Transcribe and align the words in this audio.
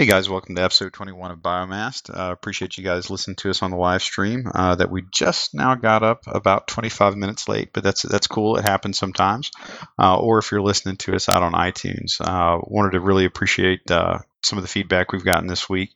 Hey 0.00 0.06
guys, 0.06 0.30
welcome 0.30 0.54
to 0.54 0.62
episode 0.62 0.94
21 0.94 1.30
of 1.30 1.38
Biomassed. 1.40 2.08
Uh, 2.08 2.32
appreciate 2.32 2.78
you 2.78 2.84
guys 2.84 3.10
listening 3.10 3.36
to 3.36 3.50
us 3.50 3.60
on 3.60 3.70
the 3.70 3.76
live 3.76 4.02
stream 4.02 4.50
uh, 4.54 4.74
that 4.76 4.90
we 4.90 5.02
just 5.12 5.52
now 5.52 5.74
got 5.74 6.02
up 6.02 6.22
about 6.26 6.66
25 6.68 7.18
minutes 7.18 7.50
late, 7.50 7.74
but 7.74 7.84
that's 7.84 8.00
that's 8.00 8.26
cool. 8.26 8.56
It 8.56 8.62
happens 8.62 8.96
sometimes. 8.96 9.50
Uh, 9.98 10.18
or 10.18 10.38
if 10.38 10.50
you're 10.50 10.62
listening 10.62 10.96
to 10.96 11.14
us 11.14 11.28
out 11.28 11.42
on 11.42 11.52
iTunes, 11.52 12.18
uh, 12.18 12.60
wanted 12.62 12.92
to 12.92 13.00
really 13.00 13.26
appreciate 13.26 13.90
uh, 13.90 14.20
some 14.42 14.56
of 14.56 14.64
the 14.64 14.68
feedback 14.68 15.12
we've 15.12 15.22
gotten 15.22 15.48
this 15.48 15.68
week. 15.68 15.90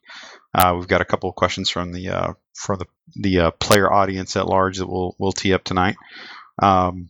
Uh, 0.54 0.74
we've 0.76 0.86
got 0.86 1.00
a 1.00 1.06
couple 1.06 1.30
of 1.30 1.34
questions 1.34 1.70
from 1.70 1.90
the 1.90 2.36
from 2.52 2.80
the 2.80 2.86
the 3.16 3.52
player 3.52 3.90
audience 3.90 4.36
at 4.36 4.46
large 4.46 4.76
that 4.80 4.86
we'll 4.86 5.16
we'll 5.18 5.32
tee 5.32 5.54
up 5.54 5.64
tonight. 5.64 5.96
Um, 6.58 7.08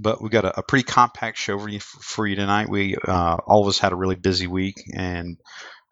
but 0.00 0.20
we've 0.20 0.30
got 0.30 0.44
a, 0.44 0.60
a, 0.60 0.62
pretty 0.62 0.84
compact 0.84 1.38
show 1.38 1.58
for 1.58 1.68
you, 1.68 1.80
for 1.80 2.24
you 2.26 2.36
tonight. 2.36 2.68
We 2.68 2.96
all 2.96 3.62
of 3.62 3.66
us 3.66 3.78
had 3.78 3.92
a 3.92 3.96
really 3.96 4.14
busy 4.14 4.46
week 4.46 4.76
and 4.94 5.38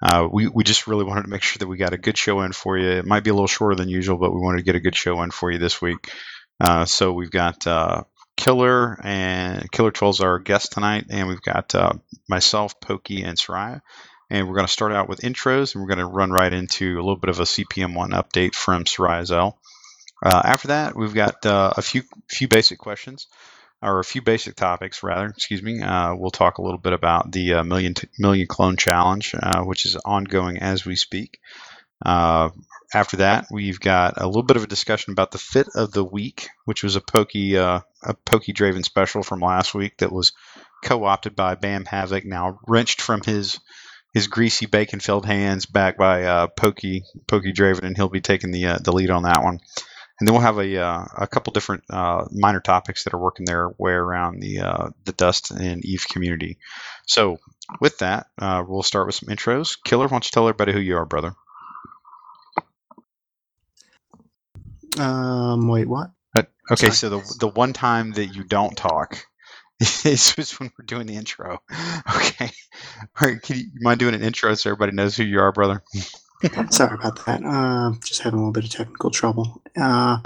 uh, 0.02 0.28
we, 0.30 0.48
we 0.48 0.64
just 0.64 0.86
really 0.86 1.04
wanted 1.04 1.22
to 1.22 1.28
make 1.28 1.42
sure 1.42 1.58
that 1.58 1.68
we 1.68 1.76
got 1.76 1.92
a 1.92 1.98
good 1.98 2.18
show 2.18 2.40
in 2.42 2.52
for 2.52 2.76
you. 2.76 2.88
It 2.88 3.06
might 3.06 3.24
be 3.24 3.30
a 3.30 3.34
little 3.34 3.46
shorter 3.46 3.74
than 3.74 3.88
usual, 3.88 4.18
but 4.18 4.32
we 4.32 4.40
wanted 4.40 4.58
to 4.58 4.64
get 4.64 4.74
a 4.74 4.80
good 4.80 4.96
show 4.96 5.22
in 5.22 5.30
for 5.30 5.50
you 5.50 5.58
this 5.58 5.80
week. 5.80 6.10
Uh, 6.60 6.84
so 6.84 7.12
we've 7.12 7.30
got 7.30 7.66
uh, 7.66 8.04
Killer 8.36 8.98
and 9.02 9.70
Killer 9.70 9.90
12 9.90 10.16
is 10.16 10.20
our 10.20 10.38
guest 10.38 10.72
tonight, 10.72 11.06
and 11.08 11.28
we've 11.28 11.42
got 11.42 11.74
uh, 11.74 11.92
myself, 12.28 12.78
Pokey, 12.80 13.22
and 13.22 13.38
Soraya. 13.38 13.80
And 14.28 14.48
we're 14.48 14.56
going 14.56 14.66
to 14.66 14.72
start 14.72 14.92
out 14.92 15.08
with 15.08 15.20
intros, 15.20 15.74
and 15.74 15.82
we're 15.82 15.88
going 15.88 15.98
to 15.98 16.06
run 16.06 16.30
right 16.30 16.52
into 16.52 16.96
a 16.96 17.02
little 17.02 17.16
bit 17.16 17.30
of 17.30 17.38
a 17.40 17.44
CPM1 17.44 18.10
update 18.10 18.54
from 18.54 18.84
Soraya 18.84 19.22
Xel. 19.22 19.54
Uh, 20.24 20.42
after 20.44 20.68
that, 20.68 20.96
we've 20.96 21.14
got 21.14 21.46
uh, 21.46 21.72
a 21.76 21.82
few 21.82 22.02
few 22.28 22.48
basic 22.48 22.78
questions 22.78 23.28
or 23.82 23.98
a 23.98 24.04
few 24.04 24.22
basic 24.22 24.56
topics 24.56 25.02
rather. 25.02 25.26
Excuse 25.26 25.62
me. 25.62 25.82
Uh, 25.82 26.14
we'll 26.14 26.30
talk 26.30 26.58
a 26.58 26.62
little 26.62 26.78
bit 26.78 26.92
about 26.92 27.30
the 27.30 27.54
uh, 27.54 27.64
million 27.64 27.94
t- 27.94 28.08
million 28.18 28.46
clone 28.46 28.76
challenge, 28.76 29.34
uh, 29.40 29.62
which 29.62 29.86
is 29.86 29.96
ongoing 29.96 30.58
as 30.58 30.84
we 30.84 30.96
speak. 30.96 31.38
Uh, 32.04 32.50
after 32.94 33.18
that, 33.18 33.46
we've 33.50 33.80
got 33.80 34.20
a 34.20 34.26
little 34.26 34.42
bit 34.42 34.56
of 34.56 34.64
a 34.64 34.68
discussion 34.68 35.12
about 35.12 35.30
the 35.30 35.38
fit 35.38 35.68
of 35.74 35.92
the 35.92 36.04
week, 36.04 36.48
which 36.64 36.82
was 36.82 36.96
a 36.96 37.00
pokey 37.00 37.56
uh, 37.56 37.80
a 38.02 38.14
pokey 38.14 38.52
Dravon 38.52 38.84
special 38.84 39.22
from 39.22 39.40
last 39.40 39.74
week 39.74 39.98
that 39.98 40.12
was 40.12 40.32
co-opted 40.84 41.34
by 41.34 41.54
Bam 41.54 41.84
Havoc, 41.84 42.24
now 42.24 42.58
wrenched 42.66 43.00
from 43.00 43.22
his 43.22 43.58
his 44.14 44.28
greasy 44.28 44.66
bacon 44.66 45.00
filled 45.00 45.26
hands 45.26 45.66
back 45.66 45.98
by 45.98 46.24
uh, 46.24 46.46
Pokey 46.46 47.02
Pokey 47.26 47.52
Dravon, 47.52 47.84
and 47.84 47.96
he'll 47.96 48.08
be 48.08 48.20
taking 48.20 48.52
the 48.52 48.78
the 48.82 48.92
lead 48.92 49.10
on 49.10 49.24
that 49.24 49.42
one 49.42 49.60
and 50.18 50.26
then 50.26 50.34
we'll 50.34 50.42
have 50.42 50.58
a 50.58 50.78
uh, 50.80 51.04
a 51.18 51.26
couple 51.26 51.52
different 51.52 51.84
uh, 51.90 52.24
minor 52.32 52.60
topics 52.60 53.04
that 53.04 53.14
are 53.14 53.20
working 53.20 53.44
their 53.44 53.70
way 53.78 53.92
around 53.92 54.40
the 54.40 54.60
uh, 54.60 54.88
the 55.04 55.12
Dust 55.12 55.50
and 55.50 55.84
Eve 55.84 56.06
community. 56.08 56.58
So 57.06 57.38
with 57.80 57.98
that, 57.98 58.26
uh, 58.38 58.64
we'll 58.66 58.82
start 58.82 59.06
with 59.06 59.16
some 59.16 59.28
intros. 59.28 59.76
Killer, 59.84 60.06
why 60.06 60.10
don't 60.10 60.24
you 60.24 60.30
tell 60.32 60.48
everybody 60.48 60.72
who 60.72 60.80
you 60.80 60.96
are, 60.96 61.04
brother? 61.04 61.34
Um, 64.98 65.68
wait, 65.68 65.88
what? 65.88 66.10
Uh, 66.34 66.42
okay, 66.70 66.86
Sorry. 66.86 66.92
so 66.92 67.08
the 67.10 67.36
the 67.40 67.48
one 67.48 67.72
time 67.72 68.12
that 68.12 68.26
you 68.34 68.44
don't 68.44 68.76
talk 68.76 69.26
is 69.80 70.32
when 70.58 70.70
we're 70.78 70.86
doing 70.86 71.06
the 71.06 71.16
intro. 71.16 71.60
Okay, 72.16 72.50
all 73.00 73.28
right. 73.28 73.42
Can 73.42 73.56
you, 73.56 73.64
you 73.64 73.80
mind 73.80 73.98
doing 73.98 74.14
an 74.14 74.22
intro 74.22 74.54
so 74.54 74.70
everybody 74.70 74.92
knows 74.92 75.16
who 75.16 75.24
you 75.24 75.40
are, 75.40 75.52
brother? 75.52 75.82
Sorry 76.70 76.94
about 76.94 77.24
that. 77.26 77.42
Uh, 77.44 77.92
just 78.04 78.22
having 78.22 78.38
a 78.38 78.42
little 78.42 78.52
bit 78.52 78.64
of 78.64 78.70
technical 78.70 79.10
trouble. 79.10 79.62
Uh, 79.76 80.18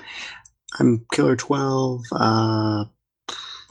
I'm 0.79 1.07
Killer 1.13 1.37
12. 1.37 2.05
Uh, 2.13 2.85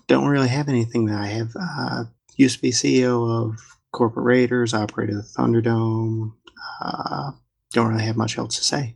don't 0.08 0.28
really 0.28 0.48
have 0.48 0.70
anything 0.70 1.06
that 1.06 1.20
I 1.20 1.28
have. 1.28 1.52
Uh, 1.60 2.04
used 2.36 2.58
to 2.58 2.62
be 2.62 2.72
CEO 2.72 3.30
of 3.30 3.60
Corporate 3.92 4.26
Raiders, 4.26 4.74
operated 4.74 5.18
the 5.18 5.22
Thunderdome. 5.22 6.34
Uh, 6.82 7.32
don't 7.74 7.90
really 7.90 8.04
have 8.04 8.18
much 8.18 8.38
else 8.38 8.58
to 8.58 8.64
say. 8.64 8.96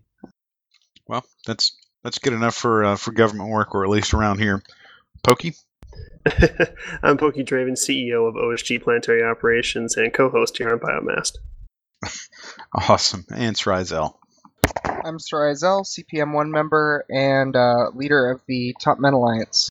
Well, 1.08 1.26
that's 1.46 1.76
that's 2.04 2.20
good 2.20 2.34
enough 2.34 2.56
for 2.56 2.84
uh, 2.84 2.96
for 2.96 3.12
government 3.12 3.50
work, 3.50 3.76
or 3.76 3.84
at 3.84 3.90
least 3.90 4.14
around 4.14 4.40
here. 4.40 4.64
Pokey. 5.24 5.54
I'm 7.04 7.18
Pokey 7.18 7.44
Dravon, 7.44 7.74
CEO 7.74 8.28
of 8.28 8.36
OSG 8.36 8.82
Planetary 8.82 9.24
Operations 9.24 9.98
and 9.98 10.14
co-host 10.14 10.58
here 10.58 10.72
on 10.72 10.80
Biomassed. 10.80 11.38
Awesome. 12.76 13.24
And 13.30 13.56
Srizel. 13.56 14.16
I'm 14.88 15.20
Srizel, 15.20 15.86
CPM1 15.86 16.50
member 16.50 17.06
and 17.10 17.56
uh, 17.56 17.90
leader 17.94 18.32
of 18.32 18.42
the 18.48 18.76
Top 18.80 19.00
Men 19.00 19.14
Alliance. 19.14 19.70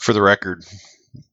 For 0.00 0.12
the 0.12 0.20
record, 0.20 0.64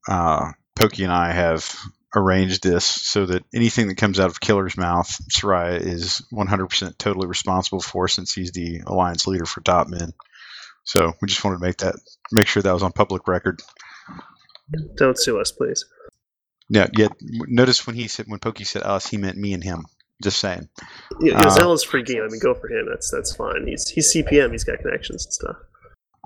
uh, 0.08 0.52
Pokey 0.74 1.04
and 1.04 1.12
I 1.12 1.32
have 1.32 1.74
arranged 2.16 2.62
this 2.62 2.84
so 2.84 3.26
that 3.26 3.44
anything 3.52 3.88
that 3.88 3.96
comes 3.96 4.20
out 4.20 4.30
of 4.30 4.40
Killer's 4.40 4.76
mouth, 4.76 5.08
Soraya 5.30 5.80
is 5.80 6.22
100% 6.32 6.96
totally 6.96 7.26
responsible 7.26 7.80
for 7.80 8.08
since 8.08 8.32
he's 8.32 8.52
the 8.52 8.80
alliance 8.86 9.26
leader 9.26 9.46
for 9.46 9.60
Top 9.60 9.88
Men. 9.88 10.12
So 10.84 11.12
we 11.20 11.28
just 11.28 11.44
wanted 11.44 11.58
to 11.58 11.64
make 11.64 11.78
that 11.78 11.96
make 12.30 12.46
sure 12.46 12.62
that 12.62 12.72
was 12.72 12.82
on 12.82 12.92
public 12.92 13.26
record. 13.26 13.60
Don't 14.96 15.18
sue 15.18 15.40
us, 15.40 15.50
please. 15.50 15.84
Yeah, 16.68 16.88
yet 16.96 17.12
notice 17.20 17.86
when 17.86 17.96
he 17.96 18.08
said 18.08 18.26
when 18.26 18.40
Pokey 18.40 18.64
said 18.64 18.82
us, 18.82 19.06
he 19.06 19.16
meant 19.16 19.36
me 19.36 19.52
and 19.52 19.62
him. 19.62 19.84
Just 20.22 20.38
saying. 20.38 20.68
Yeah, 21.20 21.42
yeah 21.42 21.64
uh, 21.64 21.72
is 21.72 21.82
free 21.82 22.02
game. 22.02 22.22
I 22.22 22.28
mean, 22.28 22.40
go 22.40 22.54
for 22.54 22.68
him. 22.68 22.86
That's 22.88 23.10
that's 23.10 23.34
fine. 23.34 23.66
He's 23.66 23.88
he's 23.88 24.12
CPM. 24.12 24.52
He's 24.52 24.64
got 24.64 24.78
connections 24.78 25.26
and 25.26 25.32
stuff. 25.32 25.56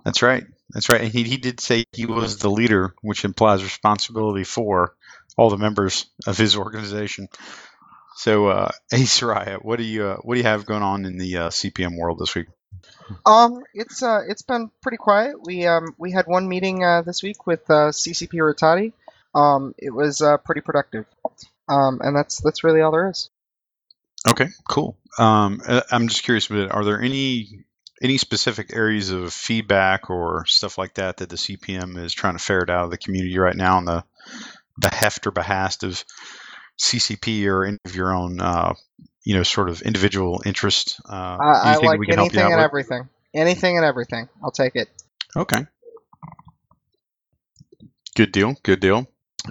That's 0.04 0.22
right. 0.22 0.44
That's 0.70 0.88
right. 0.88 1.00
And 1.00 1.12
he 1.12 1.24
he 1.24 1.38
did 1.38 1.60
say 1.60 1.84
he 1.92 2.06
was 2.06 2.38
the 2.38 2.50
leader, 2.50 2.94
which 3.02 3.24
implies 3.24 3.62
responsibility 3.64 4.44
for 4.44 4.94
all 5.36 5.50
the 5.50 5.56
members 5.56 6.06
of 6.26 6.36
his 6.36 6.56
organization. 6.56 7.28
So, 8.16 8.48
uh, 8.48 8.70
hey, 8.90 9.02
Soraya, 9.02 9.64
what 9.64 9.78
do 9.78 9.84
you 9.84 10.06
uh, 10.06 10.16
what 10.16 10.34
do 10.34 10.40
you 10.40 10.46
have 10.46 10.66
going 10.66 10.82
on 10.82 11.04
in 11.04 11.16
the 11.18 11.36
uh, 11.36 11.48
CPM 11.48 11.98
world 11.98 12.18
this 12.18 12.34
week? 12.34 12.48
Um, 13.24 13.62
it's 13.72 14.02
uh, 14.02 14.20
it's 14.28 14.42
been 14.42 14.70
pretty 14.82 14.98
quiet. 14.98 15.36
We 15.42 15.66
um, 15.66 15.94
we 15.96 16.12
had 16.12 16.26
one 16.26 16.48
meeting 16.48 16.84
uh, 16.84 17.02
this 17.02 17.22
week 17.22 17.46
with 17.46 17.68
uh, 17.70 17.90
CCP 17.90 18.34
Rattati. 18.34 18.92
Um, 19.34 19.74
it 19.78 19.90
was 19.90 20.20
uh, 20.20 20.38
pretty 20.38 20.60
productive. 20.60 21.04
Um, 21.68 22.00
and 22.02 22.16
that's 22.16 22.40
that's 22.40 22.64
really 22.64 22.80
all 22.80 22.92
there 22.92 23.10
is. 23.10 23.30
Okay, 24.28 24.48
cool. 24.68 24.96
Um, 25.18 25.60
uh, 25.66 25.82
I'm 25.90 26.08
just 26.08 26.22
curious, 26.22 26.48
but 26.48 26.70
are 26.70 26.84
there 26.84 27.00
any 27.00 27.64
any 28.02 28.16
specific 28.16 28.74
areas 28.74 29.10
of 29.10 29.32
feedback 29.32 30.10
or 30.10 30.44
stuff 30.46 30.78
like 30.78 30.94
that 30.94 31.18
that 31.18 31.28
the 31.28 31.36
CPM 31.36 31.98
is 31.98 32.14
trying 32.14 32.36
to 32.36 32.42
ferret 32.42 32.70
out 32.70 32.84
of 32.84 32.90
the 32.90 32.98
community 32.98 33.38
right 33.38 33.56
now 33.56 33.76
on 33.76 33.84
the 33.84 34.04
behest 34.78 35.26
or 35.26 35.30
behest 35.30 35.82
of 35.82 36.04
CCP 36.78 37.46
or 37.46 37.64
any 37.64 37.78
of 37.84 37.94
your 37.94 38.14
own, 38.14 38.40
uh, 38.40 38.74
you 39.24 39.34
know, 39.34 39.42
sort 39.42 39.68
of 39.68 39.82
individual 39.82 40.42
interest? 40.46 41.00
Uh, 41.08 41.36
I, 41.40 41.74
I 41.74 41.76
like 41.78 42.00
anything 42.08 42.40
and 42.40 42.50
with? 42.50 42.60
everything. 42.60 43.08
Anything 43.34 43.76
and 43.76 43.84
everything. 43.84 44.28
I'll 44.42 44.52
take 44.52 44.76
it. 44.76 44.88
Okay. 45.36 45.66
Good 48.14 48.32
deal. 48.32 48.54
Good 48.62 48.80
deal. 48.80 49.06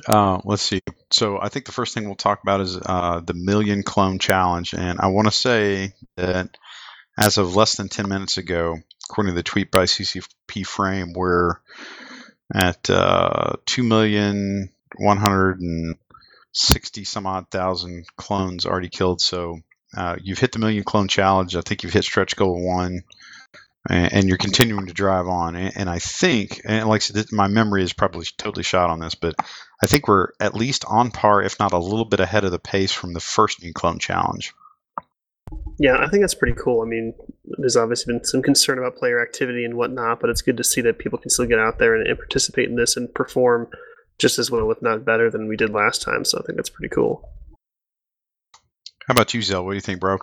Uh, 0.07 0.39
let's 0.43 0.61
see. 0.63 0.81
So 1.11 1.39
I 1.41 1.49
think 1.49 1.65
the 1.65 1.71
first 1.71 1.93
thing 1.93 2.05
we'll 2.05 2.15
talk 2.15 2.41
about 2.43 2.61
is 2.61 2.77
uh, 2.77 3.21
the 3.21 3.33
million 3.33 3.83
clone 3.83 4.19
challenge, 4.19 4.73
and 4.73 4.99
I 4.99 5.07
want 5.07 5.27
to 5.27 5.31
say 5.31 5.93
that 6.17 6.57
as 7.19 7.37
of 7.37 7.55
less 7.55 7.75
than 7.77 7.89
10 7.89 8.07
minutes 8.09 8.37
ago, 8.37 8.77
according 9.09 9.33
to 9.33 9.35
the 9.35 9.43
tweet 9.43 9.71
by 9.71 9.85
CCP 9.85 10.65
Frame, 10.65 11.13
we're 11.13 11.55
at 12.53 12.89
uh, 12.89 13.53
two 13.65 13.83
million 13.83 14.69
one 14.97 15.17
hundred 15.17 15.59
and 15.61 15.95
sixty 16.53 17.03
some 17.03 17.25
odd 17.25 17.49
thousand 17.51 18.05
clones 18.17 18.65
already 18.65 18.89
killed. 18.89 19.21
So 19.21 19.59
uh, 19.95 20.17
you've 20.21 20.39
hit 20.39 20.51
the 20.53 20.59
million 20.59 20.83
clone 20.83 21.07
challenge. 21.07 21.55
I 21.55 21.61
think 21.61 21.83
you've 21.83 21.93
hit 21.93 22.03
stretch 22.03 22.35
goal 22.35 22.61
one 22.65 23.03
and, 23.89 24.13
and 24.13 24.27
you're 24.27 24.37
continuing 24.37 24.87
to 24.87 24.93
drive 24.93 25.27
on. 25.27 25.55
And, 25.55 25.75
and, 25.75 25.89
I 25.89 25.99
think, 25.99 26.61
and 26.65 26.87
like 26.87 27.01
I 27.01 27.05
said, 27.05 27.25
my 27.31 27.47
memory 27.47 27.83
is 27.83 27.93
probably 27.93 28.25
totally 28.37 28.63
shot 28.63 28.89
on 28.89 28.99
this, 28.99 29.15
but 29.15 29.35
I 29.81 29.87
think 29.87 30.07
we're 30.07 30.29
at 30.39 30.55
least 30.55 30.85
on 30.85 31.11
par, 31.11 31.41
if 31.41 31.59
not 31.59 31.73
a 31.73 31.79
little 31.79 32.05
bit 32.05 32.19
ahead 32.19 32.43
of 32.43 32.51
the 32.51 32.59
pace 32.59 32.91
from 32.91 33.13
the 33.13 33.19
first 33.19 33.61
new 33.61 33.73
clone 33.73 33.99
challenge. 33.99 34.53
Yeah, 35.79 35.97
I 35.99 36.09
think 36.09 36.23
that's 36.23 36.33
pretty 36.33 36.57
cool. 36.59 36.81
I 36.81 36.85
mean, 36.85 37.13
there's 37.57 37.77
obviously 37.77 38.13
been 38.13 38.23
some 38.23 38.41
concern 38.41 38.79
about 38.79 38.97
player 38.97 39.21
activity 39.21 39.63
and 39.63 39.75
whatnot, 39.75 40.19
but 40.19 40.29
it's 40.29 40.41
good 40.41 40.57
to 40.57 40.63
see 40.63 40.81
that 40.81 40.97
people 40.97 41.19
can 41.19 41.29
still 41.29 41.45
get 41.45 41.59
out 41.59 41.79
there 41.79 41.95
and, 41.95 42.07
and 42.07 42.17
participate 42.17 42.69
in 42.69 42.75
this 42.75 42.97
and 42.97 43.13
perform 43.13 43.69
just 44.17 44.39
as 44.39 44.49
well, 44.49 44.71
if 44.71 44.81
not 44.81 45.05
better, 45.05 45.29
than 45.29 45.47
we 45.47 45.55
did 45.55 45.69
last 45.69 46.01
time. 46.01 46.25
So 46.25 46.39
I 46.39 46.41
think 46.41 46.57
that's 46.57 46.69
pretty 46.69 46.93
cool. 46.93 47.29
How 49.07 49.13
about 49.13 49.33
you, 49.33 49.39
Xel? 49.39 49.63
What 49.63 49.71
do 49.71 49.75
you 49.75 49.81
think, 49.81 50.01
bro? 50.01 50.17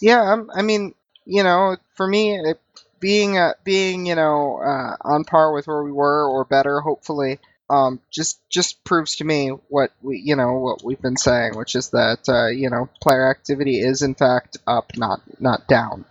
Yeah, 0.00 0.32
um, 0.32 0.50
I 0.54 0.62
mean, 0.62 0.94
you 1.24 1.42
know, 1.42 1.76
for 1.96 2.06
me, 2.06 2.38
it, 2.38 2.60
being 3.02 3.36
uh, 3.36 3.52
being 3.64 4.06
you 4.06 4.14
know 4.14 4.58
uh, 4.64 4.96
on 5.02 5.24
par 5.24 5.52
with 5.52 5.66
where 5.66 5.82
we 5.82 5.92
were 5.92 6.26
or 6.26 6.46
better, 6.46 6.80
hopefully, 6.80 7.38
um, 7.68 8.00
just 8.10 8.40
just 8.48 8.82
proves 8.84 9.16
to 9.16 9.24
me 9.24 9.48
what 9.68 9.90
we 10.00 10.22
you 10.24 10.36
know 10.36 10.54
what 10.54 10.82
we've 10.82 11.02
been 11.02 11.18
saying, 11.18 11.54
which 11.56 11.74
is 11.74 11.90
that 11.90 12.20
uh, 12.28 12.46
you 12.46 12.70
know 12.70 12.88
player 13.02 13.28
activity 13.28 13.80
is 13.80 14.00
in 14.00 14.14
fact 14.14 14.56
up, 14.66 14.92
not 14.96 15.20
not 15.38 15.68
down. 15.68 16.06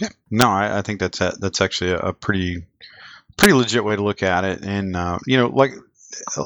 Yeah, 0.00 0.10
no, 0.30 0.48
I, 0.48 0.78
I 0.78 0.82
think 0.82 1.00
that's 1.00 1.20
a, 1.20 1.34
that's 1.40 1.60
actually 1.60 1.92
a, 1.92 2.12
pretty 2.12 2.66
pretty 3.36 3.54
legit 3.54 3.84
way 3.84 3.96
to 3.96 4.02
look 4.02 4.22
at 4.22 4.44
it, 4.44 4.62
and 4.62 4.94
uh, 4.94 5.18
you 5.26 5.38
know, 5.38 5.48
like 5.48 5.72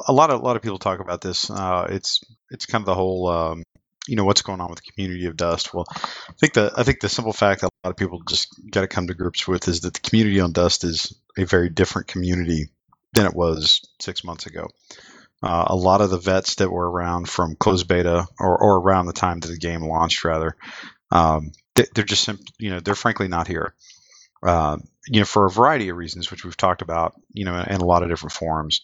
a 0.07 0.13
lot 0.13 0.31
of 0.31 0.41
a 0.41 0.43
lot 0.43 0.55
of 0.55 0.61
people 0.61 0.79
talk 0.79 1.01
about 1.01 1.21
this. 1.21 1.49
Uh, 1.51 1.87
it's 1.89 2.21
it's 2.49 2.65
kind 2.65 2.81
of 2.81 2.85
the 2.85 2.95
whole 2.95 3.27
um, 3.27 3.63
you 4.07 4.15
know 4.15 4.23
what's 4.23 4.41
going 4.41 4.61
on 4.61 4.69
with 4.69 4.79
the 4.83 4.91
community 4.91 5.25
of 5.25 5.37
Dust. 5.37 5.73
Well, 5.73 5.85
I 5.89 6.33
think 6.39 6.53
the 6.53 6.71
I 6.75 6.83
think 6.83 6.99
the 6.99 7.09
simple 7.09 7.33
fact 7.33 7.61
that 7.61 7.67
a 7.67 7.87
lot 7.87 7.91
of 7.91 7.97
people 7.97 8.21
just 8.27 8.47
got 8.69 8.81
to 8.81 8.87
come 8.87 9.07
to 9.07 9.13
grips 9.13 9.47
with 9.47 9.67
is 9.67 9.81
that 9.81 9.93
the 9.93 9.99
community 9.99 10.39
on 10.39 10.51
Dust 10.51 10.83
is 10.83 11.13
a 11.37 11.45
very 11.45 11.69
different 11.69 12.07
community 12.07 12.69
than 13.13 13.25
it 13.25 13.35
was 13.35 13.81
six 13.99 14.23
months 14.23 14.45
ago. 14.45 14.67
Uh, 15.43 15.65
a 15.67 15.75
lot 15.75 16.01
of 16.01 16.11
the 16.11 16.19
vets 16.19 16.55
that 16.55 16.71
were 16.71 16.89
around 16.89 17.27
from 17.27 17.55
closed 17.55 17.87
beta 17.87 18.27
or, 18.39 18.57
or 18.57 18.79
around 18.79 19.07
the 19.07 19.13
time 19.13 19.39
that 19.39 19.47
the 19.47 19.57
game 19.57 19.81
launched, 19.81 20.23
rather, 20.23 20.55
um, 21.11 21.51
they, 21.73 21.85
are 21.97 22.05
just 22.05 22.23
simply, 22.23 22.45
you 22.59 22.69
know, 22.69 22.79
they're 22.79 22.93
frankly 22.93 23.27
not 23.27 23.47
here. 23.47 23.73
Uh, 24.43 24.77
you 25.07 25.19
know, 25.19 25.25
for 25.25 25.45
a 25.45 25.51
variety 25.51 25.89
of 25.89 25.97
reasons, 25.97 26.29
which 26.29 26.45
we've 26.45 26.57
talked 26.57 26.81
about, 26.81 27.13
you 27.33 27.45
know, 27.45 27.55
in 27.55 27.81
a 27.81 27.85
lot 27.85 28.03
of 28.03 28.09
different 28.09 28.33
forums. 28.33 28.81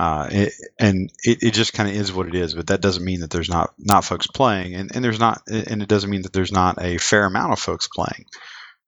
Uh, 0.00 0.26
it, 0.30 0.54
and 0.78 1.12
it, 1.24 1.42
it 1.42 1.50
just 1.50 1.74
kind 1.74 1.86
of 1.86 1.94
is 1.94 2.10
what 2.10 2.26
it 2.26 2.34
is. 2.34 2.54
But 2.54 2.68
that 2.68 2.80
doesn't 2.80 3.04
mean 3.04 3.20
that 3.20 3.28
there's 3.28 3.50
not 3.50 3.74
not 3.78 4.02
folks 4.02 4.26
playing, 4.26 4.74
and, 4.74 4.96
and 4.96 5.04
there's 5.04 5.20
not, 5.20 5.42
and 5.46 5.82
it 5.82 5.88
doesn't 5.90 6.08
mean 6.08 6.22
that 6.22 6.32
there's 6.32 6.52
not 6.52 6.82
a 6.82 6.96
fair 6.96 7.26
amount 7.26 7.52
of 7.52 7.58
folks 7.58 7.86
playing. 7.86 8.24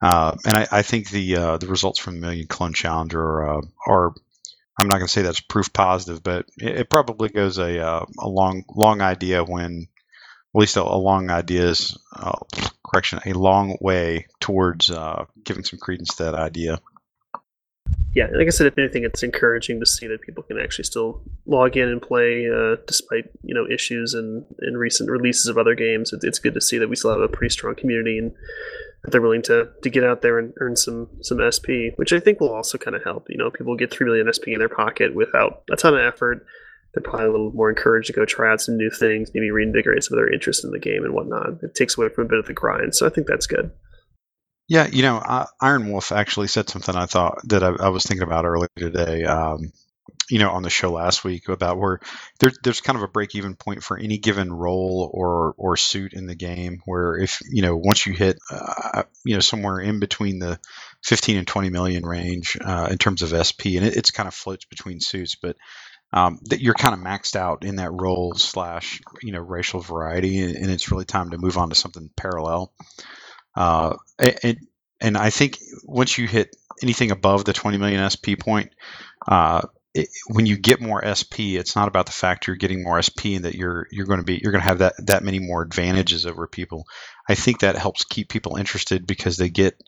Uh, 0.01 0.35
and 0.47 0.57
I, 0.57 0.67
I, 0.73 0.81
think 0.81 1.11
the 1.11 1.37
uh, 1.37 1.57
the 1.59 1.67
results 1.67 1.99
from 1.99 2.15
the 2.15 2.21
Million 2.23 2.47
Clone 2.47 2.73
Challenge 2.73 3.15
are, 3.15 3.59
uh, 3.59 3.61
are 3.87 4.15
I'm 4.81 4.89
not 4.89 4.95
going 4.95 5.07
to 5.07 5.13
say 5.13 5.21
that's 5.21 5.41
proof 5.41 5.71
positive, 5.75 6.23
but 6.23 6.47
it, 6.57 6.79
it 6.79 6.89
probably 6.89 7.29
goes 7.29 7.59
a 7.59 7.79
uh, 7.79 8.07
a 8.19 8.29
long 8.29 8.65
long 8.75 9.03
idea 9.03 9.45
when 9.45 9.89
at 10.55 10.59
least 10.59 10.79
a, 10.79 10.83
a 10.83 10.97
long 10.97 11.31
idea 11.31 11.69
is 11.69 11.95
correction 12.83 13.21
a 13.27 13.35
long 13.35 13.77
way 13.83 14.29
towards 14.41 14.91
giving 15.45 15.65
some 15.65 15.79
credence 15.79 16.15
to 16.15 16.25
that 16.25 16.35
idea. 16.35 16.81
Yeah, 18.15 18.27
like 18.35 18.47
I 18.47 18.51
said, 18.51 18.67
if 18.67 18.77
anything, 18.77 19.05
it's 19.05 19.23
encouraging 19.23 19.81
to 19.81 19.87
see 19.87 20.07
that 20.07 20.21
people 20.21 20.43
can 20.43 20.59
actually 20.59 20.85
still 20.85 21.23
log 21.47 21.79
in 21.79 21.89
and 21.89 22.01
play 22.01 22.47
uh, 22.47 22.77
despite 22.87 23.31
you 23.43 23.55
know 23.55 23.67
issues 23.71 24.13
and, 24.13 24.45
and 24.61 24.79
recent 24.79 25.11
releases 25.11 25.47
of 25.47 25.57
other 25.57 25.75
games. 25.75 26.13
It's, 26.13 26.25
it's 26.25 26.39
good 26.39 26.55
to 26.55 26.61
see 26.61 26.77
that 26.79 26.89
we 26.89 26.97
still 26.97 27.11
have 27.11 27.21
a 27.21 27.29
pretty 27.29 27.53
strong 27.53 27.75
community 27.75 28.19
and 28.19 28.35
that 29.03 29.13
they're 29.13 29.23
willing 29.23 29.43
to 29.43 29.71
to 29.83 29.91
get 29.91 30.05
out 30.05 30.21
there 30.21 30.39
and 30.39 30.53
earn 30.61 30.77
some 30.77 31.09
some 31.23 31.39
SP, 31.41 31.97
which 31.97 32.13
I 32.13 32.21
think 32.21 32.39
will 32.39 32.53
also 32.53 32.77
kind 32.77 32.95
of 32.95 33.03
help. 33.03 33.27
You 33.31 33.39
know, 33.39 33.51
people 33.51 33.77
get 33.77 33.91
three 33.91 34.07
million 34.07 34.31
SP 34.31 34.49
in 34.49 34.59
their 34.59 34.69
pocket 34.69 35.15
without 35.15 35.63
a 35.71 35.77
ton 35.77 35.95
of 35.95 36.01
effort. 36.01 36.45
They're 36.93 37.03
probably 37.03 37.27
a 37.27 37.31
little 37.31 37.53
more 37.53 37.71
encouraged 37.71 38.09
to 38.09 38.13
go 38.13 38.27
try 38.27 38.53
out 38.53 38.61
some 38.61 38.77
new 38.77 38.91
things, 38.91 39.31
maybe 39.33 39.51
reinvigorate 39.51 40.05
some 40.05 40.19
of 40.19 40.23
their 40.23 40.31
interest 40.31 40.63
in 40.65 40.71
the 40.73 40.79
game 40.79 41.05
and 41.05 41.15
whatnot. 41.15 41.63
It 41.63 41.75
takes 41.75 41.97
away 41.97 42.11
from 42.11 42.27
a 42.27 42.29
bit 42.29 42.39
of 42.39 42.47
the 42.47 42.53
grind, 42.53 42.95
so 42.95 43.07
I 43.07 43.09
think 43.09 43.27
that's 43.27 43.47
good. 43.47 43.71
Yeah, 44.73 44.87
you 44.87 45.03
know, 45.03 45.19
uh, 45.19 45.45
Iron 45.61 45.93
Wolf 45.93 46.13
actually 46.13 46.47
said 46.49 46.71
something 46.71 46.97
I 46.97 47.05
thought 47.05 47.47
that 47.49 47.63
I, 47.63 47.73
I 47.79 47.89
was 47.91 48.05
thinking 48.05 48.27
about 48.27 48.47
earlier 48.47 48.71
today. 48.75 49.23
Um, 49.23 49.71
you 50.31 50.39
know 50.39 50.51
on 50.51 50.63
the 50.63 50.71
show 50.71 50.91
last 50.91 51.25
week 51.25 51.51
about 51.51 51.77
where 51.77 52.01
there, 52.39 52.53
there's 52.63 52.81
kind 52.81 52.97
of 52.97 53.03
a 53.03 53.09
break 53.09 53.35
even 53.35 53.55
point 53.55 53.83
for 53.83 53.99
any 53.99 54.17
given 54.17 54.51
role 54.51 55.11
or 55.13 55.55
or 55.59 55.77
suit 55.77 56.15
in 56.15 56.27
the 56.27 56.35
game 56.35 56.81
where 56.87 57.19
if 57.19 57.41
you 57.51 57.61
know 57.61 57.77
once 57.77 58.07
you 58.07 58.15
hit 58.15 58.39
uh, 58.51 59.03
you 59.27 59.35
know 59.35 59.41
somewhere 59.41 59.79
in 59.79 60.01
between 60.01 60.39
the 60.39 60.59
15 61.05 61.37
and 61.37 61.47
20 61.47 61.69
million 61.69 62.07
range 62.07 62.57
uh, 62.65 62.89
in 62.91 62.97
terms 62.97 63.21
of 63.21 63.29
SP 63.37 63.77
and 63.77 63.85
it, 63.85 63.97
it's 63.97 64.11
kind 64.11 64.27
of 64.27 64.33
floats 64.33 64.65
between 64.65 65.01
suits 65.01 65.35
but 65.35 65.55
um, 66.15 66.39
that 66.45 66.63
you're 66.63 66.73
kind 66.73 66.95
of 66.95 67.01
maxed 67.01 67.37
out 67.37 67.65
in 67.65 67.77
that 67.77 67.93
role 67.93 68.33
slash 68.35 69.03
you 69.21 69.33
know 69.33 69.41
racial 69.41 69.81
variety 69.81 70.41
and, 70.41 70.57
and, 70.57 70.71
it's 70.71 70.91
really 70.91 71.05
time 71.05 71.31
to 71.31 71.39
move 71.39 71.59
on 71.59 71.69
to 71.69 71.75
something 71.75 72.09
parallel 72.17 72.73
uh, 73.55 73.97
and 74.19 74.59
and 75.01 75.17
I 75.17 75.31
think 75.31 75.59
once 75.85 76.17
you 76.17 76.27
hit 76.29 76.55
anything 76.83 77.11
above 77.11 77.45
the 77.45 77.53
20 77.53 77.79
million 77.79 78.09
SP 78.09 78.39
point 78.39 78.73
uh, 79.27 79.63
it, 79.95 80.09
when 80.29 80.47
you 80.47 80.57
get 80.57 80.81
more 80.81 81.03
SP, 81.05 81.61
it's 81.61 81.77
not 81.77 81.89
about 81.89 82.07
the 82.07 82.13
fact 82.13 82.47
you're 82.47 82.57
getting 82.57 82.83
more 82.83 83.01
SP 83.03 83.37
and 83.37 83.45
that 83.45 83.55
you're 83.55 83.87
you're 83.91 84.07
going 84.07 84.21
to 84.21 84.25
be 84.25 84.41
you're 84.43 84.53
going 84.53 84.63
to 84.63 84.69
have 84.69 84.79
that 84.79 84.95
that 85.07 85.23
many 85.23 85.39
more 85.39 85.63
advantages 85.63 86.25
over 86.25 86.47
people. 86.47 86.87
I 87.29 87.35
think 87.35 87.61
that 87.61 87.77
helps 87.77 88.05
keep 88.05 88.29
people 88.29 88.57
interested 88.57 89.07
because 89.07 89.37
they 89.37 89.51
get 89.51 89.79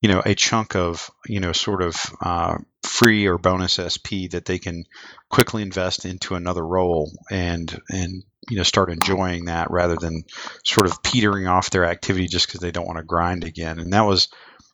you 0.00 0.08
know 0.08 0.22
a 0.24 0.34
chunk 0.34 0.76
of 0.76 1.10
you 1.26 1.40
know 1.40 1.52
sort 1.52 1.82
of 1.82 1.96
uh, 2.22 2.56
free 3.00 3.26
or 3.26 3.38
bonus 3.38 3.80
SP 3.80 4.28
that 4.30 4.44
they 4.44 4.58
can 4.58 4.84
quickly 5.30 5.62
invest 5.62 6.04
into 6.04 6.34
another 6.34 6.64
role 6.64 7.10
and 7.30 7.80
and 7.88 8.22
you 8.50 8.56
know 8.58 8.62
start 8.62 8.90
enjoying 8.90 9.46
that 9.46 9.70
rather 9.70 9.96
than 9.96 10.22
sort 10.64 10.86
of 10.86 11.02
petering 11.02 11.46
off 11.46 11.70
their 11.70 11.86
activity 11.86 12.26
just 12.26 12.46
because 12.46 12.60
they 12.60 12.70
don't 12.70 12.86
want 12.86 12.98
to 12.98 13.04
grind 13.04 13.44
again. 13.44 13.78
And 13.78 13.92
that 13.94 14.02
was 14.02 14.28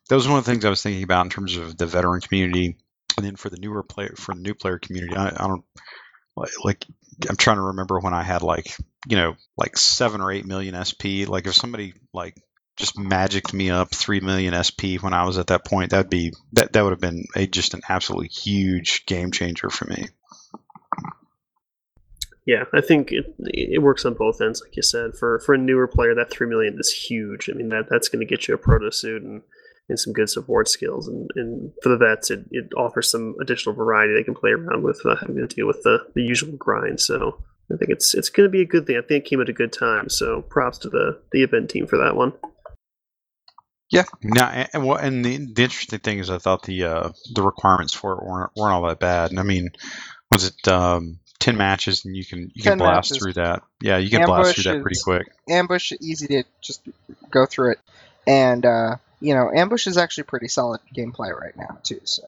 that 0.09 0.17
was 0.17 0.27
one 0.27 0.39
of 0.39 0.45
the 0.45 0.51
things 0.51 0.65
I 0.65 0.71
was 0.71 0.83
thinking 0.83 1.05
about 1.05 1.27
in 1.27 1.31
terms 1.31 1.57
of 1.57 1.77
the 1.77 1.87
veteran 1.87 2.21
community 2.21 2.77
and 3.17 3.25
then 3.25 3.37
for 3.37 3.49
the 3.49 3.59
newer 3.59 3.83
player 3.83 4.15
for 4.17 4.35
the 4.35 4.41
new 4.41 4.55
player 4.55 4.79
community, 4.79 5.17
I, 5.17 5.29
I 5.29 5.47
don't 5.47 5.65
like 6.65 6.85
I'm 7.29 7.37
trying 7.37 7.57
to 7.57 7.63
remember 7.63 8.01
when 8.01 8.13
I 8.13 8.23
had 8.23 8.43
like 8.43 8.77
you 9.07 9.17
know 9.17 9.37
like 9.57 9.77
seven 9.77 10.21
or 10.21 10.33
eight 10.33 10.47
million 10.47 10.75
SP. 10.83 11.29
Like 11.29 11.47
if 11.47 11.55
somebody 11.55 11.95
like 12.13 12.35
just 12.77 12.99
magicked 12.99 13.53
me 13.53 13.71
up 13.71 13.91
three 13.91 14.21
million 14.21 14.53
SP 14.63 15.01
when 15.01 15.15
I 15.15 15.25
was 15.25 15.39
at 15.39 15.49
that 15.49 15.65
point, 15.65 15.91
that'd 15.91 16.11
be 16.11 16.33
that 16.53 16.73
that 16.73 16.83
would 16.83 16.93
have 16.93 17.01
been 17.01 17.25
a 17.35 17.47
just 17.47 17.75
an 17.75 17.83
absolutely 17.89 18.29
huge 18.29 19.07
game 19.07 19.33
changer 19.33 19.71
for 19.71 19.87
me. 19.87 20.09
Yeah, 22.47 22.65
I 22.73 22.81
think 22.81 23.11
it, 23.11 23.35
it 23.41 23.83
works 23.83 24.05
on 24.05 24.15
both 24.15 24.41
ends, 24.41 24.63
like 24.63 24.77
you 24.77 24.83
said. 24.83 25.17
For 25.19 25.41
for 25.41 25.55
a 25.55 25.59
newer 25.59 25.89
player, 25.89 26.15
that 26.15 26.31
three 26.31 26.47
million 26.47 26.77
is 26.79 26.93
huge. 26.93 27.51
I 27.51 27.55
mean 27.55 27.71
that 27.71 27.87
that's 27.91 28.09
going 28.09 28.21
to 28.21 28.31
get 28.31 28.47
you 28.47 28.55
a 28.55 28.59
proto 28.59 28.93
suit 28.93 29.23
and 29.23 29.43
and 29.89 29.99
some 29.99 30.13
good 30.13 30.29
support 30.29 30.69
skills. 30.69 31.09
And, 31.09 31.31
and 31.37 31.73
for 31.83 31.91
the 31.91 31.97
vets, 31.97 32.31
it, 32.31 32.45
it 32.51 32.73
offers 32.77 33.11
some 33.11 33.37
additional 33.41 33.75
variety 33.75 34.15
they 34.15 34.25
can 34.25 34.35
play 34.35 34.51
around 34.51 34.83
with 34.83 35.01
without 35.05 35.21
having 35.21 35.37
to 35.37 35.47
deal 35.47 35.67
with 35.67 35.83
the, 35.83 35.99
the 36.15 36.23
usual 36.23 36.57
grind. 36.57 37.01
So 37.01 37.43
I 37.73 37.77
think 37.77 37.91
it's 37.91 38.15
it's 38.15 38.29
going 38.29 38.49
to 38.49 38.51
be 38.51 38.63
a 38.63 38.67
good 38.67 38.87
thing. 38.87 38.97
I 38.97 39.07
think 39.07 39.25
it 39.25 39.29
came 39.29 39.41
at 39.41 39.49
a 39.49 39.53
good 39.53 39.73
time. 39.73 40.09
So 40.09 40.43
props 40.43 40.79
to 40.79 40.89
the, 40.89 41.21
the 41.33 41.43
event 41.43 41.71
team 41.71 41.87
for 41.87 41.99
that 41.99 42.17
one. 42.17 42.33
Yeah, 43.89 44.05
now 44.23 44.49
and, 44.49 44.85
well, 44.85 44.97
and 44.97 45.25
the, 45.25 45.37
the 45.37 45.63
interesting 45.63 46.01
thing 46.01 46.19
is, 46.19 46.29
I 46.29 46.39
thought 46.39 46.65
the 46.65 46.85
uh, 46.85 47.11
the 47.33 47.43
requirements 47.43 47.95
for 47.95 48.15
it 48.15 48.25
weren't 48.25 48.51
weren't 48.57 48.73
all 48.73 48.89
that 48.89 48.99
bad. 48.99 49.31
And 49.31 49.39
I 49.39 49.45
mean, 49.45 49.71
was 50.33 50.45
it 50.45 50.69
um, 50.69 51.21
ten 51.39 51.57
matches 51.57 52.05
and 52.05 52.17
you 52.17 52.25
can 52.25 52.51
you 52.55 52.65
can 52.65 52.79
blast 52.79 53.13
matches. 53.13 53.19
through 53.19 53.33
that? 53.35 53.63
Yeah, 53.81 53.99
you 53.99 54.11
can 54.11 54.23
ambush 54.23 54.43
blast 54.43 54.55
through 54.55 54.73
that 54.73 54.83
pretty 54.83 55.01
quick. 55.05 55.29
Ambush 55.49 55.93
easy 56.01 56.27
to 56.29 56.45
just 56.61 56.83
go 57.31 57.47
through 57.47 57.73
it, 57.73 57.81
and 58.27 58.67
uh, 58.67 58.97
you 59.21 59.35
know, 59.35 59.51
Ambush 59.55 59.87
is 59.87 59.97
actually 59.97 60.25
pretty 60.25 60.49
solid 60.49 60.81
gameplay 60.95 61.33
right 61.33 61.57
now 61.57 61.79
too. 61.83 62.01
So. 62.05 62.25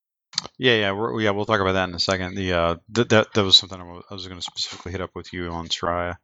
Yeah, 0.57 0.75
yeah, 0.75 0.93
we're, 0.93 1.21
yeah. 1.21 1.31
We'll 1.31 1.47
talk 1.47 1.61
about 1.61 1.73
that 1.73 1.89
in 1.89 1.95
a 1.97 1.99
second. 1.99 2.37
The 2.37 2.53
uh, 2.53 2.77
th- 2.95 3.09
that 3.09 3.35
that 3.35 3.45
was 3.45 3.57
something 3.57 3.81
I 3.81 4.15
was 4.15 4.27
going 4.29 4.39
to 4.39 4.43
specifically 4.43 4.93
hit 4.93 5.01
up 5.01 5.11
with 5.15 5.33
you 5.33 5.51
on 5.51 5.67
Soraya. 5.67 6.17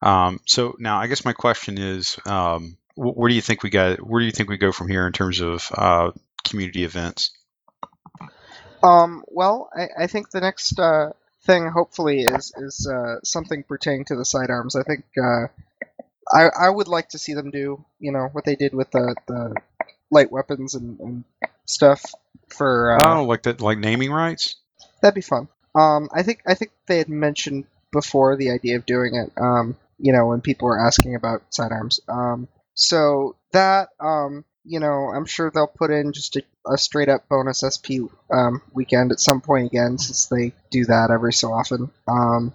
Um, 0.00 0.40
so 0.46 0.74
now, 0.80 0.98
I 0.98 1.06
guess 1.06 1.24
my 1.24 1.32
question 1.32 1.78
is, 1.78 2.18
um, 2.26 2.76
where 2.94 3.28
do 3.28 3.34
you 3.34 3.40
think 3.40 3.62
we 3.62 3.70
got? 3.70 3.98
Where 3.98 4.20
do 4.20 4.26
you 4.26 4.32
think 4.32 4.48
we 4.48 4.58
go 4.58 4.72
from 4.72 4.88
here 4.88 5.06
in 5.06 5.12
terms 5.12 5.40
of 5.40 5.66
uh, 5.74 6.10
community 6.44 6.84
events? 6.84 7.30
Um, 8.82 9.24
well, 9.28 9.70
I, 9.74 10.04
I 10.04 10.06
think 10.06 10.30
the 10.30 10.40
next 10.40 10.78
uh, 10.78 11.10
thing, 11.44 11.68
hopefully, 11.68 12.22
is 12.22 12.52
is 12.56 12.86
uh, 12.86 13.20
something 13.24 13.62
pertaining 13.62 14.04
to 14.06 14.16
the 14.16 14.24
sidearms. 14.24 14.76
I 14.76 14.82
think 14.82 15.04
uh, 15.16 15.46
I 16.32 16.48
I 16.66 16.68
would 16.68 16.88
like 16.88 17.10
to 17.10 17.18
see 17.18 17.34
them 17.34 17.50
do, 17.50 17.84
you 17.98 18.12
know, 18.12 18.28
what 18.32 18.44
they 18.44 18.56
did 18.56 18.74
with 18.74 18.90
the 18.90 19.14
the 19.26 19.54
light 20.10 20.30
weapons 20.30 20.74
and, 20.74 20.98
and 21.00 21.24
stuff 21.64 22.04
for. 22.48 22.98
Uh, 23.00 23.18
oh, 23.18 23.24
like 23.24 23.44
that, 23.44 23.60
like 23.60 23.78
naming 23.78 24.10
rights. 24.10 24.56
That'd 25.00 25.14
be 25.14 25.20
fun. 25.20 25.48
Um, 25.74 26.08
I 26.12 26.22
think 26.22 26.42
I 26.46 26.54
think 26.54 26.72
they 26.86 26.98
had 26.98 27.08
mentioned 27.08 27.64
before 27.92 28.36
the 28.36 28.50
idea 28.50 28.76
of 28.76 28.86
doing 28.86 29.14
it. 29.14 29.32
Um, 29.40 29.76
you 29.98 30.12
know, 30.12 30.26
when 30.26 30.40
people 30.40 30.66
were 30.66 30.84
asking 30.84 31.14
about 31.14 31.42
sidearms. 31.50 32.00
Um, 32.08 32.48
so 32.74 33.36
that 33.52 33.88
um, 34.00 34.44
you 34.64 34.80
know, 34.80 35.10
I'm 35.14 35.24
sure 35.26 35.50
they'll 35.50 35.66
put 35.66 35.90
in 35.90 36.12
just 36.12 36.36
a, 36.36 36.42
a 36.66 36.78
straight 36.78 37.08
up 37.08 37.28
bonus 37.28 37.64
SP 37.66 38.06
um, 38.32 38.62
weekend 38.72 39.12
at 39.12 39.20
some 39.20 39.40
point 39.40 39.66
again, 39.66 39.98
since 39.98 40.26
they 40.26 40.52
do 40.70 40.84
that 40.86 41.10
every 41.10 41.32
so 41.32 41.52
often. 41.52 41.90
Um, 42.06 42.52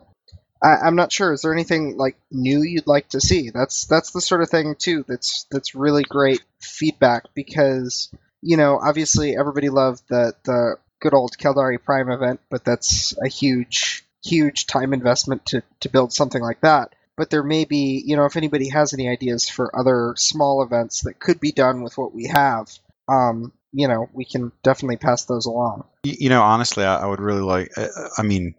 I, 0.64 0.88
am 0.88 0.96
not 0.96 1.12
sure. 1.12 1.34
Is 1.34 1.42
there 1.42 1.54
anything 1.54 1.98
like 1.98 2.18
new 2.32 2.62
you'd 2.62 2.88
like 2.88 3.10
to 3.10 3.22
see? 3.22 3.50
That's 3.50 3.86
that's 3.86 4.12
the 4.12 4.22
sort 4.22 4.42
of 4.42 4.50
thing 4.50 4.76
too. 4.78 5.06
That's 5.08 5.46
that's 5.52 5.76
really 5.76 6.04
great 6.04 6.42
feedback 6.62 7.26
because 7.36 8.10
you 8.42 8.58
know 8.58 8.80
obviously 8.82 9.38
everybody 9.38 9.70
loved 9.70 10.04
the 10.10 10.34
the 10.46 10.78
good 11.00 11.14
old 11.14 11.38
Caldari 11.38 11.84
Prime 11.84 12.10
event, 12.10 12.40
but 12.50 12.64
that's 12.64 13.14
a 13.24 13.28
huge 13.28 14.04
huge 14.24 14.66
time 14.66 14.94
investment 14.94 15.46
to 15.48 15.62
to 15.82 15.90
build 15.90 16.14
something 16.14 16.42
like 16.42 16.62
that. 16.62 16.94
But 17.18 17.30
there 17.30 17.44
may 17.44 17.66
be 17.66 18.02
you 18.06 18.16
know 18.16 18.26
if 18.26 18.38
anybody 18.38 18.70
has 18.70 18.94
any 18.94 19.10
ideas 19.10 19.50
for 19.50 19.78
other 19.78 20.14
small 20.16 20.64
events 20.64 21.02
that 21.02 21.20
could 21.20 21.40
be 21.40 21.52
done 21.52 21.82
with 21.82 21.98
what 21.98 22.14
we 22.14 22.28
have, 22.28 22.70
um, 23.10 23.52
you 23.74 23.88
know, 23.88 24.10
we 24.14 24.26
can 24.26 24.52
definitely 24.64 24.98
pass 24.98 25.26
those 25.26 25.46
along. 25.46 25.84
You 26.04 26.30
know, 26.30 26.42
honestly, 26.42 26.84
I, 26.84 27.06
would 27.06 27.20
really 27.20 27.42
like. 27.42 27.72
Uh, 27.78 27.88
I 28.18 28.24
mean, 28.24 28.56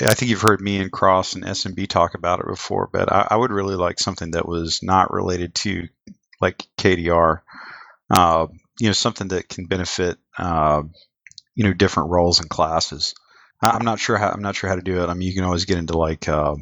I 0.00 0.14
think 0.14 0.30
you've 0.30 0.40
heard 0.40 0.60
me 0.60 0.78
and 0.78 0.90
Cross 0.90 1.34
and 1.34 1.44
SMB 1.44 1.88
talk 1.88 2.14
about 2.14 2.40
it 2.40 2.46
before, 2.46 2.88
but 2.92 3.12
I, 3.12 3.28
I 3.30 3.36
would 3.36 3.50
really 3.50 3.76
like 3.76 4.00
something 4.00 4.32
that 4.32 4.48
was 4.48 4.82
not 4.82 5.12
related 5.12 5.54
to 5.56 5.88
like 6.40 6.66
KDR. 6.78 7.40
Uh, 8.10 8.46
you 8.80 8.88
know, 8.88 8.92
something 8.92 9.28
that 9.28 9.48
can 9.48 9.66
benefit 9.66 10.18
uh, 10.38 10.82
you 11.54 11.64
know 11.64 11.72
different 11.72 12.10
roles 12.10 12.40
and 12.40 12.48
classes. 12.50 13.14
I'm 13.60 13.84
not 13.84 14.00
sure 14.00 14.16
how 14.16 14.30
I'm 14.30 14.42
not 14.42 14.56
sure 14.56 14.68
how 14.68 14.76
to 14.76 14.82
do 14.82 15.02
it. 15.02 15.08
I 15.08 15.14
mean, 15.14 15.28
you 15.28 15.34
can 15.34 15.44
always 15.44 15.64
get 15.64 15.78
into 15.78 15.96
like 15.96 16.28
uh, 16.28 16.56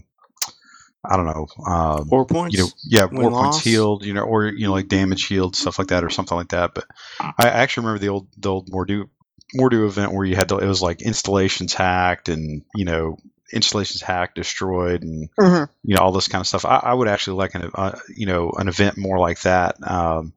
I 1.04 1.16
don't 1.16 1.26
know, 1.26 1.46
um, 1.66 2.08
Four 2.08 2.24
points. 2.26 2.56
you 2.56 2.62
know, 2.64 2.68
yeah, 2.84 3.04
Win 3.04 3.30
war 3.30 3.30
points 3.42 3.60
healed, 3.62 4.04
you 4.04 4.14
know, 4.14 4.22
or 4.22 4.46
you 4.46 4.66
know, 4.66 4.72
like 4.72 4.88
damage 4.88 5.24
healed, 5.26 5.54
stuff 5.56 5.78
like 5.78 5.88
that, 5.88 6.04
or 6.04 6.10
something 6.10 6.36
like 6.36 6.48
that. 6.48 6.74
But 6.74 6.84
I 7.20 7.48
actually 7.48 7.86
remember 7.86 8.00
the 8.00 8.08
old 8.10 8.28
the 8.38 8.48
old 8.50 8.70
Mordu 8.70 9.08
Mordu 9.56 9.86
event 9.86 10.12
where 10.12 10.24
you 10.24 10.34
had 10.36 10.48
to, 10.48 10.58
it 10.58 10.66
was 10.66 10.82
like 10.82 11.02
installations 11.02 11.74
hacked 11.74 12.28
and 12.28 12.62
you 12.74 12.84
know 12.84 13.18
installations 13.52 14.02
hacked, 14.02 14.34
destroyed, 14.36 15.02
and 15.02 15.28
Mhm. 15.38 15.68
you 15.84 15.94
know 15.96 16.02
all 16.02 16.12
this 16.12 16.28
kind 16.28 16.40
of 16.40 16.46
stuff. 16.46 16.64
I, 16.64 16.76
I 16.78 16.94
would 16.94 17.08
actually 17.08 17.36
like 17.38 17.54
an 17.54 17.70
uh, 17.74 17.98
you 18.14 18.26
know 18.26 18.50
an 18.56 18.68
event 18.68 18.96
more 18.96 19.18
like 19.18 19.40
that. 19.42 19.76
Um, 19.86 20.32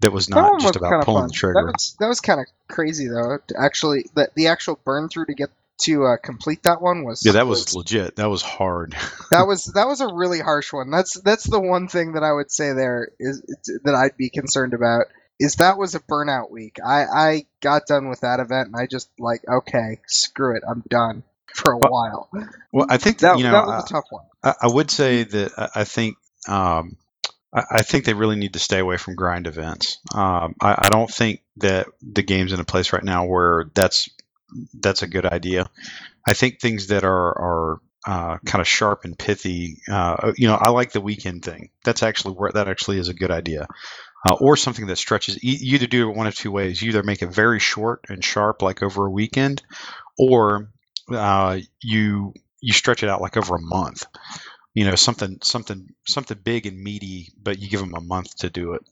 that 0.00 0.12
was 0.12 0.28
not 0.28 0.52
one 0.52 0.60
just 0.60 0.76
about 0.76 1.04
pulling 1.04 1.22
fun. 1.22 1.28
the 1.28 1.34
trigger. 1.34 1.60
That 1.66 1.72
was 1.72 1.96
that 2.00 2.08
was 2.08 2.20
kind 2.20 2.40
of 2.40 2.46
crazy 2.68 3.08
though. 3.08 3.38
To 3.48 3.54
actually, 3.60 4.06
that 4.14 4.34
the 4.34 4.48
actual 4.48 4.78
burn 4.84 5.08
through 5.08 5.26
to 5.26 5.34
get 5.34 5.50
to 5.82 6.04
uh, 6.04 6.16
complete 6.22 6.62
that 6.64 6.80
one 6.80 7.04
was 7.04 7.22
yeah, 7.24 7.32
that 7.32 7.46
was 7.46 7.74
legit. 7.74 8.16
That 8.16 8.30
was 8.30 8.42
hard. 8.42 8.92
that 9.30 9.46
was 9.46 9.64
that 9.74 9.86
was 9.88 10.00
a 10.00 10.12
really 10.14 10.40
harsh 10.40 10.72
one. 10.72 10.90
That's 10.90 11.20
that's 11.20 11.44
the 11.44 11.60
one 11.60 11.88
thing 11.88 12.12
that 12.12 12.22
I 12.22 12.32
would 12.32 12.50
say 12.50 12.72
there 12.72 13.08
is 13.18 13.42
that 13.84 13.94
I'd 13.94 14.16
be 14.16 14.30
concerned 14.30 14.74
about 14.74 15.06
is 15.40 15.56
that 15.56 15.78
was 15.78 15.94
a 15.94 16.00
burnout 16.00 16.50
week. 16.50 16.76
I 16.84 17.04
I 17.04 17.46
got 17.60 17.86
done 17.86 18.08
with 18.08 18.20
that 18.20 18.40
event 18.40 18.68
and 18.68 18.76
I 18.76 18.86
just 18.86 19.10
like 19.18 19.42
okay, 19.48 20.00
screw 20.06 20.56
it, 20.56 20.62
I'm 20.68 20.82
done 20.88 21.24
for 21.54 21.72
a 21.72 21.78
Well, 21.78 21.90
while. 21.90 22.28
Well, 22.72 22.86
I 22.88 22.96
think 22.98 23.18
That 23.18 23.38
you 23.38 23.44
know 23.44 23.52
that 23.52 23.64
I- 23.64 23.76
was 23.76 23.84
a 23.90 23.92
tough 23.94 24.06
one. 24.10 24.24
I, 24.42 24.54
I 24.62 24.66
would 24.68 24.90
say 24.90 25.24
that 25.24 25.52
I, 25.58 25.80
I 25.80 25.84
think 25.84 26.16
um, 26.48 26.96
I, 27.52 27.64
I 27.70 27.82
think 27.82 28.04
they 28.04 28.14
really 28.14 28.36
need 28.36 28.52
to 28.54 28.58
stay 28.58 28.78
away 28.78 28.96
from 28.98 29.14
grind 29.16 29.46
events. 29.46 29.98
Um, 30.14 30.54
I, 30.60 30.74
I 30.84 30.88
don't 30.90 31.10
think 31.10 31.42
that 31.58 31.86
the 32.02 32.22
game's 32.22 32.52
in 32.52 32.60
a 32.60 32.64
place 32.64 32.92
right 32.92 33.04
now 33.04 33.24
where 33.26 33.70
that's 33.74 34.08
that's 34.74 35.02
a 35.02 35.06
good 35.08 35.26
idea. 35.26 35.68
I 36.26 36.34
think 36.34 36.60
things 36.60 36.88
that 36.88 37.04
are 37.04 37.10
are 37.38 37.80
uh, 38.06 38.38
kind 38.44 38.60
of 38.60 38.68
sharp 38.68 39.04
and 39.04 39.18
pithy. 39.18 39.78
Uh, 39.90 40.32
you 40.36 40.46
know, 40.46 40.58
I 40.60 40.70
like 40.70 40.92
the 40.92 41.00
weekend 41.00 41.44
thing. 41.44 41.70
That's 41.84 42.02
actually 42.02 42.34
where 42.34 42.52
that 42.52 42.68
actually 42.68 42.98
is 42.98 43.08
a 43.08 43.14
good 43.14 43.30
idea. 43.30 43.66
Uh, 44.26 44.36
or 44.40 44.56
something 44.56 44.86
that 44.86 44.96
stretches. 44.96 45.42
You 45.42 45.56
you 45.60 45.74
either 45.74 45.86
do 45.86 46.08
it 46.08 46.16
one 46.16 46.26
of 46.26 46.34
two 46.34 46.50
ways. 46.50 46.80
You 46.80 46.90
either 46.90 47.02
make 47.02 47.22
it 47.22 47.28
very 47.34 47.60
short 47.60 48.06
and 48.08 48.24
sharp, 48.24 48.62
like 48.62 48.82
over 48.82 49.06
a 49.06 49.10
weekend, 49.10 49.62
or 50.18 50.70
uh, 51.10 51.58
you 51.82 52.32
you 52.60 52.72
stretch 52.72 53.02
it 53.02 53.10
out 53.10 53.20
like 53.20 53.36
over 53.36 53.56
a 53.56 53.60
month. 53.60 54.06
You 54.72 54.86
know, 54.86 54.94
something 54.94 55.38
something 55.42 55.88
something 56.06 56.38
big 56.42 56.66
and 56.66 56.82
meaty, 56.82 57.32
but 57.40 57.58
you 57.58 57.68
give 57.68 57.80
them 57.80 57.94
a 57.94 58.00
month 58.00 58.36
to 58.38 58.50
do 58.50 58.72
it. 58.72 58.82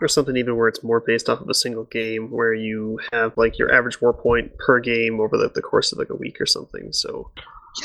Or 0.00 0.08
something 0.08 0.36
even 0.36 0.56
where 0.56 0.68
it's 0.68 0.82
more 0.82 1.00
based 1.00 1.28
off 1.28 1.40
of 1.40 1.48
a 1.48 1.54
single 1.54 1.84
game 1.84 2.30
where 2.30 2.52
you 2.54 2.98
have 3.12 3.36
like 3.36 3.58
your 3.58 3.72
average 3.74 4.00
war 4.00 4.12
point 4.12 4.56
per 4.58 4.80
game 4.80 5.20
over 5.20 5.36
the, 5.36 5.50
the 5.54 5.62
course 5.62 5.92
of 5.92 5.98
like 5.98 6.10
a 6.10 6.16
week 6.16 6.40
or 6.40 6.46
something 6.46 6.92
so 6.92 7.30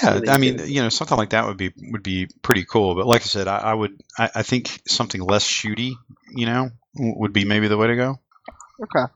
Yeah, 0.01 0.17
And 0.17 0.29
I 0.29 0.37
mean, 0.37 0.57
can- 0.57 0.69
you 0.69 0.81
know, 0.81 0.89
something 0.89 1.17
like 1.17 1.31
that 1.31 1.47
would 1.47 1.57
be 1.57 1.73
would 1.91 2.03
be 2.03 2.27
pretty 2.43 2.63
cool. 2.65 2.93
But 2.95 3.07
like 3.07 3.21
I 3.21 3.25
said, 3.25 3.47
I, 3.47 3.57
I 3.57 3.73
would 3.73 4.01
I, 4.17 4.29
I 4.35 4.43
think 4.43 4.81
something 4.87 5.21
less 5.21 5.43
shooty, 5.47 5.93
you 6.35 6.45
know, 6.45 6.69
would 6.95 7.33
be 7.33 7.43
maybe 7.45 7.67
the 7.67 7.77
way 7.77 7.87
to 7.87 7.95
go. 7.95 8.19
Okay, 8.83 9.11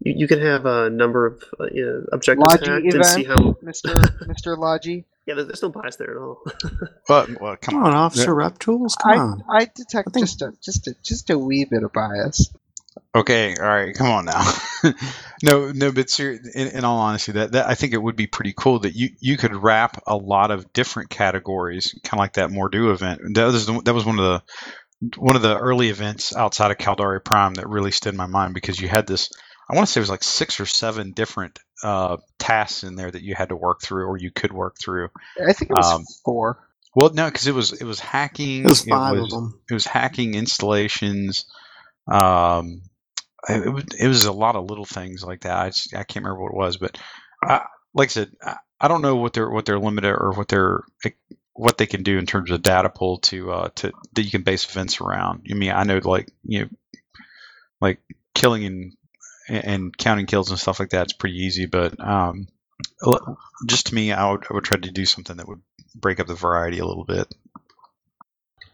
you, 0.00 0.14
you 0.18 0.28
can 0.28 0.40
have 0.40 0.66
a 0.66 0.90
number 0.90 1.26
of 1.26 1.44
uh, 1.60 1.66
objectives 2.12 2.52
Logi 2.52 2.70
hacked 2.70 2.94
and 2.94 3.06
see 3.06 3.24
how 3.24 3.56
Mister 3.62 3.94
Mister 4.26 4.56
Logi. 4.56 5.04
yeah 5.26 5.34
there- 5.34 5.44
there's 5.44 5.62
no 5.62 5.68
bias 5.70 5.96
there 5.96 6.10
at 6.10 6.16
all 6.16 6.42
But 7.08 7.40
well, 7.40 7.56
come 7.56 7.74
Come 7.74 7.84
on, 7.84 7.90
on, 7.92 7.96
Officer 7.96 8.34
Rep 8.34 8.58
Tools. 8.58 8.96
Come 8.96 9.12
I 9.12 9.16
on. 9.18 9.44
I 9.50 9.58
detect 9.74 10.08
I 10.08 10.10
think- 10.12 10.26
just 10.26 10.42
a 10.42 10.52
just 10.62 10.86
a 10.88 10.94
just 11.04 11.30
a 11.30 11.38
wee 11.38 11.64
bit 11.64 11.82
of 11.82 11.92
bias. 11.92 12.52
Okay, 13.14 13.56
all 13.56 13.66
right, 13.66 13.94
come 13.94 14.06
on 14.08 14.24
now. 14.24 14.52
no, 15.42 15.72
no, 15.72 15.90
but 15.92 16.08
ser- 16.10 16.38
in, 16.54 16.68
in 16.68 16.84
all 16.84 16.98
honesty, 16.98 17.32
that, 17.32 17.52
that 17.52 17.66
I 17.68 17.74
think 17.74 17.92
it 17.92 18.02
would 18.02 18.14
be 18.16 18.26
pretty 18.28 18.52
cool 18.56 18.80
that 18.80 18.94
you 18.94 19.10
you 19.20 19.36
could 19.36 19.54
wrap 19.54 20.02
a 20.06 20.16
lot 20.16 20.50
of 20.52 20.72
different 20.72 21.10
categories, 21.10 21.92
kind 22.04 22.18
of 22.18 22.22
like 22.22 22.34
that 22.34 22.50
Mordu 22.50 22.92
event. 22.92 23.20
That 23.34 23.46
was 23.46 23.66
the, 23.66 23.80
that 23.84 23.94
was 23.94 24.04
one 24.04 24.18
of 24.18 24.24
the 25.00 25.10
one 25.20 25.34
of 25.34 25.42
the 25.42 25.56
early 25.58 25.88
events 25.88 26.36
outside 26.36 26.70
of 26.70 26.78
Caldari 26.78 27.24
Prime 27.24 27.54
that 27.54 27.68
really 27.68 27.90
stood 27.90 28.12
in 28.14 28.18
my 28.18 28.26
mind 28.26 28.54
because 28.54 28.80
you 28.80 28.86
had 28.88 29.06
this. 29.06 29.30
I 29.70 29.76
want 29.76 29.86
to 29.86 29.92
say 29.92 30.00
it 30.00 30.02
was 30.02 30.10
like 30.10 30.24
six 30.24 30.58
or 30.58 30.66
seven 30.66 31.12
different 31.12 31.58
uh, 31.82 32.16
tasks 32.38 32.82
in 32.82 32.96
there 32.96 33.10
that 33.10 33.22
you 33.22 33.34
had 33.34 33.50
to 33.50 33.56
work 33.56 33.80
through, 33.82 34.06
or 34.06 34.18
you 34.18 34.30
could 34.30 34.52
work 34.52 34.76
through. 34.78 35.08
I 35.40 35.52
think 35.52 35.70
it 35.70 35.74
was 35.76 35.92
Um, 35.92 36.04
four. 36.24 36.66
Well, 36.94 37.10
no, 37.14 37.26
because 37.26 37.46
it 37.46 37.54
was 37.54 37.72
it 37.72 37.84
was 37.84 38.00
hacking. 38.00 38.64
It 38.64 38.68
was 38.68 38.84
five 38.84 39.16
was, 39.16 39.24
of 39.24 39.30
them. 39.30 39.60
it 39.70 39.74
was 39.74 39.86
hacking 39.86 40.34
installations. 40.34 41.44
Um, 42.10 42.82
it, 43.48 43.66
it 43.66 43.70
was 43.70 43.84
it 43.98 44.08
was 44.08 44.24
a 44.24 44.32
lot 44.32 44.56
of 44.56 44.68
little 44.68 44.84
things 44.84 45.22
like 45.22 45.42
that. 45.42 45.56
I 45.56 45.68
just, 45.68 45.94
I 45.94 46.02
can't 46.02 46.24
remember 46.24 46.42
what 46.42 46.52
it 46.52 46.56
was, 46.56 46.76
but 46.78 46.98
I, 47.42 47.62
like 47.94 48.08
I 48.08 48.10
said, 48.10 48.32
I, 48.42 48.56
I 48.80 48.88
don't 48.88 49.02
know 49.02 49.16
what 49.16 49.34
they're 49.34 49.50
what 49.50 49.66
they're 49.66 49.78
limited 49.78 50.10
or 50.10 50.32
what 50.32 50.48
they're 50.48 50.82
what 51.52 51.78
they 51.78 51.86
can 51.86 52.02
do 52.02 52.18
in 52.18 52.26
terms 52.26 52.50
of 52.50 52.62
data 52.62 52.88
pull 52.88 53.18
to 53.18 53.52
uh 53.52 53.68
to 53.76 53.92
that 54.14 54.22
you 54.22 54.30
can 54.30 54.42
base 54.42 54.68
events 54.68 55.00
around. 55.00 55.46
I 55.50 55.54
mean, 55.54 55.70
I 55.70 55.84
know 55.84 56.00
like 56.02 56.28
you 56.42 56.62
know, 56.62 56.68
like 57.80 58.00
killing 58.34 58.64
and 58.64 58.92
and 59.48 59.96
counting 59.96 60.26
kills 60.26 60.50
and 60.50 60.58
stuff 60.58 60.80
like 60.80 60.90
that 60.90 61.06
is 61.06 61.12
pretty 61.12 61.36
easy, 61.36 61.66
but 61.66 61.98
um, 62.00 62.48
just 63.66 63.88
to 63.88 63.94
me, 63.94 64.12
I 64.12 64.30
would 64.30 64.44
I 64.50 64.54
would 64.54 64.64
try 64.64 64.78
to 64.78 64.90
do 64.90 65.04
something 65.04 65.36
that 65.36 65.48
would 65.48 65.62
break 65.94 66.20
up 66.20 66.26
the 66.26 66.34
variety 66.34 66.78
a 66.78 66.86
little 66.86 67.04
bit. 67.04 67.32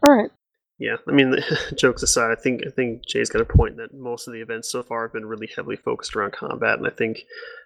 All 0.02 0.14
right. 0.14 0.30
yeah 0.78 0.96
i 1.08 1.10
mean 1.12 1.34
jokes 1.76 2.02
aside 2.02 2.30
i 2.30 2.34
think 2.34 2.62
i 2.66 2.70
think 2.70 3.04
jay's 3.06 3.30
got 3.30 3.40
a 3.40 3.46
point 3.46 3.78
that 3.78 3.94
most 3.94 4.28
of 4.28 4.34
the 4.34 4.40
events 4.42 4.70
so 4.70 4.82
far 4.82 5.02
have 5.02 5.12
been 5.12 5.24
really 5.24 5.48
heavily 5.56 5.76
focused 5.76 6.14
around 6.14 6.32
combat 6.32 6.78
and 6.78 6.86
i 6.86 6.90
think 6.90 7.24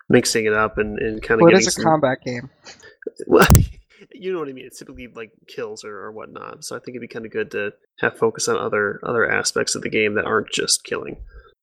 mixing 0.09 0.45
it 0.45 0.53
up 0.53 0.79
and, 0.79 0.99
and 0.99 1.23
kind 1.23 1.41
of 1.41 1.45
Well, 1.45 1.49
it 1.49 1.53
getting 1.53 1.67
is 1.67 1.69
a 1.69 1.71
some, 1.73 1.85
combat 1.85 2.19
game. 2.25 2.51
well, 3.27 3.47
you 4.13 4.33
know 4.33 4.41
what 4.41 4.49
I 4.49 4.53
mean. 4.53 4.67
It's 4.67 4.79
typically 4.79 5.09
like 5.09 5.33
kills 5.47 5.85
or, 5.85 5.97
or 5.97 6.13
whatnot. 6.13 6.65
So 6.65 6.77
I 6.77 6.79
think 6.81 6.97
it'd 6.97 7.01
be 7.01 7.09
kind 7.09 7.27
of 7.27 7.33
good 7.33 7.51
to 7.53 7.73
have 8.01 8.19
focus 8.19 8.49
on 8.49 8.57
other 8.57 9.01
other 9.03 9.31
aspects 9.31 9.75
of 9.75 9.83
the 9.83 9.89
game 9.89 10.15
that 10.15 10.25
aren't 10.27 10.51
just 10.51 10.85
killing. 10.85 11.17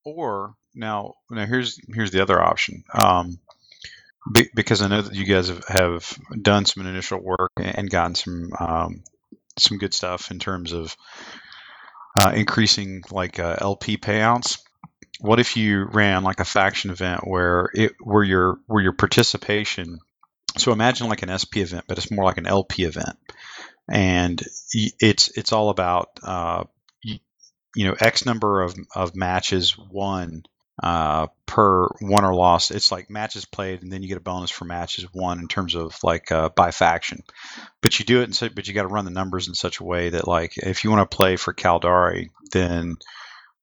Or 0.05 0.55
now, 0.77 1.15
now 1.29 1.45
here's 1.45 1.79
here's 1.93 2.11
the 2.11 2.21
other 2.21 2.41
option. 2.41 2.83
Um, 2.93 3.39
be, 4.31 4.49
because 4.53 4.81
I 4.81 4.87
know 4.87 5.01
that 5.01 5.15
you 5.15 5.25
guys 5.25 5.49
have, 5.49 5.63
have 5.67 6.17
done 6.41 6.65
some 6.65 6.85
initial 6.85 7.21
work 7.21 7.51
and 7.57 7.89
gotten 7.89 8.15
some 8.15 8.51
um, 8.59 9.03
some 9.57 9.77
good 9.77 9.93
stuff 9.93 10.31
in 10.31 10.39
terms 10.39 10.73
of 10.73 10.95
uh, 12.19 12.31
increasing 12.35 13.03
like 13.11 13.39
uh, 13.39 13.55
LP 13.59 13.97
payouts. 13.97 14.59
What 15.19 15.39
if 15.39 15.57
you 15.57 15.85
ran 15.85 16.23
like 16.23 16.39
a 16.39 16.45
faction 16.45 16.91
event 16.91 17.21
where 17.27 17.69
it 17.73 17.93
where 17.99 18.23
your 18.23 18.59
where 18.67 18.83
your 18.83 18.93
participation 18.93 19.99
so 20.57 20.71
imagine 20.71 21.07
like 21.07 21.21
an 21.21 21.37
SP 21.37 21.57
event, 21.57 21.85
but 21.87 21.97
it's 21.97 22.11
more 22.11 22.25
like 22.25 22.37
an 22.37 22.47
LP 22.47 22.83
event, 22.83 23.17
and 23.89 24.41
it's 24.73 25.29
it's 25.37 25.51
all 25.51 25.69
about 25.69 26.09
uh, 26.23 26.63
you 27.03 27.85
know 27.85 27.95
X 27.99 28.25
number 28.25 28.61
of 28.61 28.75
of 28.95 29.15
matches 29.15 29.77
won 29.77 30.43
uh, 30.81 31.27
per 31.45 31.87
won 32.01 32.23
or 32.23 32.35
lost. 32.35 32.71
It's 32.71 32.91
like 32.91 33.09
matches 33.09 33.45
played, 33.45 33.81
and 33.81 33.91
then 33.91 34.03
you 34.03 34.07
get 34.07 34.17
a 34.17 34.21
bonus 34.21 34.51
for 34.51 34.65
matches 34.65 35.07
won 35.13 35.39
in 35.39 35.47
terms 35.47 35.75
of 35.75 35.97
like 36.03 36.31
uh, 36.31 36.49
by 36.49 36.71
faction. 36.71 37.23
But 37.81 37.99
you 37.99 38.05
do 38.05 38.21
it, 38.21 38.55
but 38.55 38.67
you 38.67 38.73
got 38.73 38.83
to 38.83 38.87
run 38.87 39.05
the 39.05 39.11
numbers 39.11 39.47
in 39.47 39.55
such 39.55 39.79
a 39.79 39.83
way 39.83 40.09
that 40.09 40.27
like 40.27 40.57
if 40.57 40.83
you 40.83 40.91
want 40.91 41.09
to 41.09 41.15
play 41.15 41.35
for 41.35 41.53
Caldari, 41.53 42.29
then 42.51 42.97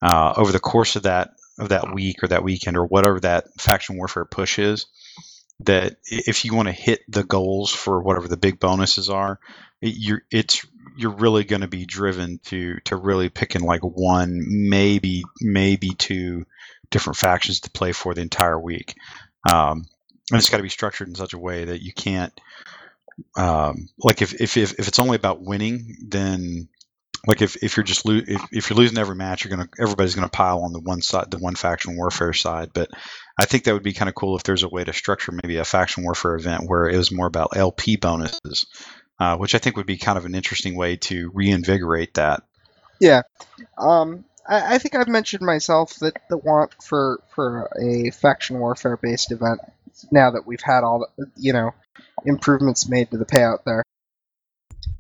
uh, 0.03 0.35
over 0.37 0.51
the 0.51 0.61
course 0.61 0.97
of 0.97 1.05
that 1.05 1.31
of 1.59 1.69
that 1.69 1.95
week 1.95 2.23
or 2.23 2.29
that 2.29 2.43
weekend 2.43 2.77
or 2.77 2.85
whatever 2.85 3.21
that 3.21 3.45
faction 3.61 3.97
warfare 3.97 4.25
push 4.25 4.59
is, 4.59 4.87
that 5.61 5.97
if 6.05 6.45
you 6.45 6.55
want 6.55 6.67
to 6.67 6.73
hit 6.73 7.01
the 7.09 7.23
goals 7.23 7.71
for 7.71 8.03
whatever 8.03 8.27
the 8.27 8.37
big 8.37 8.59
bonuses 8.59 9.09
are, 9.09 9.39
it, 9.81 9.95
you're 9.97 10.23
it's 10.33 10.67
you're 10.97 11.15
really 11.15 11.45
going 11.45 11.63
to 11.63 11.69
be 11.69 11.87
driven 11.87 12.41
to 12.47 12.79
to 12.87 12.97
really 12.97 13.29
picking 13.29 13.63
like 13.63 13.83
one, 13.83 14.41
maybe 14.47 15.23
maybe 15.41 15.91
two 15.91 16.45
different 16.95 17.19
factions 17.19 17.61
to 17.61 17.71
play 17.71 17.93
for 17.93 18.15
the 18.15 18.23
entire 18.23 18.59
week. 18.59 18.95
Um, 19.51 19.85
and 20.31 20.39
it's 20.39 20.49
got 20.49 20.57
to 20.57 20.63
be 20.63 20.71
structured 20.71 21.09
in 21.09 21.15
such 21.15 21.35
a 21.35 21.39
way 21.39 21.67
that 21.67 21.83
you 21.83 21.93
can't 21.93 22.33
um, 23.37 23.89
like 23.99 24.23
if, 24.23 24.35
if 24.41 24.57
if 24.57 24.79
if 24.79 24.89
it's 24.89 24.99
only 24.99 25.17
about 25.17 25.43
winning, 25.43 25.97
then 26.09 26.69
like 27.27 27.43
if, 27.43 27.63
if 27.63 27.77
you're 27.77 27.85
just 27.85 28.05
lo- 28.07 28.21
if, 28.27 28.43
if 28.53 28.71
you're 28.71 28.77
losing 28.77 28.99
every 28.99 29.15
match, 29.15 29.45
you're 29.45 29.57
gonna 29.57 29.69
everybody's 29.79 30.15
gonna 30.15 30.29
pile 30.29 30.61
on 30.61 30.73
the 30.73 30.81
one 30.81 31.01
side, 31.01 31.31
the 31.31 31.39
one 31.39 31.55
faction 31.55 31.97
warfare 31.97 32.33
side. 32.33 32.71
But 32.73 32.91
I 33.39 33.45
think 33.45 33.65
that 33.65 33.75
would 33.75 33.83
be 33.83 33.93
kind 33.93 34.09
of 34.09 34.15
cool 34.15 34.37
if 34.37 34.43
there's 34.43 34.63
a 34.63 34.69
way 34.69 34.85
to 34.85 34.93
structure 34.93 35.33
maybe 35.33 35.57
a 35.57 35.65
faction 35.65 36.05
warfare 36.05 36.35
event 36.35 36.65
where 36.67 36.89
it 36.89 36.97
was 36.97 37.13
more 37.13 37.27
about 37.27 37.57
LP 37.57 37.97
bonuses, 37.97 38.67
uh, 39.19 39.37
which 39.37 39.55
I 39.55 39.59
think 39.59 39.77
would 39.77 39.87
be 39.87 39.97
kind 39.97 40.19
of 40.19 40.27
an 40.27 40.35
interesting 40.35 40.77
way 40.77 40.97
to 40.97 41.31
reinvigorate 41.33 42.15
that. 42.15 42.43
Yeah. 43.01 43.23
Um, 43.79 44.25
I, 44.47 44.75
I 44.75 44.79
think 44.79 44.95
I've 44.95 45.09
mentioned 45.09 45.45
myself 45.45 45.95
that 45.97 46.17
the 46.29 46.37
want 46.37 46.75
for 46.83 47.21
for 47.35 47.71
a 47.81 48.11
faction 48.11 48.59
warfare 48.59 48.97
based 48.97 49.33
event 49.33 49.61
now 50.11 50.31
that 50.31 50.47
we've 50.47 50.63
had 50.63 50.85
all 50.85 51.09
the 51.17 51.27
you 51.37 51.53
know 51.53 51.73
improvements 52.25 52.89
made 52.89 53.11
to 53.11 53.19
the 53.19 53.25
payout 53.25 53.65
there. 53.65 53.83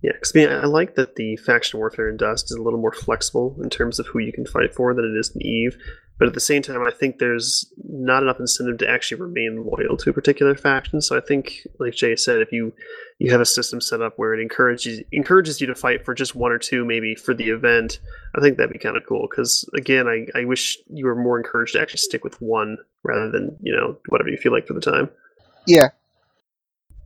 Yeah, 0.02 0.12
because 0.12 0.32
I, 0.34 0.38
mean, 0.38 0.48
I 0.50 0.66
like 0.66 0.96
that 0.96 1.16
the 1.16 1.36
faction 1.36 1.78
warfare 1.78 2.10
in 2.10 2.18
Dust 2.18 2.50
is 2.50 2.58
a 2.58 2.62
little 2.62 2.78
more 2.78 2.92
flexible 2.92 3.56
in 3.62 3.70
terms 3.70 3.98
of 3.98 4.06
who 4.08 4.18
you 4.18 4.32
can 4.32 4.44
fight 4.44 4.74
for 4.74 4.92
than 4.92 5.04
it 5.06 5.18
is 5.18 5.30
in 5.34 5.42
Eve. 5.42 5.78
But 6.18 6.28
at 6.28 6.34
the 6.34 6.40
same 6.40 6.62
time, 6.62 6.86
I 6.86 6.92
think 6.92 7.18
there's 7.18 7.72
not 7.88 8.22
enough 8.22 8.38
incentive 8.38 8.78
to 8.78 8.88
actually 8.88 9.20
remain 9.20 9.64
loyal 9.64 9.96
to 9.96 10.10
a 10.10 10.12
particular 10.12 10.54
faction. 10.54 11.00
So 11.00 11.16
I 11.16 11.20
think, 11.20 11.66
like 11.80 11.94
Jay 11.94 12.14
said, 12.14 12.40
if 12.40 12.52
you 12.52 12.72
you 13.18 13.32
have 13.32 13.40
a 13.40 13.46
system 13.46 13.80
set 13.80 14.00
up 14.00 14.14
where 14.16 14.32
it 14.32 14.40
encourages 14.40 15.02
encourages 15.10 15.60
you 15.60 15.66
to 15.66 15.74
fight 15.74 16.04
for 16.04 16.14
just 16.14 16.36
one 16.36 16.52
or 16.52 16.58
two, 16.58 16.84
maybe 16.84 17.16
for 17.16 17.34
the 17.34 17.50
event, 17.50 17.98
I 18.36 18.40
think 18.40 18.56
that'd 18.56 18.72
be 18.72 18.78
kind 18.78 18.96
of 18.96 19.04
cool. 19.06 19.26
Because 19.28 19.68
again, 19.74 20.06
I, 20.06 20.26
I 20.38 20.44
wish 20.44 20.78
you 20.88 21.06
were 21.06 21.16
more 21.16 21.36
encouraged 21.36 21.72
to 21.72 21.80
actually 21.80 21.98
stick 21.98 22.22
with 22.22 22.40
one 22.40 22.78
rather 23.02 23.30
than 23.30 23.56
you 23.60 23.74
know 23.74 23.98
whatever 24.08 24.30
you 24.30 24.36
feel 24.36 24.52
like 24.52 24.68
for 24.68 24.74
the 24.74 24.80
time. 24.80 25.10
Yeah. 25.66 25.88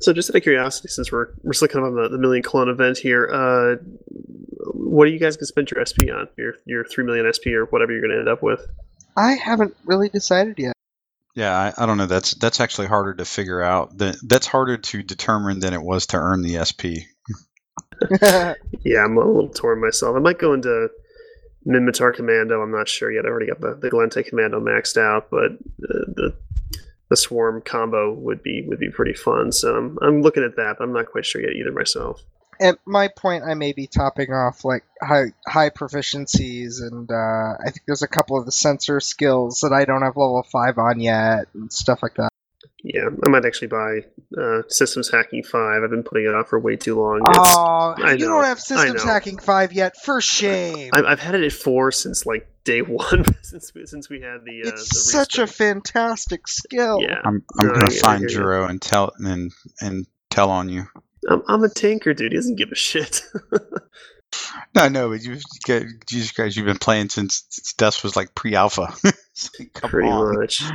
So 0.01 0.13
just 0.13 0.31
out 0.31 0.37
of 0.37 0.43
curiosity, 0.43 0.89
since 0.89 1.11
we're 1.11 1.29
we're 1.43 1.55
still 1.55 1.69
kind 1.69 1.87
of 1.87 1.93
on 1.93 2.03
the, 2.03 2.09
the 2.11 2.19
million 2.19 2.43
clone 2.43 2.69
event 2.69 2.99
here, 2.99 3.29
uh, 3.33 3.77
what 4.75 5.05
are 5.05 5.11
you 5.11 5.19
guys 5.19 5.37
gonna 5.37 5.47
spend 5.47 5.71
your 5.71 5.85
SP 5.85 6.13
on? 6.13 6.29
Your 6.37 6.55
your 6.67 6.85
three 6.85 7.05
million 7.05 7.31
SP 7.33 7.57
or 7.57 7.65
whatever 7.67 7.93
you're 7.93 8.03
gonna 8.03 8.19
end 8.19 8.29
up 8.29 8.43
with? 8.43 8.69
I 9.19 9.33
haven't 9.33 9.77
really 9.85 10.09
decided 10.09 10.59
yet. 10.59 10.75
Yeah, 11.35 11.57
I, 11.57 11.83
I 11.83 11.87
don't 11.87 11.99
know. 11.99 12.07
That's 12.07 12.35
that's 12.35 12.61
actually 12.61 12.87
harder 12.87 13.15
to 13.15 13.25
figure 13.25 13.61
out. 13.61 13.99
That 13.99 14.17
that's 14.23 14.47
harder 14.47 14.77
to 14.77 15.03
determine 15.03 15.59
than 15.61 15.75
it 15.75 15.83
was 15.83 16.07
to 16.09 16.17
earn 16.17 16.43
the 16.43 16.65
SP. 16.65 17.07
Yeah, 18.85 19.05
I'm 19.05 19.17
a 19.17 19.25
little 19.27 19.49
torn 19.49 19.81
myself. 19.81 20.15
I 20.15 20.21
might 20.21 20.39
go 20.39 20.53
into 20.53 20.89
Minmatar 21.67 22.15
Commando. 22.15 22.63
I'm 22.63 22.71
not 22.71 22.89
sure 22.89 23.11
yet. 23.11 23.25
I 23.25 23.29
already 23.29 23.49
got 23.49 23.61
the, 23.61 23.75
the 23.75 23.91
Gallente 23.91 24.25
Commando 24.25 24.61
maxed 24.61 24.97
out, 24.97 25.31
but 25.31 25.51
uh, 25.83 26.07
the 26.15 26.35
the 27.09 27.17
Swarm 27.17 27.61
combo 27.61 28.13
would 28.13 28.43
be 28.43 28.65
would 28.69 28.79
be 28.79 28.91
pretty 28.91 29.15
fun. 29.15 29.51
So 29.51 29.75
I'm, 29.75 29.99
I'm 30.01 30.23
looking 30.23 30.45
at 30.45 30.55
that, 30.55 30.77
but 30.79 30.85
I'm 30.85 30.93
not 30.93 31.07
quite 31.07 31.27
sure 31.27 31.43
yet 31.43 31.57
either 31.57 31.73
myself. 31.73 32.23
At 32.61 32.79
my 32.87 33.09
point, 33.09 33.45
I 33.45 33.55
may 33.55 33.73
be 33.73 33.87
topping 33.87 34.33
off 34.33 34.65
like 34.65 34.85
high 35.03 35.27
high 35.47 35.71
proficiencies, 35.71 36.81
and 36.81 37.11
uh, 37.11 37.57
I 37.65 37.71
think 37.71 37.83
there's 37.87 38.03
a 38.03 38.09
couple 38.09 38.39
of 38.39 38.47
the 38.47 38.53
sensor 38.53 39.01
skills 39.01 39.61
that 39.61 39.73
I 39.73 39.85
don't 39.85 40.03
have 40.03 40.17
level 40.17 40.45
five 40.51 40.79
on 40.79 41.01
yet, 41.01 41.47
and 41.55 41.73
stuff 41.73 42.03
like 42.03 42.15
that. 42.17 42.31
Yeah, 42.85 43.09
I 43.25 43.29
might 43.29 43.45
actually 43.45 43.69
buy 43.69 44.01
uh, 44.41 44.63
Systems 44.69 45.11
Hacking 45.11 45.43
Five. 45.43 45.83
I've 45.83 45.91
been 45.91 46.05
putting 46.05 46.27
it 46.27 46.35
off 46.35 46.49
for 46.49 46.61
way 46.61 46.77
too 46.77 46.95
long. 47.01 47.21
It's, 47.29 47.39
Oh, 47.57 47.95
I 47.97 48.13
you 48.13 48.19
know, 48.19 48.35
don't 48.35 48.45
have 48.45 48.61
systems 48.61 49.03
hacking 49.03 49.39
five 49.39 49.73
yet. 49.73 49.97
For 49.97 50.21
shame. 50.21 50.91
I've, 50.93 51.05
I've 51.05 51.21
had 51.21 51.35
it 51.35 51.45
at 51.45 51.53
four 51.53 51.91
since 51.91 52.25
like 52.25 52.49
day 52.65 52.83
one, 52.83 53.25
since 53.43 53.75
we, 53.75 53.85
since 53.87 54.09
we 54.09 54.21
had 54.21 54.45
the. 54.45 54.63
Uh, 54.65 54.69
it's 54.69 54.89
the 54.91 54.95
such 54.95 55.39
a 55.39 55.47
fantastic 55.49 56.47
skill. 56.47 57.01
Yeah, 57.03 57.21
I'm 57.25 57.45
I'm 57.59 57.67
No, 57.67 57.73
gonna 57.75 57.87
I 57.87 57.91
find 57.91 58.31
hear. 58.31 58.41
Juro 58.41 58.71
and 58.71 58.81
tell 58.81 59.13
and 59.19 59.53
and 59.81 60.07
tell 60.31 60.51
on 60.51 60.69
you. 60.69 60.87
I'm, 61.29 61.43
I'm 61.49 61.65
a 61.65 61.69
tanker, 61.69 62.15
dude. 62.15 62.33
He 62.33 62.39
doesn't 62.39 62.57
give 62.57 62.73
a 62.73 62.77
shit. 62.77 63.23
No, 64.75 64.89
no, 64.89 65.09
but 65.09 65.23
you 65.23 65.39
Jesus 66.07 66.33
Christ, 66.33 66.57
you've 66.57 66.67
been 66.67 66.79
playing 66.79 67.09
since, 67.09 67.45
since 67.49 67.73
Dust 67.73 68.05
was 68.05 68.17
like 68.17 68.35
pre-alpha. 68.35 68.95
Like, 69.59 69.73
Pretty 69.75 70.09
on. 70.09 70.39
much. 70.39 70.63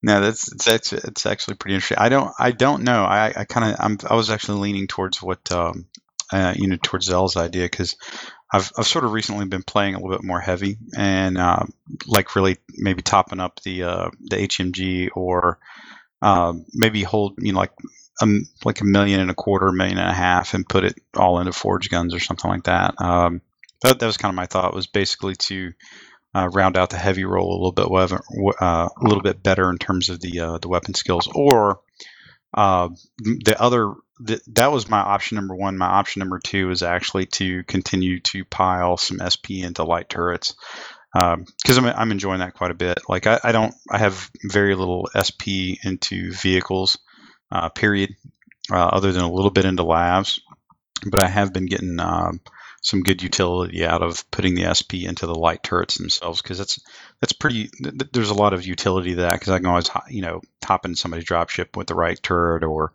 No, 0.00 0.20
that's 0.20 0.52
it's 0.52 0.68
actually, 0.68 1.00
it's 1.06 1.26
actually 1.26 1.56
pretty 1.56 1.74
interesting. 1.74 1.98
I 1.98 2.08
don't 2.08 2.32
I 2.38 2.52
don't 2.52 2.84
know. 2.84 3.02
I, 3.02 3.32
I 3.34 3.44
kind 3.44 3.72
of 3.72 3.80
I'm 3.80 3.98
I 4.08 4.14
was 4.14 4.30
actually 4.30 4.60
leaning 4.60 4.86
towards 4.86 5.20
what 5.20 5.50
um 5.50 5.86
uh, 6.32 6.54
you 6.56 6.68
know 6.68 6.76
towards 6.80 7.08
Xel's 7.08 7.36
idea 7.36 7.64
because 7.64 7.96
I've 8.52 8.70
I've 8.78 8.86
sort 8.86 9.04
of 9.04 9.12
recently 9.12 9.46
been 9.46 9.64
playing 9.64 9.94
a 9.94 9.98
little 9.98 10.16
bit 10.16 10.24
more 10.24 10.38
heavy 10.38 10.78
and 10.96 11.36
uh, 11.36 11.64
like 12.06 12.36
really 12.36 12.58
maybe 12.76 13.02
topping 13.02 13.40
up 13.40 13.60
the 13.62 13.82
uh, 13.82 14.10
the 14.20 14.36
HMG 14.36 15.08
or 15.16 15.58
um, 16.22 16.64
maybe 16.72 17.02
hold 17.02 17.34
you 17.40 17.52
know 17.52 17.58
like 17.58 17.72
um 18.20 18.44
like 18.64 18.80
a 18.80 18.84
million 18.84 19.20
and 19.20 19.30
a 19.30 19.34
quarter, 19.34 19.70
million 19.72 19.98
and 19.98 20.10
a 20.10 20.14
half, 20.14 20.54
and 20.54 20.68
put 20.68 20.84
it 20.84 21.00
all 21.16 21.40
into 21.40 21.52
forge 21.52 21.90
guns 21.90 22.14
or 22.14 22.20
something 22.20 22.50
like 22.50 22.64
that. 22.64 23.00
Um, 23.00 23.40
that 23.82 23.98
that 23.98 24.06
was 24.06 24.16
kind 24.16 24.32
of 24.32 24.36
my 24.36 24.46
thought 24.46 24.74
was 24.74 24.86
basically 24.86 25.36
to 25.36 25.72
uh, 26.34 26.48
round 26.52 26.76
out 26.76 26.90
the 26.90 26.96
heavy 26.96 27.24
role 27.24 27.52
a 27.52 27.58
little 27.58 27.72
bit 27.72 27.86
uh, 28.60 28.88
a 28.88 29.04
little 29.04 29.22
bit 29.22 29.42
better 29.42 29.70
in 29.70 29.78
terms 29.78 30.08
of 30.08 30.20
the 30.20 30.40
uh, 30.40 30.58
the 30.58 30.68
weapon 30.68 30.94
skills. 30.94 31.28
Or 31.34 31.80
uh, 32.54 32.88
the 33.18 33.56
other 33.60 33.94
th- 34.26 34.42
that 34.48 34.72
was 34.72 34.88
my 34.88 35.00
option 35.00 35.36
number 35.36 35.54
one. 35.54 35.78
My 35.78 35.86
option 35.86 36.20
number 36.20 36.38
two 36.38 36.70
is 36.70 36.82
actually 36.82 37.26
to 37.26 37.62
continue 37.64 38.20
to 38.20 38.44
pile 38.44 38.96
some 38.96 39.20
SP 39.22 39.62
into 39.62 39.84
light 39.84 40.08
turrets 40.08 40.54
because 41.12 41.78
I'm 41.78 41.86
I'm 41.86 42.12
enjoying 42.12 42.40
that 42.40 42.54
quite 42.54 42.70
a 42.70 42.74
bit. 42.74 42.98
Like 43.08 43.26
I, 43.26 43.40
I 43.42 43.52
don't 43.52 43.74
I 43.90 43.98
have 43.98 44.30
very 44.44 44.74
little 44.74 45.08
SP 45.16 45.78
into 45.82 46.32
vehicles, 46.32 46.98
uh, 47.50 47.68
period, 47.70 48.14
uh, 48.70 48.76
other 48.76 49.12
than 49.12 49.22
a 49.22 49.30
little 49.32 49.50
bit 49.50 49.64
into 49.64 49.84
LAVs. 49.84 50.40
But 51.10 51.22
I 51.22 51.28
have 51.28 51.52
been 51.52 51.66
getting 51.66 52.00
um, 52.00 52.40
some 52.82 53.02
good 53.02 53.22
utility 53.22 53.84
out 53.84 54.02
of 54.02 54.28
putting 54.30 54.54
the 54.54 54.74
SP 54.74 55.06
into 55.06 55.26
the 55.26 55.34
light 55.34 55.62
turrets 55.62 55.96
themselves 55.96 56.42
because 56.42 56.58
that's 56.58 56.80
that's 57.20 57.32
pretty. 57.32 57.68
th- 57.68 57.98
th- 57.98 58.12
There's 58.12 58.30
a 58.30 58.34
lot 58.34 58.52
of 58.52 58.66
utility 58.66 59.10
to 59.14 59.20
that 59.22 59.34
because 59.34 59.50
I 59.50 59.58
can 59.58 59.66
always 59.66 59.90
you 60.08 60.22
know 60.22 60.40
hop 60.64 60.84
in 60.84 60.94
somebody's 60.96 61.26
dropship 61.26 61.76
with 61.76 61.86
the 61.86 61.94
right 61.94 62.20
turret 62.20 62.64
or 62.64 62.92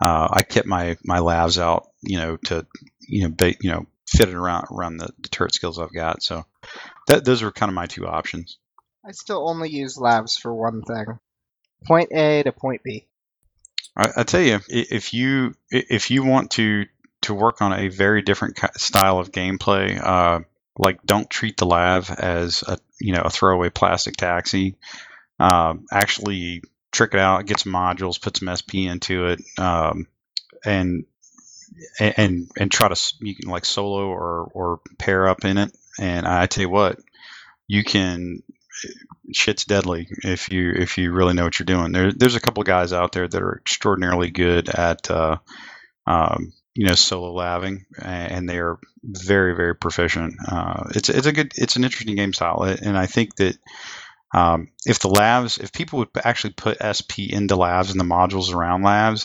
uh, 0.00 0.28
I 0.30 0.42
kept 0.42 0.66
my 0.66 0.96
my 1.04 1.18
LAVs 1.18 1.58
out 1.58 1.88
you 2.02 2.18
know 2.18 2.36
to 2.46 2.66
you 3.00 3.22
know 3.22 3.34
ba- 3.34 3.56
you 3.60 3.70
know 3.70 3.86
fit 4.06 4.28
it 4.28 4.34
around 4.34 4.66
around 4.70 4.98
the, 4.98 5.08
the 5.18 5.28
turret 5.28 5.54
skills 5.54 5.78
I've 5.78 5.92
got. 5.94 6.22
So 6.22 6.44
that 7.06 7.24
those 7.24 7.42
are 7.42 7.50
kind 7.52 7.70
of 7.70 7.74
my 7.74 7.86
two 7.86 8.06
options. 8.06 8.58
I 9.04 9.12
still 9.12 9.48
only 9.48 9.70
use 9.70 9.96
labs 9.98 10.36
for 10.36 10.52
one 10.52 10.82
thing. 10.82 11.18
Point 11.86 12.10
A 12.12 12.42
to 12.42 12.52
point 12.52 12.82
B. 12.82 13.06
I, 13.96 14.08
I 14.18 14.22
tell 14.22 14.40
you, 14.40 14.60
if 14.68 15.12
you 15.12 15.54
if 15.70 16.10
you 16.10 16.24
want 16.24 16.52
to 16.52 16.86
to 17.22 17.34
work 17.34 17.60
on 17.60 17.72
a 17.72 17.88
very 17.88 18.22
different 18.22 18.58
style 18.76 19.18
of 19.18 19.32
gameplay, 19.32 20.00
uh, 20.00 20.40
like 20.78 21.02
don't 21.04 21.28
treat 21.28 21.56
the 21.56 21.66
lav 21.66 22.10
as 22.10 22.62
a 22.66 22.78
you 23.00 23.12
know 23.12 23.22
a 23.22 23.30
throwaway 23.30 23.70
plastic 23.70 24.16
taxi. 24.16 24.76
Um, 25.38 25.86
actually, 25.92 26.62
trick 26.92 27.14
it 27.14 27.20
out, 27.20 27.46
get 27.46 27.60
some 27.60 27.72
modules, 27.72 28.20
put 28.20 28.36
some 28.36 28.54
SP 28.54 28.88
into 28.88 29.26
it, 29.26 29.40
um, 29.58 30.06
and 30.64 31.04
and 31.98 32.50
and 32.58 32.70
try 32.70 32.88
to 32.88 33.14
you 33.20 33.34
can 33.34 33.50
like 33.50 33.64
solo 33.64 34.06
or 34.06 34.50
or 34.54 34.80
pair 34.98 35.28
up 35.28 35.44
in 35.44 35.58
it. 35.58 35.76
And 35.98 36.26
I 36.26 36.46
tell 36.46 36.62
you 36.62 36.70
what, 36.70 36.98
you 37.66 37.84
can 37.84 38.42
shit's 39.32 39.64
deadly 39.64 40.08
if 40.24 40.50
you 40.50 40.70
if 40.70 40.98
you 40.98 41.12
really 41.12 41.34
know 41.34 41.44
what 41.44 41.58
you're 41.58 41.64
doing. 41.64 41.92
There, 41.92 42.12
there's 42.12 42.36
a 42.36 42.40
couple 42.40 42.62
guys 42.62 42.92
out 42.92 43.12
there 43.12 43.26
that 43.26 43.42
are 43.42 43.58
extraordinarily 43.58 44.30
good 44.30 44.68
at 44.68 45.10
uh, 45.10 45.38
um, 46.06 46.52
you 46.74 46.86
know 46.86 46.94
solo 46.94 47.32
laving, 47.32 47.86
and 48.00 48.48
they 48.48 48.58
are 48.58 48.78
very 49.02 49.54
very 49.54 49.74
proficient. 49.74 50.34
Uh, 50.46 50.84
it's 50.94 51.08
it's 51.08 51.26
a 51.26 51.32
good 51.32 51.52
it's 51.56 51.76
an 51.76 51.84
interesting 51.84 52.16
game 52.16 52.32
style, 52.32 52.62
and 52.62 52.96
I 52.96 53.06
think 53.06 53.36
that. 53.36 53.56
Um, 54.34 54.68
if 54.84 54.98
the 54.98 55.08
LAVs, 55.08 55.62
if 55.62 55.72
people 55.72 56.00
would 56.00 56.08
actually 56.22 56.52
put 56.52 56.82
SP 56.82 57.30
into 57.30 57.54
LAVs 57.54 57.92
and 57.92 57.98
the 57.98 58.04
modules 58.04 58.52
around 58.52 58.82
LAVs, 58.82 59.24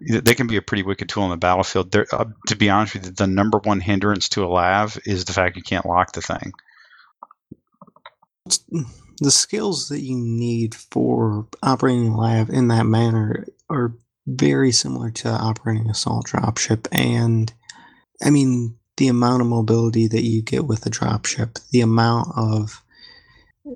they 0.00 0.34
can 0.34 0.46
be 0.46 0.56
a 0.56 0.62
pretty 0.62 0.82
wicked 0.82 1.08
tool 1.08 1.24
on 1.24 1.30
the 1.30 1.36
battlefield. 1.36 1.94
Uh, 1.94 2.26
to 2.46 2.56
be 2.56 2.70
honest 2.70 2.94
with 2.94 3.06
you, 3.06 3.10
the 3.10 3.26
number 3.26 3.58
one 3.58 3.80
hindrance 3.80 4.30
to 4.30 4.44
a 4.44 4.46
lav 4.46 4.98
is 5.04 5.24
the 5.24 5.32
fact 5.32 5.56
you 5.56 5.62
can't 5.62 5.84
lock 5.84 6.12
the 6.12 6.22
thing. 6.22 6.52
The 9.20 9.30
skills 9.30 9.88
that 9.88 10.00
you 10.00 10.16
need 10.16 10.74
for 10.74 11.46
operating 11.62 12.08
a 12.08 12.16
LAV 12.16 12.50
in 12.50 12.68
that 12.68 12.86
manner 12.86 13.46
are 13.68 13.92
very 14.26 14.72
similar 14.72 15.10
to 15.10 15.28
operating 15.28 15.88
a 15.88 15.90
assault 15.90 16.26
dropship. 16.26 16.86
And 16.92 17.52
i 18.24 18.30
mean 18.30 18.76
the 18.96 19.08
amount 19.08 19.40
of 19.40 19.48
mobility 19.48 20.06
that 20.06 20.22
you 20.22 20.42
get 20.42 20.66
with 20.66 20.84
a 20.86 20.90
dropship 20.90 21.60
the 21.70 21.80
amount 21.80 22.28
of 22.36 22.82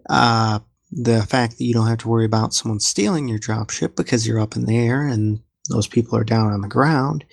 uh 0.09 0.59
the 0.91 1.23
fact 1.23 1.59
that 1.59 1.65
you 1.65 1.75
don't 1.75 1.89
have 1.89 1.99
to 1.99 2.09
worry 2.09 2.25
about 2.25 2.55
someone 2.55 2.81
stealing 2.81 3.29
your 3.29 3.39
dropship 3.39 3.97
because 3.97 4.27
you're 4.27 4.41
up 4.41 4.55
in 4.55 4.67
the 4.67 4.77
air 4.77 5.07
and 5.07 5.41
those 5.71 5.87
people 5.87 6.17
are 6.17 6.25
down 6.25 6.53
on 6.53 6.61
the 6.61 6.69
ground 6.69 7.25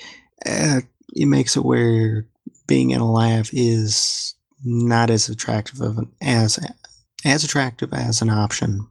uh, 0.46 0.82
it 1.14 1.26
makes 1.26 1.56
it 1.56 1.66
where 1.66 2.26
being 2.66 2.92
in 2.92 3.02
a 3.02 3.12
LAV 3.12 3.50
is 3.54 4.34
not 4.64 5.10
as 5.10 5.30
attractive 5.30 5.82
of 5.82 5.98
an, 5.98 6.12
as 6.22 6.58
as 7.26 7.44
attractive 7.44 7.94
as 7.94 8.22
an 8.22 8.30
option. 8.30 8.88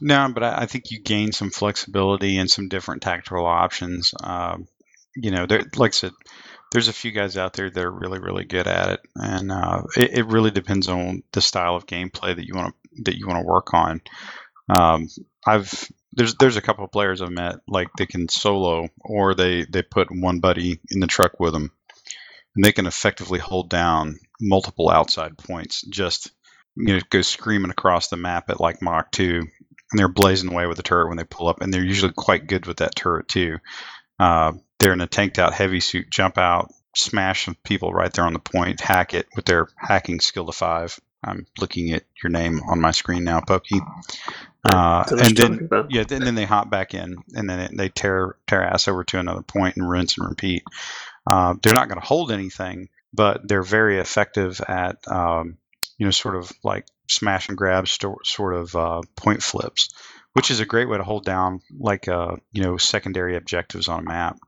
No, 0.00 0.30
but 0.32 0.42
I, 0.42 0.66
think 0.66 0.90
you 0.90 0.98
gain 0.98 1.32
some 1.32 1.50
flexibility 1.50 2.38
and 2.38 2.50
some 2.50 2.68
different 2.68 3.02
tactical 3.02 3.44
options. 3.44 4.14
Um, 4.22 4.66
you 5.14 5.30
know, 5.30 5.46
there, 5.46 5.62
like 5.76 5.90
I 5.90 5.92
said, 5.92 6.12
there's 6.72 6.88
a 6.88 6.94
few 6.94 7.10
guys 7.10 7.36
out 7.36 7.52
there 7.52 7.68
that 7.68 7.84
are 7.84 7.90
really, 7.90 8.18
really 8.18 8.44
good 8.44 8.66
at 8.66 8.92
it, 8.92 9.00
and 9.14 9.52
uh, 9.52 9.82
it, 9.96 10.18
it 10.18 10.26
really 10.26 10.50
depends 10.50 10.88
on 10.88 11.22
the 11.32 11.42
style 11.42 11.76
of 11.76 11.86
gameplay 11.86 12.34
that 12.34 12.46
you 12.46 12.54
want 12.54 12.74
to 12.74 13.02
that 13.04 13.16
you 13.16 13.26
want 13.26 13.40
to 13.40 13.46
work 13.46 13.74
on. 13.74 14.00
Um, 14.68 15.08
I've 15.46 15.90
there's 16.12 16.34
there's 16.36 16.56
a 16.56 16.62
couple 16.62 16.84
of 16.84 16.92
players 16.92 17.20
I've 17.20 17.30
met 17.30 17.56
like 17.68 17.88
they 17.98 18.06
can 18.06 18.28
solo 18.28 18.88
or 19.00 19.34
they 19.34 19.64
they 19.64 19.82
put 19.82 20.08
one 20.10 20.40
buddy 20.40 20.80
in 20.90 21.00
the 21.00 21.06
truck 21.06 21.38
with 21.40 21.52
them, 21.52 21.72
and 22.54 22.64
they 22.64 22.72
can 22.72 22.86
effectively 22.86 23.38
hold 23.38 23.68
down 23.68 24.18
multiple 24.40 24.90
outside 24.90 25.36
points 25.36 25.82
just 25.82 26.30
you 26.76 26.94
know 26.94 27.00
go 27.10 27.22
screaming 27.22 27.70
across 27.70 28.08
the 28.08 28.16
map 28.16 28.50
at 28.50 28.60
like 28.60 28.82
Mach 28.82 29.10
two 29.10 29.42
and 29.90 29.98
they're 29.98 30.08
blazing 30.08 30.52
away 30.52 30.66
with 30.66 30.76
the 30.76 30.82
turret 30.82 31.08
when 31.08 31.16
they 31.16 31.24
pull 31.24 31.48
up, 31.48 31.60
and 31.60 31.72
they're 31.72 31.82
usually 31.84 32.12
quite 32.12 32.46
good 32.46 32.66
with 32.66 32.78
that 32.78 32.94
turret 32.94 33.28
too. 33.28 33.58
Uh, 34.18 34.52
they're 34.78 34.92
in 34.92 35.00
a 35.00 35.06
tanked 35.06 35.38
out 35.38 35.52
heavy 35.52 35.80
suit, 35.80 36.10
jump 36.10 36.38
out, 36.38 36.72
smash 36.94 37.44
some 37.44 37.56
people 37.64 37.92
right 37.92 38.12
there 38.12 38.24
on 38.24 38.32
the 38.32 38.38
point, 38.38 38.80
hack 38.80 39.14
it 39.14 39.26
with 39.34 39.44
their 39.44 39.68
hacking 39.76 40.20
skill 40.20 40.46
to 40.46 40.52
five. 40.52 40.98
I'm 41.22 41.46
looking 41.58 41.92
at 41.92 42.04
your 42.22 42.30
name 42.30 42.60
on 42.68 42.80
my 42.80 42.92
screen 42.92 43.24
now, 43.24 43.40
Pokey. 43.40 43.80
Uh, 44.64 45.04
So 45.04 45.16
and 45.18 45.36
then 45.36 45.70
yeah, 45.90 46.04
then, 46.04 46.22
then 46.22 46.34
they 46.34 46.44
hop 46.44 46.70
back 46.70 46.94
in, 46.94 47.16
and 47.34 47.48
then 47.48 47.60
it, 47.60 47.72
they 47.76 47.88
tear 47.88 48.36
tear 48.46 48.62
ass 48.62 48.88
over 48.88 49.04
to 49.04 49.18
another 49.18 49.42
point 49.42 49.76
and 49.76 49.88
rinse 49.88 50.16
and 50.18 50.28
repeat. 50.28 50.62
Uh, 51.26 51.54
they're 51.62 51.74
not 51.74 51.88
going 51.88 52.00
to 52.00 52.06
hold 52.06 52.30
anything, 52.30 52.88
but 53.12 53.46
they're 53.46 53.62
very 53.62 53.98
effective 53.98 54.60
at 54.66 54.96
um, 55.08 55.58
you 56.00 56.06
know 56.06 56.10
sort 56.10 56.34
of 56.34 56.50
like 56.64 56.86
smash 57.08 57.48
and 57.50 57.58
grab 57.58 57.86
sto- 57.86 58.18
sort 58.24 58.54
of 58.54 58.74
uh, 58.74 59.02
point 59.16 59.42
flips, 59.42 59.90
which 60.32 60.50
is 60.50 60.58
a 60.58 60.64
great 60.64 60.88
way 60.88 60.96
to 60.96 61.04
hold 61.04 61.26
down 61.26 61.60
like 61.78 62.08
uh, 62.08 62.36
you 62.52 62.62
know 62.62 62.78
secondary 62.78 63.36
objectives 63.36 63.86
on 63.86 64.00
a 64.00 64.02
map. 64.02 64.38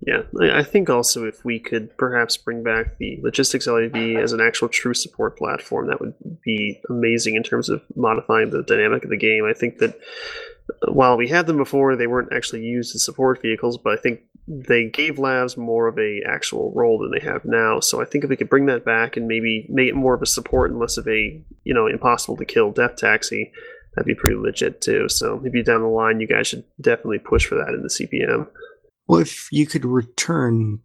Yeah, 0.00 0.22
I 0.40 0.62
think 0.62 0.90
also 0.90 1.24
if 1.24 1.42
we 1.42 1.58
could 1.58 1.96
perhaps 1.96 2.36
bring 2.36 2.62
back 2.62 2.98
the 2.98 3.18
logistics 3.22 3.66
LAV 3.66 3.96
as 4.22 4.34
an 4.34 4.42
actual 4.42 4.68
true 4.68 4.92
support 4.92 5.38
platform, 5.38 5.86
that 5.86 6.00
would 6.00 6.12
be 6.44 6.78
amazing 6.90 7.34
in 7.34 7.42
terms 7.42 7.70
of 7.70 7.82
modifying 7.96 8.50
the 8.50 8.62
dynamic 8.62 9.04
of 9.04 9.10
the 9.10 9.16
game. 9.16 9.46
I 9.46 9.54
think 9.54 9.78
that 9.78 9.98
while 10.88 11.16
we 11.16 11.28
had 11.28 11.46
them 11.46 11.56
before, 11.56 11.96
they 11.96 12.06
weren't 12.06 12.32
actually 12.32 12.62
used 12.62 12.94
as 12.94 13.04
support 13.04 13.42
vehicles, 13.42 13.78
but 13.78 13.98
I 13.98 14.00
think 14.00 14.20
they 14.48 14.88
gave 14.88 15.16
LAVs 15.16 15.56
more 15.56 15.88
of 15.88 15.98
a 15.98 16.20
actual 16.26 16.72
role 16.74 16.98
than 16.98 17.10
they 17.10 17.24
have 17.24 17.44
now. 17.44 17.80
So 17.80 18.00
I 18.00 18.04
think 18.04 18.24
if 18.24 18.30
we 18.30 18.36
could 18.36 18.48
bring 18.48 18.66
that 18.66 18.84
back 18.84 19.16
and 19.16 19.26
maybe 19.26 19.66
make 19.68 19.88
it 19.88 19.94
more 19.94 20.14
of 20.14 20.22
a 20.22 20.26
support 20.26 20.70
and 20.70 20.78
less 20.78 20.96
of 20.96 21.08
a 21.08 21.42
you 21.64 21.74
know 21.74 21.86
impossible 21.86 22.36
to 22.36 22.44
kill 22.44 22.70
death 22.70 22.96
taxi, 22.96 23.52
that'd 23.94 24.06
be 24.06 24.14
pretty 24.14 24.36
legit 24.36 24.80
too. 24.80 25.08
So 25.08 25.40
maybe 25.42 25.62
down 25.62 25.82
the 25.82 25.88
line, 25.88 26.20
you 26.20 26.26
guys 26.26 26.46
should 26.48 26.64
definitely 26.80 27.18
push 27.18 27.46
for 27.46 27.56
that 27.56 27.74
in 27.74 27.82
the 27.82 27.88
CPM. 27.88 28.48
Well, 29.08 29.20
if 29.20 29.48
you 29.52 29.66
could 29.66 29.84
return 29.84 30.80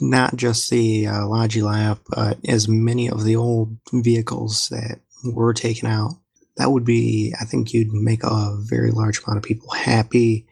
not 0.00 0.36
just 0.36 0.70
the 0.70 1.06
uh, 1.06 1.26
Logi 1.26 1.62
LAV, 1.62 2.00
but 2.08 2.38
as 2.46 2.68
many 2.68 3.08
of 3.10 3.24
the 3.24 3.36
old 3.36 3.76
vehicles 3.92 4.68
that 4.68 5.00
were 5.24 5.52
taken 5.52 5.88
out, 5.88 6.12
that 6.58 6.72
would 6.72 6.84
be, 6.84 7.32
I 7.40 7.44
think 7.44 7.72
you'd 7.72 7.92
make 7.92 8.22
a 8.24 8.56
very 8.60 8.90
large 8.90 9.22
amount 9.22 9.38
of 9.38 9.44
people 9.44 9.70
happy. 9.70 10.46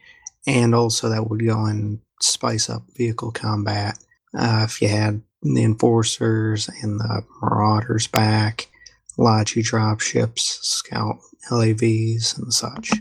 And 0.47 0.75
also, 0.75 1.09
that 1.09 1.29
would 1.29 1.45
go 1.45 1.65
and 1.65 1.99
spice 2.23 2.71
up 2.71 2.83
vehicle 2.97 3.33
combat. 3.33 3.99
Uh, 4.33 4.63
if 4.65 4.81
you 4.81 4.89
had 4.89 5.21
the 5.43 5.65
Enforcers 5.65 6.71
and 6.83 7.01
the 7.01 7.25
Marauders 7.43 8.07
back, 8.07 8.69
Logi 9.19 9.63
dropships, 9.63 10.59
Scout 10.63 11.19
LAVs, 11.51 12.39
and 12.39 12.53
such. 12.55 12.93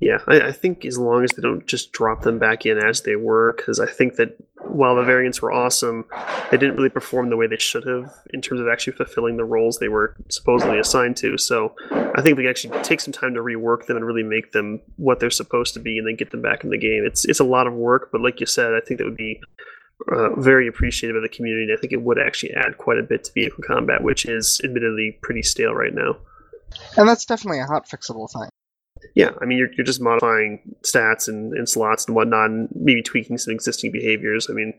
Yeah, 0.00 0.18
I, 0.26 0.40
I 0.40 0.52
think 0.52 0.84
as 0.84 0.98
long 0.98 1.24
as 1.24 1.30
they 1.30 1.42
don't 1.42 1.66
just 1.66 1.92
drop 1.92 2.22
them 2.22 2.38
back 2.38 2.66
in 2.66 2.78
as 2.78 3.02
they 3.02 3.16
were, 3.16 3.54
because 3.56 3.80
I 3.80 3.86
think 3.86 4.16
that 4.16 4.36
while 4.72 4.96
the 4.96 5.02
variants 5.02 5.42
were 5.42 5.52
awesome, 5.52 6.04
they 6.50 6.56
didn't 6.56 6.76
really 6.76 6.88
perform 6.88 7.30
the 7.30 7.36
way 7.36 7.46
they 7.46 7.56
should 7.56 7.86
have 7.86 8.12
in 8.32 8.40
terms 8.40 8.60
of 8.60 8.68
actually 8.68 8.94
fulfilling 8.94 9.36
the 9.36 9.44
roles 9.44 9.78
they 9.78 9.88
were 9.88 10.16
supposedly 10.28 10.78
assigned 10.78 11.16
to. 11.18 11.36
So 11.38 11.74
I 11.90 12.22
think 12.22 12.36
we 12.36 12.44
can 12.44 12.50
actually 12.50 12.82
take 12.82 13.00
some 13.00 13.12
time 13.12 13.34
to 13.34 13.40
rework 13.40 13.86
them 13.86 13.96
and 13.96 14.06
really 14.06 14.22
make 14.22 14.52
them 14.52 14.80
what 14.96 15.20
they're 15.20 15.30
supposed 15.30 15.74
to 15.74 15.80
be, 15.80 15.98
and 15.98 16.06
then 16.06 16.16
get 16.16 16.30
them 16.30 16.42
back 16.42 16.64
in 16.64 16.70
the 16.70 16.78
game. 16.78 17.04
It's 17.06 17.24
it's 17.24 17.40
a 17.40 17.44
lot 17.44 17.66
of 17.66 17.74
work, 17.74 18.10
but 18.12 18.20
like 18.20 18.40
you 18.40 18.46
said, 18.46 18.72
I 18.74 18.80
think 18.80 18.98
that 18.98 19.04
would 19.04 19.16
be 19.16 19.40
uh, 20.10 20.34
very 20.36 20.66
appreciative 20.66 21.16
of 21.16 21.22
the 21.22 21.28
community. 21.28 21.72
I 21.72 21.80
think 21.80 21.92
it 21.92 22.02
would 22.02 22.18
actually 22.18 22.54
add 22.54 22.78
quite 22.78 22.98
a 22.98 23.02
bit 23.02 23.24
to 23.24 23.32
vehicle 23.32 23.64
combat, 23.66 24.02
which 24.02 24.24
is 24.24 24.60
admittedly 24.64 25.18
pretty 25.22 25.42
stale 25.42 25.74
right 25.74 25.94
now. 25.94 26.16
And 26.96 27.08
that's 27.08 27.24
definitely 27.24 27.60
a 27.60 27.66
hot 27.66 27.88
fixable 27.88 28.30
thing. 28.30 28.48
Yeah, 29.14 29.30
I 29.40 29.44
mean, 29.44 29.58
you're, 29.58 29.72
you're 29.72 29.86
just 29.86 30.00
modifying 30.00 30.60
stats 30.82 31.28
and, 31.28 31.52
and 31.52 31.68
slots 31.68 32.06
and 32.06 32.14
whatnot, 32.14 32.50
and 32.50 32.68
maybe 32.74 33.02
tweaking 33.02 33.38
some 33.38 33.52
existing 33.52 33.90
behaviors. 33.90 34.48
I 34.48 34.52
mean, 34.52 34.74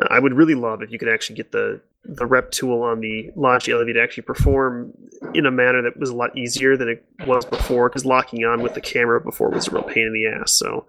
uh, 0.00 0.06
I 0.10 0.18
would 0.18 0.34
really 0.34 0.54
love 0.54 0.82
if 0.82 0.90
you 0.90 0.98
could 0.98 1.08
actually 1.08 1.36
get 1.36 1.52
the 1.52 1.80
the 2.04 2.24
rep 2.24 2.50
tool 2.50 2.82
on 2.82 3.00
the 3.00 3.30
Logi 3.36 3.74
LAV 3.74 3.88
to 3.88 4.00
actually 4.00 4.22
perform 4.22 4.94
in 5.34 5.44
a 5.44 5.50
manner 5.50 5.82
that 5.82 5.98
was 5.98 6.08
a 6.08 6.16
lot 6.16 6.36
easier 6.38 6.76
than 6.76 6.88
it 6.88 7.04
was 7.26 7.44
before, 7.44 7.90
because 7.90 8.06
locking 8.06 8.44
on 8.44 8.62
with 8.62 8.74
the 8.74 8.80
camera 8.80 9.20
before 9.20 9.50
was 9.50 9.68
a 9.68 9.72
real 9.72 9.82
pain 9.82 10.06
in 10.06 10.12
the 10.14 10.26
ass. 10.26 10.52
So, 10.52 10.86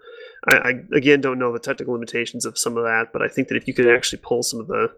I, 0.47 0.55
I 0.57 0.73
again 0.95 1.19
don't 1.19 1.39
know 1.39 1.51
the 1.51 1.59
technical 1.59 1.93
limitations 1.93 2.45
of 2.45 2.57
some 2.57 2.77
of 2.77 2.83
that, 2.83 3.07
but 3.11 3.21
I 3.21 3.27
think 3.27 3.49
that 3.49 3.57
if 3.57 3.67
you 3.67 3.73
could 3.73 3.87
actually 3.87 4.19
pull 4.23 4.43
some 4.43 4.59
of 4.59 4.67
the 4.67 4.91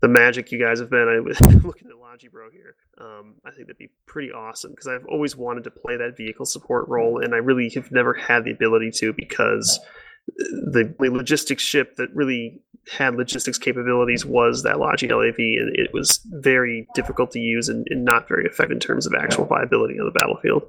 the 0.00 0.08
magic 0.08 0.52
you 0.52 0.58
guys 0.58 0.78
have 0.78 0.90
been, 0.90 1.08
I 1.08 1.20
was 1.20 1.40
looking 1.64 1.88
at 1.88 1.98
Bro 2.24 2.50
here. 2.50 2.76
Um, 2.98 3.34
I 3.44 3.50
think 3.50 3.66
that'd 3.66 3.78
be 3.78 3.90
pretty 4.06 4.32
awesome 4.32 4.70
because 4.70 4.86
I've 4.86 5.06
always 5.06 5.36
wanted 5.36 5.64
to 5.64 5.70
play 5.70 5.96
that 5.96 6.16
vehicle 6.16 6.46
support 6.46 6.88
role, 6.88 7.22
and 7.22 7.34
I 7.34 7.38
really 7.38 7.70
have 7.74 7.92
never 7.92 8.14
had 8.14 8.44
the 8.44 8.50
ability 8.50 8.90
to 8.96 9.12
because 9.12 9.78
the, 10.26 10.94
the 10.98 11.10
logistics 11.10 11.62
ship 11.62 11.96
that 11.96 12.08
really 12.14 12.62
had 12.90 13.16
logistics 13.16 13.58
capabilities 13.58 14.24
was 14.24 14.62
that 14.62 14.78
Logi 14.78 15.08
LAV, 15.08 15.38
and 15.38 15.76
it 15.76 15.92
was 15.92 16.20
very 16.26 16.86
difficult 16.94 17.32
to 17.32 17.38
use 17.38 17.68
and, 17.68 17.86
and 17.90 18.04
not 18.04 18.28
very 18.28 18.46
effective 18.46 18.76
in 18.76 18.80
terms 18.80 19.06
of 19.06 19.14
actual 19.14 19.44
viability 19.44 19.98
on 19.98 20.06
the 20.06 20.18
battlefield. 20.18 20.62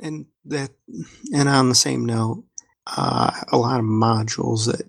And 0.00 0.26
that, 0.46 0.70
and 1.34 1.48
on 1.48 1.68
the 1.68 1.74
same 1.74 2.06
note, 2.06 2.44
uh, 2.86 3.30
a 3.52 3.56
lot 3.56 3.78
of 3.78 3.84
modules 3.84 4.66
that, 4.66 4.88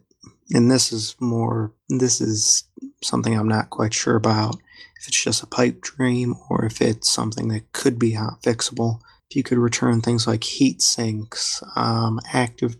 and 0.51 0.71
this 0.71 0.91
is 0.91 1.15
more, 1.19 1.73
this 1.89 2.21
is 2.21 2.63
something 3.03 3.37
I'm 3.37 3.47
not 3.47 3.69
quite 3.69 3.93
sure 3.93 4.15
about. 4.15 4.55
If 4.99 5.07
it's 5.07 5.23
just 5.23 5.43
a 5.43 5.47
pipe 5.47 5.81
dream 5.81 6.35
or 6.49 6.65
if 6.65 6.81
it's 6.81 7.09
something 7.09 7.47
that 7.49 7.71
could 7.73 7.97
be 7.97 8.13
hot 8.13 8.41
fixable. 8.43 9.01
If 9.29 9.37
you 9.37 9.43
could 9.43 9.57
return 9.57 10.01
things 10.01 10.27
like 10.27 10.43
heat 10.43 10.81
sinks, 10.81 11.63
um, 11.75 12.19
active, 12.33 12.75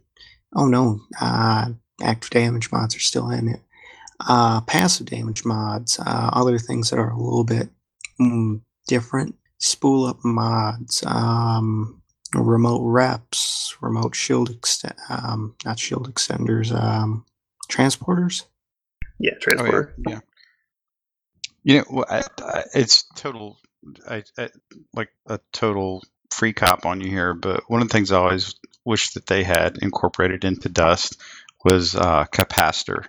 oh 0.53 0.67
no, 0.67 0.99
uh, 1.19 1.69
active 2.03 2.29
damage 2.29 2.71
mods 2.71 2.95
are 2.95 2.99
still 2.99 3.29
in 3.29 3.47
it. 3.47 3.61
Uh, 4.27 4.61
passive 4.61 5.07
damage 5.07 5.45
mods, 5.45 5.97
uh, 5.99 6.29
other 6.33 6.59
things 6.59 6.89
that 6.89 6.99
are 6.99 7.09
a 7.09 7.17
little 7.17 7.43
bit 7.43 7.69
mm, 8.19 8.61
different. 8.87 9.35
Spool 9.59 10.05
up 10.05 10.17
mods, 10.23 11.03
um, 11.05 12.01
remote 12.33 12.83
reps, 12.83 13.75
remote 13.81 14.15
shield 14.15 14.49
extend, 14.49 14.95
um, 15.09 15.55
not 15.65 15.79
shield 15.79 16.13
extenders, 16.13 16.73
um, 16.73 17.25
transporters. 17.69 18.45
Yeah, 19.19 19.33
Oh, 19.57 19.65
yeah, 20.07 20.13
yeah. 20.15 20.19
You 21.63 21.80
know, 21.80 22.06
I, 22.10 22.24
I, 22.39 22.63
it's 22.74 23.04
total, 23.15 23.58
I, 24.10 24.24
I, 24.38 24.50
like 24.93 25.10
a 25.28 25.39
total 25.54 26.04
free 26.32 26.54
cop 26.54 26.86
on 26.86 27.02
you 27.02 27.10
here. 27.10 27.34
But 27.34 27.63
one 27.69 27.82
of 27.82 27.88
the 27.89 27.93
things 27.93 28.12
I 28.12 28.17
always 28.19 28.56
wish 28.86 29.12
that 29.12 29.28
they 29.28 29.43
had 29.43 29.78
incorporated 29.82 30.45
into 30.45 30.69
Dust 30.69 31.21
was 31.63 31.95
uh, 31.95 32.26
capacitor, 32.34 33.06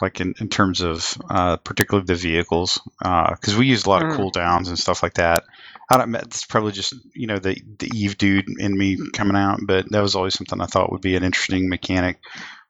like 0.00 0.20
in, 0.20 0.34
in 0.40 0.48
terms 0.48 0.80
of 0.82 1.16
uh, 1.30 1.56
particularly 1.58 2.06
the 2.06 2.14
vehicles, 2.14 2.80
because 2.98 3.56
we 3.56 3.66
use 3.66 3.86
a 3.86 3.90
lot 3.90 4.02
of 4.02 4.08
Mm. 4.08 4.16
cooldowns 4.16 4.68
and 4.68 4.78
stuff 4.78 5.02
like 5.02 5.14
that. 5.14 5.44
I 5.90 5.98
don't. 5.98 6.14
It's 6.16 6.44
probably 6.46 6.72
just 6.72 6.94
you 7.14 7.26
know 7.26 7.38
the 7.38 7.60
the 7.78 7.90
Eve 7.94 8.18
dude 8.18 8.46
in 8.60 8.76
me 8.78 8.98
coming 9.12 9.36
out, 9.36 9.60
but 9.66 9.90
that 9.90 10.02
was 10.02 10.14
always 10.14 10.34
something 10.34 10.60
I 10.60 10.66
thought 10.66 10.92
would 10.92 11.00
be 11.02 11.16
an 11.16 11.24
interesting 11.24 11.68
mechanic. 11.68 12.18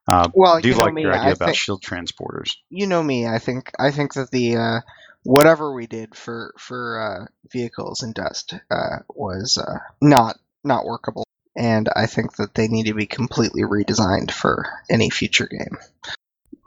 Uh, 0.09 0.31
Well, 0.33 0.55
I 0.59 0.63
do 0.63 0.71
you 0.71 0.75
know 0.77 0.77
like 0.77 0.91
me, 0.91 1.03
your 1.03 1.13
idea 1.15 1.33
I 1.33 1.35
about 1.35 1.47
think 1.47 1.57
shield 1.57 1.83
transporters. 1.83 2.53
you 2.71 2.87
know 2.87 3.03
me. 3.03 3.27
I 3.27 3.39
think 3.39 3.73
I 3.79 3.91
think 3.93 4.15
that 4.15 4.31
the 4.31 4.57
uh, 4.57 4.81
whatever 5.29 5.75
we 5.75 5.87
did 5.87 6.15
for 6.15 6.55
for 6.59 7.01
uh, 7.01 7.27
vehicles 7.53 8.03
and 8.03 8.15
Dust 8.15 8.55
uh, 8.71 9.01
was 9.11 9.59
uh, 9.59 9.79
not 10.01 10.39
not 10.65 10.87
workable, 10.87 11.25
and 11.55 11.89
I 11.95 12.07
think 12.07 12.37
that 12.37 12.55
they 12.55 12.67
need 12.67 12.87
to 12.87 12.95
be 12.95 13.07
completely 13.07 13.63
redesigned 13.63 14.31
for 14.31 14.65
any 14.91 15.11
future 15.11 15.47
game. 15.47 15.77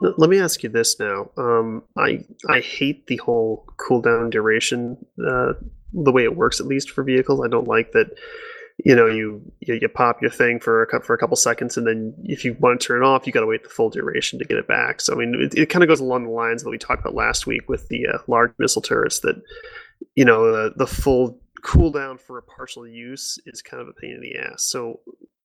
Let 0.00 0.30
me 0.30 0.38
ask 0.38 0.62
you 0.62 0.68
this 0.68 0.98
now. 1.00 1.30
Um, 1.36 1.82
I 1.96 2.24
I 2.48 2.60
hate 2.60 3.08
the 3.08 3.16
whole 3.16 3.66
cooldown 3.76 4.30
duration, 4.30 5.04
uh, 5.18 5.54
the 5.92 6.12
way 6.12 6.22
it 6.22 6.36
works 6.36 6.60
at 6.60 6.66
least 6.66 6.90
for 6.90 7.02
vehicles. 7.02 7.40
I 7.44 7.48
don't 7.48 7.68
like 7.68 7.92
that. 7.92 8.16
You 8.84 8.96
know, 8.96 9.06
you, 9.06 9.40
you 9.60 9.78
you 9.80 9.88
pop 9.88 10.20
your 10.20 10.30
thing 10.30 10.58
for 10.58 10.84
a 10.84 11.02
for 11.02 11.14
a 11.14 11.18
couple 11.18 11.36
seconds, 11.36 11.76
and 11.76 11.86
then 11.86 12.14
if 12.24 12.44
you 12.44 12.56
want 12.58 12.80
to 12.80 12.86
turn 12.86 13.02
it 13.02 13.06
off, 13.06 13.26
you 13.26 13.32
got 13.32 13.40
to 13.40 13.46
wait 13.46 13.62
the 13.62 13.68
full 13.68 13.90
duration 13.90 14.38
to 14.40 14.44
get 14.44 14.58
it 14.58 14.66
back. 14.66 15.00
So 15.00 15.12
I 15.12 15.16
mean, 15.16 15.34
it, 15.40 15.56
it 15.56 15.66
kind 15.66 15.84
of 15.84 15.88
goes 15.88 16.00
along 16.00 16.24
the 16.24 16.30
lines 16.30 16.64
that 16.64 16.70
we 16.70 16.78
talked 16.78 17.00
about 17.00 17.14
last 17.14 17.46
week 17.46 17.68
with 17.68 17.88
the 17.88 18.08
uh, 18.08 18.18
large 18.26 18.52
missile 18.58 18.82
turrets. 18.82 19.20
That 19.20 19.40
you 20.16 20.24
know, 20.24 20.50
the 20.50 20.72
the 20.76 20.86
full 20.86 21.38
cooldown 21.62 22.20
for 22.20 22.38
a 22.38 22.42
partial 22.42 22.86
use 22.86 23.38
is 23.46 23.62
kind 23.62 23.80
of 23.80 23.88
a 23.88 23.92
pain 23.92 24.14
in 24.14 24.20
the 24.20 24.36
ass. 24.36 24.64
So 24.64 25.00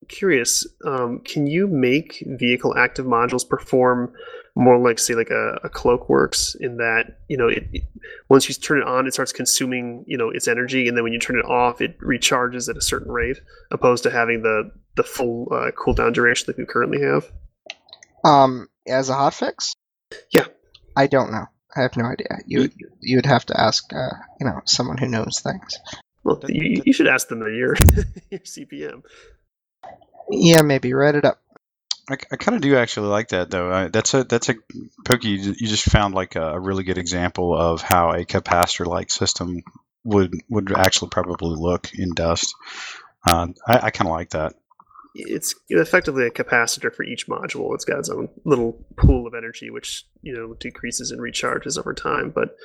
curious, 0.08 0.66
um, 0.86 1.20
can 1.20 1.48
you 1.48 1.68
make 1.68 2.24
vehicle 2.26 2.76
active 2.78 3.06
modules 3.06 3.48
perform 3.48 4.14
more 4.58 4.78
like 4.78 4.98
say 5.00 5.14
like 5.14 5.30
a, 5.30 5.60
a 5.64 5.70
cloak 5.70 6.10
works 6.10 6.56
in 6.60 6.78
that 6.78 7.20
you 7.28 7.38
know 7.38 7.48
it, 7.48 7.68
it- 7.74 7.84
once 8.30 8.50
you 8.50 8.56
turn 8.56 8.80
it 8.80 8.88
on 8.88 9.08
it 9.08 9.14
starts 9.14 9.32
consuming 9.32 10.04
you 10.08 10.18
know 10.18 10.30
its 10.30 10.48
energy 10.48 10.88
and 10.88 10.98
then 10.98 11.04
when 11.04 11.14
you 11.14 11.20
turn 11.20 11.38
it 11.38 11.46
off 11.46 11.80
it 11.82 11.98
recharges 12.00 12.68
at 12.70 12.76
a 12.78 12.82
certain 12.82 13.12
rate 13.12 13.40
opposed 13.72 14.04
to 14.04 14.10
having 14.12 14.42
the 14.42 14.72
the 14.96 15.04
full 15.04 15.48
uh, 15.52 15.72
cooldown 15.72 16.14
duration 16.14 16.46
that 16.48 16.58
we 16.58 16.66
currently 16.66 17.02
have 17.02 17.32
Um, 18.24 18.68
as 18.88 19.10
a 19.10 19.14
hotfix? 19.14 19.74
Yeah. 20.32 20.46
I 20.96 21.06
don't 21.08 21.32
know. 21.32 21.46
I 21.76 21.82
have 21.82 21.96
no 21.96 22.06
idea. 22.06 22.40
You 22.46 22.70
you 23.00 23.18
would 23.18 23.28
have 23.28 23.46
to 23.48 23.60
ask 23.60 23.94
uh, 23.94 24.14
you 24.40 24.48
know 24.48 24.62
someone 24.66 24.98
who 24.98 25.08
knows 25.08 25.40
things. 25.42 25.78
well 26.24 26.40
you, 26.48 26.82
you 26.86 26.94
should 26.94 27.08
ask 27.08 27.28
them 27.28 27.40
your 27.42 27.76
your 28.32 28.40
cpm 28.42 29.04
Yeah, 30.30 30.62
maybe 30.64 30.94
write 30.94 31.16
it 31.16 31.26
up. 31.26 31.40
I, 32.10 32.18
I 32.32 32.36
kind 32.38 32.56
of 32.56 32.62
do 32.62 32.78
actually 32.78 33.10
like 33.10 33.30
that 33.30 33.50
though. 33.50 33.72
I, 33.72 33.88
that's 33.88 34.14
a 34.14 34.24
that's 34.24 34.50
a 34.50 34.56
pokey. 35.06 35.30
You 35.30 35.56
you 35.58 35.68
just 35.68 35.90
found 35.90 36.14
like 36.14 36.36
a, 36.36 36.54
a 36.54 36.60
really 36.60 36.84
good 36.84 36.98
example 36.98 37.58
of 37.58 37.82
how 37.82 38.12
a 38.12 38.26
capacitor-like 38.26 39.12
system 39.12 39.62
would 40.04 40.34
would 40.50 40.72
actually 40.72 41.10
probably 41.10 41.56
look 41.58 41.90
in 41.94 42.14
Dust. 42.14 42.56
Uh, 43.28 43.48
I, 43.68 43.80
I 43.84 43.90
kind 43.92 44.08
of 44.08 44.16
like 44.16 44.30
that. 44.32 44.54
It's 45.16 45.56
effectively 45.70 46.26
a 46.26 46.32
capacitor 46.32 46.94
for 46.94 47.04
each 47.04 47.28
module. 47.28 47.74
It's 47.74 47.86
got 47.86 48.00
its 48.00 48.10
own 48.10 48.30
little 48.46 48.86
pool 48.96 49.28
of 49.28 49.34
energy, 49.34 49.70
which 49.70 50.06
you 50.22 50.34
know 50.34 50.54
decreases 50.56 51.12
and 51.12 51.22
recharges 51.22 51.78
over 51.78 51.94
time. 51.94 52.30
But 52.30 52.56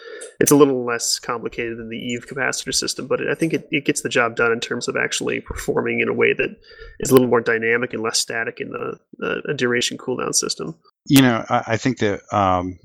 it's 0.41 0.51
a 0.51 0.57
little 0.57 0.85
less 0.85 1.19
complicated 1.19 1.79
than 1.79 1.89
the 1.89 1.97
Eve 1.97 2.27
capacitor 2.27 2.75
system. 2.75 3.07
But 3.07 3.21
it, 3.21 3.29
I 3.29 3.35
think 3.35 3.55
it, 3.55 3.69
it 3.71 3.85
gets 3.85 4.03
the 4.03 4.09
job 4.09 4.37
done 4.37 4.53
in 4.53 4.61
terms 4.61 4.89
of 4.89 4.97
actually 4.97 5.41
performing 5.41 6.01
in 6.01 6.09
a 6.09 6.15
way 6.15 6.33
that 6.35 6.57
is 7.01 7.11
a 7.11 7.15
little 7.15 7.29
more 7.29 7.41
dynamic 7.41 7.93
and 7.93 8.03
less 8.03 8.19
static 8.19 8.61
in 8.61 8.71
the, 8.71 8.99
a 9.49 9.55
duration 9.55 9.99
cooldown 9.99 10.35
system. 10.35 10.77
You 11.07 11.23
know, 11.23 11.45
I, 11.49 11.63
I 11.69 11.77
think 11.77 11.99
that 11.99 12.21
um, 12.33 12.79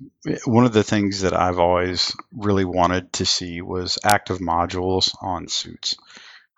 one 0.46 0.66
of 0.66 0.74
the 0.74 0.84
things 0.84 1.22
that 1.22 1.34
I've 1.34 1.60
always 1.60 2.16
really 2.32 2.66
wanted 2.66 3.14
to 3.14 3.26
see 3.26 3.62
was 3.62 3.98
active 4.04 4.40
modules 4.40 5.16
on 5.22 5.48
suits. 5.48 5.96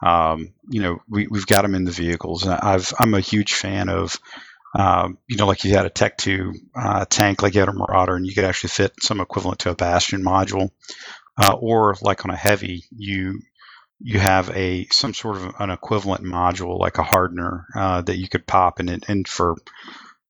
Um, 0.01 0.53
you 0.69 0.81
know, 0.81 0.99
we, 1.09 1.27
we've 1.27 1.45
got 1.45 1.63
them 1.63 1.75
in 1.75 1.83
the 1.83 1.91
vehicles. 1.91 2.47
I've 2.47 2.93
I'm 2.97 3.13
a 3.13 3.19
huge 3.19 3.53
fan 3.53 3.89
of, 3.89 4.17
um, 4.77 5.17
you 5.27 5.37
know, 5.37 5.47
like 5.47 5.63
you 5.63 5.71
had 5.71 5.85
a 5.85 5.89
Tech 5.89 6.17
Two 6.17 6.53
uh, 6.75 7.05
tank, 7.09 7.41
like 7.41 7.53
you 7.53 7.59
had 7.59 7.69
a 7.69 7.73
Marauder, 7.73 8.15
and 8.15 8.25
you 8.25 8.33
could 8.33 8.45
actually 8.45 8.69
fit 8.69 8.93
some 9.01 9.19
equivalent 9.19 9.59
to 9.59 9.71
a 9.71 9.75
Bastion 9.75 10.23
module, 10.23 10.69
uh, 11.41 11.53
or 11.53 11.95
like 12.01 12.25
on 12.25 12.31
a 12.31 12.37
heavy, 12.37 12.83
you 12.95 13.41
you 13.99 14.19
have 14.19 14.49
a 14.51 14.87
some 14.91 15.13
sort 15.13 15.37
of 15.37 15.55
an 15.59 15.69
equivalent 15.69 16.23
module 16.23 16.79
like 16.79 16.97
a 16.97 17.03
hardener 17.03 17.65
uh, 17.75 18.01
that 18.01 18.17
you 18.17 18.29
could 18.29 18.47
pop 18.47 18.79
and 18.79 18.89
it, 18.89 19.05
and 19.07 19.27
for 19.27 19.55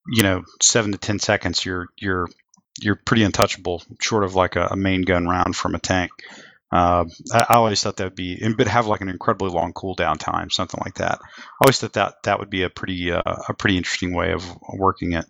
you 0.08 0.22
know 0.22 0.42
seven 0.60 0.92
to 0.92 0.98
ten 0.98 1.18
seconds 1.18 1.64
you're 1.64 1.88
you're 1.96 2.28
you're 2.80 2.96
pretty 2.96 3.22
untouchable 3.22 3.82
short 4.00 4.24
of 4.24 4.34
like 4.34 4.56
a, 4.56 4.68
a 4.72 4.76
main 4.76 5.02
gun 5.02 5.26
round 5.26 5.54
from 5.54 5.74
a 5.74 5.78
tank 5.78 6.10
uh, 6.72 7.04
I, 7.32 7.40
I 7.40 7.54
always 7.54 7.82
thought 7.82 7.96
that 7.96 8.04
would 8.04 8.14
be 8.14 8.40
but 8.56 8.68
have 8.68 8.86
like 8.86 9.00
an 9.00 9.08
incredibly 9.08 9.50
long 9.50 9.72
cooldown 9.72 10.18
time 10.18 10.50
something 10.50 10.80
like 10.84 10.94
that. 10.94 11.18
I 11.22 11.64
always 11.64 11.80
thought 11.80 11.94
that 11.94 12.14
that 12.24 12.38
would 12.38 12.50
be 12.50 12.62
a 12.62 12.70
pretty 12.70 13.10
uh, 13.10 13.22
a 13.48 13.54
pretty 13.54 13.76
interesting 13.76 14.14
way 14.14 14.32
of 14.32 14.44
working 14.72 15.12
it. 15.12 15.24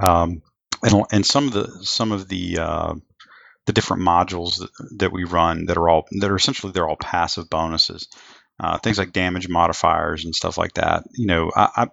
Um, 0.00 0.42
and, 0.82 1.04
and 1.10 1.26
some 1.26 1.48
of 1.48 1.52
the 1.52 1.66
some 1.82 2.12
of 2.12 2.28
the 2.28 2.58
uh, 2.58 2.94
the 3.66 3.72
different 3.72 4.02
modules 4.02 4.58
that, 4.58 4.70
that 4.98 5.12
we 5.12 5.24
run 5.24 5.66
that 5.66 5.76
are 5.76 5.88
all 5.88 6.06
that 6.20 6.30
are 6.30 6.36
essentially 6.36 6.72
they're 6.72 6.88
all 6.88 6.96
passive 6.96 7.50
bonuses. 7.50 8.08
Uh, 8.58 8.78
things 8.78 8.96
like 8.96 9.12
damage 9.12 9.48
modifiers 9.48 10.24
and 10.24 10.34
stuff 10.34 10.56
like 10.56 10.72
that. 10.74 11.02
You 11.14 11.26
know 11.26 11.50
I, 11.54 11.68
I 11.76 11.86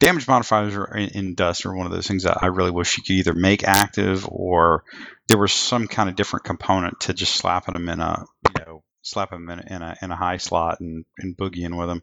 damage 0.00 0.26
modifiers 0.26 0.74
in, 0.74 1.08
in 1.18 1.34
Dust 1.34 1.66
are 1.66 1.74
one 1.74 1.86
of 1.86 1.92
those 1.92 2.06
things 2.06 2.24
that 2.24 2.42
I 2.42 2.46
really 2.46 2.70
wish 2.70 2.96
you 2.96 3.04
could 3.04 3.12
either 3.12 3.34
make 3.34 3.64
active 3.64 4.26
or 4.28 4.82
there 5.30 5.38
was 5.38 5.52
some 5.52 5.86
kind 5.86 6.08
of 6.08 6.16
different 6.16 6.44
component 6.44 6.98
to 6.98 7.14
just 7.14 7.34
slapping 7.34 7.74
them 7.74 7.88
in 7.88 8.00
a 8.00 8.24
you 8.48 8.64
know 8.66 8.82
slapping 9.02 9.46
them 9.46 9.60
in, 9.60 9.74
in 9.74 9.80
a 9.80 9.96
in 10.02 10.10
a 10.10 10.16
high 10.16 10.38
slot 10.38 10.80
and, 10.80 11.04
and 11.18 11.36
boogieing 11.36 11.78
with 11.78 11.88
them. 11.88 12.02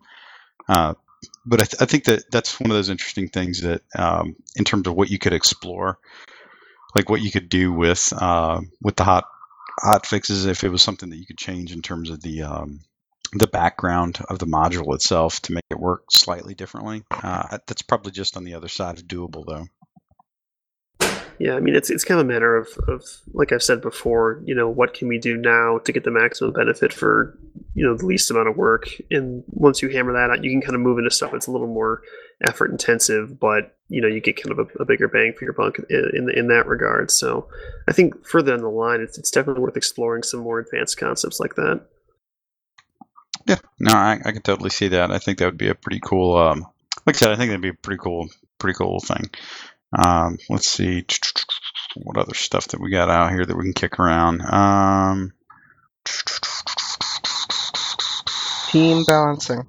Uh, 0.70 0.94
but 1.46 1.62
I, 1.62 1.66
th- 1.66 1.82
I 1.82 1.86
think 1.86 2.06
that 2.06 2.24
that's 2.32 2.58
one 2.58 2.72
of 2.72 2.78
those 2.78 2.90
interesting 2.90 3.28
things 3.28 3.64
that 3.64 3.82
um, 3.98 4.38
in 4.56 4.64
terms 4.64 4.88
of 4.88 4.94
what 4.94 5.10
you 5.10 5.20
could 5.20 5.34
explore, 5.34 6.00
like 6.96 7.10
what 7.10 7.22
you 7.22 7.30
could 7.30 7.50
do 7.50 7.74
with 7.74 8.14
uh, 8.16 8.62
with 8.82 8.96
the 8.96 9.04
hot 9.04 9.26
hot 9.78 10.06
fixes 10.06 10.46
if 10.46 10.64
it 10.64 10.70
was 10.70 10.82
something 10.82 11.10
that 11.10 11.18
you 11.18 11.26
could 11.26 11.38
change 11.38 11.74
in 11.74 11.82
terms 11.82 12.10
of 12.10 12.22
the 12.22 12.44
um, 12.44 12.80
the 13.34 13.48
background 13.48 14.20
of 14.30 14.40
the 14.40 14.46
module 14.46 14.96
itself 14.96 15.42
to 15.42 15.52
make 15.52 15.66
it 15.70 15.78
work 15.78 16.06
slightly 16.12 16.56
differently. 16.56 17.04
Uh, 17.12 17.58
that's 17.68 17.82
probably 17.82 18.14
just 18.14 18.38
on 18.38 18.46
the 18.46 18.54
other 18.54 18.70
side 18.70 19.00
of 19.00 19.06
doable, 19.06 19.44
though. 19.46 19.66
Yeah, 21.40 21.54
I 21.54 21.60
mean 21.60 21.76
it's 21.76 21.90
it's 21.90 22.04
kind 22.04 22.20
of 22.20 22.26
a 22.26 22.30
matter 22.30 22.56
of, 22.56 22.68
of 22.88 23.04
like 23.34 23.52
I've 23.52 23.64
said 23.64 23.82
before, 23.82 24.42
you 24.46 24.56
know, 24.56 24.68
what 24.68 24.94
can 24.94 25.08
we 25.08 25.20
do 25.20 25.38
now 25.38 25.80
to 25.80 25.92
get 25.92 26.04
the 26.04 26.12
maximum 26.12 26.54
benefit 26.54 26.92
for 26.92 27.38
you 27.76 27.86
know 27.86 27.96
the 27.96 28.06
least 28.06 28.32
amount 28.32 28.48
of 28.48 28.58
work? 28.58 28.90
And 29.12 29.44
once 29.48 29.82
you 29.82 29.90
hammer 29.90 30.14
that 30.14 30.32
out, 30.32 30.44
you 30.44 30.50
can 30.50 30.62
kind 30.62 30.76
of 30.76 30.82
move 30.82 30.98
into 30.98 31.12
stuff 31.12 31.32
that's 31.32 31.48
a 31.48 31.52
little 31.52 31.68
more 31.68 32.02
effort 32.48 32.72
intensive, 32.72 33.40
but 33.40 33.78
you 33.90 34.02
know 34.02 34.08
you 34.08 34.20
get 34.20 34.42
kind 34.42 34.58
of 34.58 34.68
a, 34.68 34.82
a 34.82 34.86
bigger 34.86 35.08
bang 35.08 35.34
for 35.38 35.46
your 35.46 35.54
buck 35.54 35.78
in 35.90 36.12
in, 36.14 36.30
in 36.32 36.48
that 36.48 36.68
regard. 36.68 37.12
So 37.12 37.48
I 37.88 37.94
think 37.94 38.26
further 38.26 38.52
down 38.52 38.62
the 38.62 38.70
line, 38.70 39.02
it's, 39.02 39.18
it's 39.18 39.32
definitely 39.32 39.62
worth 39.62 39.78
exploring 39.78 40.24
some 40.24 40.40
more 40.40 40.60
advanced 40.60 40.98
concepts 40.98 41.40
like 41.40 41.56
that. 41.56 41.82
Yeah, 43.48 43.60
no, 43.80 43.92
I, 43.94 44.20
I 44.26 44.32
can 44.32 44.42
totally 44.42 44.70
see 44.70 44.90
that. 44.90 45.12
I 45.12 45.20
think 45.20 45.38
that 45.38 45.46
would 45.46 45.58
be 45.58 45.70
a 45.70 45.76
pretty 45.76 46.02
cool. 46.04 46.36
Um, 46.36 46.66
like 47.06 47.16
I 47.16 47.20
said, 47.20 47.32
I 47.32 47.36
think 47.36 47.50
that'd 47.50 47.62
be 47.62 47.70
a 47.70 47.74
pretty 47.74 48.00
cool, 48.02 48.28
pretty 48.60 48.76
cool 48.76 49.00
thing. 49.00 49.30
Um, 49.94 50.38
let's 50.50 50.70
see, 50.70 51.06
what 51.96 52.18
other 52.18 52.34
stuff 52.34 52.68
that 52.70 52.82
we 52.82 52.90
got 52.92 53.10
out 53.10 53.32
here 53.32 53.46
that 53.46 53.56
we 53.56 53.64
can 53.64 53.74
kick 53.74 54.00
around. 54.00 54.42
Um, 54.42 55.34
Team 58.70 59.04
balancing. 59.06 59.66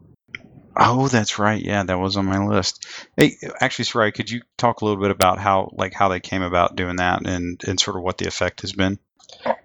oh, 0.77 1.09
that's 1.09 1.39
right. 1.39 1.63
Yeah, 1.63 1.85
that 1.85 1.99
was 1.99 2.17
on 2.17 2.27
my 2.27 2.45
list. 2.45 2.87
Hey, 3.17 3.37
actually, 3.61 3.85
Sarai, 3.87 4.13
could 4.13 4.31
you 4.31 4.43
talk 4.57 4.81
a 4.81 4.85
little 4.85 5.01
bit 5.01 5.11
about 5.11 5.39
how, 5.39 5.71
like, 5.73 5.95
how 5.95 6.09
they 6.09 6.21
came 6.21 6.43
about 6.43 6.77
doing 6.77 6.97
that 6.97 7.27
and 7.27 7.63
and 7.65 7.79
sort 7.79 7.97
of 7.97 8.03
what 8.03 8.19
the 8.19 8.27
effect 8.27 8.63
has 8.63 8.73
been? 8.73 8.99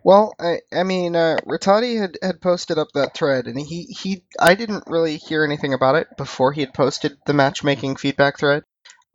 Well, 0.04 0.34
I, 0.40 0.60
I 0.72 0.84
mean, 0.84 1.16
uh, 1.16 1.38
Rattati 1.48 2.00
had, 2.00 2.18
had 2.22 2.42
posted 2.42 2.78
up 2.78 2.90
that 2.94 3.16
thread, 3.16 3.48
and 3.48 3.60
he, 3.60 3.84
he 3.84 4.24
I 4.40 4.56
didn't 4.56 4.84
really 4.88 5.18
hear 5.18 5.44
anything 5.44 5.74
about 5.74 5.96
it 5.96 6.08
before 6.18 6.52
he 6.52 6.62
had 6.62 6.74
posted 6.74 7.18
the 7.26 7.34
matchmaking 7.34 7.96
feedback 7.96 8.38
thread. 8.38 8.64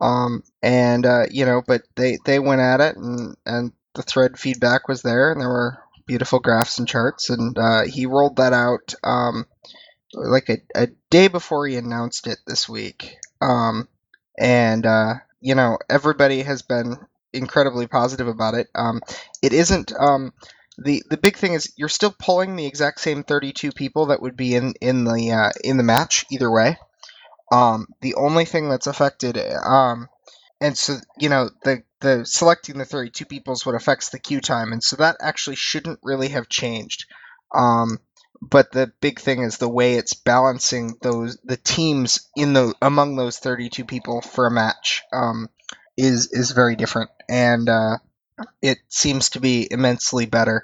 Um, 0.01 0.43
and 0.61 1.05
uh, 1.05 1.25
you 1.29 1.45
know, 1.45 1.61
but 1.65 1.83
they 1.95 2.17
they 2.25 2.39
went 2.39 2.61
at 2.61 2.81
it, 2.81 2.97
and 2.97 3.35
and 3.45 3.71
the 3.95 4.03
thread 4.03 4.39
feedback 4.39 4.87
was 4.87 5.01
there, 5.01 5.31
and 5.31 5.41
there 5.41 5.49
were 5.49 5.79
beautiful 6.05 6.39
graphs 6.39 6.79
and 6.79 6.87
charts, 6.87 7.29
and 7.29 7.57
uh, 7.57 7.83
he 7.83 8.05
rolled 8.05 8.37
that 8.37 8.53
out 8.53 8.93
um, 9.03 9.45
like 10.13 10.49
a, 10.49 10.57
a 10.75 10.87
day 11.09 11.27
before 11.27 11.67
he 11.67 11.75
announced 11.75 12.27
it 12.27 12.39
this 12.47 12.67
week. 12.67 13.17
Um, 13.41 13.87
and 14.37 14.85
uh, 14.85 15.15
you 15.41 15.55
know, 15.55 15.77
everybody 15.89 16.41
has 16.43 16.61
been 16.61 16.97
incredibly 17.33 17.87
positive 17.87 18.27
about 18.27 18.55
it. 18.55 18.67
Um, 18.75 19.01
it 19.41 19.53
isn't 19.53 19.91
um, 19.99 20.33
the 20.77 21.03
the 21.09 21.17
big 21.17 21.37
thing 21.37 21.53
is 21.53 21.73
you're 21.77 21.89
still 21.89 22.15
pulling 22.17 22.55
the 22.55 22.65
exact 22.65 23.01
same 23.01 23.23
32 23.23 23.71
people 23.71 24.07
that 24.07 24.21
would 24.21 24.37
be 24.37 24.55
in 24.55 24.73
in 24.81 25.03
the 25.03 25.31
uh, 25.31 25.51
in 25.63 25.77
the 25.77 25.83
match 25.83 26.25
either 26.31 26.49
way. 26.49 26.77
Um, 27.51 27.87
the 28.01 28.15
only 28.15 28.45
thing 28.45 28.69
that's 28.69 28.87
affected, 28.87 29.37
um, 29.37 30.07
and 30.61 30.77
so 30.77 30.97
you 31.17 31.29
know 31.29 31.49
the 31.63 31.83
the 32.01 32.25
selecting 32.25 32.77
the 32.77 32.85
32 32.85 33.25
people 33.25 33.53
is 33.53 33.65
what 33.65 33.75
affects 33.75 34.09
the 34.09 34.19
queue 34.19 34.41
time, 34.41 34.71
and 34.71 34.83
so 34.83 34.95
that 34.97 35.17
actually 35.21 35.55
shouldn't 35.55 35.99
really 36.03 36.29
have 36.29 36.47
changed. 36.49 37.05
Um, 37.53 37.99
but 38.41 38.71
the 38.71 38.91
big 39.01 39.19
thing 39.19 39.41
is 39.41 39.57
the 39.57 39.67
way 39.69 39.95
it's 39.95 40.13
balancing 40.13 40.95
those 41.01 41.37
the 41.43 41.57
teams 41.57 42.29
in 42.35 42.53
the 42.53 42.73
among 42.81 43.15
those 43.15 43.37
32 43.37 43.83
people 43.85 44.21
for 44.21 44.45
a 44.47 44.51
match 44.51 45.01
um, 45.11 45.49
is 45.97 46.29
is 46.31 46.51
very 46.51 46.75
different, 46.75 47.09
and 47.27 47.67
uh, 47.67 47.97
it 48.61 48.77
seems 48.87 49.31
to 49.31 49.39
be 49.39 49.67
immensely 49.69 50.25
better. 50.25 50.61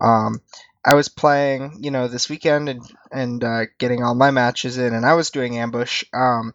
Um, 0.00 0.40
I 0.84 0.94
was 0.94 1.08
playing, 1.08 1.78
you 1.80 1.90
know, 1.90 2.08
this 2.08 2.28
weekend 2.28 2.68
and 2.68 2.82
and 3.10 3.42
uh, 3.42 3.62
getting 3.78 4.02
all 4.02 4.14
my 4.14 4.30
matches 4.30 4.78
in, 4.78 4.94
and 4.94 5.06
I 5.06 5.14
was 5.14 5.30
doing 5.30 5.58
ambush. 5.58 6.04
Um, 6.12 6.54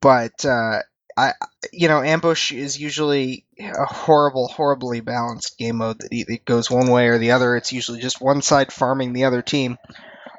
but 0.00 0.44
uh, 0.44 0.82
I, 1.16 1.32
you 1.72 1.88
know, 1.88 2.02
ambush 2.02 2.52
is 2.52 2.80
usually 2.80 3.44
a 3.58 3.84
horrible, 3.84 4.48
horribly 4.48 5.00
balanced 5.00 5.58
game 5.58 5.76
mode 5.76 5.98
that 6.00 6.12
either 6.12 6.38
goes 6.44 6.70
one 6.70 6.90
way 6.90 7.08
or 7.08 7.18
the 7.18 7.32
other. 7.32 7.56
It's 7.56 7.72
usually 7.72 8.00
just 8.00 8.20
one 8.20 8.42
side 8.42 8.72
farming 8.72 9.12
the 9.12 9.24
other 9.24 9.42
team. 9.42 9.76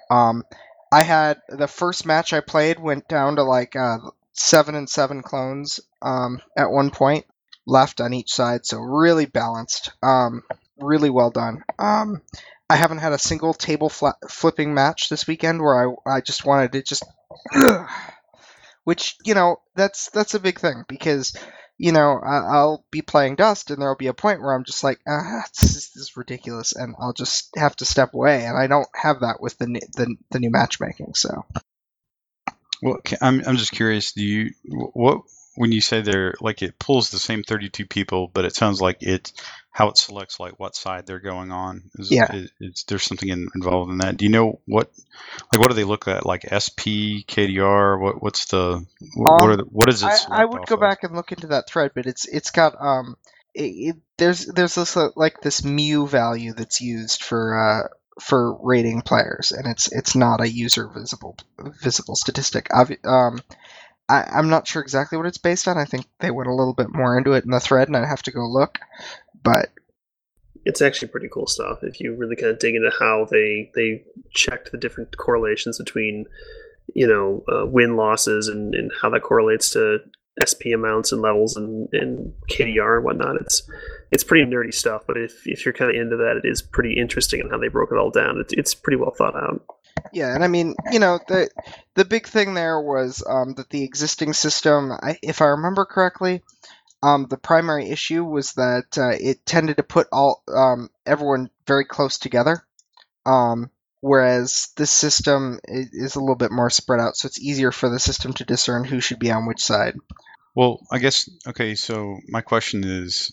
Um, 0.10 0.44
I 0.92 1.04
had 1.04 1.40
the 1.50 1.68
first 1.68 2.06
match 2.06 2.34
I 2.34 2.42
played 2.42 2.80
went 2.80 3.08
down 3.08 3.36
to 3.38 3.44
like 3.44 3.76
uh, 3.76 4.00
seven 4.34 4.76
and 4.76 4.90
seven 4.90 5.22
clones 5.22 5.80
um, 6.02 6.42
at 6.58 6.72
one 6.72 6.92
point 6.92 7.26
left 7.68 8.02
on 8.02 8.14
each 8.14 8.32
side, 8.34 8.66
so 8.66 8.80
really 8.80 9.26
balanced. 9.26 9.92
Um, 10.02 10.44
really 10.80 11.10
well 11.10 11.30
done. 11.30 11.64
Um, 11.78 12.22
I 12.72 12.78
haven't 12.78 13.00
had 13.00 13.12
a 13.12 13.20
single 13.20 13.54
table 13.54 13.90
fla- 13.90 14.16
flipping 14.30 14.74
match 14.74 15.10
this 15.10 15.28
weekend 15.28 15.62
where 15.62 15.92
I 16.08 16.16
I 16.18 16.22
just 16.22 16.46
wanted 16.46 16.72
to 16.72 16.82
just, 16.82 17.04
which 18.86 19.18
you 19.26 19.34
know 19.34 19.58
that's 19.76 20.10
that's 20.12 20.36
a 20.36 20.40
big 20.40 20.58
thing 20.58 20.86
because 20.88 21.36
you 21.78 21.92
know 21.92 22.18
I'll 22.24 22.86
be 22.90 23.02
playing 23.02 23.36
Dust 23.36 23.72
and 23.72 23.82
there'll 23.82 23.98
be 23.98 24.08
a 24.08 24.14
point 24.14 24.42
where 24.42 24.54
I'm 24.54 24.64
just 24.64 24.86
like 24.86 25.02
ah 25.06 25.44
this 25.60 25.76
is, 25.76 25.92
this 25.94 26.04
is 26.04 26.18
ridiculous 26.18 26.74
and 26.74 26.96
I'll 26.98 27.14
just 27.14 27.50
have 27.58 27.76
to 27.78 27.86
step 27.86 28.14
away 28.14 28.46
and 28.46 28.58
I 28.58 28.68
don't 28.68 28.88
have 28.96 29.20
that 29.20 29.42
with 29.42 29.58
the 29.58 29.66
n- 29.66 29.90
the, 29.98 30.16
the 30.32 30.40
new 30.40 30.52
matchmaking 30.52 31.16
so 31.16 31.44
Well, 32.82 33.00
I'm 33.22 33.44
I'm 33.46 33.58
just 33.58 33.74
curious. 33.74 34.14
Do 34.14 34.24
you 34.24 34.52
what 34.66 35.24
when 35.56 35.72
you 35.72 35.82
say 35.82 36.02
they're 36.02 36.34
like 36.42 36.62
it 36.62 36.80
pulls 36.80 37.10
the 37.10 37.20
same 37.20 37.44
32 37.44 37.86
people, 37.88 38.30
but 38.34 38.46
it 38.46 38.56
sounds 38.56 38.82
like 38.82 38.98
it 39.02 39.32
how 39.72 39.90
it 39.90 39.98
selects 39.98 40.40
like 40.40 40.60
what 40.60 40.76
side 40.76 41.06
they're 41.08 41.20
going 41.20 41.52
on. 41.52 41.84
Is, 41.96 42.10
Yeah. 42.10 42.28
is, 42.30 42.52
is 42.60 42.86
there's 42.88 43.04
something 43.04 43.30
in, 43.30 43.48
involved 43.56 43.92
in 43.92 44.00
that? 44.00 44.18
Do 44.18 44.26
you 44.26 44.32
know 44.32 44.60
what 44.66 44.92
like 45.52 45.60
what 45.62 45.70
do 45.70 45.76
they 45.76 45.84
look 45.84 46.08
at? 46.08 46.26
Like 46.26 46.46
SP, 46.52 47.24
KDR? 47.28 48.00
What 48.00 48.22
what's 48.22 48.46
the 48.46 48.86
what, 49.16 49.36
what 49.36 49.50
Um, 49.50 49.52
are 49.52 49.58
the, 49.58 49.64
what 49.64 49.90
is 49.90 50.04
it? 50.04 50.14
I, 50.32 50.42
I 50.42 50.46
would 50.46 50.66
go 50.66 50.78
of? 50.78 50.78
back 50.78 51.04
and 51.04 51.16
look 51.16 51.32
into 51.32 51.48
that 51.48 51.70
thread, 51.70 51.92
but 51.96 52.06
it's 52.06 52.26
it's 52.28 52.52
got 52.52 52.76
um 52.80 53.16
it, 53.54 53.64
it, 53.64 53.96
there's 54.18 54.46
there's 54.48 54.76
this 54.76 54.98
uh, 54.98 55.10
like 55.16 55.42
this 55.42 55.64
mu 55.64 56.08
value 56.08 56.54
that's 56.54 56.82
used 56.82 57.24
for 57.24 57.58
uh 57.60 57.88
for 58.22 58.58
rating 58.64 59.02
players, 59.02 59.52
and 59.52 59.68
it's 59.68 59.92
it's 59.92 60.16
not 60.16 60.42
a 60.42 60.50
user 60.50 60.88
visible 60.88 61.38
visible 61.60 62.16
statistic. 62.16 62.68
Um, 63.06 63.40
I, 64.12 64.30
I'm 64.34 64.50
not 64.50 64.68
sure 64.68 64.82
exactly 64.82 65.18
what 65.18 65.28
it's 65.28 65.38
based 65.38 65.68
on. 65.68 65.78
I 65.78 65.86
think 65.86 66.06
they 66.20 66.32
went 66.32 66.50
a 66.50 66.54
little 66.54 66.74
bit 66.74 66.94
more 66.94 67.18
into 67.18 67.32
it 67.32 67.46
in 67.46 67.52
the 67.52 67.62
thread, 67.62 67.88
and 67.88 67.96
I'd 67.96 68.08
have 68.08 68.24
to 68.24 68.32
go 68.32 68.46
look. 68.46 68.78
But 69.42 69.70
It's 70.66 70.82
actually 70.82 71.08
pretty 71.08 71.30
cool 71.32 71.48
stuff 71.48 71.80
if 71.84 72.00
you 72.00 72.14
really 72.16 72.36
kind 72.36 72.52
of 72.52 72.60
dig 72.60 72.76
into 72.76 72.92
how 73.00 73.26
they 73.32 73.72
they 73.74 74.04
checked 74.34 74.72
the 74.72 74.78
different 74.78 75.16
correlations 75.18 75.78
between 75.78 76.26
you 76.94 77.08
know 77.08 77.44
uh, 77.52 77.66
win 77.66 77.96
losses 77.96 78.50
and, 78.50 78.76
and 78.76 78.92
how 79.02 79.10
that 79.10 79.24
correlates 79.24 79.72
to 79.72 80.00
SP 80.40 80.72
amounts 80.74 81.12
and 81.12 81.22
levels 81.22 81.56
and, 81.56 81.88
and 81.94 82.34
KDR 82.50 82.98
and 82.98 83.06
whatnot. 83.06 83.38
It's 83.38 83.64
it's 84.12 84.24
pretty 84.26 84.50
nerdy 84.50 84.74
stuff, 84.74 85.04
but 85.08 85.18
if, 85.18 85.48
if 85.48 85.66
you're 85.66 85.74
kind 85.74 85.90
of 85.90 86.02
into 86.02 86.18
that, 86.18 86.42
it 86.44 86.48
is 86.48 86.62
pretty 86.62 86.94
interesting 87.00 87.40
in 87.40 87.50
how 87.50 87.58
they 87.58 87.70
broke 87.70 87.92
it 87.92 87.98
all 87.98 88.12
down. 88.12 88.40
It's 88.40 88.54
it's 88.54 88.76
pretty 88.76 88.98
well 88.98 89.16
thought 89.18 89.36
out. 89.36 89.64
Yeah, 90.14 90.34
and 90.34 90.44
I 90.44 90.48
mean, 90.48 90.76
you 90.92 91.00
know, 91.00 91.20
the 91.28 91.50
the 91.96 92.06
big 92.06 92.28
thing 92.28 92.54
there 92.54 92.80
was 92.82 93.24
um, 93.28 93.54
that 93.56 93.70
the 93.70 93.84
existing 93.84 94.34
system, 94.34 94.92
I, 94.92 95.18
if 95.22 95.42
I 95.42 95.46
remember 95.48 95.86
correctly, 95.86 96.42
um, 97.04 97.28
the 97.30 97.38
primary 97.38 97.90
issue 97.90 98.24
was 98.24 98.54
that 98.54 98.98
uh, 98.98 99.10
it 99.20 99.46
tended 99.46 99.78
to 99.78 99.84
put 99.84 100.08
all 100.12 100.44
um, 100.54 100.90
everyone 101.06 101.50
very 101.66 101.86
close 101.86 102.18
together, 102.18 102.66
um, 103.26 103.70
whereas 104.02 104.70
this 104.78 104.92
system 104.92 105.60
i- 105.68 105.90
is 105.94 106.16
a 106.16 106.20
little 106.20 106.36
bit 106.36 106.52
more 106.52 106.70
spread 106.70 107.00
out, 107.00 107.16
so 107.16 107.28
it's 107.28 107.40
easier 107.42 107.72
for 107.72 107.90
the 107.90 108.00
system 108.00 108.34
to 108.34 108.46
discern 108.46 108.84
who 108.84 109.00
should 109.00 109.20
be 109.20 109.32
on 109.32 109.46
which 109.46 109.62
side. 109.64 109.96
Well, 110.56 110.80
I 110.92 111.00
guess 111.00 111.30
okay. 111.48 111.76
So 111.76 112.18
my 112.28 112.42
question 112.42 112.84
is, 112.84 113.32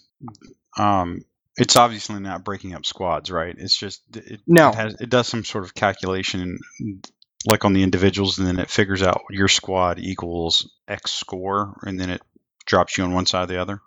um, 0.78 1.22
it's 1.58 1.76
obviously 1.76 2.20
not 2.20 2.44
breaking 2.44 2.74
up 2.74 2.86
squads, 2.86 3.30
right? 3.30 3.54
It's 3.56 3.76
just 3.76 4.02
it, 4.14 4.40
No. 4.46 4.70
it 4.70 4.74
has 4.74 4.94
it 5.00 5.10
does 5.10 5.28
some 5.28 5.44
sort 5.44 5.64
of 5.64 5.74
calculation, 5.74 6.58
like 7.50 7.64
on 7.64 7.72
the 7.72 7.82
individuals, 7.82 8.38
and 8.38 8.46
then 8.46 8.58
it 8.58 8.70
figures 8.70 9.02
out 9.02 9.22
your 9.30 9.48
squad 9.48 9.98
equals 9.98 10.70
X 10.86 11.12
score, 11.12 11.78
and 11.82 11.98
then 11.98 12.10
it 12.10 12.22
drops 12.66 12.98
you 12.98 13.04
on 13.04 13.12
one 13.12 13.26
side 13.26 13.44
or 13.44 13.46
the 13.46 13.60
other. 13.60 13.80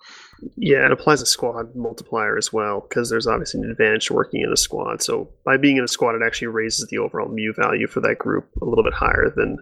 Yeah, 0.58 0.86
it 0.86 0.92
applies 0.92 1.22
a 1.22 1.26
squad 1.28 1.76
multiplier 1.76 2.36
as 2.38 2.52
well 2.52 2.80
because 2.88 3.10
there's 3.12 3.28
obviously 3.28 3.62
an 3.62 3.70
advantage 3.70 4.08
to 4.08 4.14
working 4.14 4.42
in 4.42 4.52
a 4.52 4.58
squad. 4.58 5.04
So 5.04 5.30
by 5.46 5.58
being 5.58 5.78
in 5.78 5.84
a 5.84 5.88
squad, 5.88 6.16
it 6.16 6.24
actually 6.26 6.48
raises 6.48 6.88
the 6.88 6.98
overall 6.98 7.30
mu 7.30 7.54
value 7.54 7.88
for 7.88 8.02
that 8.02 8.18
group 8.18 8.50
a 8.60 8.66
little 8.66 8.84
bit 8.84 8.94
higher 8.94 9.32
than 9.36 9.58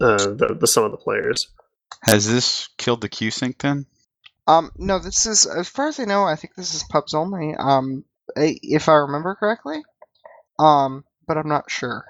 uh, 0.00 0.16
the 0.34 0.56
the 0.58 0.66
sum 0.68 0.84
of 0.84 0.92
the 0.92 0.96
players. 0.96 1.48
Has 2.02 2.30
this 2.30 2.68
killed 2.78 3.00
the 3.00 3.08
Q 3.08 3.30
sync 3.30 3.58
then? 3.58 3.86
Um, 4.46 4.70
no, 4.76 4.98
this 4.98 5.26
is 5.26 5.46
as 5.46 5.68
far 5.68 5.88
as 5.88 6.00
I 6.00 6.04
know. 6.04 6.24
I 6.24 6.36
think 6.36 6.54
this 6.54 6.74
is 6.74 6.84
pubs 6.84 7.14
only. 7.14 7.54
Um, 7.58 8.04
if 8.36 8.88
I 8.88 8.94
remember 8.94 9.34
correctly. 9.36 9.82
Um, 10.58 11.04
but 11.26 11.36
I'm 11.38 11.48
not 11.48 11.70
sure. 11.70 12.04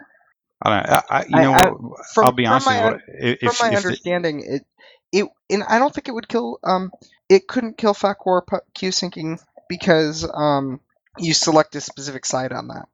I, 0.62 0.70
don't, 0.70 0.90
I, 0.90 1.02
I 1.10 1.24
you 1.28 1.36
I- 1.38 1.42
know 1.42 1.52
I- 1.54 1.70
what? 1.70 2.06
from- 2.14 2.24
I'll 2.26 2.32
be 2.32 2.44
from 2.44 2.52
honest 2.52 2.66
with 2.68 2.76
my 2.76 2.90
you. 2.90 2.98
If, 3.40 3.40
from 3.40 3.68
my 3.70 3.72
if 3.72 3.72
the- 3.72 3.76
understanding, 3.76 4.44
it 4.46 4.66
it 5.12 5.26
and 5.50 5.62
I 5.64 5.78
don't 5.78 5.94
think 5.94 6.08
it 6.08 6.12
would 6.12 6.28
kill 6.28 6.58
um 6.64 6.90
it 7.28 7.46
couldn't 7.48 7.78
kill 7.78 7.94
FACWAR 7.94 8.42
Q 8.74 8.90
syncing 8.90 9.38
because 9.68 10.28
um 10.32 10.80
you 11.18 11.34
select 11.34 11.76
a 11.76 11.80
specific 11.80 12.26
side 12.26 12.52
on 12.52 12.68
that. 12.68 12.86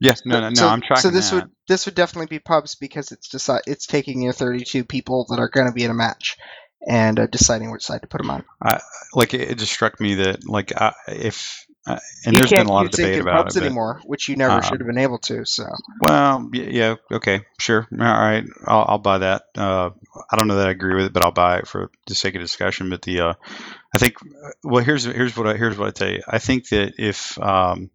Yes, 0.00 0.22
no, 0.24 0.40
no, 0.40 0.48
no. 0.48 0.54
so, 0.54 0.68
I'm 0.68 0.80
tracking 0.80 1.02
So 1.02 1.10
this 1.10 1.30
that. 1.30 1.44
would 1.44 1.50
this 1.68 1.86
would 1.86 1.94
definitely 1.94 2.26
be 2.26 2.40
pubs 2.40 2.74
because 2.74 3.12
it's 3.12 3.28
decide 3.28 3.62
it's 3.66 3.86
taking 3.86 4.22
your 4.22 4.32
32 4.32 4.84
people 4.84 5.26
that 5.30 5.38
are 5.38 5.48
going 5.48 5.66
to 5.68 5.72
be 5.72 5.84
in 5.84 5.90
a 5.90 5.94
match 5.94 6.38
and 6.86 7.18
uh, 7.18 7.26
deciding 7.26 7.70
which 7.70 7.84
side 7.84 8.02
to 8.02 8.08
put 8.08 8.18
them 8.18 8.30
on. 8.30 8.44
like 9.14 9.34
it, 9.34 9.50
it 9.50 9.58
just 9.58 9.72
struck 9.72 10.00
me 10.00 10.16
that 10.16 10.48
like 10.48 10.72
I, 10.76 10.92
if 11.08 11.66
uh, 11.84 11.98
and 12.24 12.34
you 12.34 12.40
there's 12.40 12.50
been 12.50 12.66
a 12.66 12.72
lot 12.72 12.86
of 12.86 12.92
debate 12.92 13.20
about 13.20 13.44
pubs 13.44 13.56
it. 13.56 13.60
but- 13.60 13.66
anymore, 13.66 14.00
which 14.04 14.28
you 14.28 14.36
never 14.36 14.54
um, 14.54 14.62
should 14.62 14.78
have 14.78 14.86
been 14.86 14.98
able 14.98 15.18
to. 15.18 15.44
So 15.44 15.66
Well, 16.00 16.48
yeah, 16.52 16.96
okay, 17.10 17.40
sure, 17.58 17.88
all 17.90 17.98
right, 17.98 18.44
I'll, 18.66 18.84
I'll 18.88 18.98
buy 18.98 19.18
that. 19.18 19.42
Uh, 19.56 19.90
I 20.30 20.36
don't 20.36 20.46
know 20.46 20.56
that 20.56 20.68
I 20.68 20.70
agree 20.70 20.94
with 20.94 21.06
it, 21.06 21.12
but 21.12 21.24
I'll 21.24 21.32
buy 21.32 21.58
it 21.58 21.66
for 21.66 21.90
the 22.06 22.14
sake 22.14 22.36
of 22.36 22.40
discussion. 22.40 22.88
But 22.88 23.02
the, 23.02 23.20
uh, 23.20 23.34
I 23.92 23.98
think, 23.98 24.14
well, 24.62 24.84
here's 24.84 25.04
here's 25.04 25.36
what 25.36 25.48
I, 25.48 25.56
here's 25.56 25.76
what 25.76 25.88
I 25.88 25.90
tell 25.90 26.10
you. 26.10 26.22
I 26.28 26.38
think 26.38 26.68
that 26.68 26.94
if 26.98 27.36
um, 27.40 27.90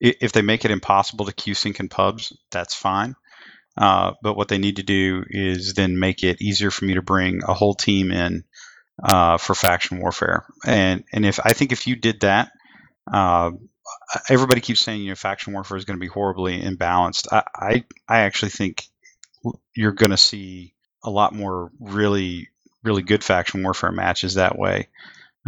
if 0.00 0.32
they 0.32 0.42
make 0.42 0.64
it 0.64 0.70
impossible 0.70 1.26
to 1.26 1.32
Q 1.32 1.52
sync 1.52 1.78
in 1.78 1.88
pubs, 1.90 2.32
that's 2.50 2.74
fine. 2.74 3.16
Uh, 3.76 4.12
but 4.22 4.36
what 4.36 4.48
they 4.48 4.58
need 4.58 4.76
to 4.76 4.82
do 4.82 5.24
is 5.28 5.74
then 5.74 5.98
make 5.98 6.24
it 6.24 6.40
easier 6.40 6.70
for 6.70 6.84
me 6.84 6.94
to 6.94 7.02
bring 7.02 7.42
a 7.46 7.54
whole 7.54 7.74
team 7.74 8.10
in 8.10 8.44
uh, 9.02 9.36
for 9.36 9.54
faction 9.54 10.00
warfare. 10.00 10.46
And 10.64 11.04
and 11.12 11.26
if 11.26 11.38
I 11.44 11.52
think 11.52 11.72
if 11.72 11.86
you 11.86 11.96
did 11.96 12.20
that, 12.20 12.50
uh, 13.12 13.50
everybody 14.30 14.60
keeps 14.60 14.80
saying 14.80 15.02
you 15.02 15.10
know 15.10 15.14
faction 15.14 15.52
warfare 15.52 15.76
is 15.76 15.84
going 15.84 15.98
to 15.98 16.04
be 16.04 16.06
horribly 16.08 16.60
imbalanced. 16.60 17.26
I 17.30 17.42
I, 17.54 17.84
I 18.08 18.18
actually 18.20 18.50
think 18.50 18.86
you're 19.74 19.92
going 19.92 20.10
to 20.10 20.16
see 20.16 20.74
a 21.04 21.10
lot 21.10 21.34
more 21.34 21.70
really 21.78 22.48
really 22.82 23.02
good 23.02 23.24
faction 23.24 23.62
warfare 23.62 23.92
matches 23.92 24.34
that 24.34 24.58
way. 24.58 24.88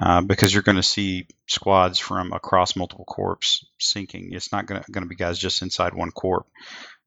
Uh, 0.00 0.20
because 0.20 0.54
you're 0.54 0.62
going 0.62 0.76
to 0.76 0.82
see 0.82 1.26
squads 1.48 1.98
from 1.98 2.32
across 2.32 2.76
multiple 2.76 3.04
corps 3.04 3.40
syncing. 3.80 4.28
It's 4.30 4.52
not 4.52 4.66
going 4.66 4.84
to 4.84 5.06
be 5.06 5.16
guys 5.16 5.40
just 5.40 5.60
inside 5.60 5.92
one 5.92 6.12
corp. 6.12 6.46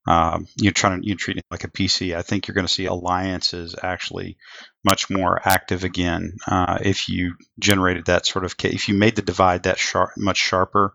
Um, 0.08 0.48
you're 0.56 0.72
trying 0.72 1.02
to 1.02 1.08
you 1.08 1.16
treat 1.16 1.38
it 1.38 1.46
like 1.52 1.64
a 1.64 1.70
PC. 1.70 2.16
I 2.16 2.24
think 2.24 2.48
you're 2.48 2.56
going 2.56 2.66
to 2.66 2.74
see 2.74 2.86
alliances 2.86 3.76
actually 3.82 4.38
much 4.84 5.10
more 5.10 5.40
active 5.48 5.84
again 5.84 6.38
uh, 6.48 6.80
if 6.82 7.08
you 7.08 7.36
generated 7.60 8.06
that 8.06 8.26
sort 8.26 8.44
of 8.44 8.56
if 8.64 8.90
you 8.90 8.96
made 8.96 9.16
the 9.16 9.22
divide 9.22 9.64
that 9.64 9.78
sharp 9.78 10.12
much 10.18 10.38
sharper 10.38 10.94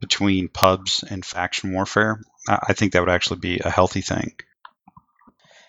between 0.00 0.48
pubs 0.48 1.04
and 1.08 1.24
faction 1.24 1.72
warfare. 1.72 2.20
I 2.48 2.58
I 2.68 2.72
think 2.72 2.92
that 2.92 3.00
would 3.00 3.10
actually 3.10 3.40
be 3.40 3.60
a 3.62 3.70
healthy 3.70 4.00
thing. 4.00 4.34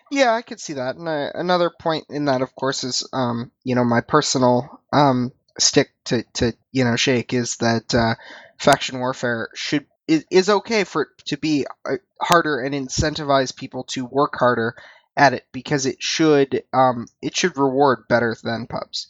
Yeah, 0.10 0.34
I 0.34 0.42
could 0.42 0.60
see 0.60 0.74
that. 0.74 0.96
And 0.96 1.08
uh, 1.08 1.32
another 1.34 1.70
point 1.70 2.06
in 2.10 2.26
that, 2.26 2.42
of 2.42 2.56
course, 2.56 2.84
is 2.84 3.08
um, 3.12 3.52
you 3.64 3.76
know 3.76 3.84
my 3.84 4.02
personal 4.02 4.82
um, 4.94 5.32
stick 5.60 5.90
to, 6.06 6.24
to 6.36 6.54
you 6.72 6.84
know 6.86 6.96
shake 6.96 7.34
is 7.34 7.58
that 7.58 7.94
uh, 7.94 8.16
faction 8.58 9.00
warfare 9.00 9.50
should 9.54 9.86
is, 10.08 10.26
is 10.32 10.50
okay 10.50 10.84
for 10.84 11.04
it 11.04 11.08
to 11.26 11.38
be 11.38 11.66
uh, 11.86 11.96
harder 12.22 12.60
and 12.60 12.74
incentivize 12.74 13.56
people 13.56 13.84
to 13.86 14.06
work 14.06 14.36
harder 14.38 14.76
at 15.16 15.34
it 15.34 15.46
because 15.52 15.86
it 15.86 16.02
should 16.02 16.64
um, 16.74 17.08
it 17.22 17.36
should 17.36 17.58
reward 17.58 18.08
better 18.08 18.36
than 18.44 18.68
pubs. 18.68 19.08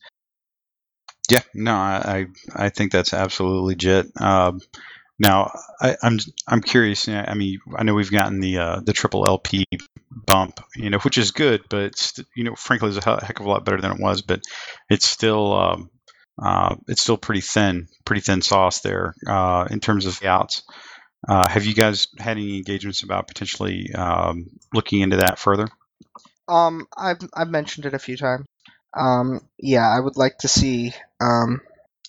Yeah, 1.30 1.42
no, 1.54 1.74
I 1.74 2.28
I, 2.56 2.70
think 2.70 2.94
that's 2.94 3.14
absolutely 3.14 3.74
legit. 3.74 4.22
Um, 4.22 4.62
now, 5.20 5.52
I, 5.82 5.98
I'm 6.02 6.20
I'm 6.48 6.62
curious. 6.62 7.10
I 7.10 7.34
mean, 7.34 7.60
I 7.76 7.84
know 7.84 7.94
we've 7.94 8.12
gotten 8.12 8.40
the 8.40 8.60
uh, 8.60 8.80
the 8.80 8.94
triple 8.94 9.28
LP 9.28 9.66
bump, 10.12 10.62
you 10.76 10.90
know, 10.90 11.00
which 11.00 11.18
is 11.18 11.32
good, 11.32 11.64
but 11.70 12.14
you 12.34 12.46
know, 12.46 12.56
frankly, 12.56 12.90
is 12.90 12.98
a 12.98 13.02
heck 13.02 13.40
of 13.40 13.46
a 13.46 13.50
lot 13.50 13.66
better 13.66 13.82
than 13.82 13.92
it 13.92 14.00
was. 14.00 14.22
But 14.22 14.44
it's 14.90 15.08
still 15.08 15.54
um, 15.54 15.90
uh, 16.41 16.76
it's 16.88 17.02
still 17.02 17.17
pretty 17.17 17.41
thin, 17.41 17.88
pretty 18.06 18.21
thin 18.21 18.41
sauce 18.41 18.82
there 18.82 19.15
uh, 19.28 19.67
in 19.69 19.80
terms 19.80 20.06
of 20.06 20.23
outs. 20.23 20.63
Uh, 21.28 21.47
have 21.47 21.65
you 21.65 21.73
guys 21.73 22.08
had 22.17 22.38
any 22.38 22.58
engagements 22.58 23.04
about 23.04 23.28
potentially 23.28 23.91
um, 23.93 24.47
looking 24.73 25.02
into 25.02 25.17
that 25.17 25.39
further? 25.39 25.67
Um, 26.47 26.88
I've 26.95 27.19
I've 27.34 27.50
mentioned 27.50 27.86
it 27.86 27.93
a 27.93 28.00
few 28.00 28.17
times. 28.17 28.45
Um, 28.95 29.41
yeah, 29.58 29.88
I 29.88 30.00
would 30.00 30.15
like 30.15 30.39
to 30.39 30.47
see 30.47 30.93
um, 31.19 31.62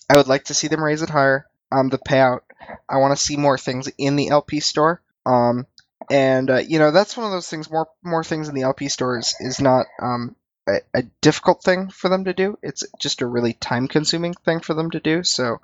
I 0.09 0.17
would 0.17 0.27
like 0.27 0.45
to 0.45 0.53
see 0.53 0.67
them 0.67 0.83
raise 0.83 1.01
it 1.01 1.09
higher. 1.09 1.47
Um, 1.71 1.89
the 1.89 1.97
payout. 1.97 2.41
I 2.87 2.97
want 2.97 3.17
to 3.17 3.23
see 3.23 3.37
more 3.37 3.57
things 3.57 3.89
in 3.97 4.15
the 4.15 4.29
LP 4.29 4.59
store. 4.59 5.01
Um, 5.25 5.65
and 6.09 6.49
uh, 6.49 6.57
you 6.57 6.79
know 6.79 6.91
that's 6.91 7.15
one 7.17 7.25
of 7.25 7.31
those 7.31 7.47
things. 7.47 7.69
More 7.69 7.87
more 8.03 8.23
things 8.23 8.49
in 8.49 8.55
the 8.55 8.63
LP 8.63 8.89
store 8.89 9.17
is, 9.19 9.35
is 9.39 9.59
not 9.59 9.85
um 10.01 10.35
a, 10.69 10.99
a 10.99 11.03
difficult 11.21 11.63
thing 11.63 11.89
for 11.89 12.09
them 12.09 12.25
to 12.25 12.33
do. 12.33 12.57
It's 12.63 12.85
just 12.99 13.21
a 13.21 13.27
really 13.27 13.53
time 13.53 13.87
consuming 13.89 14.33
thing 14.45 14.61
for 14.61 14.75
them 14.75 14.91
to 14.91 15.01
do. 15.01 15.23
So, 15.23 15.57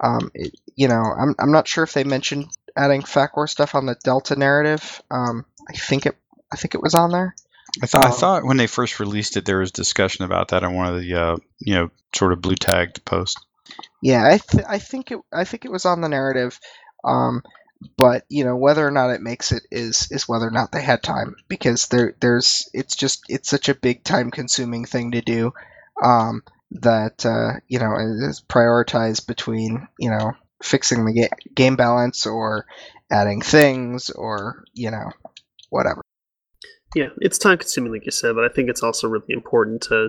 um, 0.00 0.30
it, 0.34 0.54
you 0.76 0.88
know, 0.88 1.02
I'm 1.02 1.34
I'm 1.38 1.52
not 1.52 1.68
sure 1.68 1.84
if 1.84 1.94
they 1.94 2.04
mentioned 2.04 2.48
adding 2.76 3.02
FACWAR 3.02 3.48
stuff 3.48 3.74
on 3.74 3.86
the 3.86 3.96
Delta 4.04 4.36
narrative. 4.36 5.02
Um, 5.10 5.46
I 5.68 5.74
think 5.74 6.06
it 6.06 6.16
I 6.52 6.56
think 6.56 6.74
it 6.74 6.82
was 6.82 6.94
on 6.94 7.12
there. 7.12 7.36
I 7.82 7.86
thought 7.86 8.06
I 8.06 8.10
Uh, 8.10 8.12
thought 8.12 8.44
when 8.44 8.58
they 8.58 8.66
first 8.66 9.00
released 9.00 9.36
it, 9.36 9.44
there 9.46 9.58
was 9.60 9.72
discussion 9.72 10.24
about 10.26 10.48
that 10.48 10.64
on 10.64 10.74
one 10.74 10.94
of 10.94 11.00
the 11.00 11.14
uh, 11.14 11.36
you 11.58 11.74
know 11.74 11.90
sort 12.14 12.32
of 12.32 12.42
blue 12.42 12.56
tagged 12.56 13.04
posts. 13.04 13.44
Yeah, 14.00 14.24
I 14.26 14.38
th- 14.38 14.64
I 14.68 14.78
think 14.78 15.10
it 15.10 15.18
I 15.32 15.44
think 15.44 15.64
it 15.64 15.72
was 15.72 15.84
on 15.84 16.00
the 16.00 16.08
narrative, 16.08 16.58
um, 17.04 17.42
but 17.96 18.24
you 18.28 18.44
know 18.44 18.56
whether 18.56 18.86
or 18.86 18.90
not 18.90 19.10
it 19.10 19.20
makes 19.20 19.52
it 19.52 19.62
is 19.70 20.08
is 20.10 20.28
whether 20.28 20.46
or 20.46 20.50
not 20.50 20.72
they 20.72 20.82
had 20.82 21.02
time 21.02 21.36
because 21.48 21.86
there 21.88 22.14
there's 22.20 22.68
it's 22.72 22.96
just 22.96 23.24
it's 23.28 23.48
such 23.50 23.68
a 23.68 23.74
big 23.74 24.02
time 24.04 24.30
consuming 24.30 24.84
thing 24.84 25.12
to 25.12 25.20
do, 25.20 25.52
um, 26.02 26.42
that 26.72 27.24
uh, 27.26 27.60
you 27.68 27.78
know 27.78 27.94
is 28.28 28.42
prioritized 28.48 29.26
between 29.26 29.88
you 29.98 30.10
know 30.10 30.32
fixing 30.62 31.04
the 31.04 31.12
ga- 31.12 31.52
game 31.54 31.76
balance 31.76 32.26
or 32.26 32.66
adding 33.10 33.40
things 33.42 34.10
or 34.10 34.64
you 34.74 34.90
know 34.90 35.10
whatever. 35.70 36.02
Yeah, 36.96 37.10
it's 37.20 37.36
time 37.36 37.58
consuming, 37.58 37.92
like 37.92 38.06
you 38.06 38.10
said, 38.10 38.34
but 38.36 38.44
I 38.44 38.48
think 38.48 38.70
it's 38.70 38.82
also 38.82 39.06
really 39.06 39.26
important 39.28 39.82
to 39.82 40.08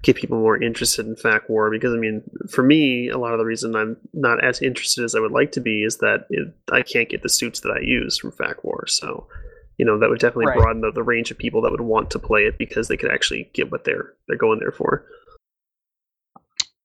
get 0.00 0.16
people 0.16 0.38
more 0.38 0.56
interested 0.56 1.04
in 1.06 1.14
FAC 1.14 1.46
War 1.50 1.70
because, 1.70 1.92
I 1.92 1.98
mean, 1.98 2.22
for 2.48 2.62
me, 2.62 3.10
a 3.10 3.18
lot 3.18 3.34
of 3.34 3.38
the 3.38 3.44
reason 3.44 3.76
I'm 3.76 3.98
not 4.14 4.42
as 4.42 4.62
interested 4.62 5.04
as 5.04 5.14
I 5.14 5.20
would 5.20 5.30
like 5.30 5.52
to 5.52 5.60
be 5.60 5.82
is 5.82 5.98
that 5.98 6.24
it, 6.30 6.48
I 6.72 6.80
can't 6.80 7.10
get 7.10 7.22
the 7.22 7.28
suits 7.28 7.60
that 7.60 7.76
I 7.76 7.80
use 7.82 8.16
from 8.16 8.32
FAC 8.32 8.64
War. 8.64 8.86
So, 8.86 9.26
you 9.76 9.84
know, 9.84 9.98
that 9.98 10.08
would 10.08 10.20
definitely 10.20 10.46
Right. 10.46 10.56
broaden 10.56 10.80
the, 10.80 10.90
the 10.90 11.02
range 11.02 11.30
of 11.30 11.36
people 11.36 11.60
that 11.60 11.70
would 11.70 11.82
want 11.82 12.10
to 12.12 12.18
play 12.18 12.44
it 12.44 12.56
because 12.56 12.88
they 12.88 12.96
could 12.96 13.12
actually 13.12 13.50
get 13.52 13.70
what 13.70 13.84
they're 13.84 14.14
they're 14.26 14.38
going 14.38 14.58
there 14.58 14.72
for. 14.72 15.04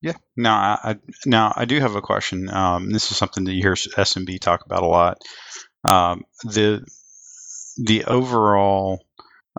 Yeah. 0.02 0.18
Now, 0.36 0.58
I, 0.58 0.92
I 0.92 1.00
now 1.26 1.54
I 1.56 1.64
do 1.64 1.80
have 1.80 1.96
a 1.96 2.02
question. 2.02 2.50
Um, 2.50 2.92
this 2.92 3.12
is 3.12 3.18
something 3.18 3.46
that 3.46 3.54
you 3.54 3.62
hear 3.62 3.76
SMB 3.76 4.42
talk 4.42 4.66
about 4.66 4.84
a 4.84 4.88
lot. 4.88 5.22
Um, 5.86 6.26
the 6.44 6.86
the 7.78 8.04
overall 8.04 9.07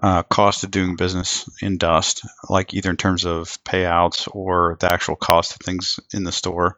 uh, 0.02 0.22
cost 0.24 0.64
of 0.64 0.70
doing 0.70 0.96
business 0.96 1.48
in 1.60 1.78
Dust, 1.78 2.26
like 2.48 2.74
either 2.74 2.90
in 2.90 2.96
terms 2.96 3.24
of 3.24 3.62
payouts 3.64 4.28
or 4.30 4.76
the 4.80 4.92
actual 4.92 5.16
cost 5.16 5.52
of 5.52 5.58
things 5.58 5.98
in 6.12 6.24
the 6.24 6.32
store, 6.32 6.76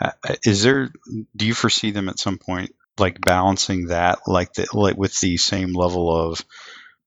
uh, 0.00 0.12
is 0.44 0.62
there? 0.62 0.90
Do 1.36 1.46
you 1.46 1.54
foresee 1.54 1.90
them 1.90 2.08
at 2.08 2.18
some 2.18 2.38
point 2.38 2.74
like 2.98 3.20
balancing 3.20 3.86
that, 3.86 4.20
like 4.26 4.52
the, 4.52 4.66
like 4.72 4.96
with 4.96 5.18
the 5.20 5.36
same 5.36 5.72
level 5.72 6.14
of 6.14 6.44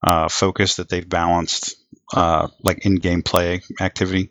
uh, 0.02 0.28
focus 0.28 0.76
that 0.76 0.88
they've 0.88 1.08
balanced, 1.08 1.76
uh, 2.12 2.48
like 2.62 2.84
in-game 2.84 3.22
play 3.22 3.62
activity? 3.80 4.30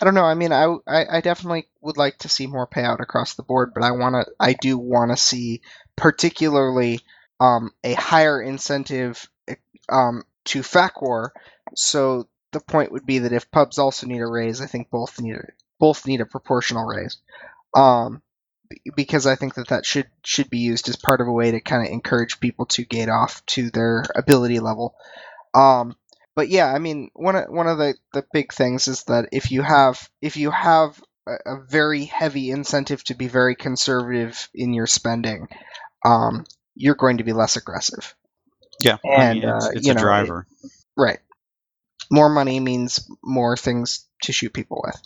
I 0.00 0.04
don't 0.04 0.14
know. 0.14 0.24
I 0.24 0.34
mean, 0.34 0.52
I, 0.52 0.64
I, 0.86 1.18
I 1.18 1.20
definitely 1.20 1.68
would 1.80 1.96
like 1.96 2.18
to 2.18 2.28
see 2.28 2.46
more 2.46 2.66
payout 2.66 3.00
across 3.00 3.34
the 3.34 3.42
board, 3.42 3.72
but 3.74 3.84
I 3.84 3.92
want 3.92 4.14
to. 4.14 4.32
I 4.38 4.54
do 4.54 4.78
want 4.78 5.10
to 5.10 5.16
see 5.16 5.62
particularly 5.96 7.00
um, 7.38 7.70
a 7.84 7.94
higher 7.94 8.40
incentive 8.40 9.28
um, 9.88 10.22
to 10.46 10.62
FAC 10.62 11.02
War. 11.02 11.32
So 11.74 12.28
the 12.52 12.60
point 12.60 12.92
would 12.92 13.06
be 13.06 13.20
that 13.20 13.32
if 13.32 13.50
pubs 13.50 13.78
also 13.78 14.06
need 14.06 14.20
a 14.20 14.26
raise, 14.26 14.60
I 14.60 14.66
think 14.66 14.90
both 14.90 15.20
need 15.20 15.36
a, 15.36 15.44
both 15.78 16.06
need 16.06 16.20
a 16.20 16.26
proportional 16.26 16.84
raise. 16.84 17.18
Um, 17.74 18.22
because 18.94 19.26
I 19.26 19.36
think 19.36 19.54
that 19.54 19.68
that 19.68 19.86
should 19.86 20.08
should 20.24 20.50
be 20.50 20.58
used 20.58 20.88
as 20.88 20.96
part 20.96 21.20
of 21.20 21.28
a 21.28 21.32
way 21.32 21.52
to 21.52 21.60
kind 21.60 21.86
of 21.86 21.92
encourage 21.92 22.40
people 22.40 22.66
to 22.66 22.84
gate 22.84 23.08
off 23.08 23.44
to 23.46 23.70
their 23.70 24.04
ability 24.14 24.58
level. 24.58 24.96
Um, 25.54 25.96
but 26.34 26.48
yeah, 26.48 26.72
I 26.72 26.78
mean, 26.78 27.10
one 27.14 27.36
of 27.36 27.48
one 27.48 27.68
of 27.68 27.78
the, 27.78 27.94
the 28.12 28.24
big 28.32 28.52
things 28.52 28.88
is 28.88 29.04
that 29.04 29.28
if 29.32 29.52
you 29.52 29.62
have 29.62 30.08
if 30.20 30.36
you 30.36 30.50
have 30.50 31.00
a, 31.28 31.36
a 31.46 31.60
very 31.60 32.04
heavy 32.04 32.50
incentive 32.50 33.04
to 33.04 33.14
be 33.14 33.28
very 33.28 33.54
conservative 33.54 34.48
in 34.52 34.74
your 34.74 34.88
spending, 34.88 35.48
um, 36.04 36.44
you're 36.74 36.96
going 36.96 37.18
to 37.18 37.24
be 37.24 37.32
less 37.32 37.56
aggressive. 37.56 38.15
Yeah, 38.80 38.98
I 39.04 39.34
mean, 39.34 39.44
it's, 39.44 39.66
uh, 39.66 39.70
it's 39.74 39.86
you 39.86 39.92
a 39.92 39.94
know, 39.94 40.00
driver. 40.00 40.46
Right. 40.96 41.18
More 42.10 42.28
money 42.28 42.60
means 42.60 43.08
more 43.22 43.56
things 43.56 44.06
to 44.22 44.32
shoot 44.32 44.52
people 44.52 44.82
with. 44.84 45.00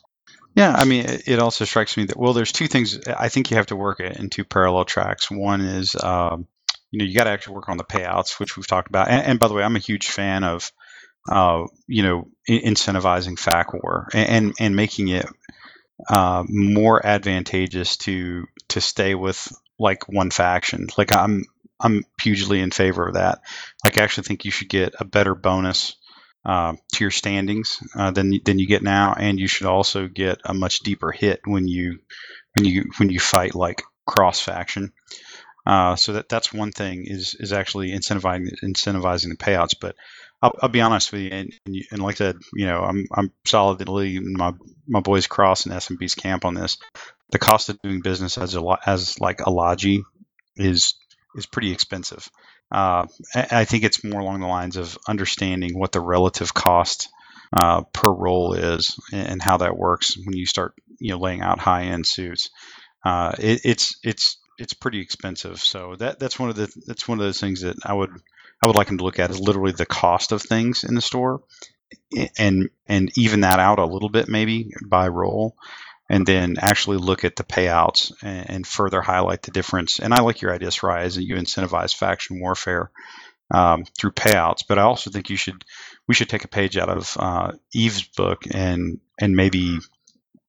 Yeah, 0.54 0.74
I 0.76 0.84
mean, 0.84 1.06
it, 1.06 1.28
it 1.28 1.38
also 1.38 1.64
strikes 1.64 1.96
me 1.96 2.04
that 2.06 2.16
well, 2.16 2.32
there's 2.32 2.52
two 2.52 2.66
things. 2.66 2.98
I 3.06 3.28
think 3.28 3.50
you 3.50 3.56
have 3.56 3.66
to 3.66 3.76
work 3.76 4.00
it 4.00 4.16
in 4.16 4.30
two 4.30 4.44
parallel 4.44 4.84
tracks. 4.84 5.30
One 5.30 5.60
is, 5.60 5.94
um, 5.94 6.46
you 6.90 6.98
know, 6.98 7.04
you 7.04 7.14
got 7.14 7.24
to 7.24 7.30
actually 7.30 7.54
work 7.54 7.68
on 7.68 7.76
the 7.76 7.84
payouts, 7.84 8.40
which 8.40 8.56
we've 8.56 8.66
talked 8.66 8.88
about. 8.88 9.08
And, 9.08 9.24
and 9.24 9.40
by 9.40 9.48
the 9.48 9.54
way, 9.54 9.62
I'm 9.62 9.76
a 9.76 9.80
huge 9.80 10.08
fan 10.08 10.42
of, 10.42 10.72
uh, 11.30 11.66
you 11.86 12.02
know, 12.02 12.28
incentivizing 12.48 13.38
FAC 13.38 13.72
war 13.72 14.08
and 14.12 14.28
and, 14.28 14.54
and 14.58 14.76
making 14.76 15.08
it 15.08 15.26
uh, 16.08 16.44
more 16.48 17.04
advantageous 17.04 17.96
to 17.98 18.46
to 18.68 18.80
stay 18.80 19.14
with 19.14 19.52
like 19.78 20.08
one 20.08 20.30
faction. 20.30 20.88
Like 20.98 21.14
I'm 21.14 21.44
I'm 21.80 22.04
hugely 22.22 22.60
in 22.60 22.70
favor 22.70 23.08
of 23.08 23.14
that. 23.14 23.40
Like 23.84 23.98
I 23.98 24.04
actually 24.04 24.24
think 24.24 24.44
you 24.44 24.50
should 24.50 24.68
get 24.68 24.94
a 24.98 25.04
better 25.04 25.34
bonus 25.34 25.96
uh, 26.44 26.74
to 26.92 27.04
your 27.04 27.10
standings 27.10 27.82
uh, 27.94 28.10
than 28.10 28.40
than 28.44 28.58
you 28.58 28.66
get 28.66 28.82
now, 28.82 29.14
and 29.16 29.38
you 29.38 29.46
should 29.46 29.66
also 29.66 30.08
get 30.08 30.40
a 30.44 30.54
much 30.54 30.80
deeper 30.80 31.12
hit 31.12 31.40
when 31.44 31.68
you 31.68 31.98
when 32.54 32.64
you 32.64 32.84
when 32.98 33.10
you 33.10 33.20
fight 33.20 33.54
like 33.54 33.82
cross 34.06 34.40
faction. 34.40 34.92
Uh, 35.66 35.94
so 35.94 36.14
that 36.14 36.28
that's 36.28 36.52
one 36.52 36.72
thing 36.72 37.04
is 37.06 37.34
is 37.38 37.52
actually 37.52 37.90
incentivizing 37.90 38.48
incentivizing 38.62 39.28
the 39.28 39.36
payouts. 39.36 39.74
But 39.78 39.96
I'll, 40.42 40.54
I'll 40.62 40.68
be 40.70 40.80
honest 40.80 41.12
with 41.12 41.22
you, 41.22 41.30
and, 41.30 41.52
and, 41.66 41.76
you, 41.76 41.84
and 41.90 42.02
like 42.02 42.14
I 42.16 42.18
said, 42.18 42.36
you 42.54 42.66
know, 42.66 42.80
I'm 42.80 43.06
I'm 43.12 43.32
solidly 43.44 44.16
in 44.16 44.32
my 44.32 44.54
my 44.88 45.00
boys 45.00 45.26
Cross 45.26 45.66
and 45.66 45.74
SMB's 45.74 46.14
camp 46.14 46.44
on 46.44 46.54
this. 46.54 46.78
The 47.30 47.38
cost 47.38 47.68
of 47.68 47.80
doing 47.82 48.00
business 48.00 48.38
as 48.38 48.56
a 48.56 48.78
as 48.86 49.20
like 49.20 49.40
a 49.40 49.50
logi 49.50 50.02
is 50.56 50.94
is 51.36 51.46
pretty 51.46 51.72
expensive. 51.72 52.28
Uh, 52.70 53.06
I 53.34 53.64
think 53.64 53.84
it's 53.84 54.04
more 54.04 54.20
along 54.20 54.40
the 54.40 54.46
lines 54.46 54.76
of 54.76 54.96
understanding 55.08 55.78
what 55.78 55.92
the 55.92 56.00
relative 56.00 56.54
cost 56.54 57.08
uh, 57.52 57.82
per 57.92 58.12
role 58.12 58.54
is 58.54 58.96
and 59.12 59.28
and 59.28 59.42
how 59.42 59.56
that 59.58 59.76
works 59.76 60.16
when 60.16 60.36
you 60.36 60.46
start, 60.46 60.74
you 60.98 61.10
know, 61.10 61.18
laying 61.18 61.42
out 61.42 61.58
high 61.58 61.84
end 61.84 62.06
suits. 62.06 62.50
Uh, 63.04 63.32
it, 63.38 63.60
it's 63.64 63.98
it's 64.04 64.38
it's 64.58 64.74
pretty 64.74 65.00
expensive. 65.00 65.58
So 65.58 65.96
that 65.98 66.20
that's 66.20 66.38
one 66.38 66.50
of 66.50 66.56
the 66.56 66.72
that's 66.86 67.08
one 67.08 67.18
of 67.18 67.24
those 67.24 67.40
things 67.40 67.62
that 67.62 67.76
I 67.84 67.92
would 67.92 68.10
I 68.62 68.66
would 68.66 68.76
like 68.76 68.88
them 68.88 68.98
to 68.98 69.04
look 69.04 69.18
at 69.18 69.30
is 69.30 69.40
literally 69.40 69.72
the 69.72 69.86
cost 69.86 70.32
of 70.32 70.42
things 70.42 70.84
in 70.84 70.94
the 70.94 71.00
store, 71.00 71.42
and 72.38 72.68
and 72.86 73.10
even 73.16 73.40
that 73.40 73.58
out 73.58 73.78
a 73.78 73.86
little 73.86 74.10
bit 74.10 74.28
maybe 74.28 74.70
by 74.86 75.08
role, 75.08 75.56
and 76.10 76.26
then 76.26 76.56
actually 76.60 76.96
look 76.96 77.24
at 77.24 77.36
the 77.36 77.44
payouts 77.44 78.12
and, 78.20 78.50
and 78.50 78.66
further 78.66 79.00
highlight 79.00 79.42
the 79.42 79.52
difference. 79.52 80.00
And 80.00 80.12
I 80.12 80.20
like 80.20 80.42
your 80.42 80.52
idea, 80.52 80.68
Soraya, 80.68 81.14
that 81.14 81.22
you 81.22 81.36
incentivize 81.36 81.94
faction 81.94 82.40
warfare 82.40 82.90
um, 83.54 83.84
through 83.96 84.10
payouts. 84.10 84.64
But 84.68 84.78
I 84.78 84.82
also 84.82 85.10
think 85.10 85.30
you 85.30 85.36
should 85.36 85.64
we 86.08 86.14
should 86.14 86.28
take 86.28 86.44
a 86.44 86.48
page 86.48 86.76
out 86.76 86.88
of 86.88 87.16
uh, 87.18 87.52
Eve's 87.72 88.02
book 88.02 88.42
and 88.50 88.98
and 89.20 89.36
maybe 89.36 89.78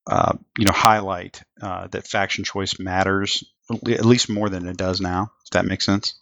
uh, 0.07 0.33
you 0.57 0.65
know 0.65 0.73
highlight 0.73 1.43
uh, 1.61 1.87
that 1.87 2.07
faction 2.07 2.43
choice 2.43 2.79
matters 2.79 3.43
at 3.69 4.03
least 4.03 4.29
more 4.29 4.49
than 4.49 4.67
it 4.67 4.77
does 4.77 4.99
now. 4.99 5.31
If 5.45 5.51
that 5.51 5.65
makes 5.65 5.85
sense. 5.85 6.15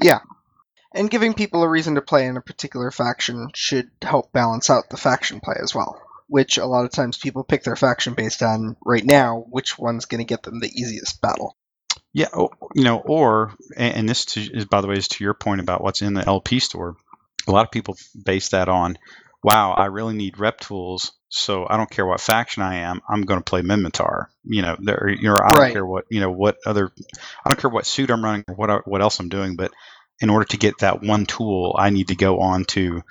Yeah, 0.00 0.20
and 0.94 1.10
giving 1.10 1.34
people 1.34 1.62
a 1.62 1.68
reason 1.68 1.96
to 1.96 2.02
play 2.02 2.26
in 2.26 2.38
a 2.38 2.42
particular 2.42 2.90
faction 2.90 3.50
should 3.54 3.90
help 4.00 4.32
balance 4.32 4.70
out 4.70 4.88
the 4.88 4.96
faction 4.96 5.40
play 5.40 5.56
as 5.62 5.74
well. 5.74 6.01
Which 6.32 6.56
a 6.56 6.64
lot 6.64 6.86
of 6.86 6.92
times 6.92 7.18
people 7.18 7.44
pick 7.44 7.62
their 7.62 7.76
faction 7.76 8.14
based 8.14 8.42
on 8.42 8.74
right 8.86 9.04
now 9.04 9.44
which 9.50 9.78
one's 9.78 10.06
going 10.06 10.20
to 10.20 10.24
get 10.24 10.42
them 10.42 10.60
the 10.60 10.72
easiest 10.72 11.20
battle. 11.20 11.58
Yeah, 12.14 12.28
you 12.74 12.84
know, 12.84 13.00
or 13.00 13.52
and 13.76 14.08
this 14.08 14.34
is 14.38 14.64
by 14.64 14.80
the 14.80 14.86
way 14.86 14.94
is 14.94 15.08
to 15.08 15.24
your 15.24 15.34
point 15.34 15.60
about 15.60 15.82
what's 15.82 16.00
in 16.00 16.14
the 16.14 16.26
LP 16.26 16.58
store. 16.58 16.96
A 17.46 17.50
lot 17.50 17.66
of 17.66 17.70
people 17.70 17.96
base 18.24 18.48
that 18.48 18.70
on, 18.70 18.96
wow, 19.44 19.72
I 19.72 19.86
really 19.86 20.14
need 20.14 20.38
rep 20.38 20.58
tools, 20.58 21.12
so 21.28 21.66
I 21.68 21.76
don't 21.76 21.90
care 21.90 22.06
what 22.06 22.20
faction 22.20 22.62
I 22.62 22.76
am, 22.76 23.02
I'm 23.06 23.22
going 23.22 23.40
to 23.40 23.44
play 23.44 23.60
Minmatar. 23.60 24.28
You 24.44 24.62
know, 24.62 24.76
there, 24.80 25.10
you 25.10 25.28
know, 25.28 25.34
I 25.36 25.52
don't 25.52 25.60
Right. 25.60 25.72
care 25.74 25.84
what 25.84 26.06
you 26.10 26.20
know 26.20 26.30
what 26.30 26.56
other, 26.64 26.92
I 27.44 27.50
don't 27.50 27.60
care 27.60 27.70
what 27.70 27.84
suit 27.84 28.10
I'm 28.10 28.24
running 28.24 28.44
or 28.48 28.54
what 28.54 28.88
what 28.88 29.02
else 29.02 29.20
I'm 29.20 29.28
doing, 29.28 29.56
but 29.56 29.70
in 30.20 30.30
order 30.30 30.46
to 30.46 30.56
get 30.56 30.78
that 30.78 31.02
one 31.02 31.26
tool, 31.26 31.76
I 31.78 31.90
need 31.90 32.08
to 32.08 32.14
go 32.16 32.40
on 32.40 32.64
to, 32.76 33.02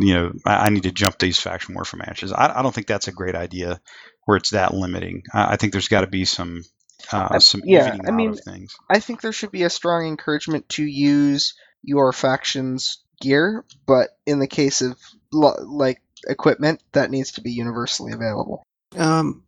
you 0.00 0.14
know, 0.14 0.32
I, 0.44 0.66
I 0.66 0.68
need 0.70 0.84
to 0.84 0.92
jump 0.92 1.18
these 1.18 1.38
faction 1.38 1.74
warfare 1.74 1.98
matches. 2.04 2.32
I, 2.32 2.58
I 2.58 2.62
don't 2.62 2.74
think 2.74 2.86
that's 2.86 3.08
a 3.08 3.12
great 3.12 3.34
idea 3.34 3.80
where 4.24 4.36
it's 4.36 4.50
that 4.50 4.74
limiting. 4.74 5.22
I, 5.32 5.52
I 5.52 5.56
think 5.56 5.72
there's 5.72 5.88
got 5.88 6.02
to 6.02 6.06
be 6.06 6.24
some. 6.24 6.62
Uh, 7.10 7.40
some 7.40 7.62
yeah, 7.64 7.88
evening 7.88 8.06
I 8.06 8.10
out 8.10 8.14
mean, 8.14 8.30
of 8.30 8.40
things. 8.40 8.76
I 8.88 9.00
think 9.00 9.20
there 9.20 9.32
should 9.32 9.50
be 9.50 9.64
a 9.64 9.70
strong 9.70 10.06
encouragement 10.06 10.68
to 10.70 10.84
use 10.84 11.54
your 11.82 12.12
faction's 12.12 13.02
gear, 13.20 13.64
but 13.86 14.10
in 14.24 14.38
the 14.38 14.46
case 14.46 14.82
of 14.82 14.96
lo- 15.32 15.56
like 15.66 16.00
equipment, 16.28 16.80
that 16.92 17.10
needs 17.10 17.32
to 17.32 17.40
be 17.40 17.50
universally 17.50 18.12
available. 18.12 18.62
Um, 18.96 19.42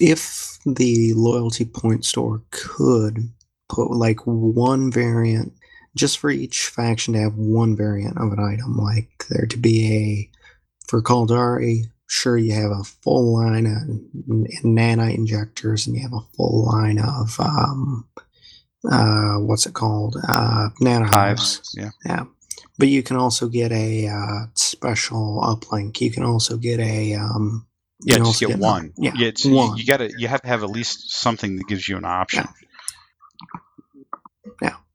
if 0.00 0.58
the 0.64 1.14
loyalty 1.14 1.64
point 1.64 2.04
store 2.04 2.42
could 2.50 3.32
put 3.68 3.90
like 3.90 4.20
one 4.24 4.92
variant, 4.92 5.54
just 5.96 6.18
for 6.18 6.30
each 6.30 6.66
faction 6.66 7.14
to 7.14 7.20
have 7.20 7.34
one 7.34 7.76
variant 7.76 8.16
of 8.18 8.32
an 8.32 8.38
item, 8.40 8.76
like 8.76 9.26
there 9.28 9.46
to 9.46 9.56
be 9.58 9.94
a 9.94 10.38
for 10.86 11.02
Caldari, 11.02 11.84
sure 12.06 12.36
you 12.36 12.52
have 12.52 12.72
a 12.72 12.84
full 12.84 13.34
line 13.34 13.66
of 13.66 13.82
nanite 14.64 15.14
injectors 15.14 15.86
and 15.86 15.96
you 15.96 16.02
have 16.02 16.12
a 16.12 16.26
full 16.36 16.66
line 16.66 16.98
of 16.98 17.38
um, 17.38 18.08
uh, 18.90 19.34
what's 19.34 19.66
it 19.66 19.74
called? 19.74 20.16
Uh, 20.28 20.70
nanohives. 20.80 21.12
Hives, 21.14 21.74
yeah. 21.76 21.90
Yeah. 22.04 22.24
But 22.78 22.88
you 22.88 23.02
can 23.02 23.16
also 23.16 23.48
get 23.48 23.72
a 23.72 24.08
uh, 24.08 24.46
special 24.54 25.40
uplink. 25.44 26.00
You 26.00 26.10
can 26.10 26.24
also 26.24 26.56
get 26.56 26.80
a 26.80 27.14
um, 27.14 27.66
you 28.02 28.14
Yeah, 28.16 28.24
just 28.24 28.40
get 28.40 28.50
an- 28.50 28.60
one. 28.60 28.92
Yeah, 28.96 29.12
it's, 29.16 29.44
one. 29.44 29.76
You, 29.76 29.82
you 29.82 29.86
got 29.86 29.98
to 29.98 30.10
you 30.16 30.28
have 30.28 30.42
to 30.42 30.48
have 30.48 30.62
at 30.62 30.70
least 30.70 31.12
something 31.12 31.56
that 31.56 31.68
gives 31.68 31.88
you 31.88 31.96
an 31.98 32.04
option. 32.06 32.46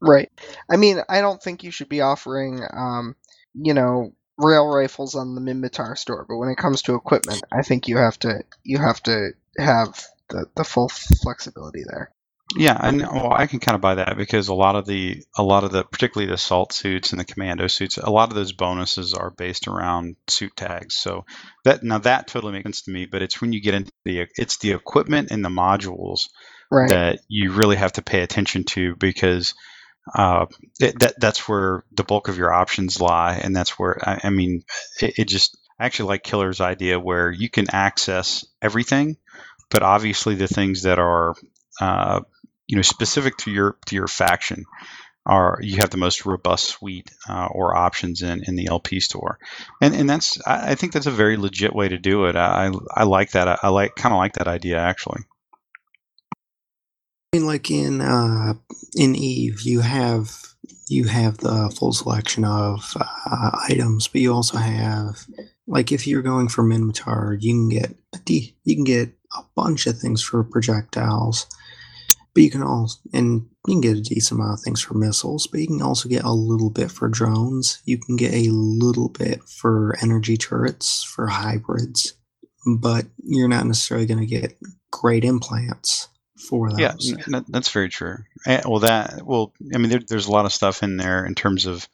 Right. 0.05 0.31
I 0.69 0.77
mean, 0.77 0.99
I 1.09 1.21
don't 1.21 1.41
think 1.41 1.63
you 1.63 1.71
should 1.71 1.89
be 1.89 2.01
offering, 2.01 2.61
um, 2.71 3.15
you 3.53 3.73
know, 3.73 4.13
rail 4.37 4.67
rifles 4.67 5.15
on 5.15 5.35
the 5.35 5.41
Minmatar 5.41 5.97
store, 5.97 6.25
but 6.27 6.37
when 6.37 6.49
it 6.49 6.57
comes 6.57 6.83
to 6.83 6.95
equipment, 6.95 7.43
I 7.51 7.63
think 7.63 7.87
you 7.87 7.97
have 7.97 8.19
to 8.19 8.43
you 8.63 8.77
have 8.77 9.01
to 9.03 9.31
have 9.57 10.03
the, 10.29 10.45
the 10.55 10.63
full 10.63 10.89
flexibility 10.89 11.83
there. 11.87 12.11
Yeah, 12.57 12.77
and 12.79 13.01
well, 13.01 13.33
I 13.33 13.47
can 13.47 13.59
kind 13.59 13.75
of 13.75 13.81
buy 13.81 13.95
that 13.95 14.17
because 14.17 14.47
a 14.49 14.53
lot 14.53 14.75
of 14.75 14.85
the 14.85 15.23
a 15.35 15.43
lot 15.43 15.63
of 15.63 15.71
the 15.71 15.83
particularly 15.83 16.27
the 16.27 16.35
assault 16.35 16.73
suits 16.73 17.11
and 17.11 17.19
the 17.19 17.25
commando 17.25 17.67
suits, 17.67 17.97
a 17.97 18.09
lot 18.09 18.29
of 18.29 18.35
those 18.35 18.53
bonuses 18.53 19.13
are 19.13 19.31
based 19.31 19.67
around 19.67 20.15
suit 20.27 20.55
tags. 20.55 20.95
So 20.95 21.25
that 21.63 21.83
now 21.83 21.97
that 21.99 22.27
totally 22.27 22.53
makes 22.53 22.65
sense 22.65 22.81
to 22.83 22.91
me. 22.91 23.07
But 23.07 23.23
it's 23.23 23.41
when 23.41 23.51
you 23.53 23.61
get 23.61 23.73
into 23.73 23.91
the 24.03 24.27
it's 24.35 24.57
the 24.57 24.71
equipment 24.73 25.31
and 25.31 25.43
the 25.43 25.49
modules 25.49 26.27
Right. 26.71 26.89
that 26.89 27.19
you 27.27 27.51
really 27.53 27.75
have 27.77 27.93
to 27.93 28.01
pay 28.01 28.21
attention 28.21 28.63
to 28.65 28.95
because 28.95 29.53
uh, 30.13 30.45
it, 30.79 30.99
that 30.99 31.19
that's 31.19 31.47
where 31.47 31.83
the 31.91 32.03
bulk 32.03 32.27
of 32.27 32.37
your 32.37 32.53
options 32.53 33.01
lie, 33.01 33.39
and 33.41 33.55
that's 33.55 33.79
where 33.79 33.97
I, 34.07 34.21
I 34.25 34.29
mean 34.29 34.63
it, 35.01 35.19
it 35.19 35.27
just 35.27 35.57
I 35.79 35.85
actually 35.85 36.09
like 36.09 36.23
Killer's 36.23 36.61
idea 36.61 36.99
where 36.99 37.31
you 37.31 37.49
can 37.49 37.67
access 37.71 38.45
everything, 38.61 39.17
but 39.69 39.83
obviously 39.83 40.35
the 40.35 40.47
things 40.47 40.83
that 40.83 40.99
are 40.99 41.35
uh, 41.81 42.21
you 42.67 42.75
know 42.75 42.81
specific 42.81 43.37
to 43.37 43.51
your 43.51 43.77
to 43.87 43.95
your 43.95 44.07
faction 44.07 44.65
are 45.25 45.57
you 45.61 45.77
have 45.77 45.89
the 45.89 45.97
most 45.97 46.25
robust 46.25 46.65
suite 46.65 47.09
uh, 47.27 47.47
or 47.51 47.75
options 47.75 48.21
in 48.21 48.43
in 48.47 48.55
the 48.55 48.67
LP 48.67 48.99
store, 48.99 49.39
and 49.81 49.95
and 49.95 50.09
that's 50.09 50.39
I, 50.45 50.71
I 50.71 50.75
think 50.75 50.93
that's 50.93 51.07
a 51.07 51.11
very 51.11 51.35
legit 51.37 51.73
way 51.73 51.89
to 51.89 51.97
do 51.97 52.25
it. 52.25 52.35
I 52.35 52.71
I 52.93 53.03
like 53.05 53.31
that. 53.31 53.47
I, 53.47 53.57
I 53.63 53.67
like 53.69 53.95
kind 53.95 54.13
of 54.13 54.19
like 54.19 54.33
that 54.33 54.47
idea 54.47 54.77
actually. 54.77 55.21
Like 57.43 57.69
in 57.69 58.01
uh, 58.01 58.53
in 58.95 59.15
Eve, 59.15 59.61
you 59.61 59.81
have 59.81 60.31
you 60.88 61.05
have 61.05 61.38
the 61.38 61.73
full 61.77 61.93
selection 61.93 62.45
of 62.45 62.95
uh, 62.99 63.51
items, 63.69 64.07
but 64.07 64.21
you 64.21 64.33
also 64.33 64.57
have 64.57 65.25
like 65.67 65.91
if 65.91 66.07
you're 66.07 66.21
going 66.21 66.47
for 66.47 66.63
Minmatar, 66.63 67.38
you 67.41 67.53
can 67.53 67.69
get 67.69 67.95
a 68.13 68.19
D, 68.19 68.55
you 68.63 68.75
can 68.75 68.83
get 68.83 69.09
a 69.38 69.41
bunch 69.55 69.88
of 69.88 69.97
things 69.97 70.21
for 70.21 70.43
projectiles, 70.43 71.47
but 72.33 72.43
you 72.43 72.51
can 72.51 72.63
also 72.63 72.99
and 73.13 73.47
you 73.67 73.73
can 73.73 73.81
get 73.81 73.97
a 73.97 74.01
decent 74.01 74.39
amount 74.39 74.59
of 74.59 74.63
things 74.63 74.81
for 74.81 74.93
missiles, 74.93 75.47
but 75.47 75.59
you 75.59 75.67
can 75.67 75.81
also 75.81 76.07
get 76.07 76.23
a 76.23 76.31
little 76.31 76.69
bit 76.69 76.91
for 76.91 77.09
drones. 77.09 77.81
You 77.86 77.97
can 77.97 78.15
get 78.15 78.33
a 78.33 78.49
little 78.51 79.09
bit 79.09 79.43
for 79.43 79.95
energy 80.01 80.38
turrets 80.38 81.03
for 81.03 81.27
hybrids, 81.27 82.13
but 82.65 83.05
you're 83.23 83.47
not 83.47 83.65
necessarily 83.65 84.05
going 84.05 84.19
to 84.19 84.25
get 84.25 84.57
great 84.91 85.25
implants 85.25 86.07
for 86.49 86.69
those. 86.69 86.79
Yeah, 86.79 86.95
n- 87.33 87.45
that's 87.49 87.69
very 87.71 87.89
true. 87.89 88.17
Eh, 88.47 88.61
well, 88.65 88.79
that 88.79 89.21
well, 89.23 89.53
I 89.73 89.77
mean, 89.77 89.89
there, 89.89 90.01
there's 90.07 90.27
a 90.27 90.31
lot 90.31 90.45
of 90.45 90.53
stuff 90.53 90.83
in 90.83 90.97
there 90.97 91.25
in 91.25 91.35
terms 91.35 91.65
of, 91.65 91.87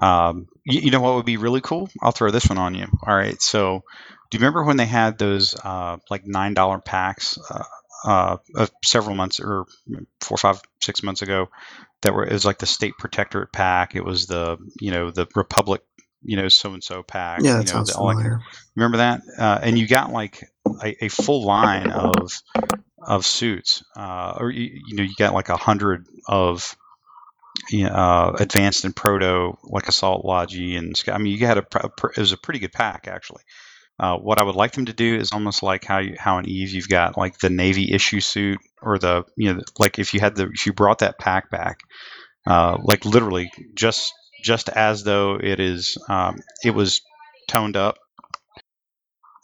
um, 0.00 0.48
you, 0.64 0.80
you 0.80 0.90
know, 0.90 1.00
what 1.00 1.14
would 1.16 1.26
be 1.26 1.36
really 1.36 1.60
cool. 1.60 1.88
I'll 2.00 2.12
throw 2.12 2.30
this 2.30 2.48
one 2.48 2.58
on 2.58 2.74
you. 2.74 2.86
All 3.06 3.14
right, 3.14 3.40
so 3.40 3.82
do 4.30 4.36
you 4.38 4.40
remember 4.40 4.64
when 4.64 4.76
they 4.78 4.86
had 4.86 5.18
those 5.18 5.54
uh, 5.62 5.98
like 6.10 6.26
nine 6.26 6.54
dollar 6.54 6.78
packs 6.78 7.38
uh, 7.50 7.64
uh, 8.04 8.36
of 8.56 8.70
several 8.84 9.14
months 9.14 9.38
or 9.40 9.66
four, 10.20 10.36
five, 10.38 10.60
six 10.80 11.02
months 11.02 11.22
ago? 11.22 11.48
That 12.02 12.14
were 12.14 12.24
it 12.26 12.32
was 12.32 12.44
like 12.44 12.58
the 12.58 12.66
state 12.66 12.94
protectorate 12.98 13.52
pack. 13.52 13.94
It 13.94 14.04
was 14.04 14.26
the 14.26 14.56
you 14.80 14.90
know 14.90 15.10
the 15.12 15.28
Republic 15.36 15.82
you 16.24 16.36
know 16.36 16.48
so 16.48 16.72
and 16.72 16.82
so 16.82 17.02
pack. 17.04 17.40
Yeah, 17.42 17.50
you 17.50 17.56
that 17.58 17.66
know, 17.66 17.72
sounds 17.72 17.92
the- 17.92 17.98
all 17.98 18.08
that- 18.08 18.14
familiar. 18.14 18.40
Remember 18.74 18.96
that? 18.98 19.20
Uh, 19.38 19.58
and 19.62 19.78
you 19.78 19.86
got 19.86 20.10
like 20.10 20.42
a, 20.82 21.04
a 21.04 21.08
full 21.08 21.44
line 21.44 21.90
of 21.92 22.14
of 23.06 23.26
suits, 23.26 23.82
uh, 23.96 24.34
or 24.38 24.50
you, 24.50 24.70
you 24.86 24.96
know, 24.96 25.02
you 25.02 25.14
got 25.18 25.34
like 25.34 25.48
a 25.48 25.56
hundred 25.56 26.06
of 26.26 26.76
you 27.70 27.84
know, 27.84 27.90
uh, 27.90 28.36
advanced 28.38 28.84
and 28.84 28.96
proto, 28.96 29.56
like 29.64 29.88
assault 29.88 30.24
logi 30.24 30.76
and 30.76 31.00
I 31.08 31.18
mean, 31.18 31.38
you 31.38 31.46
had 31.46 31.58
a, 31.58 31.66
it 32.16 32.18
was 32.18 32.32
a 32.32 32.38
pretty 32.38 32.60
good 32.60 32.72
pack 32.72 33.08
actually. 33.08 33.42
Uh, 33.98 34.16
what 34.16 34.40
I 34.40 34.42
would 34.42 34.56
like 34.56 34.72
them 34.72 34.86
to 34.86 34.92
do 34.92 35.14
is 35.14 35.32
almost 35.32 35.62
like 35.62 35.84
how 35.84 35.98
you, 35.98 36.16
how 36.18 36.38
in 36.38 36.48
Eve 36.48 36.70
you've 36.70 36.88
got 36.88 37.16
like 37.16 37.38
the 37.38 37.50
Navy 37.50 37.92
issue 37.92 38.20
suit 38.20 38.58
or 38.80 38.98
the 38.98 39.24
you 39.36 39.52
know 39.52 39.60
like 39.78 39.98
if 39.98 40.14
you 40.14 40.20
had 40.20 40.34
the 40.34 40.48
if 40.52 40.66
you 40.66 40.72
brought 40.72 41.00
that 41.00 41.18
pack 41.18 41.50
back, 41.50 41.80
uh, 42.46 42.78
like 42.82 43.04
literally 43.04 43.50
just 43.74 44.12
just 44.42 44.68
as 44.70 45.04
though 45.04 45.38
it 45.40 45.60
is 45.60 45.98
um, 46.08 46.40
it 46.64 46.70
was 46.70 47.02
toned 47.46 47.76
up 47.76 47.96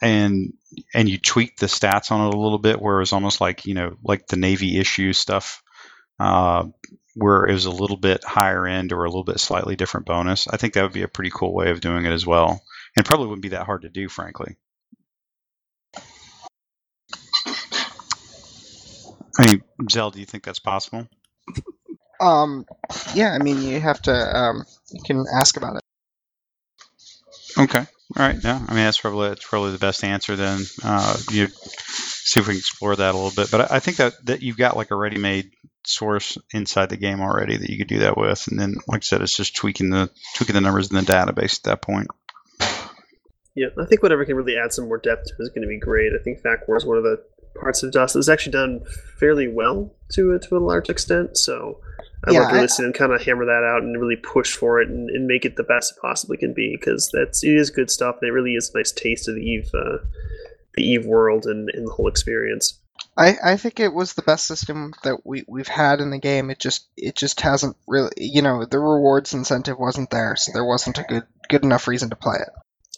and 0.01 0.53
and 0.93 1.09
you 1.09 1.17
tweak 1.17 1.57
the 1.57 1.65
stats 1.67 2.11
on 2.11 2.21
it 2.27 2.33
a 2.33 2.39
little 2.39 2.59
bit 2.59 2.81
where 2.81 2.97
it 2.97 3.01
was 3.01 3.13
almost 3.13 3.41
like 3.41 3.65
you 3.65 3.73
know 3.73 3.95
like 4.03 4.27
the 4.27 4.37
navy 4.37 4.77
issue 4.79 5.13
stuff 5.13 5.63
uh, 6.19 6.65
where 7.15 7.45
it 7.45 7.53
was 7.53 7.65
a 7.65 7.71
little 7.71 7.97
bit 7.97 8.23
higher 8.23 8.65
end 8.67 8.93
or 8.93 9.03
a 9.03 9.09
little 9.09 9.23
bit 9.23 9.39
slightly 9.39 9.75
different 9.75 10.05
bonus 10.05 10.47
i 10.47 10.57
think 10.57 10.73
that 10.73 10.83
would 10.83 10.93
be 10.93 11.03
a 11.03 11.07
pretty 11.07 11.31
cool 11.33 11.53
way 11.53 11.71
of 11.71 11.81
doing 11.81 12.05
it 12.05 12.11
as 12.11 12.25
well 12.25 12.61
and 12.95 13.05
probably 13.05 13.27
wouldn't 13.27 13.43
be 13.43 13.49
that 13.49 13.65
hard 13.65 13.83
to 13.83 13.89
do 13.89 14.07
frankly 14.09 14.57
i 19.39 19.47
mean 19.47 19.63
Xel 19.83 20.11
do 20.13 20.19
you 20.19 20.25
think 20.25 20.43
that's 20.43 20.59
possible 20.59 21.07
Um, 22.19 22.65
yeah, 23.15 23.31
I 23.31 23.39
mean, 23.39 23.61
you 23.61 23.79
have 23.79 24.01
to. 24.03 24.37
Um, 24.37 24.65
you 24.91 25.01
can 25.03 25.25
ask 25.33 25.57
about 25.57 25.77
it. 25.77 25.81
Okay. 27.57 27.85
All 28.17 28.25
right. 28.25 28.37
Yeah. 28.43 28.55
I 28.55 28.73
mean, 28.73 28.83
that's 28.83 28.99
probably 28.99 29.29
that's 29.29 29.47
probably 29.47 29.71
the 29.71 29.77
best 29.77 30.03
answer. 30.03 30.35
Then 30.35 30.61
uh, 30.83 31.17
you 31.31 31.47
see 31.47 32.39
if 32.39 32.47
we 32.47 32.53
can 32.53 32.59
explore 32.59 32.95
that 32.95 33.13
a 33.13 33.17
little 33.17 33.31
bit. 33.31 33.51
But 33.51 33.71
I, 33.71 33.79
think 33.79 33.97
that 33.97 34.13
that 34.25 34.41
you've 34.41 34.57
got 34.57 34.75
like 34.75 34.91
a 34.91 34.95
ready-made 34.95 35.51
source 35.85 36.37
inside 36.51 36.89
the 36.89 36.97
game 36.97 37.21
already 37.21 37.57
that 37.57 37.69
you 37.69 37.77
could 37.77 37.87
do 37.87 37.99
that 37.99 38.17
with, 38.17 38.47
and 38.47 38.59
then, 38.59 38.75
like 38.87 39.01
I 39.01 39.05
said, 39.05 39.21
it's 39.21 39.35
just 39.35 39.55
tweaking 39.55 39.91
the 39.91 40.09
tweaking 40.35 40.55
the 40.55 40.61
numbers 40.61 40.89
in 40.89 40.95
the 40.95 41.03
database 41.03 41.59
at 41.59 41.63
that 41.63 41.81
point. 41.81 42.07
Yeah, 43.55 43.67
I 43.79 43.85
think 43.85 44.01
whatever 44.01 44.25
can 44.25 44.35
really 44.35 44.57
add 44.57 44.73
some 44.73 44.87
more 44.87 44.97
depth 44.97 45.27
is 45.39 45.49
going 45.49 45.63
to 45.63 45.67
be 45.67 45.79
great. 45.79 46.13
I 46.13 46.23
think 46.23 46.39
Fact 46.39 46.67
War 46.67 46.77
is 46.77 46.85
one 46.85 46.97
of 46.97 47.03
the 47.03 47.21
parts 47.59 47.83
of 47.83 47.91
Dust 47.91 48.13
that's 48.13 48.29
actually 48.29 48.53
done 48.53 48.81
fairly 49.19 49.47
well 49.47 49.93
to 50.13 50.33
a, 50.33 50.39
to 50.39 50.57
a 50.57 50.59
large 50.59 50.89
extent. 50.89 51.37
So 51.37 51.79
I'd 52.25 52.33
Yeah, 52.33 52.41
like 52.41 52.49
to 52.49 52.57
I- 52.57 52.61
listen 52.61 52.85
and 52.85 52.93
kind 52.93 53.11
of 53.13 53.21
hammer 53.21 53.45
that 53.45 53.63
out 53.63 53.83
and 53.83 53.99
really 53.99 54.15
push 54.17 54.55
for 54.55 54.81
it 54.81 54.89
and, 54.89 55.09
and 55.09 55.25
make 55.27 55.45
it 55.45 55.55
the 55.55 55.63
best 55.63 55.93
it 55.95 56.01
possibly 56.01 56.37
can 56.37 56.53
be 56.53 56.75
because 56.75 57.09
that's 57.13 57.43
it 57.43 57.55
is 57.55 57.69
good 57.69 57.89
stuff 57.89 58.17
and 58.21 58.29
it 58.29 58.33
really 58.33 58.55
is 58.55 58.71
a 58.73 58.77
nice 58.77 58.91
taste 58.91 59.27
of 59.27 59.35
the 59.35 59.41
Eve 59.41 59.69
uh, 59.73 59.97
the 60.75 60.83
Eve 60.83 61.05
world 61.05 61.45
and, 61.45 61.69
and 61.69 61.87
the 61.87 61.91
whole 61.91 62.07
experience. 62.07 62.77
I, 63.17 63.35
I 63.43 63.57
think 63.57 63.79
it 63.79 63.93
was 63.93 64.13
the 64.13 64.21
best 64.21 64.45
system 64.45 64.93
that 65.03 65.25
we, 65.25 65.43
we've 65.47 65.67
had 65.67 65.99
in 65.99 66.09
the 66.09 66.19
game. 66.19 66.49
It 66.49 66.59
just 66.59 66.87
it 66.97 67.15
just 67.15 67.41
hasn't 67.41 67.75
really 67.87 68.11
you 68.17 68.41
know 68.41 68.65
the 68.65 68.79
rewards 68.79 69.33
incentive 69.33 69.77
wasn't 69.79 70.09
there, 70.09 70.35
so 70.35 70.51
there 70.53 70.65
wasn't 70.65 70.99
a 70.99 71.03
good 71.03 71.23
good 71.49 71.63
enough 71.63 71.87
reason 71.87 72.09
to 72.09 72.15
play 72.15 72.37
it. 72.39 72.49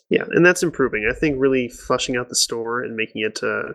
Yeah, 0.09 0.25
and 0.31 0.45
that's 0.45 0.61
improving. 0.63 1.09
I 1.09 1.17
think 1.17 1.37
really 1.39 1.69
fleshing 1.69 2.17
out 2.17 2.27
the 2.29 2.35
store 2.35 2.83
and 2.83 2.95
making 2.97 3.21
it 3.23 3.39
uh, 3.41 3.73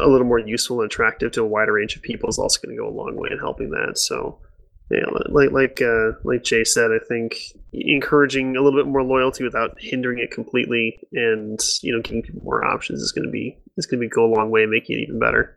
a 0.00 0.08
little 0.08 0.26
more 0.26 0.40
useful 0.40 0.80
and 0.80 0.86
attractive 0.90 1.30
to 1.32 1.42
a 1.42 1.46
wider 1.46 1.74
range 1.74 1.94
of 1.94 2.02
people 2.02 2.28
is 2.28 2.38
also 2.38 2.60
going 2.60 2.76
to 2.76 2.82
go 2.82 2.88
a 2.88 2.90
long 2.90 3.14
way 3.16 3.28
in 3.30 3.38
helping 3.38 3.70
that. 3.70 3.96
So, 3.98 4.38
yeah, 4.90 5.04
like 5.28 5.50
like 5.50 5.82
uh, 5.82 6.12
like 6.24 6.44
Jay 6.44 6.64
said, 6.64 6.90
I 6.90 6.98
think 7.08 7.36
encouraging 7.72 8.56
a 8.56 8.62
little 8.62 8.78
bit 8.78 8.90
more 8.90 9.02
loyalty 9.02 9.42
without 9.44 9.76
hindering 9.80 10.18
it 10.18 10.30
completely, 10.30 11.00
and 11.12 11.58
you 11.82 11.94
know, 11.94 12.02
giving 12.02 12.22
people 12.22 12.42
more 12.44 12.64
options 12.64 13.00
is 13.00 13.12
going 13.12 13.24
to 13.26 13.30
be 13.30 13.56
is 13.76 13.86
going 13.86 14.00
to 14.00 14.06
be 14.06 14.10
go 14.10 14.24
a 14.26 14.32
long 14.34 14.50
way 14.50 14.62
in 14.62 14.70
making 14.70 14.98
it 14.98 15.02
even 15.02 15.18
better. 15.18 15.56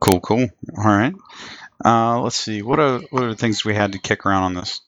Cool. 0.00 0.20
Cool. 0.20 0.48
All 0.78 0.84
right. 0.84 1.14
Uh, 1.84 2.20
let's 2.20 2.36
see. 2.36 2.62
What 2.62 2.78
are 2.78 3.00
what 3.10 3.24
are 3.24 3.30
the 3.30 3.36
things 3.36 3.64
we 3.64 3.74
had 3.74 3.92
to 3.92 3.98
kick 3.98 4.24
around 4.24 4.44
on 4.44 4.54
this? 4.54 4.80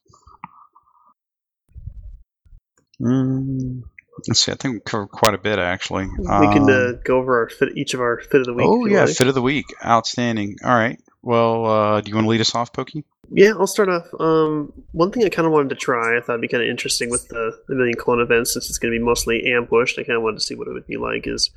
Mm, 3.01 3.83
let's 4.29 4.41
see. 4.41 4.53
I 4.53 4.55
think 4.55 4.75
we 4.75 4.81
covered 4.81 5.09
quite 5.09 5.35
a 5.35 5.39
bit 5.39 5.59
actually. 5.59 6.07
we 6.07 6.25
can 6.27 6.63
Um, 6.63 6.69
uh, 6.69 6.93
go 7.05 7.19
over 7.19 7.41
our 7.41 7.49
fit, 7.49 7.77
each 7.77 7.95
of 7.95 8.01
our 8.01 8.21
fit 8.21 8.41
of 8.41 8.47
the 8.47 8.55
week. 8.55 8.67
Oh 8.69 8.87
yeah, 8.87 9.05
like. 9.05 9.17
fit 9.17 9.27
of 9.27 9.35
the 9.35 9.43
week, 9.43 9.67
outstanding. 9.85 10.57
All 10.65 10.75
right. 10.75 10.99
Well, 11.25 11.65
uh, 11.65 12.01
do 12.03 12.11
you 12.11 12.15
want 12.17 12.27
to 12.27 12.29
lead 12.29 12.43
us 12.43 12.55
off, 12.55 12.71
Pokey? 12.75 13.03
Yeah, 13.31 13.53
I'll 13.59 13.67
start 13.67 13.89
off. 13.89 14.07
Um, 14.21 14.75
one 14.93 15.11
thing 15.11 15.25
I 15.25 15.31
kind 15.31 15.47
of 15.47 15.53
wanted 15.53 15.71
to 15.71 15.75
try, 15.75 16.19
I 16.19 16.21
thought 16.21 16.35
would 16.35 16.43
be 16.43 16.49
kind 16.49 16.63
of 16.63 16.69
interesting 16.69 17.09
with 17.09 17.27
the, 17.29 17.59
the 17.67 17.75
Million 17.75 17.97
Clone 17.97 18.21
event, 18.21 18.47
since 18.47 18.69
it's 18.69 18.77
going 18.77 18.93
to 18.93 18.99
be 18.99 19.03
mostly 19.03 19.51
ambushed. 19.51 19.99
I 19.99 20.03
kind 20.03 20.19
of 20.19 20.23
wanted 20.23 20.41
to 20.41 20.45
see 20.45 20.55
what 20.55 20.69
it 20.69 20.75
would 20.75 20.87
be 20.87 20.99
like. 20.99 21.27
Is 21.27 21.49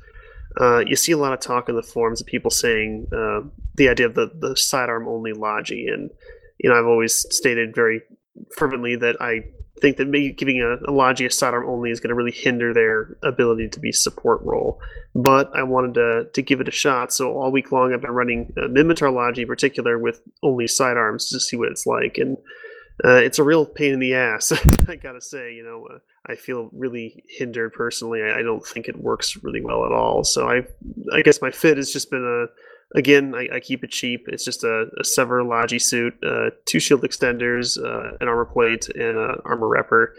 uh, 0.58 0.78
you 0.78 0.96
see 0.96 1.12
a 1.12 1.18
lot 1.18 1.34
of 1.34 1.40
talk 1.40 1.68
in 1.68 1.76
the 1.76 1.82
forums 1.82 2.22
of 2.22 2.26
people 2.26 2.50
saying 2.50 3.08
uh, 3.12 3.40
the 3.74 3.90
idea 3.90 4.06
of 4.06 4.14
the 4.14 4.30
the 4.34 4.56
sidearm 4.56 5.06
only 5.06 5.34
logi, 5.34 5.86
and 5.86 6.10
you 6.56 6.70
know 6.70 6.78
I've 6.78 6.86
always 6.86 7.14
stated 7.14 7.74
very 7.74 8.00
fervently 8.56 8.96
that 8.96 9.20
I 9.20 9.44
think 9.80 9.96
that 9.96 10.08
maybe 10.08 10.32
giving 10.32 10.60
a, 10.60 10.90
a 10.90 10.92
logi 10.92 11.26
a 11.26 11.30
sidearm 11.30 11.68
only 11.68 11.90
is 11.90 12.00
going 12.00 12.10
to 12.10 12.14
really 12.14 12.32
hinder 12.32 12.72
their 12.74 13.16
ability 13.22 13.68
to 13.70 13.80
be 13.80 13.92
support 13.92 14.40
role. 14.42 14.80
But 15.14 15.50
I 15.54 15.62
wanted 15.62 15.94
to 15.94 16.28
to 16.32 16.42
give 16.42 16.60
it 16.60 16.68
a 16.68 16.72
shot, 16.72 17.12
so 17.12 17.32
all 17.32 17.50
week 17.50 17.72
long 17.72 17.92
I've 17.92 18.02
been 18.02 18.10
running 18.10 18.52
uh, 18.56 18.62
Minmatar 18.62 19.12
logi 19.12 19.42
in 19.42 19.48
particular 19.48 19.98
with 19.98 20.20
only 20.42 20.66
sidearms 20.66 21.28
to 21.30 21.40
see 21.40 21.56
what 21.56 21.70
it's 21.70 21.86
like, 21.86 22.18
and 22.18 22.36
uh, 23.04 23.14
it's 23.14 23.38
a 23.38 23.44
real 23.44 23.64
pain 23.64 23.92
in 23.94 24.00
the 24.00 24.14
ass. 24.14 24.52
I 24.88 24.96
gotta 24.96 25.20
say, 25.20 25.54
you 25.54 25.62
know, 25.62 25.86
uh, 25.86 25.98
I 26.26 26.34
feel 26.34 26.68
really 26.72 27.24
hindered 27.28 27.72
personally. 27.72 28.22
I, 28.22 28.40
I 28.40 28.42
don't 28.42 28.64
think 28.64 28.88
it 28.88 28.96
works 28.96 29.36
really 29.42 29.60
well 29.60 29.84
at 29.84 29.92
all. 29.92 30.24
So 30.24 30.48
I, 30.48 30.66
I 31.12 31.22
guess 31.22 31.40
my 31.40 31.50
fit 31.50 31.76
has 31.76 31.92
just 31.92 32.10
been 32.10 32.24
a. 32.24 32.46
Again, 32.94 33.34
I, 33.34 33.56
I 33.56 33.60
keep 33.60 33.84
it 33.84 33.90
cheap. 33.90 34.26
It's 34.28 34.44
just 34.44 34.64
a, 34.64 34.86
a 34.98 35.04
Sever 35.04 35.44
Logi 35.44 35.78
suit, 35.78 36.14
uh, 36.24 36.50
two 36.64 36.80
shield 36.80 37.02
extenders, 37.02 37.76
uh, 37.78 38.16
an 38.20 38.28
armor 38.28 38.46
plate, 38.46 38.88
and 38.88 39.18
an 39.18 39.36
armor 39.44 39.68
repper. 39.68 40.14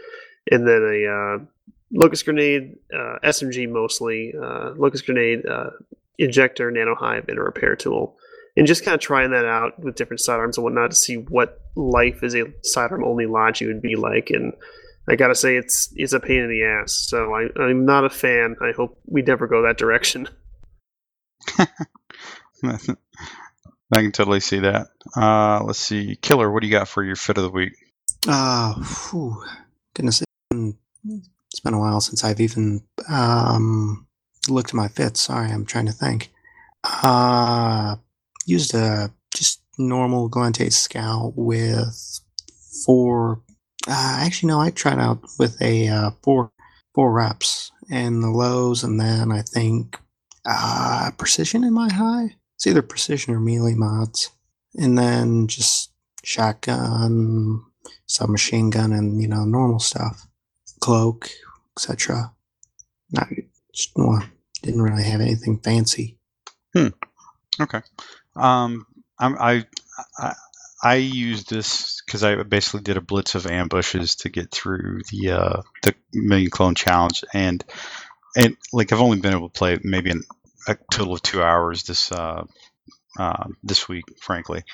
and 0.50 0.66
then 0.66 0.82
a 0.82 1.06
uh, 1.06 1.44
locust 1.92 2.24
grenade, 2.24 2.76
uh, 2.94 3.18
SMG 3.24 3.68
mostly, 3.68 4.32
uh, 4.40 4.70
locust 4.76 5.04
grenade, 5.06 5.44
uh, 5.46 5.70
injector, 6.18 6.70
nano 6.70 6.94
hive, 6.94 7.28
and 7.28 7.38
a 7.38 7.42
repair 7.42 7.74
tool. 7.74 8.16
And 8.56 8.66
just 8.66 8.84
kind 8.84 8.94
of 8.94 9.00
trying 9.00 9.30
that 9.30 9.46
out 9.46 9.78
with 9.78 9.94
different 9.96 10.20
sidearms 10.20 10.56
and 10.56 10.64
whatnot 10.64 10.90
to 10.90 10.96
see 10.96 11.16
what 11.16 11.60
life 11.76 12.22
as 12.22 12.34
a 12.34 12.52
sidearm 12.62 13.04
only 13.04 13.26
Logi 13.26 13.66
would 13.66 13.80
be 13.80 13.96
like. 13.96 14.30
And 14.30 14.52
I 15.08 15.16
gotta 15.16 15.34
say, 15.34 15.56
it's 15.56 15.92
it's 15.96 16.12
a 16.12 16.20
pain 16.20 16.40
in 16.40 16.50
the 16.50 16.62
ass. 16.64 16.92
So 17.08 17.34
I, 17.34 17.48
I'm 17.60 17.84
not 17.84 18.04
a 18.04 18.10
fan. 18.10 18.56
I 18.60 18.72
hope 18.72 18.98
we 19.06 19.22
never 19.22 19.46
go 19.46 19.62
that 19.62 19.78
direction. 19.78 20.28
I 23.92 24.02
can 24.02 24.12
totally 24.12 24.40
see 24.40 24.60
that. 24.60 24.88
Uh, 25.16 25.62
let's 25.64 25.80
see, 25.80 26.16
Killer. 26.16 26.50
What 26.50 26.60
do 26.60 26.68
you 26.68 26.72
got 26.72 26.88
for 26.88 27.02
your 27.02 27.16
fit 27.16 27.38
of 27.38 27.44
the 27.44 27.50
week? 27.50 27.72
Uh, 28.28 28.74
whew, 28.74 29.42
goodness, 29.94 30.22
it's 30.50 31.60
been 31.60 31.74
a 31.74 31.78
while 31.78 32.00
since 32.00 32.22
I've 32.22 32.40
even 32.40 32.82
um, 33.08 34.06
looked 34.48 34.70
at 34.70 34.74
my 34.74 34.88
fits. 34.88 35.20
Sorry, 35.20 35.50
I'm 35.50 35.64
trying 35.64 35.86
to 35.86 35.92
think. 35.92 36.30
Uh, 36.84 37.96
used 38.46 38.74
a 38.74 39.12
just 39.34 39.60
normal 39.78 40.30
Gallente 40.30 40.72
scout 40.72 41.32
with 41.36 42.20
four. 42.84 43.42
Uh, 43.88 44.18
actually, 44.20 44.48
no, 44.48 44.60
I 44.60 44.70
tried 44.70 44.98
out 44.98 45.22
with 45.38 45.60
a 45.60 45.88
uh, 45.88 46.10
four 46.22 46.52
four 46.94 47.12
reps 47.12 47.72
in 47.90 48.20
the 48.20 48.30
lows, 48.30 48.84
and 48.84 49.00
then 49.00 49.32
I 49.32 49.42
think 49.42 49.98
uh, 50.44 51.10
precision 51.16 51.64
in 51.64 51.72
my 51.72 51.92
high. 51.92 52.36
It's 52.60 52.66
either 52.66 52.82
precision 52.82 53.32
or 53.32 53.40
melee 53.40 53.72
mods, 53.72 54.32
and 54.74 54.98
then 54.98 55.48
just 55.48 55.92
shotgun, 56.22 57.64
submachine 58.04 58.68
gun, 58.68 58.92
and 58.92 59.18
you 59.18 59.28
know 59.28 59.46
normal 59.46 59.78
stuff, 59.78 60.26
cloak, 60.78 61.30
etc. 61.74 62.34
Not 63.12 63.28
well, 63.96 64.22
didn't 64.60 64.82
really 64.82 65.04
have 65.04 65.22
anything 65.22 65.58
fancy. 65.60 66.18
Okay. 67.58 67.80
Um, 68.36 68.84
I'm, 69.18 69.38
I, 69.38 69.64
I 70.18 70.34
I 70.82 70.94
used 70.96 71.48
this 71.48 72.02
because 72.04 72.22
I 72.22 72.42
basically 72.42 72.82
did 72.82 72.98
a 72.98 73.00
blitz 73.00 73.34
of 73.34 73.46
ambushes 73.46 74.16
to 74.16 74.28
get 74.28 74.50
through 74.50 75.00
the 75.10 75.30
uh, 75.30 75.62
the 75.82 75.94
million 76.12 76.50
clone 76.50 76.74
challenge, 76.74 77.24
and 77.32 77.64
and 78.36 78.54
like 78.70 78.92
I've 78.92 79.00
only 79.00 79.18
been 79.18 79.32
able 79.32 79.48
to 79.48 79.58
play 79.58 79.78
maybe 79.82 80.10
in 80.10 80.24
a 80.68 80.76
total 80.90 81.14
of 81.14 81.22
two 81.22 81.42
hours 81.42 81.84
this 81.84 82.12
uh, 82.12 82.44
uh, 83.18 83.48
this 83.62 83.88
week, 83.88 84.04
frankly, 84.20 84.64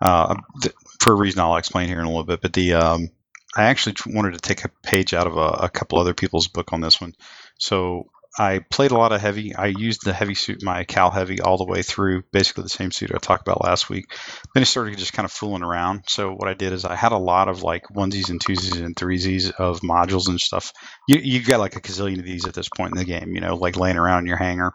uh, 0.00 0.36
th- 0.62 0.74
for 1.00 1.12
a 1.12 1.16
reason 1.16 1.40
I'll 1.40 1.56
explain 1.56 1.88
here 1.88 2.00
in 2.00 2.04
a 2.04 2.08
little 2.08 2.24
bit. 2.24 2.40
But 2.40 2.52
the 2.52 2.74
um, 2.74 3.10
I 3.56 3.64
actually 3.64 3.96
wanted 4.06 4.34
to 4.34 4.40
take 4.40 4.64
a 4.64 4.70
page 4.82 5.14
out 5.14 5.26
of 5.26 5.36
a, 5.36 5.64
a 5.64 5.68
couple 5.68 5.98
other 5.98 6.14
people's 6.14 6.48
book 6.48 6.72
on 6.72 6.80
this 6.80 7.00
one, 7.00 7.14
so 7.58 8.10
I 8.38 8.58
played 8.58 8.90
a 8.90 8.98
lot 8.98 9.12
of 9.12 9.20
heavy. 9.20 9.54
I 9.54 9.66
used 9.66 10.04
the 10.04 10.12
heavy 10.12 10.34
suit, 10.34 10.62
my 10.62 10.84
Cal 10.84 11.10
Heavy, 11.10 11.40
all 11.40 11.56
the 11.56 11.64
way 11.64 11.82
through, 11.82 12.22
basically 12.32 12.64
the 12.64 12.68
same 12.68 12.92
suit 12.92 13.10
I 13.14 13.18
talked 13.18 13.46
about 13.46 13.64
last 13.64 13.88
week. 13.88 14.14
Then 14.52 14.60
I 14.60 14.64
started 14.64 14.98
just 14.98 15.14
kind 15.14 15.24
of 15.24 15.32
fooling 15.32 15.62
around. 15.62 16.04
So 16.08 16.32
what 16.32 16.48
I 16.48 16.54
did 16.54 16.72
is 16.72 16.84
I 16.84 16.96
had 16.96 17.12
a 17.12 17.18
lot 17.18 17.48
of 17.48 17.62
like 17.62 17.84
onesies 17.88 18.28
and 18.28 18.38
twosies 18.38 18.84
and 18.84 18.94
threesies 18.94 19.50
of 19.52 19.80
modules 19.80 20.28
and 20.28 20.38
stuff. 20.38 20.72
You 21.08 21.20
you 21.22 21.42
got 21.42 21.60
like 21.60 21.76
a 21.76 21.80
gazillion 21.80 22.18
of 22.18 22.24
these 22.24 22.46
at 22.46 22.54
this 22.54 22.68
point 22.68 22.92
in 22.92 22.98
the 22.98 23.04
game, 23.04 23.34
you 23.34 23.40
know, 23.40 23.56
like 23.56 23.76
laying 23.76 23.96
around 23.96 24.20
in 24.20 24.26
your 24.26 24.36
hangar. 24.36 24.74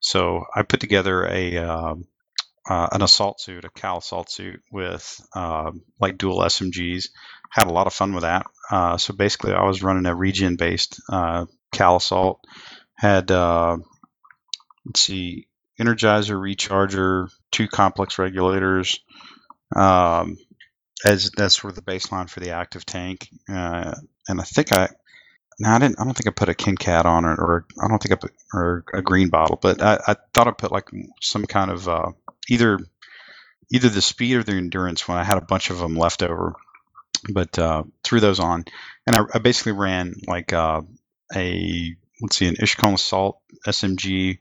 So 0.00 0.44
I 0.54 0.62
put 0.62 0.80
together 0.80 1.26
a 1.26 1.58
um, 1.58 2.06
uh, 2.68 2.88
an 2.92 3.02
assault 3.02 3.40
suit, 3.40 3.64
a 3.64 3.70
Cal 3.70 3.98
assault 3.98 4.30
suit 4.30 4.60
with 4.72 5.20
uh, 5.34 5.70
like 6.00 6.18
dual 6.18 6.40
SMGs. 6.40 7.08
Had 7.50 7.68
a 7.68 7.72
lot 7.72 7.86
of 7.86 7.92
fun 7.92 8.12
with 8.12 8.22
that. 8.22 8.46
Uh, 8.70 8.96
so 8.96 9.14
basically, 9.14 9.52
I 9.52 9.64
was 9.64 9.82
running 9.82 10.06
a 10.06 10.14
region 10.14 10.56
based 10.56 11.00
uh, 11.10 11.46
Cal 11.72 11.96
assault 11.96 12.40
had 12.96 13.30
uh, 13.30 13.76
let's 14.84 15.00
see 15.00 15.46
energizer 15.80 16.36
recharger 16.36 17.30
two 17.50 17.68
complex 17.68 18.18
regulators 18.18 19.00
um, 19.74 20.36
as 21.04 21.30
that's 21.36 21.60
sort 21.60 21.76
of 21.76 21.84
the 21.84 21.92
baseline 21.92 22.28
for 22.28 22.40
the 22.40 22.50
active 22.50 22.86
tank 22.86 23.28
uh, 23.48 23.94
and 24.28 24.40
i 24.40 24.44
think 24.44 24.72
i 24.72 24.88
no, 25.58 25.70
I 25.70 25.78
didn't. 25.78 25.98
I 25.98 26.04
don't 26.04 26.14
think 26.14 26.26
I 26.26 26.30
put 26.30 26.50
a 26.50 26.54
king 26.54 26.76
cat 26.76 27.06
on 27.06 27.24
it, 27.24 27.38
or 27.38 27.66
I 27.82 27.88
don't 27.88 28.02
think 28.02 28.12
I 28.12 28.16
put 28.16 28.32
or 28.52 28.84
a 28.92 29.00
green 29.00 29.30
bottle, 29.30 29.58
but 29.60 29.80
I, 29.80 29.98
I 30.06 30.16
thought 30.34 30.48
I 30.48 30.50
put 30.50 30.72
like 30.72 30.90
some 31.22 31.46
kind 31.46 31.70
of 31.70 31.88
uh, 31.88 32.12
either 32.48 32.78
either 33.72 33.88
the 33.88 34.02
speed 34.02 34.36
or 34.36 34.42
the 34.42 34.52
endurance 34.52 35.08
when 35.08 35.16
I 35.16 35.24
had 35.24 35.38
a 35.38 35.44
bunch 35.44 35.70
of 35.70 35.78
them 35.78 35.96
left 35.96 36.22
over, 36.22 36.54
but 37.32 37.58
uh, 37.58 37.84
threw 38.04 38.20
those 38.20 38.38
on, 38.38 38.66
and 39.06 39.16
I, 39.16 39.20
I 39.34 39.38
basically 39.38 39.72
ran 39.72 40.14
like 40.26 40.52
uh, 40.52 40.82
a 41.34 41.96
let's 42.20 42.36
see, 42.36 42.48
an 42.48 42.56
Ishukone 42.56 42.94
Assault 42.94 43.40
SMG 43.66 44.38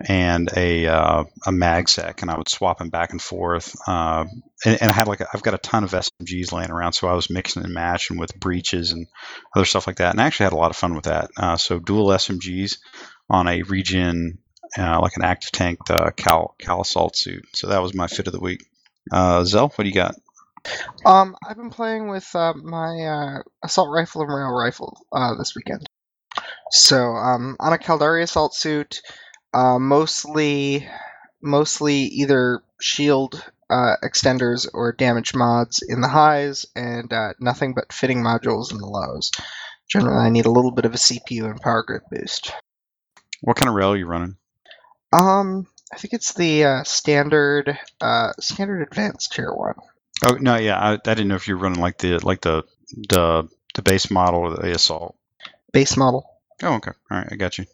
and 0.00 0.48
a 0.56 0.86
uh, 0.86 1.24
a 1.46 1.50
MagSec, 1.50 2.22
and 2.22 2.30
I 2.30 2.38
would 2.38 2.48
swap 2.48 2.78
them 2.78 2.88
back 2.88 3.10
and 3.10 3.20
forth. 3.20 3.76
Uh, 3.86 4.24
and, 4.64 4.82
and 4.82 4.90
I 4.90 4.94
had 4.94 5.08
like 5.08 5.20
I've 5.32 5.42
got 5.42 5.54
a 5.54 5.58
ton 5.58 5.84
of 5.84 5.90
SMGs 5.90 6.52
laying 6.52 6.70
around, 6.70 6.94
so 6.94 7.08
I 7.08 7.14
was 7.14 7.30
mixing 7.30 7.64
and 7.64 7.74
matching 7.74 8.18
with 8.18 8.38
breaches 8.38 8.92
and 8.92 9.06
other 9.54 9.66
stuff 9.66 9.86
like 9.86 9.96
that. 9.96 10.12
And 10.12 10.20
I 10.20 10.26
actually 10.26 10.44
had 10.44 10.52
a 10.54 10.56
lot 10.56 10.70
of 10.70 10.76
fun 10.76 10.94
with 10.94 11.04
that. 11.04 11.30
Uh, 11.36 11.56
so 11.56 11.78
dual 11.78 12.08
SMGs 12.08 12.78
on 13.28 13.46
a 13.46 13.62
regen, 13.62 14.38
uh, 14.78 15.00
like 15.00 15.16
an 15.16 15.24
active 15.24 15.52
tank, 15.52 15.80
the 15.86 16.12
Cal 16.16 16.54
Cal 16.58 16.80
Assault 16.80 17.16
suit. 17.16 17.44
So 17.54 17.68
that 17.68 17.82
was 17.82 17.94
my 17.94 18.06
fit 18.06 18.26
of 18.26 18.32
the 18.32 18.40
week. 18.40 18.64
Uh, 19.12 19.40
Xel, 19.40 19.72
what 19.72 19.84
do 19.84 19.88
you 19.88 19.94
got? 19.94 20.14
Um, 21.04 21.36
I've 21.46 21.56
been 21.56 21.70
playing 21.70 22.08
with 22.08 22.28
uh, 22.34 22.52
my 22.54 23.00
uh, 23.00 23.42
assault 23.62 23.88
rifle 23.90 24.22
and 24.22 24.30
rail 24.30 24.50
rifle 24.50 25.00
uh, 25.12 25.34
this 25.36 25.54
weekend. 25.54 25.86
So, 26.70 27.14
um, 27.16 27.56
on 27.58 27.72
a 27.72 27.78
Caldari 27.78 28.22
assault 28.22 28.54
suit, 28.54 29.02
uh, 29.52 29.78
mostly, 29.78 30.88
mostly 31.42 31.96
either 31.96 32.62
shield 32.80 33.42
uh, 33.68 33.96
extenders 34.02 34.68
or 34.72 34.92
damage 34.92 35.34
mods 35.34 35.82
in 35.86 36.00
the 36.00 36.08
highs, 36.08 36.66
and 36.74 37.12
uh, 37.12 37.34
nothing 37.40 37.74
but 37.74 37.92
fitting 37.92 38.22
modules 38.22 38.72
in 38.72 38.78
the 38.78 38.86
lows. 38.86 39.30
Generally, 39.88 40.26
I 40.26 40.30
need 40.30 40.46
a 40.46 40.50
little 40.50 40.70
bit 40.70 40.84
of 40.84 40.94
a 40.94 40.98
CPU 40.98 41.50
and 41.50 41.60
power 41.60 41.82
grid 41.82 42.02
boost. 42.10 42.52
What 43.40 43.56
kind 43.56 43.68
of 43.68 43.74
rail 43.74 43.92
are 43.92 43.96
you 43.96 44.06
running? 44.06 44.36
Um, 45.12 45.66
I 45.92 45.96
think 45.96 46.14
it's 46.14 46.34
the 46.34 46.64
uh, 46.64 46.84
standard, 46.84 47.76
uh, 48.00 48.32
standard 48.38 48.82
advanced 48.82 49.32
tier 49.32 49.52
one. 49.52 49.74
Oh 50.24 50.34
no, 50.34 50.56
yeah, 50.56 50.78
I, 50.78 50.92
I 50.92 50.96
didn't 50.96 51.28
know 51.28 51.34
if 51.34 51.48
you 51.48 51.56
were 51.56 51.62
running 51.62 51.80
like 51.80 51.98
the 51.98 52.18
like 52.24 52.42
the 52.42 52.64
the 53.08 53.48
the 53.74 53.82
base 53.82 54.10
model 54.10 54.40
or 54.40 54.50
the 54.50 54.72
assault. 54.72 55.16
base 55.72 55.96
model. 55.96 56.26
Oh, 56.62 56.74
okay. 56.74 56.92
All 57.10 57.18
right, 57.18 57.28
I 57.30 57.36
got 57.36 57.58
you. 57.58 57.66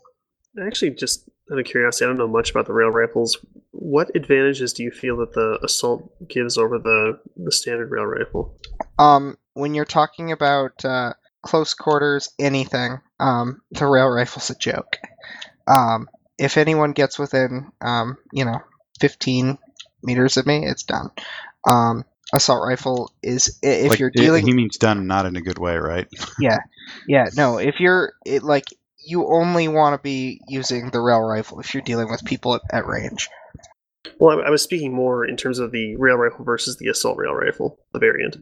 Actually, 0.61 0.93
just 0.93 1.29
out 1.53 1.59
of 1.59 1.65
curiosity, 1.65 2.05
I 2.05 2.09
don't 2.09 2.19
know 2.19 2.29
much 2.29 2.51
about 2.51 2.67
the 2.67 2.73
rail 2.73 2.89
rifles. 2.89 3.39
What 3.73 4.11
advantages 4.15 4.73
do 4.73 4.83
you 4.83 4.91
feel 4.91 5.17
that 5.19 5.35
the 5.35 5.59
assault 5.63 6.11
gives 6.29 6.57
over 6.57 6.79
the 6.79 7.19
the 7.37 7.53
standard 7.53 7.91
rail 7.91 8.05
rifle? 8.05 8.59
Um, 8.99 9.37
when 9.55 9.75
you're 9.75 9.85
talking 9.85 10.33
about 10.33 10.85
uh, 10.85 11.13
close 11.43 11.75
quarters, 11.75 12.31
anything, 12.39 13.01
um, 13.21 13.61
the 13.71 13.87
rail 13.87 14.09
rifle's 14.09 14.51
a 14.51 14.55
joke. 14.55 14.97
Um, 15.67 16.09
if 16.39 16.57
anyone 16.57 16.93
gets 16.93 17.19
within, 17.19 17.73
um, 17.81 18.19
you 18.33 18.45
know, 18.45 18.61
15 19.01 19.59
meters 20.03 20.37
of 20.37 20.47
me, 20.47 20.67
it's 20.67 20.85
done. 20.85 21.11
Um, 21.69 22.05
assault 22.33 22.67
rifle 22.67 23.13
is 23.23 23.59
if 23.63 23.91
Like, 23.91 23.99
you're 23.99 24.11
he- 24.15 24.21
dealing 24.21 24.47
he 24.47 24.53
means 24.53 24.77
done, 24.79 25.07
not 25.07 25.27
in 25.27 25.37
a 25.37 25.41
good 25.41 25.59
way, 25.59 25.77
right? 25.77 26.07
yeah 26.41 26.59
yeah 27.09 27.27
no 27.37 27.59
if 27.59 27.81
you're 27.81 28.13
it, 28.25 28.43
like 28.43 28.65
you 29.05 29.27
only 29.29 29.69
want 29.69 29.95
to 29.99 30.03
be 30.03 30.41
using 30.49 30.91
the 30.91 31.01
rail 31.01 31.21
rifle 31.21 31.61
if 31.61 31.73
you're 31.75 31.83
dealing 31.83 32.11
with 32.11 32.25
people 32.25 32.55
at, 32.57 32.61
at 32.73 32.87
range 32.87 33.29
Well, 34.19 34.41
I, 34.41 34.47
I 34.49 34.51
was 34.51 34.63
speaking 34.63 34.93
more 34.95 35.25
in 35.25 35.37
terms 35.37 35.59
of 35.59 35.71
the 35.73 35.97
rail 35.97 36.17
rifle 36.17 36.45
versus 36.45 36.77
the 36.79 36.89
assault 36.89 37.17
rail 37.19 37.33
rifle, 37.35 37.79
the 37.93 37.99
variant. 38.01 38.37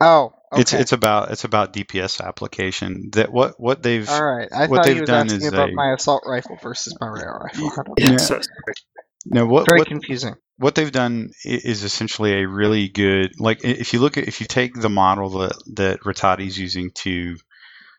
oh 0.00 0.32
okay. 0.52 0.60
It's 0.60 0.72
it's 0.72 0.92
about 0.92 1.30
it's 1.32 1.44
about 1.44 1.72
DPS 1.72 2.20
application. 2.24 3.10
That 3.12 3.32
what 3.32 3.58
what 3.60 3.82
they've 3.82 4.08
all 4.08 4.24
right 4.24 4.48
i 4.52 4.66
what 4.66 4.76
thought 4.78 4.84
they've 4.86 4.96
you 4.96 5.02
was 5.02 5.08
done 5.10 5.26
asking 5.26 5.42
is 5.42 5.48
about 5.48 5.70
a- 5.70 5.74
my 5.74 5.92
assault 5.92 6.22
rifle 6.26 6.56
versus 6.62 6.96
my 7.00 7.08
rail 7.08 7.40
rifle 7.44 7.70
I 7.78 7.82
Yeah. 7.98 8.16
So- 8.18 8.40
no 9.26 9.46
what 9.46 9.66
very 9.66 9.80
what, 9.80 9.88
confusing 9.88 10.34
what 10.60 10.74
they've 10.74 10.92
done 10.92 11.32
is 11.42 11.84
essentially 11.84 12.34
a 12.34 12.46
really 12.46 12.88
good 12.88 13.32
like 13.40 13.64
if 13.64 13.94
you 13.94 13.98
look 13.98 14.18
at 14.18 14.28
if 14.28 14.42
you 14.42 14.46
take 14.46 14.74
the 14.74 14.90
model 14.90 15.30
that 15.30 15.56
that 15.74 16.04
Rattati's 16.04 16.58
using 16.58 16.90
to 16.96 17.36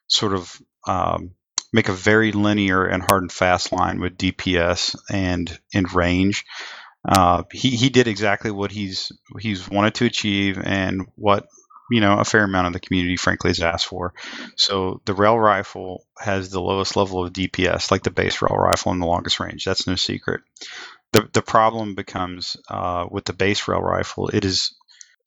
sort 0.07 0.34
of 0.34 0.62
um, 0.88 1.32
make 1.74 1.89
a 1.89 1.93
very 1.93 2.32
linear 2.32 2.86
and 2.86 3.01
hard 3.01 3.24
and 3.24 3.32
fast 3.32 3.72
line 3.72 3.99
with 3.99 4.16
DPS 4.16 4.95
and 5.09 5.59
and 5.74 5.91
range. 5.91 6.45
Uh, 7.03 7.43
he 7.51 7.72
he 7.72 7.89
did 7.89 8.07
exactly 8.07 8.51
what 8.51 8.72
he's 8.72 9.12
he's 9.39 9.68
wanted 9.68 9.95
to 9.95 10.05
achieve 10.05 10.59
and 10.64 11.07
what 11.16 11.47
you 11.89 11.99
know 11.99 12.20
a 12.20 12.24
fair 12.24 12.43
amount 12.43 12.68
of 12.68 12.74
the 12.74 12.80
community 12.80 13.18
frankly 13.18 13.49
has 13.49 13.59
asked 13.59 13.88
for. 13.88 14.14
So 14.55 15.01
the 15.05 15.16
rail 15.16 15.39
rifle 15.39 16.05
has 16.20 16.51
the 16.51 16.62
lowest 16.62 16.95
level 16.95 17.26
of 17.26 17.34
DPS, 17.34 17.89
like 17.89 18.03
the 18.03 18.12
base 18.12 18.39
rail 18.43 18.55
rifle, 18.55 18.91
and 18.91 19.01
the 19.01 19.07
longest 19.07 19.39
range. 19.39 19.66
That's 19.66 19.88
no 19.88 19.95
secret. 19.95 20.41
The 21.14 21.28
the 21.34 21.41
problem 21.41 21.95
becomes 21.95 22.57
uh, 22.70 23.05
with 23.09 23.26
the 23.26 23.34
base 23.34 23.68
rail 23.68 23.82
rifle. 23.82 24.30
It 24.30 24.45
is 24.45 24.74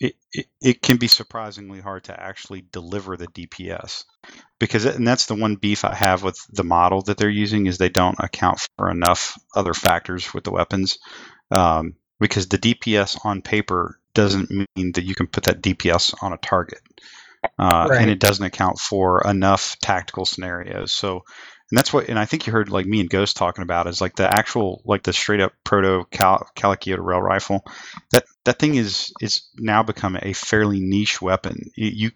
it, 0.00 0.14
it, 0.32 0.46
it 0.60 0.82
can 0.82 0.96
be 0.96 1.08
surprisingly 1.08 1.80
hard 1.80 2.04
to 2.04 2.18
actually 2.20 2.64
deliver 2.72 3.16
the 3.16 3.28
DPS 3.28 4.04
because 4.58 4.84
and 4.84 5.06
that's 5.06 5.26
the 5.26 5.34
one 5.34 5.56
beef 5.56 5.84
I 5.84 5.94
have 5.94 6.22
with 6.22 6.36
the 6.52 6.64
model 6.64 7.02
that 7.02 7.16
they're 7.16 7.28
using 7.28 7.66
is 7.66 7.78
they 7.78 7.88
don't 7.88 8.18
account 8.18 8.66
for 8.76 8.90
enough 8.90 9.38
other 9.54 9.74
factors 9.74 10.32
with 10.34 10.44
the 10.44 10.50
weapons 10.52 10.98
um, 11.50 11.94
because 12.18 12.48
the 12.48 12.58
DPS 12.58 13.24
on 13.24 13.42
paper 13.42 13.98
doesn't 14.14 14.50
mean 14.50 14.92
that 14.92 15.04
you 15.04 15.14
can 15.14 15.26
put 15.26 15.44
that 15.44 15.62
DPS 15.62 16.14
on 16.22 16.32
a 16.32 16.38
target 16.38 16.80
uh, 17.58 17.86
Right. 17.90 18.00
and 18.00 18.10
it 18.10 18.20
doesn't 18.20 18.44
account 18.44 18.78
for 18.78 19.22
enough 19.28 19.76
tactical 19.80 20.24
scenarios 20.24 20.92
so 20.92 21.24
and 21.70 21.78
that's 21.78 21.92
what 21.92 22.08
and 22.08 22.18
I 22.18 22.24
think 22.24 22.46
you 22.46 22.52
heard 22.52 22.68
like 22.68 22.86
me 22.86 23.00
and 23.00 23.10
Ghost 23.10 23.36
talking 23.36 23.62
about 23.62 23.86
is 23.86 24.00
like 24.00 24.16
the 24.16 24.28
actual 24.28 24.82
like 24.84 25.02
the 25.02 25.12
straight 25.12 25.40
up 25.40 25.52
proto 25.64 26.04
Cal- 26.10 26.46
Kaalakiota 26.56 27.04
rail 27.04 27.20
rifle 27.20 27.64
that 28.10 28.24
that 28.44 28.58
thing 28.58 28.74
is 28.74 29.12
is 29.20 29.48
now 29.56 29.82
become 29.82 30.16
a 30.20 30.32
fairly 30.34 30.80
niche 30.80 31.22
weapon. 31.22 31.70
You, 31.74 32.10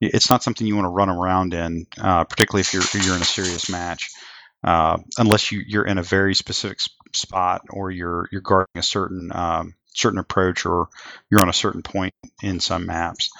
it's 0.00 0.30
not 0.30 0.42
something 0.42 0.66
you 0.66 0.76
want 0.76 0.86
to 0.86 0.90
run 0.90 1.08
around 1.08 1.54
in, 1.54 1.86
uh, 2.00 2.24
particularly 2.24 2.60
if 2.60 2.72
you're 2.72 2.82
you're 3.02 3.16
in 3.16 3.22
a 3.22 3.24
serious 3.24 3.68
match, 3.68 4.10
uh, 4.62 4.98
unless 5.18 5.50
you 5.50 5.62
you're 5.66 5.86
in 5.86 5.98
a 5.98 6.02
very 6.02 6.34
specific 6.34 6.78
spot 7.12 7.62
or 7.70 7.90
you're 7.90 8.28
you're 8.30 8.42
guarding 8.42 8.76
a 8.76 8.82
certain 8.82 9.30
um, 9.34 9.74
certain 9.96 10.18
approach 10.18 10.66
or 10.66 10.88
you're 11.30 11.42
on 11.42 11.48
a 11.48 11.54
certain 11.54 11.82
point 11.82 12.14
in 12.42 12.60
some 12.60 12.86
maps. 12.86 13.30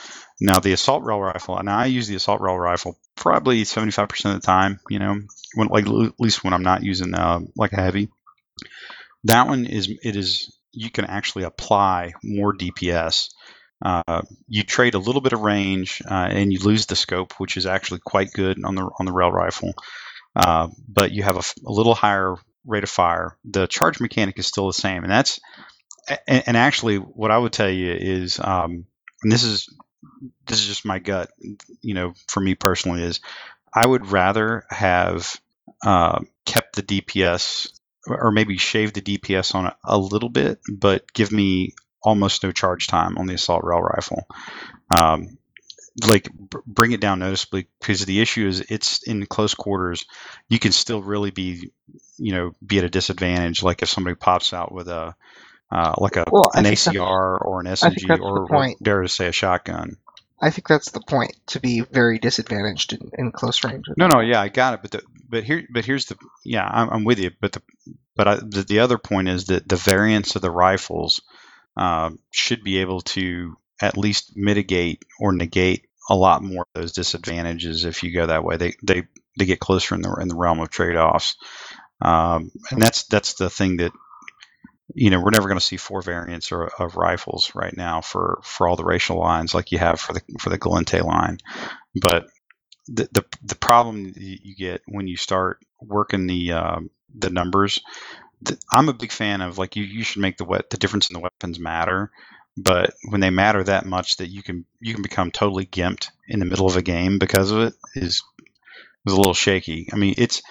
Now 0.41 0.59
the 0.59 0.73
assault 0.73 1.05
rail 1.05 1.21
rifle. 1.21 1.59
and 1.59 1.71
I 1.71 1.87
use 1.87 2.09
the 2.09 2.17
assault 2.17 2.41
rail 2.41 2.59
rifle 2.59 2.97
probably 3.17 3.63
75% 3.63 4.35
of 4.35 4.41
the 4.41 4.47
time. 4.47 4.79
You 4.89 4.99
know, 4.99 5.21
when 5.55 5.69
like 5.69 5.87
at 5.87 6.21
least 6.21 6.45
when 6.45 6.53
I'm 6.53 6.63
not 6.63 6.83
using 6.83 7.15
uh, 7.15 7.41
like 7.57 7.73
a 7.73 7.83
heavy. 7.83 8.09
That 9.25 9.49
one 9.49 9.67
is 9.67 9.89
it 9.89 10.15
is 10.15 10.57
you 10.73 10.91
can 10.91 11.07
actually 11.07 11.45
apply 11.45 12.13
more 12.23 12.55
DPS. 12.55 13.31
Uh, 13.85 14.23
you 14.47 14.63
trade 14.63 14.95
a 14.95 14.99
little 14.99 15.21
bit 15.21 15.33
of 15.33 15.41
range 15.41 16.01
uh, 16.09 16.29
and 16.31 16.53
you 16.53 16.59
lose 16.61 16.87
the 16.87 16.97
scope, 16.97 17.35
which 17.39 17.57
is 17.57 17.67
actually 17.67 18.01
quite 18.05 18.33
good 18.33 18.63
on 18.65 18.75
the 18.75 18.89
on 18.99 19.07
the 19.07 19.13
rail 19.13 19.33
rifle. 19.33 19.73
Uh, 20.35 20.69
but 20.87 21.13
you 21.13 21.23
have 21.23 21.37
a, 21.37 21.43
a, 21.67 21.73
little 21.73 21.95
higher 21.95 22.37
rate 22.67 22.85
of 22.85 22.91
fire. 22.91 23.37
The 23.45 23.67
charge 23.67 24.01
mechanic 24.01 24.39
is 24.39 24.47
still 24.47 24.67
the 24.67 24.75
same, 24.75 25.03
and 25.03 25.11
that's 25.11 25.41
and, 26.27 26.45
and 26.47 26.57
actually 26.57 26.97
what 26.97 27.31
I 27.31 27.39
would 27.39 27.53
tell 27.53 27.71
you 27.71 27.93
is, 27.93 28.41
um, 28.41 28.87
and 29.23 29.33
this 29.33 29.45
is 29.45 29.69
this 30.47 30.61
is 30.61 30.67
just 30.67 30.85
my 30.85 30.99
gut, 30.99 31.31
you 31.83 31.95
know, 31.95 32.15
for 32.29 32.41
me 32.41 32.55
personally 32.55 33.03
is 33.03 33.21
I 33.73 33.87
would 33.87 34.07
rather 34.11 34.65
have 34.71 35.41
uh, 35.85 36.21
kept 36.45 36.77
the 36.77 36.83
DPS 36.83 37.73
or 38.07 38.31
maybe 38.31 38.57
shave 38.57 38.93
the 38.93 39.03
DPS 39.03 39.55
on 39.55 39.67
it 39.67 39.75
a 39.85 39.99
little 39.99 40.29
bit, 40.29 40.61
but 40.73 41.13
give 41.13 41.33
me 41.33 41.75
almost 42.03 42.43
no 42.43 42.53
charge 42.53 42.87
time 42.87 43.19
on 43.19 43.27
the 43.27 43.35
assault 43.35 43.65
rail 43.65 43.81
rifle. 43.81 44.27
Um, 44.97 45.39
like 46.07 46.33
br- 46.33 46.59
bring 46.67 46.93
it 46.93 47.01
down 47.01 47.19
noticeably 47.21 47.69
because 47.81 48.05
the 48.05 48.21
issue 48.21 48.47
is 48.47 48.61
it's 48.61 49.03
in 49.05 49.27
close 49.27 49.55
quarters. 49.55 50.05
You 50.49 50.59
can 50.59 50.73
still 50.73 51.03
really 51.03 51.31
be, 51.31 51.71
you 52.19 52.33
know, 52.33 52.53
be 52.65 52.79
at 52.79 52.85
a 52.85 52.91
disadvantage. 52.91 53.63
Like 53.63 53.83
if 53.83 53.89
somebody 53.89 54.15
pops 54.15 54.53
out 54.53 54.73
with 54.73 54.89
a 54.89 55.15
uh, 55.71 55.95
like 55.99 56.17
a 56.17 56.25
Well, 56.31 56.51
an 56.55 56.65
that- 56.65 56.73
ACR 56.75 57.39
or 57.41 57.61
an 57.61 57.67
SMG 57.67 58.21
or, 58.21 58.47
or 58.53 58.75
dare 58.83 59.03
to 59.03 59.09
say 59.09 59.27
a 59.29 59.33
shotgun. 59.33 59.97
I 60.41 60.51
think 60.51 60.69
that's 60.69 60.91
the 60.91 61.01
point 61.01 61.33
to 61.49 61.61
be 61.61 61.81
very 61.81 62.19
disadvantaged 62.19 62.93
in, 62.93 63.11
in 63.17 63.33
close 63.33 63.65
range. 63.65 63.87
No, 63.97 64.07
no, 64.07 64.21
yeah, 64.21 64.41
I 64.41 64.49
got 64.49 64.75
it. 64.75 64.83
But 64.83 64.91
the, 64.91 65.03
but 65.29 65.45
here, 65.45 65.67
but 65.73 65.85
here's 65.87 66.07
the 66.07 66.17
yeah, 66.45 66.65
I'm, 66.71 66.91
I'm 66.91 67.05
with 67.05 67.19
you. 67.19 67.31
But 67.41 67.53
the 67.53 67.63
but 68.15 68.29
I, 68.29 68.35
the, 68.37 68.65
the 68.69 68.81
other 68.81 68.99
point 68.99 69.29
is 69.29 69.47
that 69.47 69.67
the 69.67 69.77
variance 69.77 70.37
of 70.37 70.43
the 70.43 70.51
rifles 70.51 71.23
uh, 71.77 72.11
should 72.31 72.63
be 72.63 72.79
able 72.79 73.01
to 73.03 73.57
at 73.81 73.97
least 73.97 74.37
mitigate 74.37 75.03
or 75.19 75.33
negate 75.33 75.87
a 76.11 76.15
lot 76.15 76.43
more 76.43 76.67
of 76.75 76.83
those 76.83 76.93
disadvantages 76.93 77.85
if 77.85 78.03
you 78.03 78.13
go 78.13 78.27
that 78.27 78.45
way. 78.45 78.57
They 78.59 78.75
they 78.83 79.05
they 79.39 79.47
get 79.47 79.59
closer 79.61 79.95
in 79.95 80.03
the 80.03 80.15
in 80.21 80.29
the 80.29 80.37
realm 80.37 80.61
of 80.61 80.69
trade 80.71 80.97
offs, 80.97 81.37
um, 82.03 82.51
and 82.71 82.81
that's 82.81 83.05
that's 83.05 83.35
the 83.35 83.49
thing 83.51 83.79
that 83.79 83.93
you 84.95 85.11
know 85.11 85.21
we're 85.21 85.31
never 85.31 85.49
going 85.49 85.59
to 85.59 85.65
see 85.65 85.77
four 85.77 86.03
variants 86.03 86.53
or, 86.53 86.67
of 86.67 86.97
rifles 86.97 87.53
right 87.55 87.77
now 87.77 88.01
for 88.01 88.41
for 88.43 88.69
all 88.69 88.77
the 88.77 88.85
racial 88.85 89.19
lines 89.19 89.55
like 89.55 89.73
you 89.73 89.79
have 89.79 90.01
for 90.01 90.13
the 90.13 90.23
for 90.39 90.51
the 90.51 90.59
Gallente 90.59 91.03
line, 91.05 91.39
but 91.95 92.27
the 92.89 93.09
the, 93.13 93.25
the 93.43 93.57
problem 93.57 94.13
you 94.17 94.55
get 94.55 94.83
when 94.87 95.09
you 95.09 95.17
start 95.17 95.59
working 95.81 96.27
the 96.27 96.53
um, 96.53 96.91
the 97.15 97.31
numbers. 97.31 97.81
th- 98.45 98.61
I'm 98.71 98.89
a 98.89 98.95
big 98.95 99.13
fan 99.13 99.41
of 99.41 99.59
like 99.59 99.77
you, 99.77 99.85
you 99.85 100.05
should 100.05 100.23
make 100.23 100.37
the 100.37 100.45
wet 100.45 100.71
the 100.71 100.77
difference 100.77 101.11
in 101.11 101.15
the 101.15 101.21
weapons 101.21 101.59
matter, 101.59 102.11
but 102.57 102.95
when 103.09 103.21
they 103.21 103.31
matter 103.31 103.65
that 103.65 103.87
much 103.87 104.19
that 104.19 104.29
you 104.29 104.43
can 104.43 104.65
you 104.81 104.95
can 104.95 105.03
become 105.03 105.31
totally 105.31 105.67
gimped 105.67 106.11
in 106.29 106.39
the 106.39 106.47
middle 106.47 106.67
of 106.67 106.77
a 106.77 106.83
game 106.83 107.19
because 107.19 107.51
of 107.51 107.61
it 107.61 107.75
is 107.95 108.23
is 109.05 109.13
a 109.13 109.17
little 109.17 109.35
shaky. 109.35 109.89
I 109.93 109.97
mean, 109.97 110.15
it's 110.17 110.43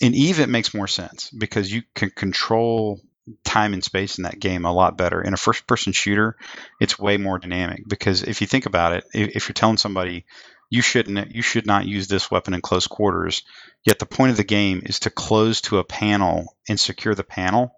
in 0.00 0.14
Eve 0.14 0.40
it 0.40 0.48
makes 0.48 0.74
more 0.74 0.88
sense 0.88 1.30
because 1.30 1.70
you 1.70 1.82
can 1.94 2.10
control 2.10 3.00
time 3.44 3.72
and 3.72 3.84
space 3.84 4.18
in 4.18 4.24
that 4.24 4.40
game 4.40 4.64
a 4.64 4.72
lot 4.72 4.96
better. 4.96 5.20
In 5.20 5.34
a 5.34 5.38
first 5.38 5.66
person 5.66 5.92
shooter, 5.92 6.36
it's 6.80 6.98
way 6.98 7.16
more 7.16 7.38
dynamic 7.38 7.82
because 7.88 8.22
if 8.22 8.40
you 8.40 8.46
think 8.46 8.66
about 8.66 8.92
it, 8.94 9.04
if, 9.14 9.48
you're 9.48 9.54
telling 9.54 9.76
somebody 9.76 10.24
you 10.70 10.82
shouldn't 10.82 11.34
you 11.34 11.42
should 11.42 11.66
not 11.66 11.86
use 11.86 12.08
this 12.08 12.30
weapon 12.30 12.54
in 12.54 12.60
close 12.60 12.86
quarters, 12.86 13.42
yet 13.84 13.98
the 13.98 14.06
point 14.06 14.30
of 14.30 14.36
the 14.36 14.44
game 14.44 14.82
is 14.84 15.00
to 15.00 15.10
close 15.10 15.60
to 15.62 15.78
a 15.78 15.84
panel 15.84 16.56
and 16.68 16.80
secure 16.80 17.14
the 17.14 17.24
panel, 17.24 17.74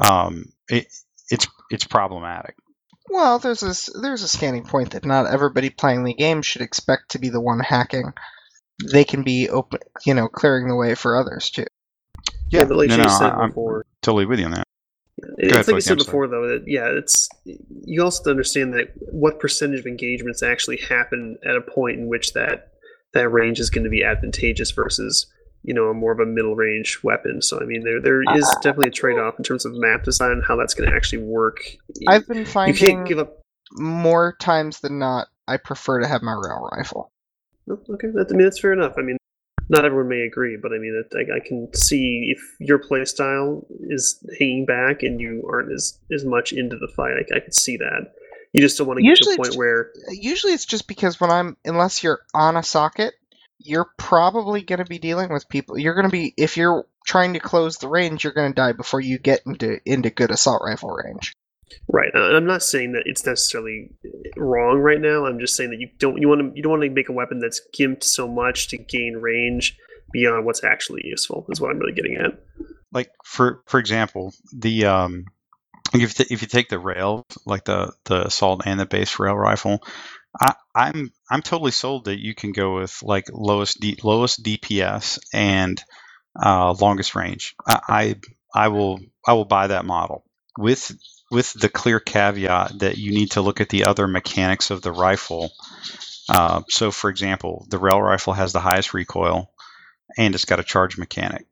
um, 0.00 0.46
it, 0.68 0.86
it's 1.30 1.46
it's 1.70 1.84
problematic. 1.84 2.56
Well, 3.10 3.38
there's 3.38 3.62
a 3.62 3.68
s- 3.68 3.90
there's 4.00 4.22
a 4.22 4.28
standing 4.28 4.64
point 4.64 4.90
that 4.90 5.04
not 5.04 5.26
everybody 5.26 5.70
playing 5.70 6.04
the 6.04 6.14
game 6.14 6.42
should 6.42 6.62
expect 6.62 7.10
to 7.10 7.18
be 7.18 7.28
the 7.28 7.40
one 7.40 7.60
hacking. 7.60 8.12
They 8.92 9.04
can 9.04 9.22
be 9.22 9.48
open, 9.48 9.80
you 10.04 10.14
know, 10.14 10.28
clearing 10.28 10.68
the 10.68 10.76
way 10.76 10.94
for 10.94 11.16
others 11.16 11.50
too. 11.50 11.66
Yeah, 12.50 12.64
but 12.64 12.76
like 12.76 12.88
no, 12.88 12.96
you 12.96 13.02
no, 13.02 13.08
said 13.08 13.30
I- 13.32 13.36
I'm 13.42 13.48
before, 13.50 13.84
totally 14.02 14.26
with 14.26 14.38
you 14.40 14.46
on 14.46 14.52
that. 14.52 14.66
it's 15.38 15.52
ahead, 15.52 15.66
like 15.68 15.74
you 15.76 15.80
said 15.80 15.92
I'm 15.92 15.98
sorry. 16.00 16.04
before 16.06 16.26
though 16.28 16.48
that 16.48 16.64
yeah, 16.66 16.86
it's 16.86 17.28
you 17.84 18.02
also 18.02 18.18
have 18.20 18.24
to 18.24 18.30
understand 18.30 18.72
that 18.74 18.92
what 19.12 19.40
percentage 19.40 19.80
of 19.80 19.86
engagements 19.86 20.42
actually 20.42 20.78
happen 20.78 21.36
at 21.44 21.56
a 21.56 21.60
point 21.60 21.98
in 21.98 22.08
which 22.08 22.32
that 22.34 22.72
that 23.14 23.28
range 23.30 23.58
is 23.58 23.70
going 23.70 23.84
to 23.84 23.90
be 23.90 24.04
advantageous 24.04 24.70
versus 24.70 25.26
you 25.62 25.74
know 25.74 25.86
a 25.88 25.94
more 25.94 26.12
of 26.12 26.20
a 26.20 26.26
middle 26.26 26.54
range 26.56 27.00
weapon. 27.02 27.42
So 27.42 27.60
I 27.60 27.64
mean 27.64 27.82
there 27.84 28.00
there 28.00 28.22
is 28.36 28.44
uh, 28.48 28.54
definitely 28.62 28.88
a 28.88 28.92
trade 28.92 29.18
off 29.18 29.34
in 29.38 29.44
terms 29.44 29.64
of 29.64 29.72
map 29.74 30.04
design 30.04 30.32
and 30.32 30.44
how 30.46 30.56
that's 30.56 30.74
going 30.74 30.88
to 30.88 30.94
actually 30.96 31.22
work. 31.22 31.58
I've 32.06 32.26
been 32.28 32.44
finding 32.44 32.74
you 32.74 32.78
can't 32.94 33.06
give 33.08 33.18
up. 33.18 33.40
more 33.72 34.36
times 34.40 34.80
than 34.80 34.98
not, 34.98 35.28
I 35.48 35.56
prefer 35.56 36.00
to 36.00 36.06
have 36.06 36.22
my 36.22 36.32
rail 36.32 36.68
rifle. 36.72 37.10
Oh, 37.70 37.78
Okay, 37.90 38.08
that, 38.14 38.28
I 38.30 38.34
mean 38.36 38.44
that's 38.44 38.60
fair 38.60 38.72
enough. 38.72 38.94
I 38.96 39.02
mean, 39.02 39.16
not 39.68 39.84
everyone 39.84 40.08
may 40.08 40.22
agree, 40.22 40.56
but 40.60 40.72
I 40.72 40.78
mean, 40.78 41.04
it, 41.04 41.14
I, 41.16 41.36
I 41.36 41.40
can 41.40 41.72
see 41.74 42.34
if 42.34 42.40
your 42.58 42.78
play 42.78 43.04
style 43.04 43.66
is 43.80 44.24
hanging 44.38 44.64
back 44.64 45.02
and 45.02 45.20
you 45.20 45.46
aren't 45.50 45.72
as 45.72 45.98
as 46.12 46.24
much 46.24 46.52
into 46.52 46.76
the 46.76 46.88
fight. 46.88 47.14
I, 47.16 47.36
I 47.36 47.40
could 47.40 47.54
see 47.54 47.76
that. 47.78 48.12
You 48.52 48.62
just 48.62 48.78
don't 48.78 48.86
want 48.86 48.98
to 48.98 49.04
get 49.04 49.16
to 49.18 49.30
a 49.30 49.36
point 49.36 49.56
where 49.56 49.92
Usually, 50.10 50.52
it's 50.54 50.64
just 50.64 50.88
because 50.88 51.20
when 51.20 51.30
I'm, 51.30 51.56
unless 51.64 52.02
you're 52.02 52.20
on 52.32 52.56
a 52.56 52.62
socket, 52.62 53.12
you're 53.58 53.90
probably 53.98 54.62
going 54.62 54.78
to 54.78 54.86
be 54.86 54.98
dealing 54.98 55.32
with 55.32 55.48
people. 55.48 55.78
You're 55.78 55.94
going 55.94 56.06
to 56.06 56.12
be 56.12 56.32
if 56.36 56.56
you're 56.56 56.86
trying 57.06 57.34
to 57.34 57.40
close 57.40 57.78
the 57.78 57.88
range, 57.88 58.24
you're 58.24 58.32
going 58.32 58.50
to 58.50 58.56
die 58.56 58.72
before 58.72 59.00
you 59.00 59.18
get 59.18 59.42
into 59.46 59.80
into 59.84 60.10
good 60.10 60.30
assault 60.30 60.62
rifle 60.64 60.90
range. 60.90 61.34
Right. 61.88 62.10
I'm 62.14 62.46
not 62.46 62.62
saying 62.62 62.92
that 62.92 63.04
it's 63.06 63.26
necessarily 63.26 63.90
wrong 64.36 64.78
right 64.78 65.00
now. 65.00 65.26
I'm 65.26 65.38
just 65.40 65.56
saying 65.56 65.70
that 65.70 65.80
you 65.80 65.88
don't 65.98 66.18
you 66.20 66.28
want 66.28 66.40
to 66.40 66.56
you 66.56 66.62
don't 66.62 66.72
want 66.72 66.82
to 66.82 66.90
make 66.90 67.08
a 67.08 67.12
weapon 67.12 67.40
that's 67.40 67.60
gimped 67.76 68.04
so 68.04 68.28
much 68.28 68.68
to 68.68 68.78
gain 68.78 69.16
range 69.16 69.76
beyond 70.12 70.46
what's 70.46 70.64
actually 70.64 71.02
useful. 71.04 71.46
Is 71.50 71.60
what 71.60 71.70
I'm 71.70 71.78
really 71.78 71.92
getting 71.94 72.16
at. 72.16 72.38
like 72.92 73.10
for 73.24 73.62
for 73.66 73.78
example, 73.80 74.32
the 74.52 74.86
um, 74.86 75.26
if 75.94 76.18
you, 76.18 76.26
if 76.30 76.42
you 76.42 76.48
take 76.48 76.68
the 76.68 76.78
rail, 76.78 77.26
like 77.46 77.64
the 77.64 77.92
the 78.04 78.26
assault 78.26 78.62
and 78.66 78.80
the 78.80 78.86
base 78.86 79.18
rail 79.18 79.34
rifle, 79.36 79.82
I, 80.40 80.54
I'm 80.74 81.12
I'm 81.30 81.42
totally 81.42 81.70
sold 81.72 82.06
that 82.06 82.20
you 82.20 82.34
can 82.34 82.52
go 82.52 82.76
with 82.76 83.02
like 83.02 83.26
lowest 83.32 83.80
D, 83.80 83.98
lowest 84.02 84.42
DPS 84.42 85.18
and 85.32 85.82
uh, 86.40 86.72
longest 86.72 87.14
range. 87.14 87.54
I, 87.66 87.80
I 87.88 88.14
I 88.54 88.68
will 88.68 89.00
I 89.26 89.34
will 89.34 89.44
buy 89.44 89.68
that 89.68 89.84
model 89.84 90.24
with 90.56 90.92
with 91.30 91.52
the 91.52 91.68
clear 91.68 92.00
caveat 92.00 92.78
that 92.78 92.98
you 92.98 93.12
need 93.12 93.32
to 93.32 93.42
look 93.42 93.60
at 93.60 93.68
the 93.68 93.84
other 93.84 94.06
mechanics 94.06 94.70
of 94.70 94.82
the 94.82 94.92
rifle. 94.92 95.52
Uh, 96.28 96.62
so, 96.68 96.90
for 96.90 97.10
example, 97.10 97.66
the 97.68 97.78
rail 97.78 98.00
rifle 98.00 98.32
has 98.32 98.52
the 98.52 98.60
highest 98.60 98.94
recoil, 98.94 99.50
and 100.16 100.34
it's 100.34 100.44
got 100.44 100.60
a 100.60 100.64
charge 100.64 100.98
mechanic. 100.98 101.46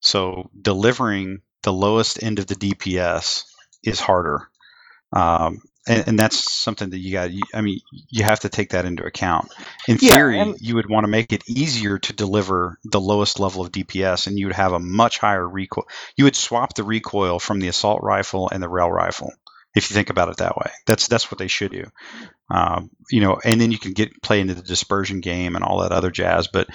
So 0.00 0.50
delivering 0.60 1.40
the 1.62 1.72
lowest 1.72 2.22
end 2.22 2.38
of 2.38 2.46
the 2.46 2.54
DPS 2.54 3.44
is 3.82 3.98
harder, 4.00 4.48
um, 5.12 5.60
and, 5.88 6.08
and 6.08 6.18
that's 6.18 6.52
something 6.52 6.90
that 6.90 6.98
you 6.98 7.12
got. 7.12 7.30
I 7.54 7.60
mean, 7.60 7.80
you 8.10 8.24
have 8.24 8.40
to 8.40 8.48
take 8.48 8.70
that 8.70 8.84
into 8.84 9.04
account. 9.04 9.52
In 9.88 9.98
Yeah, 10.00 10.14
theory, 10.14 10.40
and- 10.40 10.56
you 10.60 10.74
would 10.76 10.88
want 10.88 11.04
to 11.04 11.08
make 11.08 11.32
it 11.32 11.48
easier 11.48 11.98
to 11.98 12.12
deliver 12.12 12.78
the 12.84 13.00
lowest 13.00 13.38
level 13.40 13.62
of 13.62 13.72
DPS, 13.72 14.26
and 14.26 14.38
you 14.38 14.46
would 14.46 14.56
have 14.56 14.72
a 14.72 14.78
much 14.80 15.18
higher 15.18 15.46
recoil. 15.46 15.86
You 16.16 16.24
would 16.24 16.36
swap 16.36 16.74
the 16.74 16.84
recoil 16.84 17.38
from 17.38 17.60
the 17.60 17.68
assault 17.68 18.02
rifle 18.02 18.48
and 18.50 18.62
the 18.62 18.68
rail 18.68 18.90
rifle, 18.90 19.32
if 19.74 19.90
you 19.90 19.94
think 19.94 20.10
about 20.10 20.28
it 20.28 20.38
that 20.38 20.56
way. 20.56 20.70
That's 20.86 21.08
that's 21.08 21.30
what 21.30 21.38
they 21.38 21.48
should 21.48 21.72
do. 21.72 21.84
Um, 22.50 22.90
you 23.10 23.20
know, 23.20 23.38
and 23.44 23.60
then 23.60 23.72
you 23.72 23.78
can 23.78 23.92
get 23.92 24.22
play 24.22 24.40
into 24.40 24.54
the 24.54 24.62
dispersion 24.62 25.20
game 25.20 25.56
and 25.56 25.64
all 25.64 25.80
that 25.80 25.92
other 25.92 26.10
jazz. 26.10 26.48
But 26.48 26.68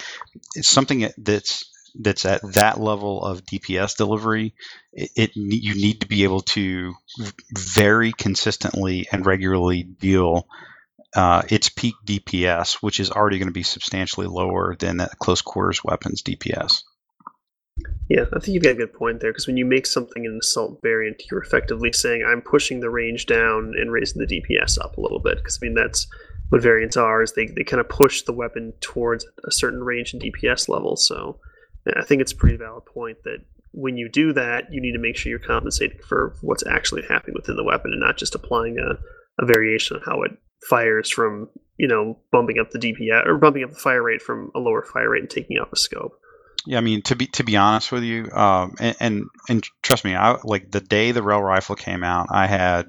it's 0.54 0.68
something 0.68 1.08
that's 1.18 1.71
that's 1.94 2.24
at 2.24 2.40
that 2.54 2.80
level 2.80 3.22
of 3.22 3.44
DPS 3.44 3.96
delivery. 3.96 4.54
It, 4.92 5.10
it 5.16 5.30
you 5.36 5.74
need 5.74 6.00
to 6.00 6.08
be 6.08 6.24
able 6.24 6.40
to 6.40 6.94
very 7.56 8.12
consistently 8.12 9.06
and 9.12 9.26
regularly 9.26 9.82
deal 9.82 10.46
uh, 11.14 11.42
its 11.50 11.68
peak 11.68 11.94
DPS, 12.06 12.74
which 12.74 13.00
is 13.00 13.10
already 13.10 13.38
going 13.38 13.48
to 13.48 13.52
be 13.52 13.62
substantially 13.62 14.26
lower 14.26 14.76
than 14.78 14.98
that 14.98 15.18
close 15.18 15.42
quarters 15.42 15.84
weapons 15.84 16.22
DPS. 16.22 16.82
Yeah, 18.08 18.24
I 18.32 18.38
think 18.38 18.54
you've 18.54 18.62
got 18.62 18.72
a 18.72 18.74
good 18.74 18.92
point 18.92 19.20
there 19.20 19.30
because 19.30 19.46
when 19.46 19.56
you 19.56 19.64
make 19.64 19.86
something 19.86 20.26
an 20.26 20.38
assault 20.40 20.80
variant, 20.82 21.22
you're 21.30 21.42
effectively 21.42 21.92
saying 21.92 22.24
I'm 22.26 22.42
pushing 22.42 22.80
the 22.80 22.90
range 22.90 23.26
down 23.26 23.72
and 23.78 23.90
raising 23.90 24.20
the 24.20 24.26
DPS 24.26 24.78
up 24.82 24.96
a 24.96 25.00
little 25.00 25.18
bit. 25.18 25.38
Because 25.38 25.58
I 25.60 25.66
mean 25.66 25.74
that's 25.74 26.06
what 26.50 26.62
variants 26.62 26.96
are 26.96 27.22
is 27.22 27.32
they, 27.32 27.46
they 27.46 27.64
kind 27.64 27.80
of 27.80 27.88
push 27.88 28.22
the 28.22 28.32
weapon 28.32 28.74
towards 28.80 29.24
a 29.46 29.50
certain 29.50 29.82
range 29.82 30.12
and 30.12 30.22
DPS 30.22 30.68
level. 30.68 30.96
So 30.96 31.38
I 31.86 32.04
think 32.04 32.22
it's 32.22 32.32
a 32.32 32.36
pretty 32.36 32.56
valid 32.56 32.84
point 32.86 33.18
that 33.24 33.38
when 33.72 33.96
you 33.96 34.08
do 34.08 34.32
that, 34.34 34.72
you 34.72 34.80
need 34.80 34.92
to 34.92 34.98
make 34.98 35.16
sure 35.16 35.30
you're 35.30 35.38
compensating 35.38 35.98
for 36.06 36.36
what's 36.42 36.66
actually 36.66 37.02
happening 37.08 37.34
within 37.34 37.56
the 37.56 37.64
weapon 37.64 37.92
and 37.92 38.00
not 38.00 38.18
just 38.18 38.34
applying 38.34 38.78
a, 38.78 38.98
a 39.42 39.46
variation 39.46 39.96
on 39.96 40.02
how 40.04 40.22
it 40.22 40.32
fires 40.68 41.10
from 41.10 41.48
you 41.76 41.88
know 41.88 42.18
bumping 42.30 42.58
up 42.58 42.70
the 42.70 42.78
DPS 42.78 43.26
or 43.26 43.38
bumping 43.38 43.64
up 43.64 43.70
the 43.70 43.76
fire 43.76 44.02
rate 44.02 44.22
from 44.22 44.50
a 44.54 44.58
lower 44.58 44.82
fire 44.82 45.10
rate 45.10 45.22
and 45.22 45.30
taking 45.30 45.58
up 45.58 45.72
a 45.72 45.76
scope. 45.76 46.18
Yeah, 46.66 46.78
I 46.78 46.80
mean 46.80 47.02
to 47.02 47.16
be 47.16 47.26
to 47.28 47.42
be 47.42 47.56
honest 47.56 47.90
with 47.90 48.04
you, 48.04 48.30
um, 48.32 48.74
and, 48.78 48.96
and, 49.00 49.24
and 49.48 49.66
trust 49.82 50.04
me, 50.04 50.14
I 50.14 50.38
like 50.44 50.70
the 50.70 50.80
day 50.80 51.10
the 51.10 51.22
rail 51.22 51.42
rifle 51.42 51.74
came 51.74 52.04
out, 52.04 52.28
I 52.30 52.46
had 52.46 52.86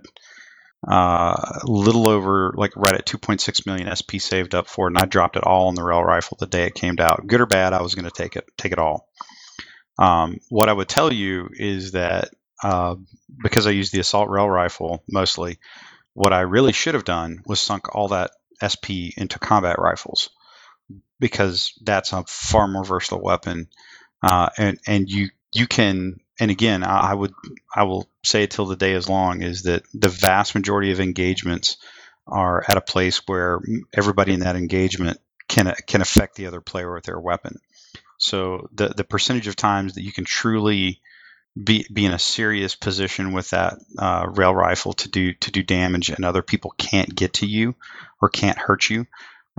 uh, 0.88 1.60
a 1.62 1.66
little 1.66 2.10
over 2.10 2.54
like 2.56 2.76
right 2.76 2.96
at 2.96 3.06
2.6 3.06 3.66
million 3.66 3.94
SP 3.96 4.20
saved 4.20 4.56
up 4.56 4.68
for 4.68 4.88
it, 4.88 4.92
and 4.92 4.98
I 4.98 5.06
dropped 5.06 5.38
it 5.38 5.44
all 5.44 5.68
on 5.68 5.76
the 5.76 5.84
rail 5.84 6.04
rifle 6.04 6.38
the 6.40 6.48
day 6.48 6.66
it 6.66 6.76
came 6.76 6.96
out. 7.00 7.26
Good 7.26 7.42
or 7.42 7.46
bad, 7.46 7.74
I 7.74 7.82
was 7.82 7.96
going 7.96 8.06
to 8.06 8.12
take 8.12 8.36
it 8.36 8.46
take 8.58 8.72
it 8.72 8.80
all. 8.80 9.08
Um, 9.98 10.40
what 10.50 10.70
I 10.70 10.74
would 10.74 10.90
tell 10.90 11.14
you 11.14 11.50
is 11.54 11.92
that 11.92 12.30
uh, 12.62 12.96
because 13.42 13.68
I 13.68 13.72
use 13.72 13.92
the 13.92 14.00
assault 14.00 14.30
rail 14.30 14.50
rifle 14.50 15.04
mostly, 15.10 15.60
what 16.14 16.34
I 16.34 16.42
really 16.42 16.74
should 16.74 16.96
have 16.96 17.06
done 17.06 17.44
was 17.46 17.60
sunk 17.60 17.96
all 17.96 18.10
that 18.10 18.32
SP 18.60 19.16
into 19.18 19.40
combat 19.40 19.78
rifles 19.80 20.30
because 21.20 21.74
that's 21.84 22.14
a 22.14 22.24
far 22.28 22.68
more 22.68 22.84
versatile 22.84 23.22
weapon, 23.22 23.68
uh, 24.22 24.50
and 24.58 24.80
and 24.86 25.10
you 25.10 25.30
you 25.54 25.68
can 25.68 26.18
and 26.40 26.52
again 26.52 26.84
I, 26.84 27.12
I 27.12 27.14
would 27.14 27.34
I 27.76 27.84
will 27.84 28.10
say 28.24 28.44
it 28.44 28.52
till 28.52 28.66
the 28.66 28.76
day 28.76 28.94
is 28.94 29.10
long 29.10 29.42
is 29.42 29.64
that 29.64 29.84
the 29.94 30.10
vast 30.10 30.56
majority 30.56 30.92
of 30.92 31.00
engagements 31.00 31.78
are 32.28 32.64
at 32.68 32.78
a 32.78 32.82
place 32.82 33.22
where 33.28 33.60
everybody 33.94 34.34
in 34.34 34.42
that 34.42 34.56
engagement 34.56 35.20
can 35.48 35.74
can 35.88 36.02
affect 36.02 36.36
the 36.36 36.48
other 36.48 36.62
player 36.62 36.94
with 36.94 37.04
their 37.04 37.20
weapon. 37.20 37.60
So 38.18 38.70
the 38.74 38.90
the 38.90 39.04
percentage 39.04 39.48
of 39.48 39.56
times 39.56 39.96
that 39.96 40.04
you 40.04 40.12
can 40.12 40.26
truly 40.26 41.02
be 41.62 41.86
be 41.92 42.06
in 42.06 42.14
a 42.14 42.20
serious 42.20 42.76
position 42.76 43.34
with 43.34 43.50
that 43.52 43.78
uh, 43.98 44.26
rail 44.30 44.56
rifle 44.56 44.94
to 44.94 45.10
do 45.10 45.34
to 45.34 45.52
do 45.52 45.62
damage 45.62 46.10
and 46.10 46.26
other 46.26 46.42
people 46.42 46.74
can't 46.78 47.14
get 47.14 47.34
to 47.34 47.46
you 47.46 47.76
or 48.22 48.30
can't 48.30 48.58
hurt 48.58 48.90
you 48.90 49.06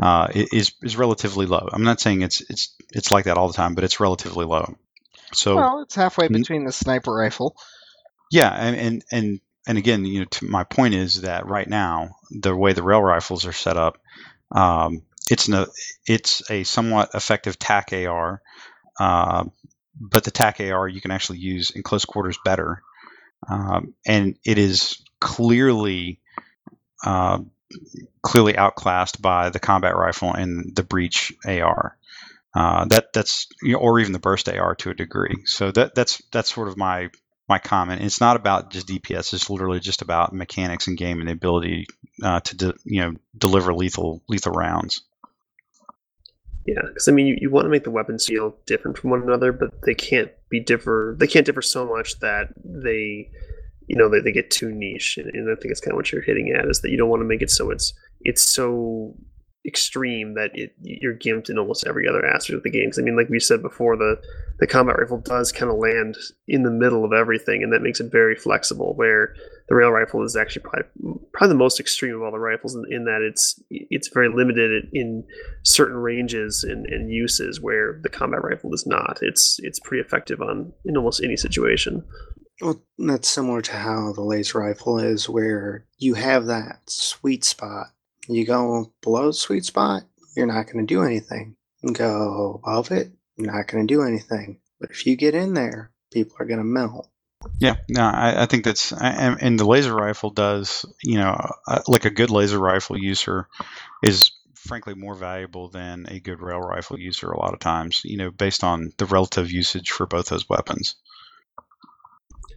uh, 0.00 0.28
is 0.34 0.72
is 0.82 0.96
relatively 0.96 1.46
low. 1.46 1.68
I'm 1.72 1.84
not 1.84 2.00
saying 2.00 2.22
it's 2.22 2.40
it's 2.48 2.74
it's 2.90 3.10
like 3.10 3.26
that 3.26 3.38
all 3.38 3.48
the 3.48 3.54
time, 3.54 3.74
but 3.74 3.84
it's 3.84 4.00
relatively 4.00 4.44
low. 4.44 4.76
So 5.34 5.56
well, 5.56 5.82
it's 5.82 5.94
halfway 5.94 6.28
between 6.28 6.64
the 6.64 6.72
sniper 6.72 7.12
rifle. 7.12 7.56
Yeah, 8.30 8.50
and 8.50 8.76
and 8.76 9.04
and, 9.12 9.40
and 9.66 9.78
again, 9.78 10.04
you 10.04 10.20
know, 10.20 10.24
to 10.26 10.46
my 10.46 10.64
point 10.64 10.94
is 10.94 11.22
that 11.22 11.46
right 11.46 11.68
now 11.68 12.16
the 12.30 12.54
way 12.54 12.72
the 12.72 12.82
rail 12.82 13.02
rifles 13.02 13.46
are 13.46 13.52
set 13.52 13.76
up, 13.76 13.98
um, 14.50 15.02
it's 15.30 15.48
no, 15.48 15.66
it's 16.06 16.48
a 16.50 16.64
somewhat 16.64 17.10
effective 17.14 17.58
TAC 17.58 17.92
AR, 17.92 18.42
uh, 18.98 19.44
but 20.00 20.24
the 20.24 20.30
TAC 20.30 20.60
AR 20.60 20.88
you 20.88 21.00
can 21.00 21.10
actually 21.10 21.38
use 21.38 21.70
in 21.70 21.82
close 21.82 22.04
quarters 22.04 22.38
better, 22.44 22.82
um, 23.48 23.94
and 24.06 24.38
it 24.44 24.58
is 24.58 25.02
clearly 25.20 26.20
uh, 27.04 27.38
clearly 28.22 28.56
outclassed 28.56 29.20
by 29.20 29.50
the 29.50 29.60
combat 29.60 29.96
rifle 29.96 30.32
and 30.32 30.74
the 30.74 30.82
breach 30.82 31.32
AR. 31.46 31.96
Uh, 32.54 32.84
that 32.86 33.12
that's 33.12 33.48
you 33.62 33.72
know, 33.72 33.78
or 33.78 33.98
even 33.98 34.12
the 34.12 34.18
burst 34.18 34.48
AR 34.48 34.74
to 34.76 34.90
a 34.90 34.94
degree. 34.94 35.42
So 35.44 35.70
that 35.72 35.94
that's 35.94 36.22
that's 36.30 36.54
sort 36.54 36.68
of 36.68 36.76
my 36.76 37.10
my 37.48 37.58
comment. 37.58 38.02
It's 38.02 38.20
not 38.20 38.36
about 38.36 38.70
just 38.70 38.86
DPS. 38.86 39.34
It's 39.34 39.50
literally 39.50 39.80
just 39.80 40.02
about 40.02 40.32
mechanics 40.32 40.86
and 40.86 40.96
game 40.96 41.18
and 41.18 41.28
the 41.28 41.32
ability 41.32 41.86
uh, 42.22 42.40
to 42.40 42.56
de- 42.56 42.74
you 42.84 43.00
know 43.00 43.14
deliver 43.36 43.74
lethal 43.74 44.22
lethal 44.28 44.52
rounds. 44.52 45.02
Yeah, 46.66 46.80
because 46.86 47.08
I 47.08 47.12
mean, 47.12 47.26
you, 47.26 47.36
you 47.38 47.50
want 47.50 47.66
to 47.66 47.70
make 47.70 47.84
the 47.84 47.90
weapons 47.90 48.26
feel 48.26 48.56
different 48.64 48.96
from 48.96 49.10
one 49.10 49.22
another, 49.22 49.52
but 49.52 49.82
they 49.82 49.94
can't 49.94 50.30
be 50.48 50.60
differ. 50.60 51.14
They 51.18 51.26
can't 51.26 51.44
differ 51.44 51.60
so 51.60 51.86
much 51.86 52.20
that 52.20 52.54
they 52.64 53.30
you 53.86 53.96
know, 53.96 54.08
they, 54.08 54.20
they 54.20 54.32
get 54.32 54.50
too 54.50 54.70
niche. 54.70 55.18
And, 55.18 55.30
and 55.34 55.50
I 55.50 55.54
think 55.60 55.70
it's 55.70 55.80
kind 55.80 55.92
of 55.92 55.96
what 55.96 56.10
you're 56.12 56.22
hitting 56.22 56.50
at 56.50 56.66
is 56.66 56.80
that 56.80 56.90
you 56.90 56.96
don't 56.96 57.08
want 57.08 57.20
to 57.20 57.26
make 57.26 57.42
it 57.42 57.50
so 57.50 57.70
it's 57.70 57.92
it's 58.22 58.42
so 58.42 59.14
extreme 59.66 60.34
that 60.34 60.50
it, 60.54 60.74
you're 60.82 61.16
gimped 61.16 61.48
in 61.48 61.58
almost 61.58 61.86
every 61.86 62.06
other 62.06 62.24
aspect 62.24 62.56
of 62.56 62.62
the 62.62 62.70
games. 62.70 62.98
I 62.98 63.02
mean, 63.02 63.16
like 63.16 63.28
we 63.30 63.40
said 63.40 63.62
before, 63.62 63.96
the 63.96 64.20
the 64.58 64.66
combat 64.66 64.98
rifle 64.98 65.18
does 65.18 65.50
kind 65.50 65.70
of 65.70 65.78
land 65.78 66.16
in 66.46 66.62
the 66.62 66.70
middle 66.70 67.04
of 67.04 67.12
everything, 67.12 67.62
and 67.62 67.72
that 67.72 67.82
makes 67.82 68.00
it 68.00 68.12
very 68.12 68.36
flexible. 68.36 68.94
Where 68.94 69.34
the 69.68 69.74
rail 69.74 69.90
rifle 69.90 70.22
is 70.22 70.36
actually 70.36 70.62
probably, 70.62 71.20
probably 71.32 71.48
the 71.48 71.58
most 71.58 71.80
extreme 71.80 72.14
of 72.14 72.22
all 72.22 72.30
the 72.30 72.38
rifles 72.38 72.74
in, 72.74 72.84
in 72.90 73.04
that 73.06 73.22
it's 73.22 73.60
it's 73.70 74.08
very 74.08 74.28
limited 74.28 74.88
in 74.92 75.24
certain 75.62 75.96
ranges 75.96 76.64
and, 76.64 76.86
and 76.86 77.10
uses 77.10 77.60
where 77.60 78.00
the 78.02 78.10
combat 78.10 78.42
rifle 78.44 78.72
is 78.74 78.86
not. 78.86 79.18
It's 79.22 79.58
it's 79.62 79.80
pretty 79.80 80.02
effective 80.02 80.40
on 80.40 80.72
in 80.84 80.96
almost 80.96 81.22
any 81.22 81.36
situation. 81.36 82.04
Well, 82.60 82.82
that's 82.98 83.28
similar 83.28 83.62
to 83.62 83.72
how 83.72 84.12
the 84.12 84.22
laser 84.22 84.60
rifle 84.60 84.98
is, 84.98 85.28
where 85.28 85.86
you 85.98 86.14
have 86.14 86.46
that 86.46 86.82
sweet 86.86 87.44
spot. 87.44 87.88
You 88.28 88.46
go 88.46 88.92
below 89.02 89.26
the 89.26 89.32
sweet 89.32 89.64
spot, 89.64 90.04
you're 90.36 90.46
not 90.46 90.66
going 90.66 90.86
to 90.86 90.94
do 90.94 91.02
anything. 91.02 91.56
Go 91.92 92.60
above 92.62 92.90
it, 92.90 93.12
you're 93.36 93.52
not 93.52 93.68
going 93.68 93.86
to 93.86 93.94
do 93.94 94.02
anything. 94.02 94.60
But 94.80 94.90
if 94.90 95.06
you 95.06 95.16
get 95.16 95.34
in 95.34 95.54
there, 95.54 95.90
people 96.12 96.36
are 96.38 96.46
going 96.46 96.58
to 96.58 96.64
melt. 96.64 97.08
Yeah, 97.58 97.76
no, 97.90 98.02
I, 98.02 98.42
I 98.42 98.46
think 98.46 98.64
that's 98.64 98.92
and, 98.92 99.36
and, 99.40 99.58
the 99.58 99.66
laser 99.66 99.94
rifle 99.94 100.30
does, 100.30 100.86
you 101.02 101.18
know, 101.18 101.36
uh, 101.68 101.82
like 101.86 102.06
a 102.06 102.10
good 102.10 102.30
laser 102.30 102.58
rifle 102.58 102.96
user 102.96 103.48
is 104.02 104.30
frankly 104.54 104.94
more 104.94 105.14
valuable 105.14 105.68
than 105.68 106.06
a 106.08 106.20
good 106.20 106.40
rail 106.40 106.60
rifle 106.60 106.98
user 106.98 107.30
a 107.30 107.38
lot 107.38 107.52
of 107.52 107.60
times, 107.60 108.00
you 108.04 108.16
know, 108.16 108.30
based 108.30 108.64
on 108.64 108.92
the 108.96 109.04
relative 109.06 109.50
usage 109.50 109.90
for 109.90 110.06
both 110.06 110.26
those 110.26 110.48
weapons. 110.48 110.96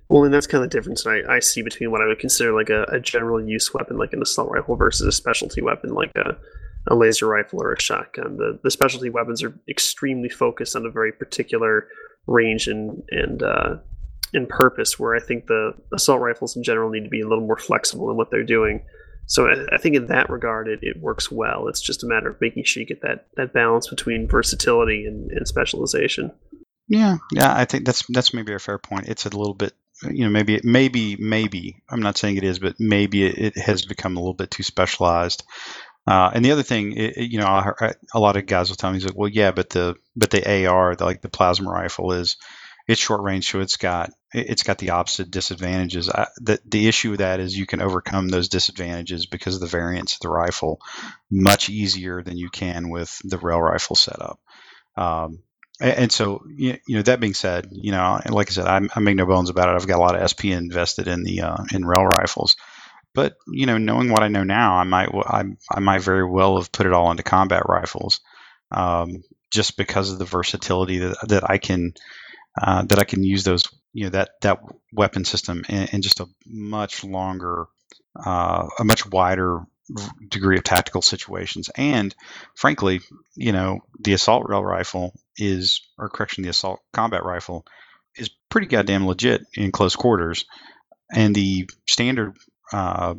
Well, 0.09 0.23
and 0.23 0.33
that's 0.33 0.47
kind 0.47 0.63
of 0.63 0.69
the 0.69 0.77
difference 0.77 1.05
I, 1.05 1.21
I 1.27 1.39
see 1.39 1.61
between 1.61 1.91
what 1.91 2.01
I 2.01 2.07
would 2.07 2.19
consider 2.19 2.53
like 2.53 2.69
a, 2.69 2.83
a, 2.83 2.99
general 2.99 3.45
use 3.45 3.73
weapon, 3.73 3.97
like 3.97 4.13
an 4.13 4.21
assault 4.21 4.49
rifle, 4.49 4.77
versus 4.77 5.05
a 5.05 5.11
specialty 5.11 5.61
weapon, 5.61 5.93
like 5.93 6.11
a, 6.15 6.37
a 6.87 6.95
laser 6.95 7.27
rifle 7.27 7.61
or 7.61 7.73
a 7.73 7.81
shotgun. 7.81 8.37
The 8.37 8.57
the 8.63 8.71
specialty 8.71 9.09
weapons 9.09 9.43
are 9.43 9.53
extremely 9.67 10.29
focused 10.29 10.75
on 10.75 10.85
a 10.85 10.91
very 10.91 11.11
particular 11.11 11.87
range 12.25 12.67
and 12.67 13.03
and 13.09 13.43
uh, 13.43 13.75
and 14.33 14.47
purpose. 14.47 14.97
Where 14.97 15.13
I 15.13 15.19
think 15.19 15.47
the 15.47 15.73
assault 15.93 16.21
rifles 16.21 16.55
in 16.55 16.63
general 16.63 16.89
need 16.89 17.03
to 17.03 17.09
be 17.09 17.21
a 17.21 17.27
little 17.27 17.45
more 17.45 17.57
flexible 17.57 18.09
in 18.09 18.15
what 18.15 18.31
they're 18.31 18.43
doing. 18.43 18.83
So 19.25 19.47
I, 19.47 19.75
I 19.75 19.77
think 19.77 19.97
in 19.97 20.07
that 20.07 20.29
regard, 20.29 20.69
it, 20.69 20.79
it 20.81 21.01
works 21.01 21.29
well. 21.29 21.67
It's 21.67 21.81
just 21.81 22.01
a 22.01 22.07
matter 22.07 22.29
of 22.29 22.39
making 22.39 22.63
sure 22.63 22.79
you 22.79 22.87
get 22.87 23.01
that 23.01 23.27
that 23.35 23.51
balance 23.51 23.89
between 23.89 24.25
versatility 24.25 25.05
and, 25.05 25.29
and 25.31 25.45
specialization. 25.45 26.31
Yeah, 26.87 27.17
yeah, 27.33 27.53
I 27.53 27.65
think 27.65 27.85
that's 27.85 28.05
that's 28.07 28.33
maybe 28.33 28.53
a 28.53 28.59
fair 28.59 28.77
point. 28.77 29.09
It's 29.09 29.25
a 29.25 29.37
little 29.37 29.53
bit 29.53 29.73
you 30.03 30.25
know 30.25 30.29
maybe 30.29 30.59
maybe 30.63 31.15
maybe 31.17 31.81
I'm 31.89 32.01
not 32.01 32.17
saying 32.17 32.37
it 32.37 32.43
is, 32.43 32.59
but 32.59 32.79
maybe 32.79 33.25
it, 33.25 33.37
it 33.37 33.57
has 33.57 33.85
become 33.85 34.15
a 34.15 34.19
little 34.19 34.33
bit 34.33 34.51
too 34.51 34.63
specialized. 34.63 35.43
Uh, 36.05 36.31
and 36.33 36.45
the 36.45 36.51
other 36.51 36.63
thing, 36.63 36.93
it, 36.95 37.17
you 37.17 37.37
know, 37.37 37.45
I, 37.45 37.71
I, 37.81 37.93
a 38.13 38.19
lot 38.19 38.37
of 38.37 38.45
guys 38.45 38.69
will 38.69 38.77
tell 38.77 38.89
me, 38.89 38.95
he's 38.95 39.05
like, 39.05 39.17
well, 39.17 39.29
yeah, 39.29 39.51
but 39.51 39.69
the 39.69 39.95
but 40.15 40.31
the 40.31 40.65
AR, 40.65 40.95
the, 40.95 41.03
like 41.03 41.21
the 41.21 41.29
plasma 41.29 41.69
rifle, 41.69 42.13
is 42.13 42.37
it's 42.87 43.01
short 43.01 43.21
range, 43.21 43.51
so 43.51 43.59
it's 43.59 43.75
got 43.75 44.11
it's 44.33 44.63
got 44.63 44.77
the 44.77 44.91
opposite 44.91 45.29
disadvantages. 45.29 46.09
I, 46.09 46.27
the 46.37 46.59
the 46.65 46.87
issue 46.87 47.11
with 47.11 47.19
that 47.19 47.41
is 47.41 47.57
you 47.57 47.65
can 47.65 47.81
overcome 47.81 48.29
those 48.29 48.47
disadvantages 48.47 49.25
because 49.25 49.55
of 49.55 49.61
the 49.61 49.67
variance 49.67 50.13
of 50.13 50.19
the 50.21 50.29
rifle 50.29 50.79
much 51.29 51.69
easier 51.69 52.23
than 52.23 52.37
you 52.37 52.49
can 52.49 52.89
with 52.89 53.19
the 53.25 53.37
rail 53.37 53.61
rifle 53.61 53.97
setup. 53.97 54.39
Um, 54.95 55.39
and 55.79 56.11
so, 56.11 56.43
you 56.47 56.79
know, 56.89 57.01
that 57.03 57.19
being 57.19 57.33
said, 57.33 57.69
you 57.71 57.91
know, 57.91 58.19
like 58.29 58.49
I 58.49 58.53
said, 58.53 58.65
I, 58.65 58.81
I 58.95 58.99
make 58.99 59.15
no 59.15 59.25
bones 59.25 59.49
about 59.49 59.69
it. 59.69 59.75
I've 59.75 59.87
got 59.87 59.97
a 59.97 60.01
lot 60.01 60.15
of 60.15 60.29
SP 60.29 60.45
invested 60.45 61.07
in 61.07 61.23
the 61.23 61.41
uh, 61.41 61.63
in 61.73 61.85
rail 61.85 62.05
rifles, 62.05 62.55
but 63.13 63.35
you 63.47 63.65
know, 63.65 63.77
knowing 63.77 64.11
what 64.11 64.23
I 64.23 64.27
know 64.27 64.43
now, 64.43 64.77
I 64.77 64.83
might 64.83 65.09
I, 65.13 65.43
I 65.71 65.79
might 65.79 66.01
very 66.01 66.27
well 66.27 66.57
have 66.57 66.71
put 66.71 66.87
it 66.87 66.93
all 66.93 67.11
into 67.11 67.23
combat 67.23 67.63
rifles, 67.67 68.21
um, 68.71 69.23
just 69.51 69.77
because 69.77 70.11
of 70.11 70.19
the 70.19 70.25
versatility 70.25 70.99
that, 70.99 71.17
that 71.29 71.49
I 71.49 71.57
can 71.57 71.93
uh, 72.61 72.83
that 72.83 72.99
I 72.99 73.03
can 73.03 73.23
use 73.23 73.43
those 73.43 73.63
you 73.93 74.05
know 74.05 74.09
that 74.11 74.29
that 74.41 74.59
weapon 74.93 75.25
system 75.25 75.63
in, 75.69 75.87
in 75.93 76.01
just 76.01 76.19
a 76.19 76.27
much 76.45 77.03
longer 77.03 77.67
uh, 78.15 78.67
a 78.79 78.83
much 78.83 79.05
wider 79.09 79.61
degree 80.29 80.57
of 80.57 80.63
tactical 80.63 81.01
situations. 81.01 81.69
And 81.75 82.13
frankly, 82.55 83.01
you 83.35 83.51
know, 83.51 83.79
the 83.99 84.13
assault 84.13 84.47
rail 84.47 84.63
rifle 84.63 85.13
is, 85.37 85.81
or 85.97 86.09
correction, 86.09 86.43
the 86.43 86.49
assault 86.49 86.79
combat 86.93 87.23
rifle 87.23 87.65
is 88.15 88.29
pretty 88.49 88.67
goddamn 88.67 89.07
legit 89.07 89.45
in 89.53 89.71
close 89.71 89.95
quarters. 89.95 90.45
And 91.11 91.33
the 91.33 91.69
standard 91.87 92.35
uh, 92.73 93.15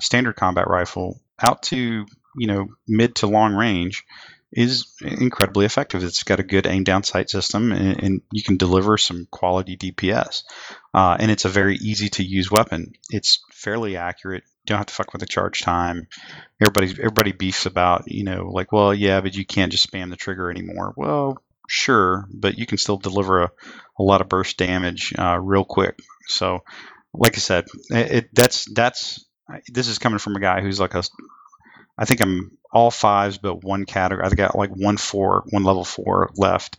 standard 0.00 0.36
combat 0.36 0.68
rifle 0.68 1.20
out 1.40 1.62
to 1.64 2.06
you 2.36 2.46
know 2.46 2.68
mid 2.86 3.16
to 3.16 3.26
long 3.26 3.54
range 3.54 4.04
is 4.52 4.94
incredibly 5.00 5.66
effective. 5.66 6.04
It's 6.04 6.22
got 6.22 6.38
a 6.38 6.44
good 6.44 6.66
aim 6.66 6.84
down 6.84 7.02
sight 7.02 7.28
system, 7.28 7.72
and, 7.72 8.02
and 8.02 8.22
you 8.30 8.42
can 8.42 8.56
deliver 8.56 8.96
some 8.96 9.26
quality 9.28 9.76
DPS. 9.76 10.44
Uh, 10.92 11.16
and 11.18 11.30
it's 11.32 11.44
a 11.44 11.48
very 11.48 11.74
easy 11.76 12.08
to 12.10 12.22
use 12.22 12.52
weapon. 12.52 12.92
It's 13.10 13.40
fairly 13.50 13.96
accurate. 13.96 14.44
You 14.64 14.70
don't 14.70 14.78
have 14.78 14.86
to 14.86 14.94
fuck 14.94 15.12
with 15.12 15.20
the 15.20 15.26
charge 15.26 15.60
time. 15.60 16.08
Everybody 16.60 16.90
everybody 16.98 17.32
beefs 17.32 17.66
about 17.66 18.10
you 18.10 18.24
know 18.24 18.48
like 18.50 18.72
well 18.72 18.94
yeah, 18.94 19.20
but 19.20 19.34
you 19.34 19.44
can't 19.44 19.72
just 19.72 19.90
spam 19.90 20.10
the 20.10 20.16
trigger 20.16 20.50
anymore. 20.50 20.94
Well, 20.96 21.38
sure, 21.68 22.26
but 22.32 22.58
you 22.58 22.66
can 22.66 22.78
still 22.78 22.96
deliver 22.96 23.42
a, 23.42 23.50
a 23.98 24.02
lot 24.02 24.20
of 24.20 24.28
burst 24.28 24.56
damage 24.56 25.12
uh, 25.18 25.38
real 25.38 25.64
quick. 25.64 25.98
So, 26.28 26.60
like 27.12 27.36
I 27.36 27.40
said, 27.40 27.66
it, 27.90 28.12
it, 28.12 28.28
that's 28.32 28.64
that's 28.72 29.24
this 29.68 29.88
is 29.88 29.98
coming 29.98 30.18
from 30.18 30.36
a 30.36 30.40
guy 30.40 30.62
who's 30.62 30.80
like 30.80 30.94
a 30.94 31.02
I 31.96 32.04
think 32.04 32.20
I'm 32.22 32.56
all 32.72 32.90
fives 32.90 33.38
but 33.38 33.62
one 33.62 33.84
category. 33.84 34.26
I've 34.26 34.36
got 34.36 34.56
like 34.56 34.70
one 34.70 34.96
four, 34.96 35.44
one 35.50 35.64
level 35.64 35.84
four 35.84 36.30
left 36.36 36.76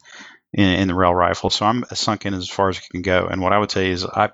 in, 0.54 0.68
in 0.68 0.88
the 0.90 0.96
rail 0.96 1.14
rifle, 1.14 1.50
so 1.50 1.66
I'm 1.66 1.86
sunk 1.94 2.26
in 2.26 2.34
as 2.34 2.50
far 2.50 2.70
as 2.70 2.78
I 2.78 2.82
can 2.92 3.02
go. 3.02 3.28
And 3.28 3.42
what 3.42 3.54
I 3.54 3.60
would 3.60 3.72
say 3.72 3.92
is, 3.92 4.06
I, 4.06 4.32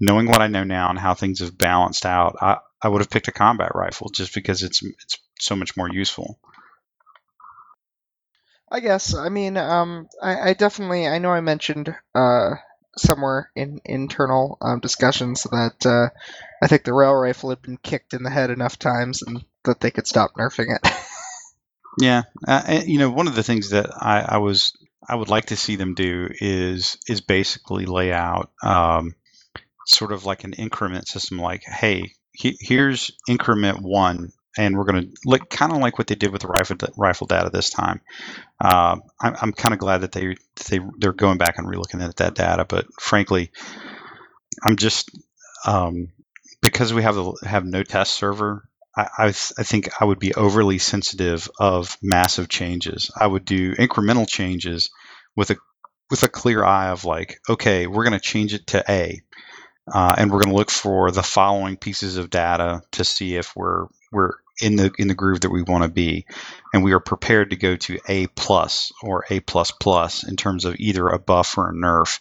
knowing 0.00 0.26
what 0.26 0.40
I 0.40 0.46
know 0.46 0.64
now 0.64 0.90
and 0.90 0.98
how 0.98 1.14
things 1.14 1.40
have 1.40 1.58
balanced 1.58 2.06
out, 2.06 2.36
I, 2.40 2.58
I 2.82 2.88
would 2.88 3.00
have 3.00 3.10
picked 3.10 3.28
a 3.28 3.32
combat 3.32 3.72
rifle 3.74 4.10
just 4.10 4.34
because 4.34 4.62
it's 4.62 4.82
it's 4.82 5.18
so 5.38 5.56
much 5.56 5.76
more 5.76 5.90
useful. 5.90 6.38
I 8.70 8.80
guess. 8.80 9.14
I 9.14 9.28
mean, 9.28 9.56
um, 9.56 10.08
I, 10.22 10.50
I 10.50 10.52
definitely. 10.54 11.06
I 11.06 11.18
know 11.18 11.30
I 11.30 11.42
mentioned 11.42 11.94
uh, 12.14 12.54
somewhere 12.96 13.50
in 13.54 13.80
internal 13.84 14.58
um, 14.60 14.80
discussions 14.80 15.44
that 15.44 15.86
uh, 15.86 16.08
I 16.62 16.66
think 16.66 16.84
the 16.84 16.94
rail 16.94 17.14
rifle 17.14 17.50
had 17.50 17.62
been 17.62 17.76
kicked 17.76 18.14
in 18.14 18.22
the 18.22 18.30
head 18.30 18.50
enough 18.50 18.78
times 18.78 19.22
and 19.22 19.44
that 19.64 19.80
they 19.80 19.90
could 19.90 20.06
stop 20.06 20.34
nerfing 20.34 20.74
it. 20.74 20.92
yeah, 22.00 22.22
uh, 22.48 22.80
you 22.86 22.98
know, 22.98 23.10
one 23.10 23.28
of 23.28 23.34
the 23.34 23.42
things 23.42 23.70
that 23.70 23.90
I, 23.94 24.20
I, 24.20 24.38
was 24.38 24.72
I 25.06 25.14
would 25.14 25.28
like 25.28 25.46
to 25.46 25.56
see 25.56 25.76
them 25.76 25.94
do 25.94 26.28
is 26.32 26.96
is 27.06 27.20
basically 27.20 27.86
lay 27.86 28.12
out 28.12 28.50
um, 28.62 29.14
sort 29.86 30.12
of 30.12 30.24
like 30.24 30.44
an 30.44 30.54
increment 30.54 31.08
system, 31.08 31.38
like, 31.38 31.62
hey, 31.64 32.14
he, 32.32 32.56
here's 32.60 33.10
increment 33.28 33.82
one 33.82 34.32
and 34.56 34.76
we're 34.76 34.84
going 34.84 35.02
to 35.02 35.16
look 35.24 35.48
kind 35.48 35.72
of 35.72 35.78
like 35.78 35.98
what 35.98 36.06
they 36.06 36.14
did 36.14 36.30
with 36.30 36.42
the 36.42 36.48
rifle 36.48 36.76
rifle 36.96 37.26
data 37.26 37.50
this 37.50 37.70
time. 37.70 38.00
Uh, 38.60 38.96
I'm, 39.20 39.36
I'm 39.40 39.52
kind 39.52 39.72
of 39.72 39.78
glad 39.78 40.02
that 40.02 40.12
they 40.12 40.36
they 40.68 40.80
they're 40.98 41.12
going 41.12 41.38
back 41.38 41.58
and 41.58 41.66
relooking 41.66 42.06
at 42.06 42.16
that 42.16 42.34
data, 42.34 42.64
but 42.64 42.86
frankly, 43.00 43.50
I'm 44.62 44.76
just 44.76 45.10
um, 45.66 46.08
because 46.60 46.92
we 46.92 47.02
have 47.02 47.14
the, 47.14 47.32
have 47.44 47.64
no 47.64 47.82
test 47.82 48.14
server. 48.14 48.68
I, 48.94 49.08
I, 49.18 49.26
I 49.28 49.62
think 49.62 49.88
I 50.00 50.04
would 50.04 50.18
be 50.18 50.34
overly 50.34 50.78
sensitive 50.78 51.50
of 51.58 51.96
massive 52.02 52.48
changes. 52.48 53.10
I 53.18 53.26
would 53.26 53.46
do 53.46 53.74
incremental 53.74 54.28
changes 54.28 54.90
with 55.34 55.50
a 55.50 55.56
with 56.10 56.22
a 56.24 56.28
clear 56.28 56.62
eye 56.62 56.88
of 56.90 57.06
like, 57.06 57.40
okay, 57.48 57.86
we're 57.86 58.04
going 58.04 58.12
to 58.12 58.20
change 58.20 58.52
it 58.52 58.66
to 58.68 58.84
A, 58.86 59.22
uh, 59.92 60.14
and 60.16 60.30
we're 60.30 60.40
going 60.40 60.52
to 60.52 60.58
look 60.58 60.70
for 60.70 61.10
the 61.10 61.22
following 61.22 61.76
pieces 61.76 62.16
of 62.16 62.30
data 62.30 62.82
to 62.92 63.04
see 63.04 63.36
if 63.36 63.54
we're 63.56 63.86
we're 64.12 64.32
in 64.60 64.76
the 64.76 64.92
in 64.98 65.08
the 65.08 65.14
groove 65.14 65.40
that 65.40 65.50
we 65.50 65.62
want 65.62 65.82
to 65.82 65.88
be, 65.88 66.26
and 66.72 66.84
we 66.84 66.92
are 66.92 67.00
prepared 67.00 67.50
to 67.50 67.56
go 67.56 67.76
to 67.76 67.98
A 68.08 68.26
plus 68.28 68.92
or 69.02 69.24
A 69.30 69.40
plus 69.40 69.70
plus 69.72 70.24
in 70.26 70.36
terms 70.36 70.64
of 70.64 70.76
either 70.78 71.08
a 71.08 71.18
buff 71.18 71.58
or 71.58 71.70
a 71.70 71.74
nerf. 71.74 72.20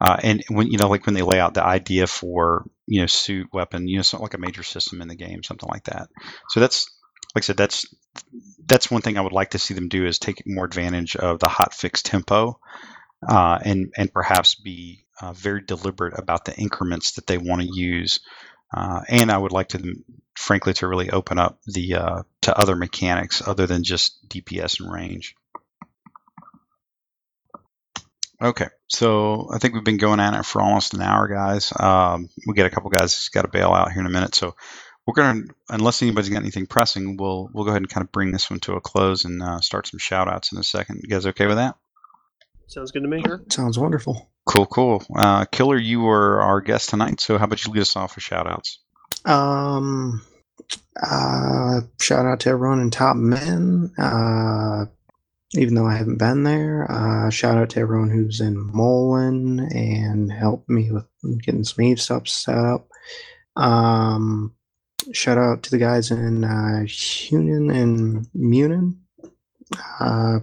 Uh, 0.00 0.16
and 0.22 0.42
when 0.48 0.68
you 0.70 0.78
know, 0.78 0.88
like 0.88 1.06
when 1.06 1.14
they 1.14 1.22
lay 1.22 1.40
out 1.40 1.54
the 1.54 1.64
idea 1.64 2.06
for 2.06 2.64
you 2.86 3.00
know 3.00 3.06
suit 3.06 3.48
weapon, 3.52 3.88
you 3.88 3.96
know, 3.96 4.02
something 4.02 4.24
like 4.24 4.34
a 4.34 4.38
major 4.38 4.62
system 4.62 5.02
in 5.02 5.08
the 5.08 5.16
game, 5.16 5.42
something 5.42 5.68
like 5.68 5.84
that. 5.84 6.08
So 6.50 6.60
that's 6.60 6.86
like 7.34 7.44
I 7.44 7.46
said, 7.46 7.56
that's 7.56 7.86
that's 8.66 8.90
one 8.90 9.02
thing 9.02 9.18
I 9.18 9.22
would 9.22 9.32
like 9.32 9.50
to 9.50 9.58
see 9.58 9.74
them 9.74 9.88
do 9.88 10.06
is 10.06 10.18
take 10.18 10.42
more 10.46 10.64
advantage 10.64 11.16
of 11.16 11.38
the 11.38 11.48
hot 11.48 11.74
fix 11.74 12.02
tempo, 12.02 12.60
uh, 13.28 13.58
and 13.64 13.92
and 13.96 14.12
perhaps 14.12 14.54
be 14.54 15.04
uh, 15.20 15.32
very 15.32 15.62
deliberate 15.62 16.18
about 16.18 16.44
the 16.44 16.56
increments 16.56 17.12
that 17.12 17.26
they 17.26 17.38
want 17.38 17.62
to 17.62 17.68
use. 17.70 18.20
Uh, 18.72 19.02
and 19.08 19.30
I 19.30 19.38
would 19.38 19.52
like 19.52 19.68
to 19.70 19.94
frankly, 20.40 20.72
to 20.74 20.88
really 20.88 21.10
open 21.10 21.38
up 21.38 21.60
the 21.66 21.94
uh, 21.94 22.22
to 22.42 22.58
other 22.58 22.74
mechanics 22.74 23.46
other 23.46 23.66
than 23.66 23.84
just 23.84 24.28
DPS 24.28 24.80
and 24.80 24.92
range. 24.92 25.36
Okay, 28.42 28.68
so 28.88 29.48
I 29.52 29.58
think 29.58 29.74
we've 29.74 29.84
been 29.84 29.98
going 29.98 30.18
at 30.18 30.38
it 30.38 30.46
for 30.46 30.62
almost 30.62 30.94
an 30.94 31.02
hour, 31.02 31.28
guys. 31.28 31.72
Um, 31.78 32.30
we 32.46 32.54
get 32.54 32.64
a 32.64 32.70
couple 32.70 32.88
guys 32.88 33.14
who's 33.14 33.28
got 33.28 33.42
to 33.42 33.48
bail 33.48 33.72
out 33.72 33.92
here 33.92 34.00
in 34.00 34.06
a 34.06 34.10
minute, 34.10 34.34
so 34.34 34.56
we're 35.06 35.14
gonna, 35.14 35.42
unless 35.68 36.00
anybody's 36.00 36.30
got 36.30 36.42
anything 36.42 36.66
pressing, 36.66 37.18
we'll 37.18 37.50
we'll 37.52 37.64
go 37.64 37.70
ahead 37.70 37.82
and 37.82 37.90
kind 37.90 38.04
of 38.04 38.12
bring 38.12 38.32
this 38.32 38.48
one 38.48 38.60
to 38.60 38.74
a 38.74 38.80
close 38.80 39.26
and 39.26 39.42
uh, 39.42 39.60
start 39.60 39.86
some 39.86 39.98
shout 39.98 40.28
outs 40.28 40.52
in 40.52 40.58
a 40.58 40.64
second. 40.64 41.00
You 41.02 41.10
guys 41.10 41.26
okay 41.26 41.46
with 41.46 41.56
that? 41.56 41.76
Sounds 42.66 42.92
good 42.92 43.02
to 43.02 43.08
me. 43.08 43.22
Sounds 43.50 43.78
wonderful. 43.78 44.29
Cool, 44.46 44.66
cool. 44.66 45.04
Uh, 45.14 45.44
Killer, 45.44 45.78
you 45.78 46.00
were 46.00 46.40
our 46.40 46.60
guest 46.60 46.90
tonight, 46.90 47.20
so 47.20 47.38
how 47.38 47.44
about 47.44 47.64
you 47.64 47.72
lead 47.72 47.82
us 47.82 47.96
off 47.96 48.16
with 48.16 48.24
shout 48.24 48.50
outs? 48.50 48.80
Um, 49.24 50.22
uh, 51.00 51.82
shout 52.00 52.26
out 52.26 52.40
to 52.40 52.50
everyone 52.50 52.80
in 52.80 52.90
Top 52.90 53.16
Men. 53.16 53.92
Uh, 53.98 54.86
even 55.54 55.74
though 55.74 55.86
I 55.86 55.96
haven't 55.96 56.18
been 56.18 56.44
there, 56.44 56.90
uh, 56.90 57.30
shout 57.30 57.58
out 57.58 57.70
to 57.70 57.80
everyone 57.80 58.10
who's 58.10 58.40
in 58.40 58.56
Mullen 58.72 59.60
and 59.60 60.30
helped 60.32 60.68
me 60.68 60.90
with 60.90 61.06
getting 61.42 61.64
some 61.64 61.84
Eve 61.84 62.00
stuff 62.00 62.28
set 62.28 62.56
up. 62.56 62.88
Um, 63.56 64.54
shout 65.12 65.38
out 65.38 65.64
to 65.64 65.70
the 65.70 65.78
guys 65.78 66.10
in 66.10 66.44
uh, 66.44 66.82
Hunan 66.84 67.74
and 67.74 68.28
Munin. 68.32 69.00
Uh, 69.98 70.40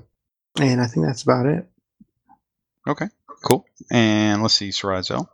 and 0.60 0.82
I 0.82 0.88
think 0.88 1.06
that's 1.06 1.24
about 1.24 1.46
it. 1.46 1.68
Okay, 2.88 3.08
cool. 3.48 3.66
And 3.92 4.42
let's 4.42 4.56
see, 4.56 4.70
Soraya 4.70 5.00
Xel. 5.00 5.28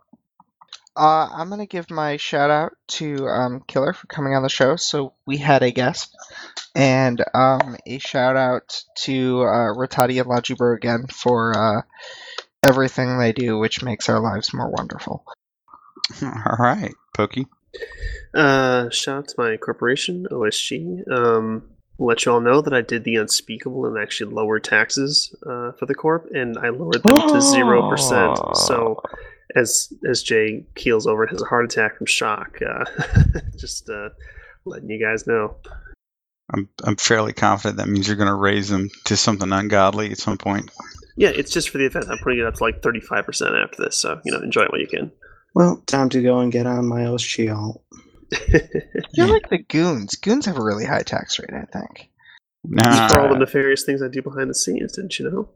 Uh, 0.96 1.28
I'm 1.32 1.50
gonna 1.50 1.66
give 1.66 1.90
my 1.90 2.16
shout 2.18 2.50
out 2.50 2.72
to 2.86 3.26
um, 3.26 3.64
Killer 3.66 3.92
for 3.92 4.06
coming 4.06 4.34
on 4.34 4.44
the 4.44 4.48
show. 4.48 4.76
So 4.76 5.12
we 5.26 5.38
had 5.38 5.64
a 5.64 5.72
guest, 5.72 6.14
and 6.74 7.22
um, 7.34 7.76
a 7.84 7.98
shout 7.98 8.36
out 8.36 8.84
to 8.98 9.42
uh, 9.42 9.74
Rattati 9.74 10.20
and 10.20 10.30
Logibro 10.30 10.76
again 10.76 11.06
for 11.08 11.56
uh, 11.56 11.82
everything 12.62 13.18
they 13.18 13.32
do, 13.32 13.58
which 13.58 13.82
makes 13.82 14.08
our 14.08 14.20
lives 14.20 14.54
more 14.54 14.70
wonderful. 14.70 15.24
All 16.22 16.56
right, 16.58 16.94
Pokey. 17.16 17.46
Uh, 18.32 18.88
shout 18.90 19.18
out 19.18 19.28
to 19.28 19.34
my 19.36 19.56
corporation, 19.56 20.28
OSG. 20.30 21.10
Um, 21.10 21.73
let 21.98 22.24
you 22.24 22.32
all 22.32 22.40
know 22.40 22.60
that 22.60 22.74
I 22.74 22.80
did 22.80 23.04
the 23.04 23.16
unspeakable 23.16 23.86
and 23.86 23.96
actually 23.98 24.32
lowered 24.32 24.64
taxes 24.64 25.34
uh, 25.46 25.72
for 25.72 25.86
the 25.86 25.94
corp, 25.94 26.28
and 26.34 26.58
I 26.58 26.70
lowered 26.70 27.02
them 27.02 27.28
to 27.28 27.40
zero 27.40 27.88
percent. 27.88 28.38
So 28.54 29.00
as 29.54 29.92
as 30.08 30.22
Jay 30.22 30.64
keels 30.74 31.06
over 31.06 31.24
and 31.24 31.30
has 31.30 31.42
a 31.42 31.46
heart 31.46 31.64
attack 31.64 31.96
from 31.96 32.06
shock. 32.06 32.58
Uh, 32.62 32.84
just 33.56 33.88
uh, 33.88 34.10
letting 34.64 34.90
you 34.90 35.00
guys 35.00 35.26
know. 35.26 35.56
I'm 36.52 36.68
I'm 36.84 36.96
fairly 36.96 37.32
confident 37.32 37.78
that 37.78 37.88
means 37.88 38.06
you're 38.06 38.16
going 38.16 38.28
to 38.28 38.34
raise 38.34 38.68
them 38.68 38.90
to 39.04 39.16
something 39.16 39.52
ungodly 39.52 40.10
at 40.10 40.18
some 40.18 40.38
point. 40.38 40.70
Yeah, 41.16 41.30
it's 41.30 41.52
just 41.52 41.70
for 41.70 41.78
the 41.78 41.86
event. 41.86 42.06
I'm 42.10 42.18
putting 42.18 42.40
it 42.40 42.46
up 42.46 42.54
to 42.54 42.64
like 42.64 42.82
35 42.82 43.24
percent 43.24 43.54
after 43.54 43.84
this, 43.84 43.96
so 43.96 44.20
you 44.24 44.32
know, 44.32 44.40
enjoy 44.40 44.62
it 44.62 44.72
while 44.72 44.80
you 44.80 44.88
can. 44.88 45.12
Well, 45.54 45.82
time 45.86 46.08
to 46.10 46.22
go 46.22 46.40
and 46.40 46.50
get 46.50 46.66
on 46.66 46.88
my 46.88 47.02
OSG 47.02 47.54
alt. 47.56 47.83
You're 49.12 49.28
like 49.28 49.48
the 49.48 49.64
goons. 49.68 50.16
Goons 50.16 50.46
have 50.46 50.58
a 50.58 50.62
really 50.62 50.84
high 50.84 51.02
tax 51.02 51.38
rate, 51.38 51.52
I 51.52 51.64
think. 51.64 52.10
Nah, 52.64 53.08
for 53.08 53.20
all 53.20 53.28
the 53.28 53.38
nefarious 53.38 53.84
things 53.84 54.02
I 54.02 54.08
do 54.08 54.22
behind 54.22 54.48
the 54.48 54.54
scenes, 54.54 54.92
didn't 54.92 55.18
you 55.18 55.30
know? 55.30 55.48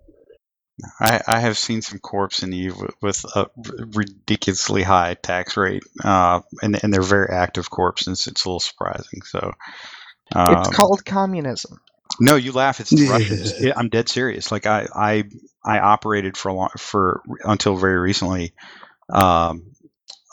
I, 1.00 1.20
I 1.26 1.40
have 1.40 1.58
seen 1.58 1.82
some 1.82 1.98
corps 1.98 2.42
in 2.42 2.52
Eve 2.52 2.76
with 3.02 3.24
a 3.34 3.50
ridiculously 3.56 4.82
high 4.82 5.14
tax 5.14 5.56
rate, 5.56 5.82
uh, 6.04 6.40
and 6.62 6.78
and 6.82 6.94
they're 6.94 7.02
very 7.02 7.30
active 7.30 7.68
corps, 7.68 7.94
and 8.06 8.12
it's, 8.12 8.26
it's 8.26 8.44
a 8.44 8.48
little 8.48 8.60
surprising. 8.60 9.22
So 9.22 9.54
um, 10.34 10.58
it's 10.58 10.68
called 10.68 11.04
communism. 11.04 11.80
No, 12.20 12.36
you 12.36 12.52
laugh. 12.52 12.78
It's 12.78 12.90
the 12.94 13.08
Russians. 13.08 13.54
I'm 13.76 13.88
dead 13.88 14.08
serious. 14.08 14.52
Like 14.52 14.66
I 14.66 14.86
I 14.94 15.24
I 15.64 15.80
operated 15.80 16.36
for 16.36 16.50
a 16.50 16.54
long, 16.54 16.70
for 16.76 17.22
until 17.44 17.76
very 17.76 17.98
recently, 17.98 18.52
um, 19.10 19.72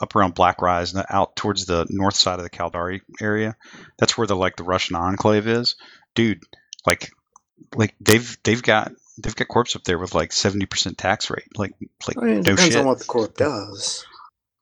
up 0.02 0.16
around 0.16 0.34
Black 0.36 0.62
Rise, 0.62 0.94
out 1.10 1.36
towards 1.36 1.66
the 1.66 1.86
north 1.90 2.16
side 2.16 2.40
of 2.40 2.44
the 2.44 2.50
Caldari 2.50 3.02
area. 3.22 3.56
That's 3.98 4.18
where 4.18 4.28
the 4.28 4.36
like 4.36 4.56
the 4.56 4.64
Russian 4.64 4.96
enclave 4.96 5.48
is, 5.48 5.76
dude. 6.16 6.42
Like 6.86 7.12
like 7.76 7.96
they've 8.00 8.38
they've 8.44 8.62
got 8.62 8.92
they've 9.22 9.36
got 9.36 9.48
corps 9.48 9.76
up 9.76 9.84
there 9.86 9.98
with 10.00 10.14
like 10.16 10.34
seventy 10.34 10.66
percent 10.66 10.98
tax 10.98 11.30
rate. 11.30 11.48
Like 11.58 11.74
like 12.08 12.18
I 12.18 12.22
mean, 12.26 12.34
it 12.40 12.46
no 12.46 12.56
depends 12.56 12.74
shit. 12.74 12.78
on 12.78 12.86
what 12.86 13.00
the 13.00 13.06
corp 13.06 13.36
does. 13.36 14.06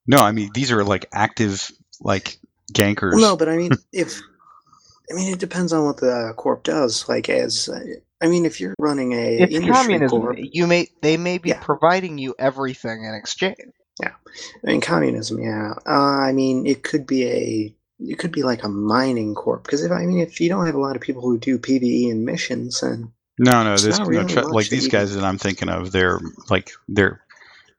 No, 0.05 0.17
I 0.19 0.31
mean 0.31 0.51
these 0.53 0.71
are 0.71 0.83
like 0.83 1.07
active 1.13 1.71
like 2.01 2.37
gankers. 2.73 3.13
Well, 3.13 3.21
no, 3.31 3.37
but 3.37 3.49
I 3.49 3.57
mean, 3.57 3.71
if 3.93 4.21
I 5.11 5.15
mean, 5.15 5.33
it 5.33 5.39
depends 5.39 5.73
on 5.73 5.85
what 5.85 5.97
the 5.97 6.33
corp 6.37 6.63
does. 6.63 7.07
Like, 7.09 7.29
as 7.29 7.69
uh, 7.69 7.79
I 8.21 8.27
mean, 8.27 8.45
if 8.45 8.61
you're 8.61 8.73
running 8.79 9.13
a 9.13 9.39
It's 9.39 9.53
industry 9.53 9.73
communism. 9.73 10.21
corp, 10.21 10.37
You 10.39 10.67
may 10.67 10.87
they 11.01 11.17
may 11.17 11.37
be 11.39 11.49
Yeah. 11.49 11.59
providing 11.61 12.17
you 12.17 12.35
everything 12.39 13.03
in 13.03 13.13
exchange. 13.15 13.57
I 14.65 14.71
mean, 14.71 14.81
communism, 14.81 15.41
yeah. 15.41 15.73
Uh, 15.85 15.91
I 15.91 16.31
mean, 16.31 16.65
it 16.65 16.83
could 16.83 17.05
be 17.05 17.25
a, 17.25 17.75
it 17.99 18.17
could 18.17 18.31
be 18.31 18.43
like 18.43 18.63
a 18.63 18.69
mining 18.69 19.35
corp. 19.35 19.63
Because 19.63 19.83
if 19.83 19.91
I 19.91 20.05
mean, 20.05 20.19
if 20.19 20.41
you 20.41 20.49
don't 20.49 20.65
have 20.65 20.75
a 20.75 20.79
lot 20.79 20.95
of 20.95 21.01
people 21.01 21.21
who 21.21 21.37
do 21.37 21.59
PVE 21.59 22.11
and 22.11 22.25
missions, 22.25 22.81
and 22.81 23.11
No, 23.37 23.63
no, 23.63 23.77
this 23.77 23.99
no, 23.99 24.05
really 24.05 24.33
tr- 24.33 24.41
like 24.41 24.69
these 24.69 24.87
guys 24.87 25.11
can- 25.11 25.21
that 25.21 25.27
I'm 25.27 25.37
thinking 25.37 25.69
of, 25.69 25.91
they're 25.91 26.19
like 26.49 26.71
they're 26.87 27.21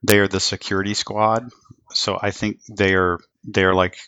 they 0.02 0.18
are 0.18 0.28
the 0.28 0.40
security 0.40 0.94
squad. 0.94 1.48
So 1.92 2.18
I 2.20 2.30
think 2.30 2.60
they 2.66 2.94
are 2.94 3.18
they're 3.44 3.74
like 3.74 3.98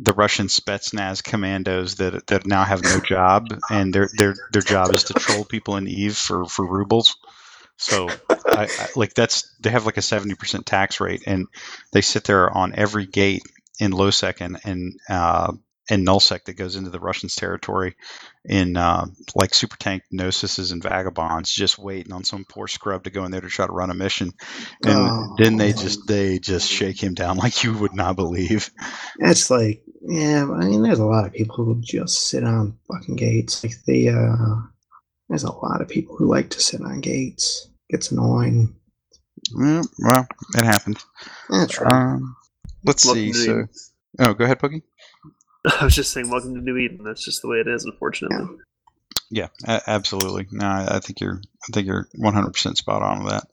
the 0.00 0.12
Russian 0.12 0.48
Spetsnaz 0.48 1.22
commandos 1.22 1.96
that 1.96 2.26
that 2.26 2.46
now 2.46 2.64
have 2.64 2.82
no 2.82 3.00
job, 3.00 3.46
and 3.70 3.94
their 3.94 4.08
their 4.16 4.34
their 4.52 4.62
job 4.62 4.92
is 4.92 5.04
to 5.04 5.14
troll 5.14 5.44
people 5.44 5.76
in 5.76 5.86
Eve 5.86 6.16
for 6.16 6.46
for 6.46 6.66
rubles. 6.66 7.16
So 7.76 8.08
I, 8.52 8.64
I 8.78 8.88
like 8.96 9.14
that's 9.14 9.54
they 9.60 9.70
have 9.70 9.86
like 9.86 9.96
a 9.96 10.02
seventy 10.02 10.34
percent 10.34 10.66
tax 10.66 11.00
rate, 11.00 11.24
and 11.26 11.46
they 11.92 12.00
sit 12.02 12.24
there 12.24 12.50
on 12.50 12.74
every 12.74 13.06
gate 13.06 13.42
in 13.80 13.92
lowsec 13.92 14.40
and 14.40 14.58
and 14.64 14.94
uh, 15.08 15.52
and 15.90 16.06
nullsec 16.06 16.44
that 16.44 16.54
goes 16.54 16.76
into 16.76 16.90
the 16.90 17.00
Russians' 17.00 17.34
territory 17.34 17.96
in 18.44 18.76
uh, 18.76 19.06
like 19.34 19.54
super 19.54 19.76
tank 19.76 20.04
gnosis 20.12 20.70
and 20.70 20.82
vagabonds, 20.82 21.52
just 21.52 21.78
waiting 21.78 22.12
on 22.12 22.24
some 22.24 22.44
poor 22.48 22.68
scrub 22.68 23.04
to 23.04 23.10
go 23.10 23.24
in 23.24 23.32
there 23.32 23.40
to 23.40 23.48
try 23.48 23.66
to 23.66 23.72
run 23.72 23.90
a 23.90 23.94
mission, 23.94 24.32
and 24.84 25.12
Oh, 25.12 25.36
then 25.36 25.56
they 25.56 25.72
man. 25.72 25.76
just 25.76 26.06
they 26.06 26.38
just 26.38 26.70
shake 26.70 27.02
him 27.02 27.14
down 27.14 27.36
like 27.38 27.64
you 27.64 27.76
would 27.76 27.94
not 27.94 28.16
believe. 28.16 28.70
it's 29.18 29.50
like, 29.50 29.82
yeah. 30.02 30.44
I 30.50 30.66
mean, 30.66 30.82
there's 30.82 31.00
a 31.00 31.06
lot 31.06 31.26
of 31.26 31.32
people 31.32 31.64
who 31.64 31.80
just 31.80 32.28
sit 32.28 32.44
on 32.44 32.78
fucking 32.90 33.16
gates. 33.16 33.64
Like 33.64 33.74
the, 33.86 34.10
uh, 34.10 34.68
there's 35.28 35.44
a 35.44 35.52
lot 35.52 35.80
of 35.80 35.88
people 35.88 36.16
who 36.16 36.26
like 36.26 36.50
to 36.50 36.60
sit 36.60 36.80
on 36.80 37.00
gates. 37.00 37.68
It's 37.88 38.10
annoying. 38.10 38.74
Mm, 39.52 39.86
well, 39.98 40.26
it 40.56 40.64
happens. 40.64 41.04
That's 41.50 41.80
right. 41.80 41.92
Um, 41.92 42.36
let's 42.84 43.04
Welcome 43.04 43.22
see. 43.22 43.32
So, 43.32 43.52
Eden. 43.52 43.68
oh, 44.20 44.34
go 44.34 44.44
ahead, 44.44 44.58
Pookie. 44.58 44.82
I 45.80 45.84
was 45.84 45.94
just 45.94 46.12
saying, 46.12 46.30
welcome 46.30 46.54
to 46.54 46.60
New 46.60 46.76
Eden. 46.76 47.04
That's 47.04 47.24
just 47.24 47.42
the 47.42 47.48
way 47.48 47.58
it 47.58 47.68
is, 47.68 47.84
unfortunately. 47.84 48.58
Yeah, 49.30 49.48
a- 49.66 49.82
absolutely. 49.86 50.46
No, 50.52 50.66
I 50.66 50.96
I 50.96 51.00
think 51.00 51.20
you're 51.20 51.40
I 51.62 51.72
think 51.72 51.86
you're 51.86 52.08
100% 52.18 52.76
spot 52.76 53.02
on 53.02 53.24
with 53.24 53.32
that. 53.32 53.44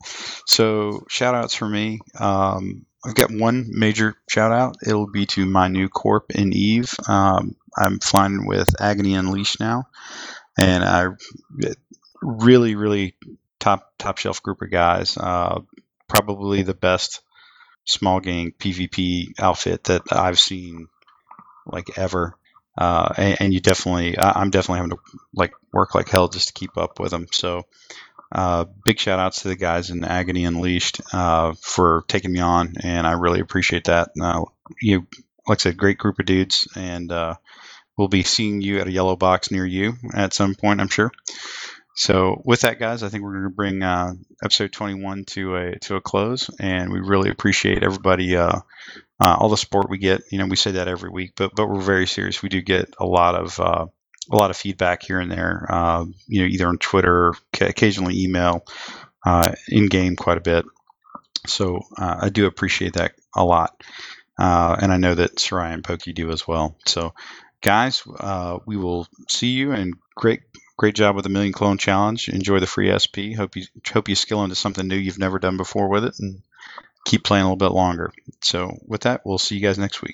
So, 0.46 1.04
shout 1.08 1.34
outs 1.34 1.54
for 1.54 1.68
me. 1.68 2.00
Um, 2.18 2.86
I've 3.04 3.14
got 3.14 3.32
one 3.32 3.66
major 3.70 4.14
shout 4.28 4.52
out. 4.52 4.76
It'll 4.86 5.10
be 5.10 5.26
to 5.26 5.44
my 5.44 5.68
new 5.68 5.88
corp 5.88 6.30
in 6.30 6.52
Eve. 6.52 6.94
Um, 7.08 7.56
I'm 7.76 7.98
flying 7.98 8.46
with 8.46 8.80
Agony 8.80 9.14
Unleashed 9.14 9.58
now, 9.58 9.84
and 10.58 10.84
I 10.84 11.06
really, 12.22 12.74
really 12.74 13.14
top 13.58 13.92
top 13.98 14.18
shelf 14.18 14.42
group 14.42 14.62
of 14.62 14.70
guys. 14.70 15.16
Uh, 15.16 15.60
probably 16.08 16.62
the 16.62 16.74
best 16.74 17.22
small 17.84 18.20
gang 18.20 18.52
PvP 18.58 19.34
outfit 19.38 19.84
that 19.84 20.02
I've 20.10 20.38
seen 20.38 20.88
like 21.66 21.98
ever. 21.98 22.34
Uh, 22.76 23.12
and, 23.16 23.36
and 23.40 23.54
you 23.54 23.60
definitely, 23.60 24.16
I, 24.16 24.40
I'm 24.40 24.50
definitely 24.50 24.78
having 24.78 24.90
to 24.90 24.98
like 25.34 25.52
work 25.72 25.94
like 25.94 26.08
hell 26.08 26.28
just 26.28 26.48
to 26.48 26.54
keep 26.54 26.76
up 26.76 26.98
with 26.98 27.10
them. 27.10 27.26
So, 27.32 27.64
uh, 28.34 28.64
big 28.84 28.98
shout 28.98 29.18
outs 29.18 29.42
to 29.42 29.48
the 29.48 29.56
guys 29.56 29.90
in 29.90 30.04
Agony 30.04 30.46
Unleashed 30.46 31.02
uh, 31.12 31.52
for 31.60 32.04
taking 32.08 32.32
me 32.32 32.40
on, 32.40 32.74
and 32.82 33.06
I 33.06 33.12
really 33.12 33.40
appreciate 33.40 33.84
that. 33.84 34.10
You, 34.80 35.06
like 35.46 35.58
I 35.58 35.60
said, 35.60 35.76
great 35.76 35.98
group 35.98 36.18
of 36.18 36.24
dudes, 36.24 36.66
and 36.74 37.12
uh, 37.12 37.34
we'll 37.96 38.08
be 38.08 38.22
seeing 38.22 38.60
you 38.60 38.80
at 38.80 38.86
a 38.86 38.92
yellow 38.92 39.16
box 39.16 39.50
near 39.50 39.66
you 39.66 39.94
at 40.14 40.34
some 40.34 40.54
point, 40.54 40.80
I'm 40.80 40.88
sure. 40.88 41.10
So, 41.94 42.40
with 42.44 42.62
that, 42.62 42.78
guys, 42.78 43.02
I 43.02 43.10
think 43.10 43.22
we're 43.22 43.32
going 43.32 43.44
to 43.44 43.50
bring 43.50 43.82
uh, 43.82 44.14
episode 44.42 44.72
21 44.72 45.24
to 45.26 45.56
a 45.56 45.78
to 45.80 45.96
a 45.96 46.00
close, 46.00 46.48
and 46.58 46.90
we 46.90 47.00
really 47.00 47.28
appreciate 47.28 47.82
everybody. 47.82 48.34
Uh, 48.34 48.60
uh, 49.20 49.36
all 49.38 49.50
the 49.50 49.56
support 49.56 49.90
we 49.90 49.98
get. 49.98 50.22
You 50.30 50.38
know, 50.38 50.46
we 50.46 50.56
say 50.56 50.72
that 50.72 50.88
every 50.88 51.10
week, 51.10 51.32
but 51.36 51.54
but 51.54 51.68
we're 51.68 51.80
very 51.80 52.06
serious. 52.06 52.42
We 52.42 52.48
do 52.48 52.62
get 52.62 52.94
a 52.98 53.04
lot 53.04 53.34
of 53.34 53.60
uh, 53.60 53.86
a 54.30 54.36
lot 54.36 54.50
of 54.50 54.56
feedback 54.56 55.02
here 55.02 55.20
and 55.20 55.30
there. 55.30 55.66
Uh, 55.68 56.06
you 56.26 56.42
know, 56.42 56.46
either 56.46 56.68
on 56.68 56.78
Twitter, 56.78 57.34
ca- 57.52 57.66
occasionally 57.66 58.22
email, 58.22 58.64
uh, 59.24 59.52
in 59.68 59.86
game 59.86 60.16
quite 60.16 60.38
a 60.38 60.42
bit. 60.42 60.64
So 61.46 61.80
uh, 61.96 62.16
I 62.22 62.28
do 62.30 62.46
appreciate 62.46 62.94
that 62.94 63.12
a 63.34 63.44
lot, 63.44 63.82
uh, 64.38 64.76
and 64.80 64.92
I 64.92 64.96
know 64.96 65.14
that 65.14 65.36
Soraya 65.36 65.74
and 65.74 65.84
Pokey 65.84 66.12
do 66.12 66.30
as 66.30 66.46
well. 66.46 66.76
So, 66.86 67.14
guys, 67.62 68.02
uh, 68.20 68.58
we 68.66 68.76
will 68.76 69.06
see 69.28 69.48
you 69.48 69.72
and 69.72 69.94
great. 70.14 70.40
Great 70.78 70.94
job 70.96 71.14
with 71.14 71.22
the 71.22 71.30
Million 71.30 71.52
Clone 71.52 71.78
Challenge. 71.78 72.28
Enjoy 72.28 72.58
the 72.58 72.66
free 72.66 72.90
SP. 72.90 73.36
Hope 73.36 73.54
you 73.56 73.64
hope 73.92 74.08
you 74.08 74.16
skill 74.16 74.42
into 74.42 74.56
something 74.56 74.88
new 74.88 74.96
you've 74.96 75.18
never 75.18 75.38
done 75.38 75.56
before 75.56 75.88
with 75.88 76.04
it, 76.04 76.14
and 76.18 76.42
keep 77.04 77.22
playing 77.22 77.44
a 77.44 77.46
little 77.46 77.56
bit 77.56 77.74
longer. 77.74 78.12
So, 78.40 78.78
with 78.86 79.02
that, 79.02 79.20
we'll 79.24 79.38
see 79.38 79.54
you 79.54 79.60
guys 79.60 79.78
next 79.78 80.02
week. 80.02 80.10